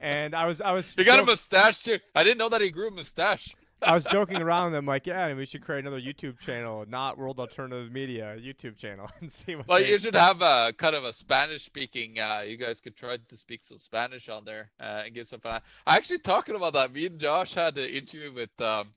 and 0.00 0.34
I 0.34 0.46
was 0.46 0.60
I 0.60 0.72
was 0.72 0.88
He 0.94 1.04
got 1.04 1.20
a 1.20 1.24
mustache 1.24 1.80
too. 1.80 1.98
I 2.14 2.22
didn't 2.24 2.38
know 2.38 2.48
that 2.48 2.60
he 2.60 2.70
grew 2.70 2.88
a 2.88 2.90
mustache. 2.90 3.54
I 3.82 3.94
was 3.94 4.04
joking 4.12 4.42
around. 4.42 4.74
I'm 4.74 4.84
like, 4.84 5.06
yeah, 5.06 5.26
and 5.28 5.38
we 5.38 5.46
should 5.46 5.62
create 5.62 5.80
another 5.80 6.00
YouTube 6.00 6.38
channel, 6.38 6.84
not 6.86 7.16
World 7.16 7.40
Alternative 7.40 7.90
Media 7.90 8.36
YouTube 8.38 8.76
channel, 8.76 9.08
and 9.20 9.32
see 9.32 9.56
what. 9.56 9.66
Well, 9.68 9.78
they- 9.78 9.88
you 9.90 9.98
should 9.98 10.14
have 10.28 10.42
a 10.42 10.72
kind 10.76 10.94
of 10.94 11.04
a 11.04 11.12
Spanish 11.12 11.64
speaking. 11.64 12.18
Uh, 12.20 12.44
you 12.46 12.56
guys 12.56 12.80
could 12.80 12.94
try 12.94 13.16
to 13.16 13.36
speak 13.36 13.64
some 13.64 13.78
Spanish 13.78 14.28
on 14.28 14.44
there 14.44 14.70
uh, 14.80 15.02
and 15.06 15.14
give 15.14 15.26
some 15.28 15.40
fun. 15.40 15.60
Actually, 15.86 16.18
talking 16.18 16.54
about 16.56 16.74
that, 16.74 16.92
me 16.92 17.06
and 17.06 17.18
Josh 17.18 17.54
had 17.54 17.78
an 17.78 17.88
interview 17.88 18.32
with 18.32 18.60
um, 18.60 18.88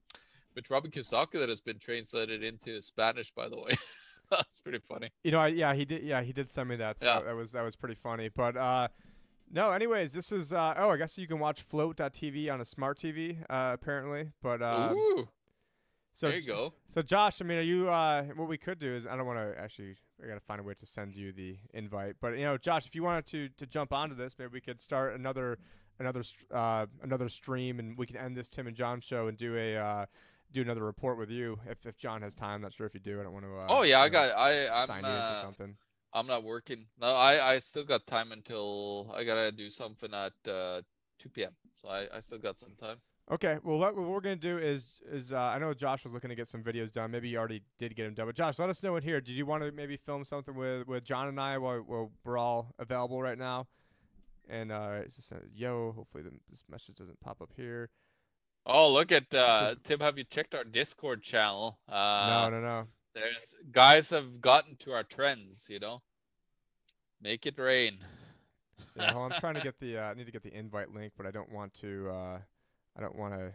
with 0.55 0.69
Robin 0.69 0.91
Kiyosaki 0.91 1.39
that 1.39 1.49
has 1.49 1.61
been 1.61 1.79
translated 1.79 2.43
into 2.43 2.81
Spanish, 2.81 3.31
by 3.31 3.47
the 3.49 3.57
way. 3.59 3.73
That's 4.29 4.59
pretty 4.59 4.79
funny. 4.79 5.09
You 5.23 5.31
know, 5.31 5.39
I, 5.39 5.47
yeah, 5.47 5.73
he 5.75 5.85
did. 5.85 6.03
Yeah, 6.03 6.21
he 6.23 6.33
did 6.33 6.49
send 6.51 6.67
me 6.69 6.75
that. 6.77 6.99
So 6.99 7.05
Yeah. 7.05 7.19
that 7.21 7.35
was 7.35 7.51
that 7.53 7.63
was 7.63 7.75
pretty 7.75 7.95
funny. 7.95 8.29
But 8.35 8.57
uh, 8.57 8.87
no, 9.53 9.71
anyways, 9.71 10.13
this 10.13 10.31
is. 10.31 10.51
Uh, 10.51 10.73
oh, 10.77 10.89
I 10.89 10.97
guess 10.97 11.17
you 11.17 11.27
can 11.27 11.39
watch 11.39 11.61
Flote.tv 11.61 12.51
on 12.51 12.59
a 12.59 12.65
smart 12.65 12.97
TV, 12.97 13.39
uh, 13.49 13.71
apparently. 13.73 14.31
But 14.41 14.61
uh, 14.63 14.93
Ooh, 14.93 15.27
so 16.13 16.27
there 16.27 16.39
you 16.39 16.47
go. 16.47 16.73
So 16.87 17.03
Josh, 17.03 17.39
I 17.39 17.45
mean, 17.45 17.59
are 17.59 17.61
you? 17.61 17.89
Uh, 17.89 18.23
what 18.35 18.47
we 18.49 18.57
could 18.57 18.79
do 18.79 18.93
is, 18.93 19.05
I 19.05 19.15
don't 19.15 19.27
want 19.27 19.39
to 19.39 19.59
actually. 19.61 19.95
I 20.23 20.27
gotta 20.27 20.39
find 20.39 20.59
a 20.59 20.63
way 20.63 20.73
to 20.73 20.85
send 20.85 21.15
you 21.15 21.31
the 21.31 21.57
invite. 21.73 22.15
But 22.19 22.37
you 22.37 22.45
know, 22.45 22.57
Josh, 22.57 22.87
if 22.87 22.95
you 22.95 23.03
wanted 23.03 23.27
to 23.27 23.49
to 23.49 23.67
jump 23.67 23.93
onto 23.93 24.15
this, 24.15 24.35
maybe 24.39 24.51
we 24.53 24.61
could 24.61 24.81
start 24.81 25.15
another 25.15 25.59
another 25.99 26.23
uh, 26.51 26.87
another 27.03 27.29
stream, 27.29 27.79
and 27.79 27.95
we 27.97 28.07
can 28.07 28.17
end 28.17 28.35
this 28.35 28.49
Tim 28.49 28.65
and 28.65 28.75
John 28.75 29.01
show 29.01 29.27
and 29.27 29.37
do 29.37 29.55
a 29.55 29.77
uh, 29.77 30.05
do 30.51 30.61
another 30.61 30.83
report 30.83 31.17
with 31.17 31.29
you 31.29 31.59
if 31.69 31.85
if 31.85 31.97
John 31.97 32.21
has 32.21 32.33
time. 32.33 32.61
Not 32.61 32.73
sure 32.73 32.87
if 32.87 32.93
you 32.93 32.99
do. 32.99 33.19
I 33.19 33.23
don't 33.23 33.33
want 33.33 33.45
to. 33.45 33.55
Uh, 33.55 33.67
oh 33.69 33.83
yeah, 33.83 34.01
I 34.01 34.09
got. 34.09 34.35
I 34.35 34.67
I'm 34.67 34.87
sign 34.87 35.03
you 35.03 35.09
into 35.09 35.21
uh, 35.21 35.41
something. 35.41 35.75
I'm 36.13 36.27
not 36.27 36.43
working. 36.43 36.85
No, 36.99 37.07
I 37.07 37.53
I 37.53 37.59
still 37.59 37.83
got 37.83 38.05
time 38.07 38.31
until 38.31 39.11
I 39.15 39.23
gotta 39.23 39.51
do 39.51 39.69
something 39.69 40.13
at 40.13 40.33
uh, 40.49 40.81
2 41.19 41.29
p.m. 41.29 41.51
So 41.73 41.89
I 41.89 42.07
I 42.15 42.19
still 42.19 42.39
got 42.39 42.59
some 42.59 42.73
time. 42.79 42.97
Okay, 43.31 43.57
well, 43.63 43.77
let, 43.77 43.95
what 43.95 44.05
we're 44.07 44.19
gonna 44.19 44.35
do 44.35 44.57
is 44.57 45.01
is 45.09 45.31
uh, 45.31 45.37
I 45.37 45.57
know 45.57 45.73
Josh 45.73 46.03
was 46.03 46.13
looking 46.13 46.29
to 46.29 46.35
get 46.35 46.47
some 46.47 46.61
videos 46.61 46.91
done. 46.91 47.09
Maybe 47.09 47.29
you 47.29 47.37
already 47.37 47.63
did 47.79 47.95
get 47.95 48.03
them 48.03 48.13
done. 48.13 48.25
But 48.25 48.35
Josh, 48.35 48.59
let 48.59 48.69
us 48.69 48.83
know 48.83 48.95
in 48.97 49.03
here. 49.03 49.21
Did 49.21 49.33
you 49.33 49.45
want 49.45 49.63
to 49.63 49.71
maybe 49.71 49.97
film 49.97 50.25
something 50.25 50.55
with 50.55 50.87
with 50.87 51.03
John 51.05 51.29
and 51.29 51.39
I 51.39 51.57
while, 51.57 51.79
while 51.79 52.11
we're 52.25 52.37
all 52.37 52.73
available 52.79 53.21
right 53.21 53.37
now? 53.37 53.67
And 54.49 54.73
uh, 54.73 54.99
it's 55.03 55.15
just 55.15 55.31
a, 55.31 55.37
yo. 55.55 55.93
Hopefully, 55.95 56.23
the, 56.23 56.31
this 56.51 56.63
message 56.69 56.95
doesn't 56.95 57.19
pop 57.21 57.41
up 57.41 57.49
here. 57.55 57.89
Oh, 58.65 58.91
look 58.91 59.13
at 59.13 59.33
uh, 59.33 59.71
is- 59.71 59.77
Tim. 59.83 60.01
Have 60.01 60.17
you 60.17 60.25
checked 60.25 60.53
our 60.53 60.65
Discord 60.65 61.21
channel? 61.21 61.79
Uh, 61.87 62.49
no, 62.49 62.59
no, 62.59 62.61
no. 62.61 62.87
There's 63.13 63.53
guys 63.71 64.09
have 64.09 64.41
gotten 64.41 64.75
to 64.77 64.93
our 64.93 65.03
trends, 65.03 65.67
you 65.69 65.79
know. 65.79 66.01
Make 67.21 67.45
it 67.45 67.57
rain. 67.57 67.97
Yeah, 68.95 69.13
well, 69.13 69.23
I'm 69.23 69.39
trying 69.39 69.55
to 69.55 69.61
get 69.63 69.79
the. 69.79 69.97
Uh, 69.97 70.01
I 70.03 70.13
need 70.13 70.25
to 70.25 70.31
get 70.31 70.43
the 70.43 70.53
invite 70.53 70.93
link, 70.93 71.13
but 71.17 71.25
I 71.25 71.31
don't 71.31 71.51
want 71.51 71.73
to. 71.75 72.09
Uh, 72.09 72.39
I 72.97 73.01
don't 73.01 73.15
want 73.15 73.33
to 73.33 73.51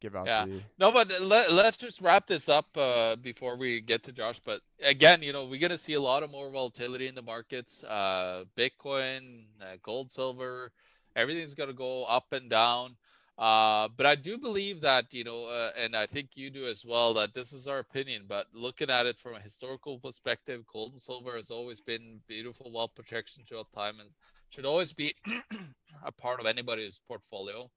give 0.00 0.16
out 0.16 0.26
Yeah. 0.26 0.46
the. 0.46 0.60
No, 0.78 0.90
but 0.90 1.10
let, 1.20 1.52
let's 1.52 1.76
just 1.76 2.00
wrap 2.00 2.26
this 2.26 2.48
up 2.48 2.66
uh, 2.76 3.16
before 3.16 3.56
we 3.56 3.80
get 3.80 4.02
to 4.04 4.12
Josh. 4.12 4.40
But 4.44 4.60
again, 4.82 5.22
you 5.22 5.32
know, 5.32 5.46
we're 5.46 5.60
gonna 5.60 5.76
see 5.78 5.94
a 5.94 6.00
lot 6.00 6.22
of 6.22 6.30
more 6.30 6.50
volatility 6.50 7.06
in 7.06 7.14
the 7.14 7.22
markets. 7.22 7.84
Uh, 7.84 8.44
Bitcoin, 8.56 9.44
uh, 9.62 9.76
gold, 9.82 10.10
silver, 10.12 10.72
everything's 11.16 11.54
gonna 11.54 11.72
go 11.72 12.04
up 12.04 12.32
and 12.32 12.50
down. 12.50 12.96
Uh, 13.36 13.88
but 13.96 14.06
I 14.06 14.14
do 14.14 14.38
believe 14.38 14.80
that 14.82 15.12
you 15.12 15.24
know, 15.24 15.46
uh, 15.46 15.70
and 15.76 15.96
I 15.96 16.06
think 16.06 16.30
you 16.36 16.50
do 16.50 16.66
as 16.66 16.84
well. 16.84 17.14
That 17.14 17.34
this 17.34 17.52
is 17.52 17.66
our 17.66 17.80
opinion, 17.80 18.24
but 18.28 18.46
looking 18.52 18.90
at 18.90 19.06
it 19.06 19.18
from 19.18 19.34
a 19.34 19.40
historical 19.40 19.98
perspective, 19.98 20.64
gold 20.72 20.92
and 20.92 21.02
silver 21.02 21.36
has 21.36 21.50
always 21.50 21.80
been 21.80 22.20
beautiful 22.28 22.70
wealth 22.72 22.94
protection 22.94 23.42
throughout 23.44 23.72
time, 23.74 23.98
and 24.00 24.10
should 24.50 24.64
always 24.66 24.92
be 24.92 25.14
a 26.04 26.12
part 26.12 26.38
of 26.40 26.46
anybody's 26.46 27.00
portfolio 27.08 27.68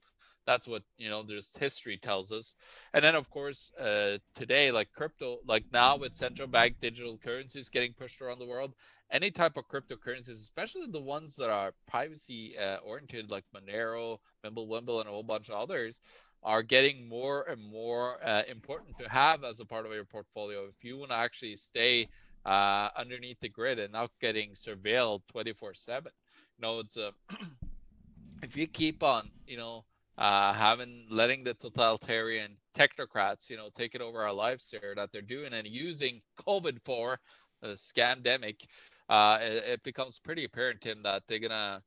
that's 0.47 0.67
what 0.67 0.81
you 0.97 1.09
know 1.09 1.21
there's 1.21 1.55
history 1.57 1.97
tells 1.97 2.31
us 2.31 2.55
and 2.93 3.03
then 3.03 3.13
of 3.13 3.29
course 3.29 3.71
uh, 3.79 4.17
today 4.33 4.71
like 4.71 4.91
crypto 4.93 5.37
like 5.45 5.65
now 5.73 5.97
with 5.97 6.15
central 6.15 6.47
bank 6.47 6.75
digital 6.81 7.17
currencies 7.17 7.69
getting 7.69 7.93
pushed 7.93 8.21
around 8.21 8.39
the 8.39 8.47
world 8.47 8.73
any 9.11 9.31
type 9.31 9.57
of 9.57 9.67
cryptocurrencies 9.67 10.31
especially 10.31 10.85
the 10.87 11.01
ones 11.01 11.35
that 11.35 11.49
are 11.49 11.73
privacy 11.87 12.55
uh, 12.57 12.77
oriented 12.77 13.31
like 13.31 13.43
monero 13.55 14.17
mimblewimble 14.45 14.99
and 14.99 15.07
a 15.07 15.11
whole 15.11 15.23
bunch 15.23 15.49
of 15.49 15.55
others 15.55 15.99
are 16.43 16.61
getting 16.61 17.07
more 17.07 17.43
and 17.49 17.61
more 17.61 18.23
uh, 18.23 18.43
important 18.47 18.97
to 18.97 19.09
have 19.09 19.43
as 19.43 19.59
a 19.59 19.65
part 19.65 19.85
of 19.85 19.91
your 19.91 20.05
portfolio 20.05 20.65
if 20.65 20.83
you 20.83 20.97
want 20.97 21.11
to 21.11 21.17
actually 21.17 21.55
stay 21.55 22.07
uh, 22.45 22.89
underneath 22.95 23.39
the 23.41 23.49
grid 23.49 23.79
and 23.79 23.91
not 23.93 24.11
getting 24.21 24.51
surveilled 24.51 25.21
24 25.31 25.73
7 25.73 26.11
you 26.57 26.61
know 26.61 26.79
it's 26.79 26.97
a 26.97 27.11
if 28.43 28.55
you 28.55 28.67
keep 28.67 29.03
on 29.03 29.29
you 29.47 29.57
know 29.57 29.83
uh, 30.17 30.51
having 30.53 31.05
letting 31.09 31.43
the 31.43 31.53
totalitarian 31.53 32.57
technocrats, 32.75 33.49
you 33.49 33.57
know, 33.57 33.69
take 33.75 33.95
it 33.95 34.01
over 34.01 34.23
our 34.23 34.33
lives 34.33 34.69
here 34.69 34.93
that 34.95 35.11
they're 35.11 35.21
doing 35.21 35.53
and 35.53 35.67
using 35.67 36.21
COVID 36.39 36.79
for 36.83 37.19
a 37.61 37.69
scamdemic, 37.69 38.65
uh, 39.09 39.39
it, 39.41 39.63
it, 39.65 39.83
becomes 39.83 40.19
pretty 40.19 40.43
apparent, 40.43 40.81
Tim, 40.81 41.01
that 41.03 41.23
they're 41.27 41.39
gonna, 41.39 41.81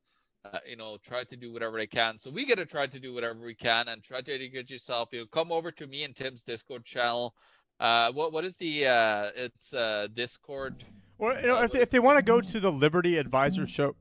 uh, 0.45 0.59
you 0.67 0.75
know, 0.75 0.97
try 1.03 1.23
to 1.23 1.37
do 1.37 1.53
whatever 1.53 1.77
they 1.77 1.87
can. 1.87 2.17
So 2.17 2.31
we 2.31 2.45
gotta 2.45 2.65
try 2.65 2.87
to 2.87 2.99
do 2.99 3.13
whatever 3.13 3.39
we 3.39 3.55
can 3.55 3.87
and 3.87 4.03
try 4.03 4.21
to 4.21 4.33
educate 4.33 4.69
yourself. 4.69 5.09
You 5.11 5.21
know, 5.21 5.25
come 5.27 5.51
over 5.51 5.71
to 5.71 5.87
me 5.87 6.03
and 6.03 6.15
Tim's 6.15 6.43
Discord 6.43 6.85
channel. 6.85 7.35
Uh, 7.79 8.11
what 8.11 8.33
what 8.33 8.45
is 8.45 8.57
the 8.57 8.87
uh, 8.87 9.29
it's 9.35 9.73
uh, 9.73 10.07
Discord? 10.13 10.83
Well, 11.17 11.39
you 11.39 11.47
know, 11.47 11.57
uh, 11.57 11.63
if, 11.63 11.71
they, 11.71 11.81
if 11.81 11.89
they 11.91 11.99
want 11.99 12.17
to 12.17 12.23
go 12.23 12.41
to 12.41 12.59
the 12.59 12.71
Liberty 12.71 13.17
Advisor 13.17 13.67
Show 13.67 13.95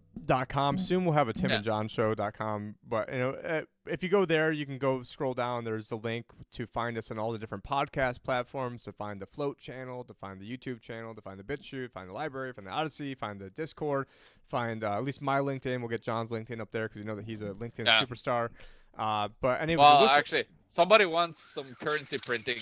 com. 0.49 0.79
Soon 0.79 1.05
we'll 1.05 1.15
have 1.15 1.29
a 1.29 1.33
Tim 1.33 1.51
yeah. 1.51 1.57
and 1.57 1.65
John 1.65 1.89
show 1.89 2.15
dot 2.15 2.35
com 2.37 2.75
But 2.89 3.13
you 3.13 3.19
know, 3.19 3.31
eh, 3.33 3.63
if 3.87 4.03
you 4.03 4.09
go 4.09 4.25
there, 4.25 4.53
you 4.53 4.67
can 4.67 4.79
go 4.79 5.03
scroll 5.03 5.35
down. 5.35 5.65
There's 5.65 5.91
a 5.91 5.97
link 5.97 6.27
to 6.53 6.67
find 6.67 6.97
us 6.99 7.11
on 7.11 7.19
all 7.19 7.33
the 7.33 7.39
different 7.39 7.65
podcast 7.65 8.23
platforms, 8.23 8.85
to 8.85 8.93
find 8.93 9.21
the 9.21 9.27
Flote 9.27 9.59
channel, 9.59 10.05
to 10.05 10.15
find 10.15 10.41
the 10.41 10.45
YouTube 10.45 10.81
channel, 10.81 11.15
to 11.15 11.21
find 11.21 11.39
the 11.39 11.45
BitChute, 11.45 11.93
find 11.93 12.09
the 12.09 12.15
LBRY, 12.15 12.55
find 12.55 12.67
the 12.67 12.73
Odysee, 12.73 13.15
find 13.15 13.41
the 13.41 13.51
Discord, 13.51 14.07
find 14.49 14.85
uh, 14.85 14.97
at 14.97 15.05
least 15.05 15.23
my 15.23 15.39
LinkedIn. 15.39 15.81
We'll 15.81 15.89
get 15.89 16.03
John's 16.03 16.31
LinkedIn 16.31 16.61
up 16.61 16.71
there 16.71 16.89
because 16.89 17.01
you 17.01 17.05
know 17.05 17.17
that 17.17 17.25
he's 17.25 17.43
a 17.43 17.55
LinkedIn 17.55 17.87
yeah. 17.87 18.03
superstar. 18.03 18.51
Uh, 18.99 19.29
but 19.41 19.61
anyway, 19.61 19.83
well, 19.83 20.09
actually, 20.09 20.45
somebody 20.71 21.07
wants 21.07 21.43
some 21.43 21.75
currency 21.81 22.17
printing. 22.25 22.59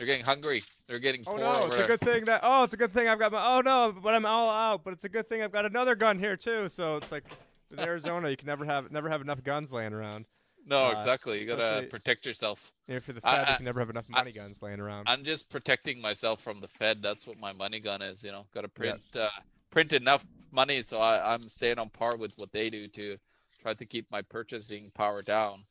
They're 0.00 0.06
getting 0.06 0.24
hungry. 0.24 0.64
They're 0.86 0.98
getting. 0.98 1.24
Oh 1.26 1.36
no! 1.36 1.66
It's 1.66 1.78
a 1.78 1.86
good 1.86 2.00
thing 2.00 2.24
that. 2.24 2.40
Oh, 2.42 2.64
it's 2.64 2.72
a 2.72 2.76
good 2.78 2.90
thing 2.90 3.06
I've 3.06 3.18
got 3.18 3.32
my. 3.32 3.58
Oh 3.58 3.60
no! 3.60 3.94
But 4.02 4.14
I'm 4.14 4.24
all 4.24 4.48
out. 4.48 4.82
But 4.82 4.94
it's 4.94 5.04
a 5.04 5.10
good 5.10 5.28
thing 5.28 5.42
I've 5.42 5.52
got 5.52 5.66
another 5.66 5.94
gun 5.94 6.18
here 6.18 6.38
too. 6.38 6.70
So 6.70 6.96
it's 6.96 7.12
like, 7.12 7.24
in 7.70 7.78
Arizona, 7.78 8.30
you 8.30 8.36
can 8.38 8.46
never 8.46 8.64
have 8.64 8.90
never 8.90 9.10
have 9.10 9.20
enough 9.20 9.44
guns 9.44 9.74
laying 9.74 9.92
around. 9.92 10.24
No, 10.66 10.86
uh, 10.86 10.92
exactly. 10.92 11.38
You 11.38 11.46
gotta 11.46 11.86
protect 11.90 12.24
yourself. 12.24 12.72
Yeah, 12.88 13.00
for 13.00 13.12
the 13.12 13.20
Fed, 13.20 13.44
I, 13.46 13.50
you 13.50 13.56
can 13.56 13.66
never 13.66 13.78
have 13.78 13.90
enough 13.90 14.08
money 14.08 14.30
I, 14.30 14.32
guns 14.32 14.62
laying 14.62 14.80
around. 14.80 15.06
I'm 15.06 15.22
just 15.22 15.50
protecting 15.50 16.00
myself 16.00 16.40
from 16.40 16.62
the 16.62 16.68
Fed. 16.68 17.02
That's 17.02 17.26
what 17.26 17.38
my 17.38 17.52
money 17.52 17.78
gun 17.78 18.00
is. 18.00 18.24
You 18.24 18.32
know, 18.32 18.46
gotta 18.54 18.68
print 18.68 19.02
yeah. 19.14 19.24
uh, 19.24 19.40
print 19.68 19.92
enough 19.92 20.24
money 20.50 20.80
so 20.80 20.98
I, 20.98 21.34
I'm 21.34 21.46
staying 21.50 21.78
on 21.78 21.90
par 21.90 22.16
with 22.16 22.32
what 22.38 22.52
they 22.52 22.70
do 22.70 22.86
to 22.86 23.18
try 23.60 23.74
to 23.74 23.84
keep 23.84 24.10
my 24.10 24.22
purchasing 24.22 24.90
power 24.94 25.20
down. 25.20 25.64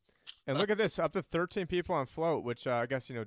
And 0.45 0.59
look 0.59 0.69
at 0.69 0.77
this, 0.77 0.99
up 0.99 1.13
to 1.13 1.23
13 1.23 1.65
people 1.65 1.95
on 1.95 2.05
Flote, 2.05 2.43
which 2.43 2.67
uh, 2.67 2.75
I 2.75 2.85
guess 2.85 3.09
you 3.09 3.15
know 3.15 3.25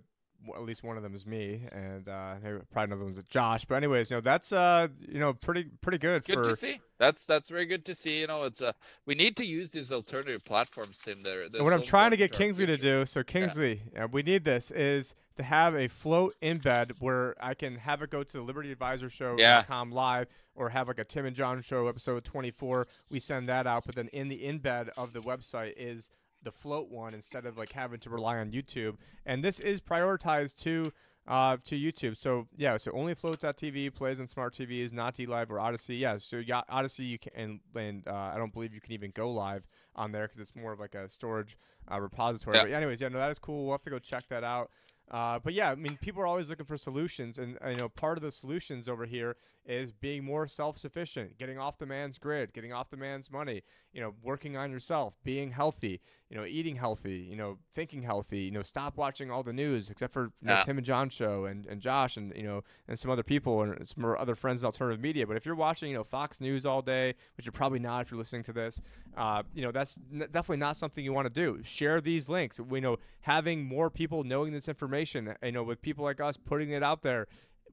at 0.55 0.63
least 0.63 0.83
one 0.83 0.97
of 0.97 1.03
them 1.03 1.15
is 1.15 1.27
me, 1.27 1.63
and 1.73 2.09
uh, 2.09 2.35
probably 2.73 2.93
another 2.93 3.05
one's 3.05 3.19
a 3.19 3.23
Josh. 3.25 3.65
But 3.65 3.77
anyways, 3.77 4.11
you 4.11 4.17
know 4.17 4.21
that's 4.21 4.53
uh, 4.53 4.89
you 5.01 5.21
know 5.21 5.33
pretty 5.33 5.65
pretty 5.81 5.99
good. 5.99 6.17
It's 6.17 6.27
good 6.27 6.37
for... 6.37 6.51
to 6.51 6.57
see. 6.57 6.81
That's 6.99 7.27
that's 7.27 7.49
very 7.49 7.67
good 7.67 7.85
to 7.87 7.95
see. 7.95 8.21
You 8.21 8.27
know, 8.27 8.45
it's 8.45 8.61
uh, 8.61 8.73
we 9.07 9.15
need 9.15 9.37
to 9.37 9.45
use 9.45 9.71
these 9.71 9.93
alternative 9.93 10.45
platforms, 10.45 10.99
Tim. 10.99 11.23
There. 11.23 11.43
What 11.43 11.69
so 11.69 11.73
I'm 11.73 11.83
trying 11.83 12.11
to 12.11 12.17
get 12.17 12.33
Kingsley 12.33 12.67
to 12.67 12.77
do, 12.77 13.07
so 13.07 13.23
Kingsley, 13.23 13.83
yeah. 13.95 14.07
we 14.07 14.23
need 14.23 14.45
this 14.45 14.71
is 14.71 15.15
to 15.37 15.43
have 15.43 15.75
a 15.75 15.89
Flote 15.89 16.35
in 16.41 16.59
bed 16.59 16.93
where 16.99 17.35
I 17.41 17.55
can 17.55 17.77
have 17.77 18.03
it 18.03 18.11
go 18.11 18.23
to 18.23 18.33
the 18.33 18.43
Liberty 18.43 18.71
Advisor 18.71 19.09
Show.com 19.09 19.39
yeah. 19.39 19.95
live 19.95 20.29
or 20.55 20.69
have 20.69 20.89
like 20.89 20.99
a 20.99 21.05
Tim 21.05 21.27
and 21.27 21.35
John 21.35 21.63
show 21.63 21.89
episode 21.89 22.25
24. 22.25 22.87
We 23.11 23.21
send 23.21 23.49
that 23.49 23.67
out, 23.67 23.85
but 23.87 23.95
then 23.95 24.09
in 24.09 24.29
the 24.29 24.45
in 24.45 24.59
bed 24.59 24.91
of 24.97 25.13
the 25.13 25.21
website 25.21 25.75
is 25.77 26.11
the 26.43 26.53
Flote 26.53 26.91
one 26.91 27.15
instead 27.15 27.47
of 27.47 27.57
like 27.57 27.73
having 27.73 28.01
to 28.01 28.11
rely 28.11 28.39
on 28.39 28.51
YouTube. 28.51 28.97
And 29.27 29.43
this 29.43 29.61
is 29.61 29.81
prioritized 29.81 30.59
to 30.63 30.93
uh, 31.29 31.57
to 31.65 31.77
YouTube. 31.77 32.17
So 32.17 32.49
yeah, 32.57 32.77
so 32.77 32.91
only 32.93 33.15
Flote.tv 33.15 33.95
plays 33.95 34.21
on 34.21 34.27
smart 34.27 34.55
TVs, 34.55 34.93
not 34.93 35.15
DLive 35.15 35.51
or 35.51 35.61
Odysee. 35.61 35.97
Yeah, 35.97 36.19
so 36.19 36.37
you 36.37 36.45
got 36.45 36.67
Odysee, 36.69 37.05
you 37.05 37.19
can 37.19 37.33
and, 37.37 37.61
and 37.75 38.09
uh, 38.09 38.33
I 38.35 38.37
don't 38.37 38.53
believe 38.53 38.75
you 38.75 38.81
can 38.81 38.93
even 38.93 39.13
go 39.15 39.31
live 39.31 39.67
on 39.95 40.11
there 40.11 40.27
because 40.27 40.41
it's 40.41 40.57
more 40.57 40.73
of 40.73 40.81
like 40.81 40.95
a 40.95 41.09
storage 41.09 41.57
uh, 41.91 42.01
repository. 42.01 42.57
Yeah. 42.57 42.65
But 42.65 42.73
anyways, 42.73 43.01
yeah, 43.01 43.09
no, 43.09 43.19
that 43.19 43.31
is 43.31 43.39
cool. 43.39 43.65
We'll 43.65 43.75
have 43.75 43.83
to 43.83 43.91
go 43.91 43.99
check 43.99 44.25
that 44.31 44.45
out. 44.45 44.71
Uh, 45.11 45.39
but 45.43 45.53
yeah, 45.53 45.71
I 45.71 45.75
mean, 45.75 45.99
people 46.01 46.23
are 46.23 46.27
always 46.27 46.49
looking 46.49 46.65
for 46.65 46.79
solutions, 46.79 47.39
and 47.39 47.59
you 47.69 47.77
know, 47.77 47.89
part 47.89 48.17
of 48.17 48.23
the 48.23 48.33
solutions 48.33 48.89
over 48.89 49.05
here 49.05 49.37
is 49.67 49.93
being 49.93 50.25
more 50.25 50.49
self-sufficient, 50.49 51.39
getting 51.39 51.59
off 51.59 51.79
the 51.79 51.87
man's 51.87 52.19
grid, 52.19 52.53
getting 52.55 52.73
off 52.73 52.89
the 52.89 52.97
man's 52.97 53.31
money. 53.31 53.63
You 53.93 54.01
know, 54.01 54.15
working 54.23 54.57
on 54.57 54.71
yourself, 54.71 55.15
being 55.23 55.51
healthy. 55.51 56.01
You 56.33 56.39
know, 56.39 56.47
eating 56.47 56.77
healthy. 56.77 57.27
You 57.29 57.37
know, 57.37 57.59
thinking 57.75 58.03
healthy. 58.03 58.39
You 58.39 58.51
know, 58.51 58.63
stop 58.63 58.97
watching 58.97 59.31
all 59.31 59.43
the 59.43 59.53
news 59.53 59.91
except 59.91 60.15
for 60.15 60.33
you 60.41 60.49
know, 60.49 60.55
yeah. 60.55 60.63
Tim 60.63 60.79
and 60.79 60.87
John 60.87 61.11
show 61.11 61.45
and, 61.45 61.67
and 61.67 61.79
Josh 61.79 62.17
and 62.17 62.33
you 62.35 62.45
know 62.45 62.65
and 62.89 62.99
some 62.99 63.11
other 63.11 63.23
people 63.23 63.61
and 63.61 63.87
some 63.87 64.03
other 64.19 64.35
friends 64.35 64.63
in 64.63 64.67
alternative 64.67 64.99
media. 64.99 65.27
But 65.27 65.37
if 65.37 65.45
you're 65.45 65.55
watching 65.55 65.91
you 65.91 65.97
know 65.97 66.05
Fox 66.05 66.41
News 66.41 66.65
all 66.65 66.81
day, 66.81 67.15
which 67.37 67.45
you're 67.45 67.53
probably 67.53 67.81
not 67.81 68.07
if 68.07 68.11
you're 68.11 68.19
listening 68.19 68.45
to 68.45 68.53
this, 68.55 68.81
uh, 69.15 69.43
you 69.55 69.63
know 69.63 69.73
that's 69.73 69.99
n- 70.11 70.21
definitely 70.33 70.57
not 70.57 70.79
something 70.79 71.05
you 71.05 71.13
want 71.13 71.27
to 71.27 71.35
do. 71.35 71.61
Share 71.65 72.01
these 72.01 72.31
links. 72.31 72.59
We 72.59 72.81
know 72.81 72.97
having 73.21 73.63
more 73.63 73.91
people 73.91 74.25
knowing 74.25 74.55
this 74.55 74.69
information. 74.69 75.35
You 75.43 75.53
know, 75.53 75.63
with 75.63 75.83
people 75.83 76.03
like 76.03 76.21
us 76.21 76.39
putting 76.39 76.71
it 76.71 76.83
out 76.83 77.03
there 77.03 77.27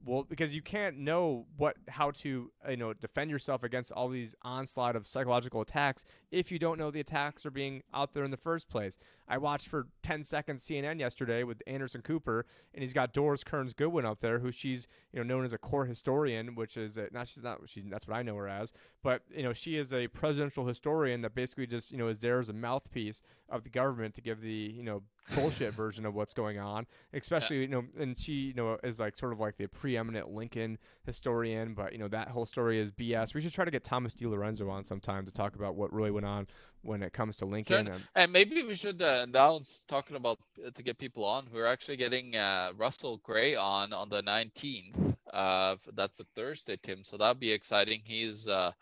well, 0.04 0.24
because 0.28 0.54
you 0.54 0.62
can't 0.62 0.96
know 0.96 1.46
what 1.56 1.76
how 1.88 2.10
to 2.12 2.50
you 2.68 2.76
know 2.76 2.94
defend 2.94 3.30
yourself 3.30 3.62
against 3.62 3.92
all 3.92 4.08
these 4.08 4.34
onslaught 4.42 4.96
of 4.96 5.06
psychological 5.06 5.60
attacks 5.60 6.04
if 6.30 6.50
you 6.50 6.58
don't 6.58 6.78
know 6.78 6.90
the 6.90 7.00
attacks 7.00 7.44
are 7.44 7.50
being 7.50 7.82
out 7.92 8.14
there 8.14 8.24
in 8.24 8.30
the 8.30 8.36
first 8.36 8.68
place. 8.68 8.96
I 9.28 9.38
watched 9.38 9.68
for 9.68 9.86
10 10.02 10.24
seconds 10.24 10.64
CNN 10.64 10.98
yesterday 10.98 11.44
with 11.44 11.62
Anderson 11.66 12.00
Cooper, 12.02 12.46
and 12.74 12.82
he's 12.82 12.92
got 12.92 13.12
Doris 13.12 13.44
Kearns 13.44 13.74
Goodwin 13.74 14.06
up 14.06 14.20
there, 14.20 14.38
who 14.38 14.50
she's 14.50 14.88
you 15.12 15.18
know 15.18 15.22
known 15.22 15.44
as 15.44 15.52
a 15.52 15.58
court 15.58 15.88
historian, 15.88 16.54
which 16.54 16.76
is 16.76 16.96
a, 16.96 17.08
not 17.12 17.28
she's 17.28 17.42
not 17.42 17.60
she's 17.66 17.84
that's 17.88 18.08
what 18.08 18.16
I 18.16 18.22
know 18.22 18.36
her 18.36 18.48
as, 18.48 18.72
but 19.02 19.22
you 19.34 19.42
know 19.42 19.52
she 19.52 19.76
is 19.76 19.92
a 19.92 20.08
presidential 20.08 20.66
historian 20.66 21.20
that 21.22 21.34
basically 21.34 21.66
just 21.66 21.92
you 21.92 21.98
know 21.98 22.08
is 22.08 22.20
there 22.20 22.38
as 22.38 22.48
a 22.48 22.54
mouthpiece 22.54 23.22
of 23.50 23.64
the 23.64 23.70
government 23.70 24.14
to 24.14 24.22
give 24.22 24.40
the 24.40 24.72
you 24.74 24.82
know 24.82 25.02
bullshit 25.34 25.72
version 25.74 26.06
of 26.06 26.14
what's 26.14 26.32
going 26.32 26.58
on, 26.58 26.86
especially 27.12 27.56
yeah. 27.56 27.62
you 27.62 27.68
know, 27.68 27.84
and 27.98 28.18
she 28.18 28.32
you 28.32 28.54
know 28.54 28.78
is 28.82 29.00
like 29.00 29.16
sort 29.16 29.32
of 29.32 29.40
like 29.40 29.56
the 29.56 29.66
preeminent 29.66 30.30
Lincoln 30.30 30.78
historian, 31.04 31.74
but 31.74 31.92
you 31.92 31.98
know 31.98 32.08
that 32.08 32.28
whole 32.28 32.46
story 32.46 32.80
is 32.80 32.90
BS. 32.90 33.34
We 33.34 33.40
should 33.40 33.52
try 33.52 33.64
to 33.64 33.70
get 33.70 33.84
Thomas 33.84 34.14
D. 34.14 34.26
DiLorenzo 34.26 34.70
on 34.70 34.84
sometime 34.84 35.24
to 35.26 35.32
talk 35.32 35.54
about 35.54 35.74
what 35.74 35.92
really 35.92 36.10
went 36.10 36.26
on 36.26 36.46
when 36.82 37.02
it 37.02 37.12
comes 37.12 37.36
to 37.36 37.46
Lincoln. 37.46 37.86
Sure. 37.86 37.94
And, 37.94 38.02
and, 38.14 38.32
maybe 38.32 38.62
we 38.62 38.74
should 38.74 39.02
uh, 39.02 39.20
announce 39.24 39.84
talking 39.86 40.16
about 40.16 40.38
uh, 40.64 40.70
to 40.70 40.82
get 40.82 40.98
people 40.98 41.24
on. 41.24 41.46
We're 41.52 41.66
actually 41.66 41.96
getting 41.96 42.36
uh, 42.36 42.72
Russell 42.76 43.18
Gray 43.22 43.54
on 43.54 43.92
on 43.92 44.08
the 44.08 44.22
19th. 44.22 45.16
Uh, 45.32 45.76
that's 45.94 46.20
a 46.20 46.24
Thursday, 46.34 46.78
Tim. 46.82 47.04
So 47.04 47.16
that'll 47.16 47.34
be 47.34 47.52
exciting. 47.52 48.00
He's 48.04 48.48
uh, 48.48 48.72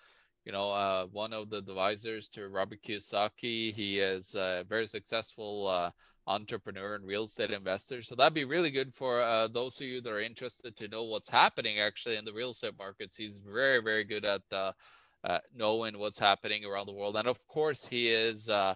you 0.48 0.52
know, 0.52 0.70
uh, 0.70 1.04
one 1.12 1.34
of 1.34 1.50
the 1.50 1.58
advisors 1.58 2.26
to 2.28 2.48
Robert 2.48 2.80
Kiyosaki. 2.82 3.74
He 3.74 3.98
is 3.98 4.34
a 4.34 4.64
very 4.66 4.86
successful 4.86 5.66
uh, 5.66 5.90
entrepreneur 6.28 6.94
and 6.94 7.06
real 7.06 7.24
estate 7.24 7.50
investor. 7.50 8.02
So 8.02 8.14
that'd 8.14 8.34
be 8.34 8.44
really 8.44 8.70
good 8.70 8.94
for 8.94 9.20
uh, 9.20 9.48
those 9.48 9.80
of 9.80 9.86
you 9.86 10.00
that 10.02 10.12
are 10.12 10.20
interested 10.20 10.76
to 10.76 10.88
know 10.88 11.04
what's 11.04 11.28
happening 11.28 11.78
actually 11.80 12.16
in 12.16 12.24
the 12.24 12.32
real 12.32 12.50
estate 12.50 12.74
markets. 12.78 13.16
He's 13.16 13.38
very, 13.38 13.82
very 13.82 14.04
good 14.04 14.24
at 14.24 14.42
uh, 14.52 14.72
uh, 15.24 15.38
knowing 15.54 15.98
what's 15.98 16.18
happening 16.18 16.64
around 16.64 16.86
the 16.86 16.94
world. 16.94 17.16
And 17.16 17.26
of 17.26 17.44
course, 17.48 17.84
he 17.84 18.08
is 18.08 18.48
uh, 18.48 18.74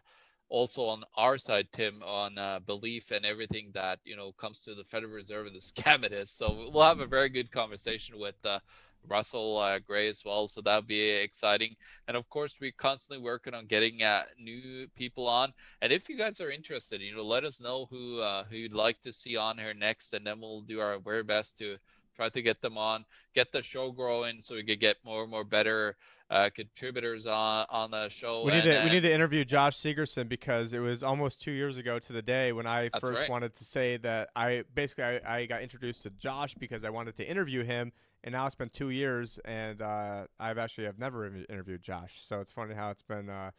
also 0.48 0.84
on 0.86 1.04
our 1.16 1.38
side, 1.38 1.68
Tim, 1.72 2.02
on 2.02 2.38
uh, 2.38 2.60
belief 2.66 3.10
and 3.10 3.24
everything 3.24 3.70
that 3.74 4.00
you 4.04 4.16
know 4.16 4.32
comes 4.32 4.60
to 4.62 4.74
the 4.74 4.84
Federal 4.84 5.12
Reserve 5.12 5.46
and 5.46 5.54
the 5.54 5.60
scam 5.60 6.04
it 6.04 6.12
is. 6.12 6.30
So 6.30 6.70
we'll 6.72 6.84
have 6.84 7.00
a 7.00 7.06
very 7.06 7.28
good 7.28 7.50
conversation 7.50 8.18
with 8.18 8.36
uh, 8.44 8.60
Russell 9.08 9.58
uh, 9.58 9.78
Gray 9.78 10.08
as 10.08 10.22
well. 10.24 10.48
So 10.48 10.60
that'll 10.60 10.82
be 10.82 11.00
exciting. 11.00 11.76
And 12.08 12.16
of 12.16 12.28
course, 12.28 12.58
we're 12.60 12.72
constantly 12.72 13.22
working 13.22 13.54
on 13.54 13.66
getting 13.66 14.02
uh, 14.02 14.24
new 14.38 14.88
people 14.96 15.28
on. 15.28 15.52
And 15.80 15.92
if 15.92 16.08
you 16.08 16.16
guys 16.16 16.40
are 16.40 16.50
interested, 16.50 17.00
you 17.00 17.14
know, 17.14 17.22
let 17.22 17.44
us 17.44 17.60
know 17.60 17.86
who 17.90 18.20
uh, 18.20 18.44
who 18.44 18.56
you'd 18.56 18.72
like 18.72 19.00
to 19.02 19.12
see 19.12 19.36
on 19.36 19.58
here 19.58 19.74
next, 19.74 20.14
and 20.14 20.26
then 20.26 20.40
we'll 20.40 20.62
do 20.62 20.80
our 20.80 20.98
very 20.98 21.22
best 21.22 21.58
to 21.58 21.76
try 22.14 22.28
to 22.28 22.42
get 22.42 22.60
them 22.60 22.76
on, 22.76 23.04
get 23.34 23.52
the 23.52 23.62
show 23.62 23.90
growing, 23.90 24.40
so 24.40 24.54
we 24.54 24.64
could 24.64 24.80
get 24.80 24.96
more 25.04 25.22
and 25.22 25.30
more 25.30 25.44
better 25.44 25.96
uh, 26.32 26.48
contributors 26.54 27.26
on 27.26 27.66
on 27.68 27.90
the 27.90 28.08
show. 28.08 28.44
We 28.44 28.52
need 28.52 28.66
and, 28.66 28.78
to 28.78 28.84
we 28.84 28.90
need 28.90 29.02
to 29.02 29.12
interview 29.12 29.44
Josh 29.44 29.78
Sigurdson 29.78 30.28
because 30.28 30.72
it 30.72 30.78
was 30.78 31.02
almost 31.02 31.42
two 31.42 31.52
years 31.52 31.76
ago 31.76 31.98
to 31.98 32.12
the 32.12 32.22
day 32.22 32.52
when 32.52 32.66
I 32.66 32.88
first 33.00 33.22
right. 33.22 33.30
wanted 33.30 33.54
to 33.56 33.64
say 33.64 33.98
that 33.98 34.30
I 34.34 34.64
basically 34.74 35.04
I, 35.04 35.40
I, 35.40 35.46
got 35.46 35.62
introduced 35.62 36.04
to 36.04 36.10
Josh 36.10 36.54
because 36.54 36.84
I 36.84 36.90
wanted 36.90 37.16
to 37.16 37.28
interview 37.28 37.64
him, 37.64 37.92
and 38.24 38.32
now 38.32 38.46
it's 38.46 38.54
been 38.54 38.70
two 38.70 38.90
years, 38.90 39.38
and 39.44 39.82
uh, 39.82 40.24
I've 40.38 40.58
actually 40.58 40.86
I've 40.86 40.98
never 40.98 41.26
interviewed 41.26 41.82
Josh. 41.82 42.20
So 42.22 42.40
it's 42.40 42.52
funny 42.52 42.74
how 42.74 42.90
it's 42.90 43.02
been. 43.02 43.28
Uh, 43.28 43.50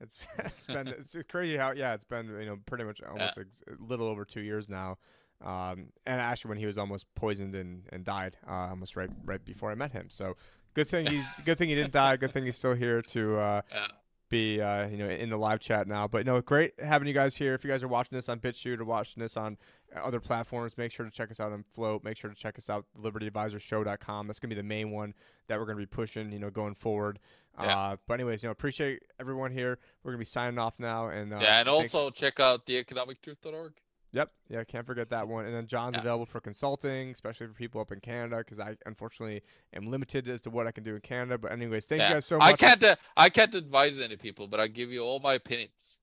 it's 0.00 0.18
it's 0.38 0.66
been 0.66 0.88
it's 0.98 1.16
crazy 1.28 1.56
how 1.56 1.72
yeah 1.72 1.94
it's 1.94 2.04
been 2.04 2.28
you 2.40 2.46
know 2.46 2.58
pretty 2.66 2.84
much 2.84 3.00
almost 3.02 3.36
yeah. 3.36 3.74
a 3.74 3.82
little 3.82 4.06
over 4.06 4.24
two 4.24 4.42
years 4.42 4.68
now. 4.68 4.98
Um, 5.44 5.86
and 6.06 6.20
actually, 6.20 6.50
when 6.50 6.58
he 6.58 6.66
was 6.66 6.78
almost 6.78 7.06
poisoned 7.16 7.56
and, 7.56 7.82
and 7.90 8.04
died, 8.04 8.36
uh, 8.48 8.68
almost 8.68 8.94
right 8.94 9.10
right 9.24 9.44
before 9.44 9.72
I 9.72 9.74
met 9.74 9.92
him. 9.92 10.06
So 10.08 10.36
Good 10.74 10.88
thing 10.88 11.06
he's 11.06 11.24
good 11.44 11.58
thing 11.58 11.68
he 11.68 11.74
didn't 11.74 11.92
die. 11.92 12.16
Good 12.16 12.32
thing 12.32 12.44
he's 12.44 12.56
still 12.56 12.74
here 12.74 13.02
to 13.02 13.38
uh, 13.38 13.62
yeah. 13.70 13.86
be 14.28 14.60
uh, 14.60 14.86
you 14.88 14.96
know 14.96 15.08
in 15.08 15.28
the 15.30 15.36
live 15.36 15.60
chat 15.60 15.86
now. 15.86 16.08
But 16.08 16.24
no, 16.26 16.40
great 16.40 16.72
having 16.80 17.08
you 17.08 17.14
guys 17.14 17.36
here. 17.36 17.54
If 17.54 17.64
you 17.64 17.70
guys 17.70 17.82
are 17.82 17.88
watching 17.88 18.16
this 18.16 18.28
on 18.28 18.40
BitChute 18.40 18.80
or 18.80 18.84
watching 18.84 19.22
this 19.22 19.36
on 19.36 19.58
other 19.96 20.20
platforms. 20.20 20.78
Make 20.78 20.92
sure 20.92 21.04
to 21.04 21.12
check 21.12 21.30
us 21.30 21.40
out 21.40 21.52
on 21.52 21.64
Flote. 21.74 22.04
Make 22.04 22.16
sure 22.16 22.30
to 22.30 22.36
check 22.36 22.56
us 22.58 22.70
out 22.70 22.86
libertyadvisorshow.com. 23.00 24.26
That's 24.26 24.38
gonna 24.38 24.50
be 24.54 24.60
the 24.60 24.62
main 24.62 24.90
one 24.90 25.14
that 25.48 25.58
we're 25.58 25.66
gonna 25.66 25.78
be 25.78 25.86
pushing, 25.86 26.32
you 26.32 26.38
know, 26.38 26.50
going 26.50 26.74
forward. 26.74 27.18
Yeah. 27.60 27.78
Uh, 27.78 27.96
but 28.06 28.14
anyways, 28.14 28.42
you 28.42 28.48
know, 28.48 28.52
appreciate 28.52 29.02
everyone 29.20 29.52
here. 29.52 29.78
We're 30.02 30.12
gonna 30.12 30.18
be 30.20 30.24
signing 30.24 30.58
off 30.58 30.74
now, 30.78 31.08
and 31.08 31.32
uh, 31.34 31.38
yeah, 31.40 31.58
and 31.60 31.68
thanks- 31.68 31.94
also 31.94 32.10
check 32.10 32.40
out 32.40 32.66
theeconomictruth.org. 32.66 33.72
Yep. 34.14 34.30
Yeah, 34.50 34.62
can't 34.64 34.86
forget 34.86 35.08
that 35.08 35.26
one. 35.26 35.46
And 35.46 35.54
then 35.54 35.66
John's 35.66 35.94
Yeah. 35.94 36.00
available 36.02 36.26
for 36.26 36.38
consulting, 36.38 37.12
especially 37.12 37.46
for 37.46 37.54
people 37.54 37.80
up 37.80 37.92
in 37.92 38.00
Canada, 38.00 38.36
because 38.38 38.60
I 38.60 38.76
unfortunately 38.84 39.42
am 39.72 39.90
limited 39.90 40.28
as 40.28 40.42
to 40.42 40.50
what 40.50 40.66
I 40.66 40.70
can 40.70 40.84
do 40.84 40.94
in 40.94 41.00
Canada. 41.00 41.38
But 41.38 41.52
anyways, 41.52 41.86
thank 41.86 42.00
Yeah. 42.00 42.08
you 42.08 42.14
guys 42.16 42.26
so 42.26 42.36
much. 42.36 42.46
I 42.46 42.52
can't 42.54 42.84
uh, 42.84 42.96
I 43.16 43.30
can't 43.30 43.54
advise 43.54 43.98
any 43.98 44.16
people, 44.16 44.48
but 44.48 44.60
I 44.60 44.66
give 44.66 44.90
you 44.90 45.00
all 45.00 45.18
my 45.20 45.32
opinions. 45.34 45.96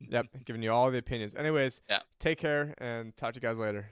Yep, 0.00 0.26
giving 0.44 0.62
you 0.62 0.72
all 0.72 0.90
the 0.90 0.98
opinions. 0.98 1.34
Anyways, 1.34 1.80
Yeah. 1.88 2.00
take 2.20 2.38
care 2.38 2.74
and 2.78 3.16
talk 3.16 3.34
to 3.34 3.36
you 3.38 3.40
guys 3.40 3.58
later. 3.58 3.90